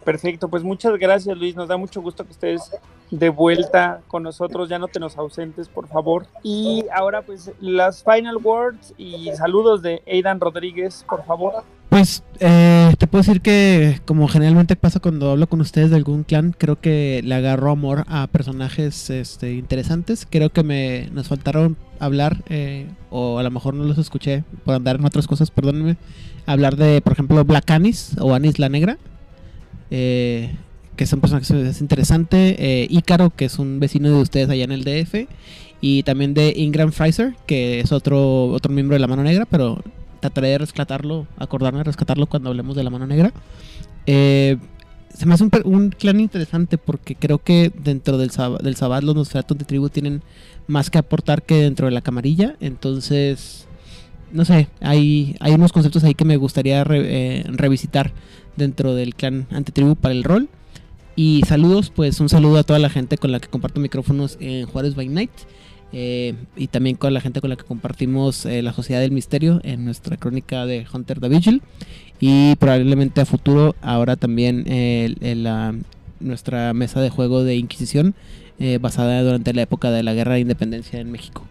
Perfecto, 0.04 0.48
pues 0.48 0.64
muchas 0.64 0.98
gracias 0.98 1.38
Luis, 1.38 1.56
nos 1.56 1.68
da 1.68 1.78
mucho 1.78 2.02
gusto 2.02 2.26
que 2.26 2.32
estés 2.32 2.72
de 3.12 3.30
vuelta 3.30 4.02
con 4.08 4.24
nosotros, 4.24 4.70
ya 4.70 4.80
no 4.80 4.88
te 4.88 5.00
nos 5.00 5.18
ausentes, 5.18 5.70
por 5.70 5.88
favor. 5.88 6.26
Y 6.44 6.86
ahora 6.94 7.22
pues 7.22 7.52
las 7.62 8.04
final 8.04 8.38
words 8.38 8.94
y 8.98 9.32
saludos 9.36 9.82
de 9.82 10.02
Aidan 10.08 10.40
Rodríguez, 10.40 11.06
por 11.08 11.24
favor. 11.26 11.64
Pues 11.90 12.24
eh, 12.40 12.92
te 12.98 13.06
puedo 13.06 13.22
decir 13.22 13.42
que 13.42 14.02
como 14.06 14.28
generalmente 14.28 14.76
pasa 14.76 15.00
cuando 15.00 15.30
hablo 15.30 15.48
con 15.48 15.62
ustedes 15.62 15.92
de 15.92 15.96
algún 15.96 16.24
clan, 16.24 16.56
creo 16.58 16.82
que 16.82 17.22
le 17.24 17.36
agarro 17.36 17.70
amor 17.70 18.04
a 18.08 18.26
personajes 18.26 19.12
este, 19.12 19.54
interesantes. 19.54 20.26
Creo 20.28 20.50
que 20.50 20.64
me 20.64 21.10
nos 21.12 21.28
faltaron 21.28 21.78
hablar, 22.00 22.44
eh, 22.50 22.88
o 23.12 23.38
a 23.38 23.44
lo 23.44 23.52
mejor 23.52 23.76
no 23.76 23.84
los 23.84 24.00
escuché 24.00 24.44
por 24.66 24.74
andar 24.74 24.96
en 24.96 25.06
otras 25.06 25.28
cosas, 25.28 25.52
perdónenme, 25.52 25.98
hablar 26.48 26.78
de, 26.78 27.00
por 27.02 27.14
ejemplo, 27.14 27.46
Black 27.46 27.70
Anis 27.70 28.16
o 28.20 28.34
Anis 28.34 28.58
la 28.58 28.70
Negra. 28.70 28.98
Eh, 29.96 30.50
que 30.96 31.06
son 31.06 31.22
personajes 31.22 31.48
que 31.48 31.70
es 31.70 31.82
interesante. 31.82 32.56
Eh, 32.58 32.88
Ícaro, 32.90 33.30
que 33.30 33.46
es 33.46 33.60
un 33.60 33.80
vecino 33.80 34.10
de 34.10 34.22
ustedes 34.22 34.50
allá 34.50 34.64
en 34.64 34.72
el 34.72 34.84
DF. 34.84 35.28
Y 35.82 36.02
también 36.04 36.34
de 36.34 36.54
Ingram 36.56 36.92
Fraser, 36.92 37.36
que 37.46 37.80
es 37.80 37.92
otro, 37.92 38.48
otro 38.48 38.72
miembro 38.72 38.96
de 38.96 39.00
la 39.00 39.08
mano 39.08 39.22
negra, 39.22 39.46
pero 39.46 39.84
trataré 40.20 40.48
de 40.48 40.58
rescatarlo, 40.58 41.28
acordarme 41.38 41.80
de 41.80 41.84
rescatarlo 41.84 42.26
cuando 42.26 42.50
hablemos 42.50 42.76
de 42.76 42.84
la 42.84 42.90
mano 42.90 43.06
negra. 43.06 43.34
Eh, 44.08 44.58
se 45.14 45.26
me 45.28 45.36
hace 45.36 45.48
un, 45.64 45.90
clan 45.90 46.20
interesante 46.20 46.78
porque 46.78 47.16
creo 47.16 47.38
que 47.38 47.72
dentro 47.84 48.18
del, 48.18 48.32
del 48.64 48.76
Sabbat 48.76 49.04
los 49.04 49.16
Nosferatu 49.16 49.54
de 49.56 49.66
tribu 49.66 49.90
tienen 49.90 50.24
más 50.66 50.90
que 50.90 50.98
aportar 50.98 51.44
que 51.44 51.56
dentro 51.56 51.86
de 51.86 51.92
la 51.92 52.02
camarilla. 52.02 52.56
Entonces, 52.62 53.68
no 54.34 54.46
sé, 54.46 54.68
hay, 54.82 55.36
hay 55.40 55.54
unos 55.54 55.72
conceptos 55.72 56.04
ahí 56.04 56.16
que 56.16 56.26
me 56.26 56.38
gustaría 56.38 56.84
eh, 56.90 57.44
revisitar 57.48 58.12
dentro 58.58 58.96
del 58.96 59.16
clan 59.16 59.48
antitribu 59.52 59.96
para 59.96 60.14
el 60.14 60.24
rol. 60.24 60.50
Y 61.16 61.44
saludos, 61.48 61.92
pues 61.96 62.20
un 62.20 62.28
saludo 62.28 62.58
a 62.58 62.64
toda 62.64 62.80
la 62.80 62.90
gente 62.90 63.18
con 63.18 63.32
la 63.32 63.40
que 63.40 63.48
comparto 63.48 63.80
micrófonos 63.80 64.38
en 64.40 64.66
Juárez 64.66 64.96
by 64.96 65.08
Night. 65.08 65.32
Eh, 65.96 66.34
y 66.58 66.68
también 66.68 66.96
con 66.96 67.14
la 67.14 67.22
gente 67.22 67.40
con 67.40 67.52
la 67.52 67.56
que 67.56 67.64
compartimos 67.64 68.48
eh, 68.48 68.64
la 68.64 68.74
Sociedad 68.74 69.00
del 69.00 69.12
Misterio 69.12 69.62
en 69.64 69.86
nuestra 69.86 70.18
crónica 70.18 70.66
de 70.66 70.88
Hunter 70.92 71.20
the 71.20 71.30
Vigil. 71.30 71.62
Y 72.20 72.56
probablemente 72.56 73.22
a 73.22 73.26
futuro, 73.26 73.76
ahora 73.82 74.16
también 74.16 74.64
en 74.68 75.84
nuestra 76.20 76.74
mesa 76.74 77.02
de 77.02 77.12
juego 77.12 77.44
de 77.44 77.56
Inquisición, 77.58 78.16
eh, 78.60 78.80
basada 78.82 79.22
durante 79.22 79.54
la 79.54 79.62
época 79.62 79.92
de 79.92 80.02
la 80.02 80.14
Guerra 80.14 80.36
de 80.36 80.40
Independencia 80.40 81.00
en 81.00 81.12
México 81.12 81.44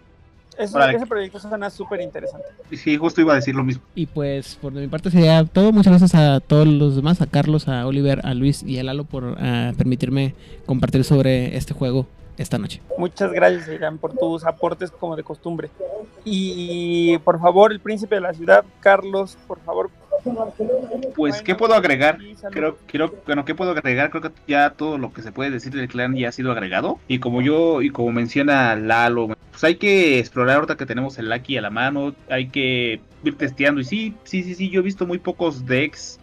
ese 0.57 1.05
proyecto 1.07 1.39
suena 1.39 1.69
súper 1.69 2.01
interesante. 2.01 2.47
Sí, 2.71 2.97
justo 2.97 3.21
iba 3.21 3.33
a 3.33 3.35
decir 3.35 3.55
lo 3.55 3.63
mismo. 3.63 3.83
Y 3.95 4.05
pues 4.05 4.55
por 4.55 4.73
mi 4.73 4.87
parte 4.87 5.09
sería 5.11 5.43
todo. 5.45 5.71
Muchas 5.71 5.91
gracias 5.91 6.15
a 6.15 6.39
todos 6.39 6.67
los 6.67 6.95
demás, 6.95 7.21
a 7.21 7.27
Carlos, 7.27 7.67
a 7.67 7.85
Oliver, 7.85 8.21
a 8.25 8.33
Luis 8.33 8.63
y 8.63 8.79
a 8.79 8.83
Lalo 8.83 9.03
por 9.03 9.35
ah, 9.39 9.71
permitirme 9.77 10.35
compartir 10.65 11.03
sobre 11.03 11.57
este 11.57 11.73
juego 11.73 12.07
esta 12.37 12.57
noche. 12.57 12.81
Muchas 12.97 13.31
gracias, 13.31 13.67
Irán, 13.67 13.97
por 13.97 14.13
tus 14.13 14.43
aportes 14.45 14.91
como 14.91 15.15
de 15.15 15.23
costumbre. 15.23 15.69
Y 16.25 17.17
por 17.19 17.39
favor, 17.39 17.71
el 17.71 17.79
príncipe 17.79 18.15
de 18.15 18.21
la 18.21 18.33
ciudad, 18.33 18.63
Carlos, 18.79 19.37
por 19.47 19.59
favor, 19.59 19.89
pues, 21.15 21.41
¿qué 21.41 21.55
puedo 21.55 21.73
agregar? 21.73 22.17
Creo, 22.51 22.77
quiero, 22.87 23.13
bueno, 23.25 23.45
¿qué 23.45 23.55
puedo 23.55 23.71
agregar? 23.71 24.09
Creo 24.09 24.21
que 24.21 24.31
ya 24.47 24.71
todo 24.71 24.97
lo 24.97 25.13
que 25.13 25.21
se 25.21 25.31
puede 25.31 25.51
decir 25.51 25.73
del 25.73 25.87
clan 25.87 26.15
ya 26.15 26.29
ha 26.29 26.31
sido 26.31 26.51
agregado. 26.51 26.99
Y 27.07 27.19
como 27.19 27.41
yo, 27.41 27.81
y 27.81 27.89
como 27.89 28.11
menciona 28.11 28.75
Lalo, 28.75 29.35
pues 29.51 29.63
hay 29.63 29.75
que 29.75 30.19
explorar 30.19 30.55
ahorita 30.57 30.77
que 30.77 30.85
tenemos 30.85 31.17
el 31.17 31.29
Lucky 31.29 31.57
a 31.57 31.61
la 31.61 31.69
mano, 31.69 32.13
hay 32.29 32.47
que 32.47 33.01
ir 33.23 33.37
testeando. 33.37 33.81
Y 33.81 33.85
sí, 33.85 34.15
sí, 34.23 34.43
sí, 34.43 34.55
sí, 34.55 34.69
yo 34.69 34.79
he 34.81 34.83
visto 34.83 35.05
muy 35.05 35.19
pocos 35.19 35.65
decks 35.65 36.19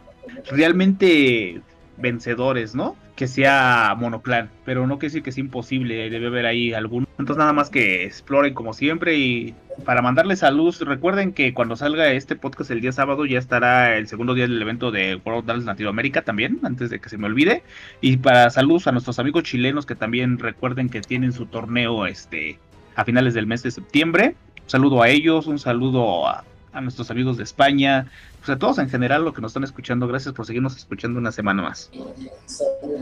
realmente 0.51 1.61
vencedores, 2.01 2.75
¿no? 2.75 2.97
Que 3.17 3.27
sea 3.27 3.95
monoclan, 3.99 4.51
pero 4.65 4.87
no 4.87 4.99
quiere 4.99 5.11
decir 5.11 5.23
que 5.23 5.31
es 5.31 5.39
imposible, 5.39 6.11
debe 6.11 6.29
haber 6.29 6.47
ahí 6.47 6.73
alguno. 6.73 7.07
Entonces 7.19 7.39
nada 7.39 7.53
más 7.53 7.71
que 7.71 8.05
exploren 8.05 8.55
como 8.55 8.73
siempre 8.73 9.17
y 9.19 9.55
para 9.85 10.03
mandarles 10.03 10.41
salud, 10.41 10.75
recuerden 10.81 11.33
que 11.33 11.55
cuando 11.55 11.77
salga 11.77 12.13
este 12.13 12.37
podcast 12.37 12.71
el 12.71 12.81
día 12.81 12.93
sábado 12.93 13.25
ya 13.25 13.39
estará 13.39 13.97
el 13.97 14.09
segundo 14.09 14.35
día 14.35 14.47
del 14.47 14.61
evento 14.61 14.91
de 14.91 15.21
World 15.25 15.47
Dance 15.47 15.67
Latinoamérica 15.67 16.23
también, 16.23 16.61
antes 16.63 16.91
de 16.91 17.01
que 17.01 17.09
se 17.09 17.19
me 17.19 17.27
olvide. 17.27 17.63
Y 18.01 18.19
para 18.19 18.51
saludos 18.51 18.87
a 18.87 18.93
nuestros 18.93 19.19
amigos 19.19 19.45
chilenos 19.45 19.87
que 19.87 19.95
también 19.95 20.39
recuerden 20.39 20.89
que 20.89 21.01
tienen 21.01 21.33
su 21.33 21.47
torneo 21.47 22.07
este 22.07 22.59
a 22.97 23.05
finales 23.05 23.35
del 23.35 23.47
mes 23.47 23.63
de 23.63 23.71
septiembre. 23.71 24.35
Un 24.63 24.71
saludo 24.71 25.03
a 25.03 25.09
ellos, 25.09 25.47
un 25.47 25.59
saludo 25.59 26.29
a, 26.29 26.45
a 26.73 26.81
nuestros 26.81 27.11
amigos 27.11 27.37
de 27.37 27.45
España, 27.45 28.11
pues 28.39 28.51
a 28.51 28.59
todos 28.59 28.79
en 28.79 28.89
general 28.89 29.25
lo 29.25 29.33
que 29.33 29.41
nos 29.41 29.51
están 29.51 29.65
escuchando. 29.65 30.07
Gracias 30.07 30.35
por 30.35 30.47
seguirnos 30.47 30.77
escuchando 30.77 31.19
una 31.19 31.33
semana 31.33 31.63
más. 31.63 31.91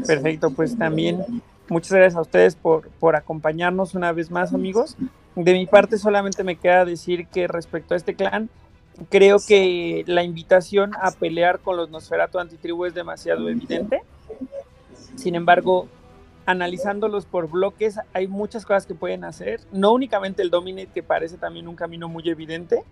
Perfecto, 0.06 0.50
pues 0.50 0.76
también 0.76 1.24
muchas 1.68 1.92
gracias 1.92 2.16
a 2.16 2.22
ustedes 2.22 2.56
por, 2.56 2.88
por 3.00 3.16
acompañarnos 3.16 3.94
una 3.94 4.12
vez 4.12 4.30
más, 4.30 4.54
amigos. 4.54 4.96
De 5.34 5.52
mi 5.52 5.66
parte 5.66 5.98
solamente 5.98 6.42
me 6.42 6.56
queda 6.56 6.84
decir 6.84 7.26
que 7.28 7.46
respecto 7.46 7.94
a 7.94 7.96
este 7.96 8.14
clan, 8.14 8.48
creo 9.10 9.38
que 9.46 10.04
la 10.06 10.22
invitación 10.22 10.92
a 11.00 11.10
pelear 11.12 11.60
con 11.60 11.76
los 11.76 11.90
Nosferatu 11.90 12.38
antitribu 12.38 12.86
es 12.86 12.94
demasiado 12.94 13.48
evidente. 13.48 14.02
Sin 15.16 15.34
embargo, 15.34 15.88
analizándolos 16.46 17.26
por 17.26 17.50
bloques, 17.50 17.98
hay 18.12 18.26
muchas 18.26 18.64
cosas 18.64 18.86
que 18.86 18.94
pueden 18.94 19.24
hacer. 19.24 19.60
No 19.72 19.92
únicamente 19.92 20.42
el 20.42 20.50
Dominate, 20.50 20.88
que 20.92 21.02
parece 21.02 21.36
también 21.36 21.68
un 21.68 21.76
camino 21.76 22.08
muy 22.08 22.28
evidente, 22.28 22.82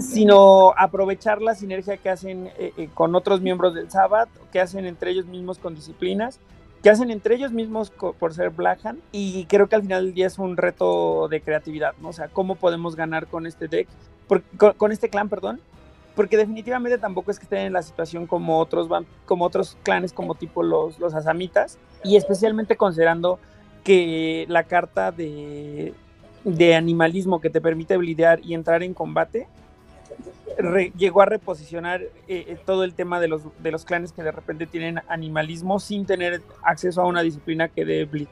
sino 0.00 0.72
aprovechar 0.76 1.42
la 1.42 1.54
sinergia 1.54 1.96
que 1.96 2.10
hacen 2.10 2.48
eh, 2.58 2.72
eh, 2.76 2.88
con 2.94 3.14
otros 3.14 3.40
miembros 3.40 3.74
del 3.74 3.90
Sabbath, 3.90 4.28
que 4.52 4.60
hacen 4.60 4.86
entre 4.86 5.10
ellos 5.10 5.26
mismos 5.26 5.58
con 5.58 5.74
disciplinas, 5.74 6.40
que 6.82 6.90
hacen 6.90 7.10
entre 7.10 7.34
ellos 7.34 7.52
mismos 7.52 7.90
por 7.90 8.34
ser 8.34 8.50
Blackhand, 8.50 9.00
y 9.12 9.46
creo 9.46 9.68
que 9.68 9.76
al 9.76 9.82
final 9.82 10.04
del 10.04 10.14
día 10.14 10.26
es 10.26 10.38
un 10.38 10.56
reto 10.56 11.28
de 11.28 11.40
creatividad, 11.40 11.94
¿no? 12.00 12.08
O 12.08 12.12
sea, 12.12 12.28
¿cómo 12.28 12.54
podemos 12.54 12.94
ganar 12.94 13.26
con 13.26 13.46
este 13.46 13.68
deck? 13.68 13.88
con, 14.76 14.92
este 14.92 15.08
clan, 15.08 15.30
perdón, 15.30 15.60
porque 16.14 16.36
definitivamente 16.36 16.98
tampoco 16.98 17.30
es 17.30 17.38
que 17.38 17.44
estén 17.44 17.60
en 17.60 17.72
la 17.72 17.82
situación 17.82 18.26
como 18.26 18.58
otros, 18.58 18.88
como 19.24 19.46
otros 19.46 19.78
clanes 19.82 20.12
como 20.12 20.34
tipo 20.34 20.62
los, 20.62 20.98
los 20.98 21.14
asamitas, 21.14 21.78
y 22.04 22.16
especialmente 22.16 22.76
considerando 22.76 23.38
que 23.84 24.44
la 24.48 24.64
carta 24.64 25.12
de, 25.12 25.94
de 26.56 26.74
animalismo 26.74 27.40
que 27.40 27.50
te 27.50 27.60
permite 27.60 27.96
blidear 27.96 28.40
y 28.44 28.54
entrar 28.54 28.82
en 28.82 28.94
combate 28.94 29.46
llegó 30.96 31.22
a 31.22 31.26
reposicionar 31.26 32.02
eh, 32.02 32.10
eh, 32.26 32.58
todo 32.64 32.84
el 32.84 32.94
tema 32.94 33.20
de 33.20 33.28
los, 33.28 33.42
de 33.62 33.70
los 33.70 33.84
clanes 33.84 34.12
que 34.12 34.22
de 34.22 34.32
repente 34.32 34.66
tienen 34.66 35.00
animalismo 35.08 35.78
sin 35.78 36.04
tener 36.04 36.42
acceso 36.62 37.00
a 37.00 37.06
una 37.06 37.22
disciplina 37.22 37.68
que 37.68 37.84
dé 37.84 38.04
Blitz. 38.04 38.30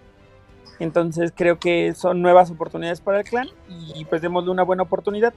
Entonces 0.78 1.32
creo 1.34 1.58
que 1.58 1.94
son 1.94 2.20
nuevas 2.20 2.50
oportunidades 2.50 3.00
para 3.00 3.20
el 3.20 3.24
clan 3.24 3.48
y 3.68 4.04
pues 4.06 4.22
démosle 4.22 4.50
una 4.50 4.64
buena 4.64 4.82
oportunidad. 4.82 5.32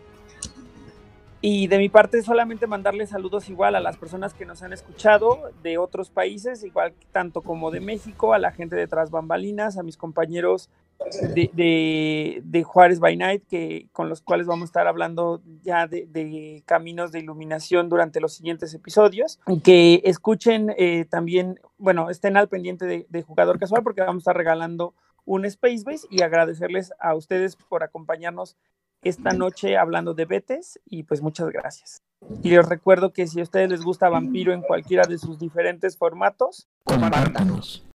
Y 1.42 1.68
de 1.68 1.78
mi 1.78 1.88
parte 1.88 2.22
solamente 2.22 2.68
mandarles 2.68 3.12
saludos 3.12 3.48
igual 3.48 3.76
a 3.76 3.80
las 3.80 3.96
personas 3.96 4.34
que 4.34 4.46
nos 4.46 4.62
han 4.62 4.74
escuchado 4.74 5.52
de 5.64 5.78
otros 5.78 6.10
países, 6.10 6.64
igual 6.66 6.94
tanto 7.14 7.42
como 7.42 7.72
de 7.72 7.80
México, 7.80 8.34
a 8.34 8.40
la 8.40 8.52
gente 8.52 8.76
de 8.76 8.88
Tras 8.88 9.10
Bambalinas, 9.10 9.78
a 9.78 9.84
mis 9.84 9.96
compañeros 9.96 10.70
de, 11.54 12.42
de, 12.44 12.64
Juárez 12.64 13.00
by 13.00 13.16
Night, 13.18 13.44
que, 13.50 13.88
con 13.92 14.10
los 14.10 14.22
cuales 14.22 14.48
vamos 14.48 14.64
a 14.64 14.70
estar 14.70 14.88
hablando 14.88 15.42
ya 15.62 15.88
de, 15.88 16.64
caminos 16.66 17.12
de 17.12 17.20
iluminación 17.20 17.90
durante 17.90 18.20
los 18.20 18.34
siguientes 18.34 18.74
episodios. 18.74 19.40
Que 19.64 20.02
escuchen 20.04 20.74
eh, 20.78 21.06
también, 21.10 21.60
bueno, 21.78 22.10
estén 22.10 22.38
al 22.38 22.50
pendiente 22.50 22.86
de, 22.86 23.06
de 23.10 23.22
Jugador 23.24 23.60
Casual 23.60 23.84
porque 23.84 24.02
vamos 24.02 24.22
a 24.22 24.24
estar 24.24 24.38
regalando 24.38 24.94
un 25.26 25.46
Space 25.46 25.84
Base 25.86 26.08
y 26.10 26.22
agradecerles 26.22 26.92
a 27.00 27.16
ustedes 27.16 27.56
por 27.56 27.84
acompañarnos 27.84 28.58
esta 29.02 29.32
noche 29.32 29.78
hablando 29.78 30.14
de 30.14 30.26
Betes 30.26 30.80
y 30.86 31.04
pues 31.04 31.22
muchas 31.22 31.50
gracias. 31.50 32.02
Y 32.44 32.50
les 32.50 32.68
recuerdo 32.68 33.14
que 33.14 33.28
si 33.28 33.40
a 33.40 33.44
ustedes 33.44 33.70
les 33.70 33.82
gusta 33.82 34.10
Vampiro 34.10 34.54
en 34.54 34.62
cualquiera 34.62 35.06
de 35.08 35.18
sus 35.18 35.40
diferentes 35.40 35.98
formatos, 35.98 36.68
compártanos. 36.84 37.89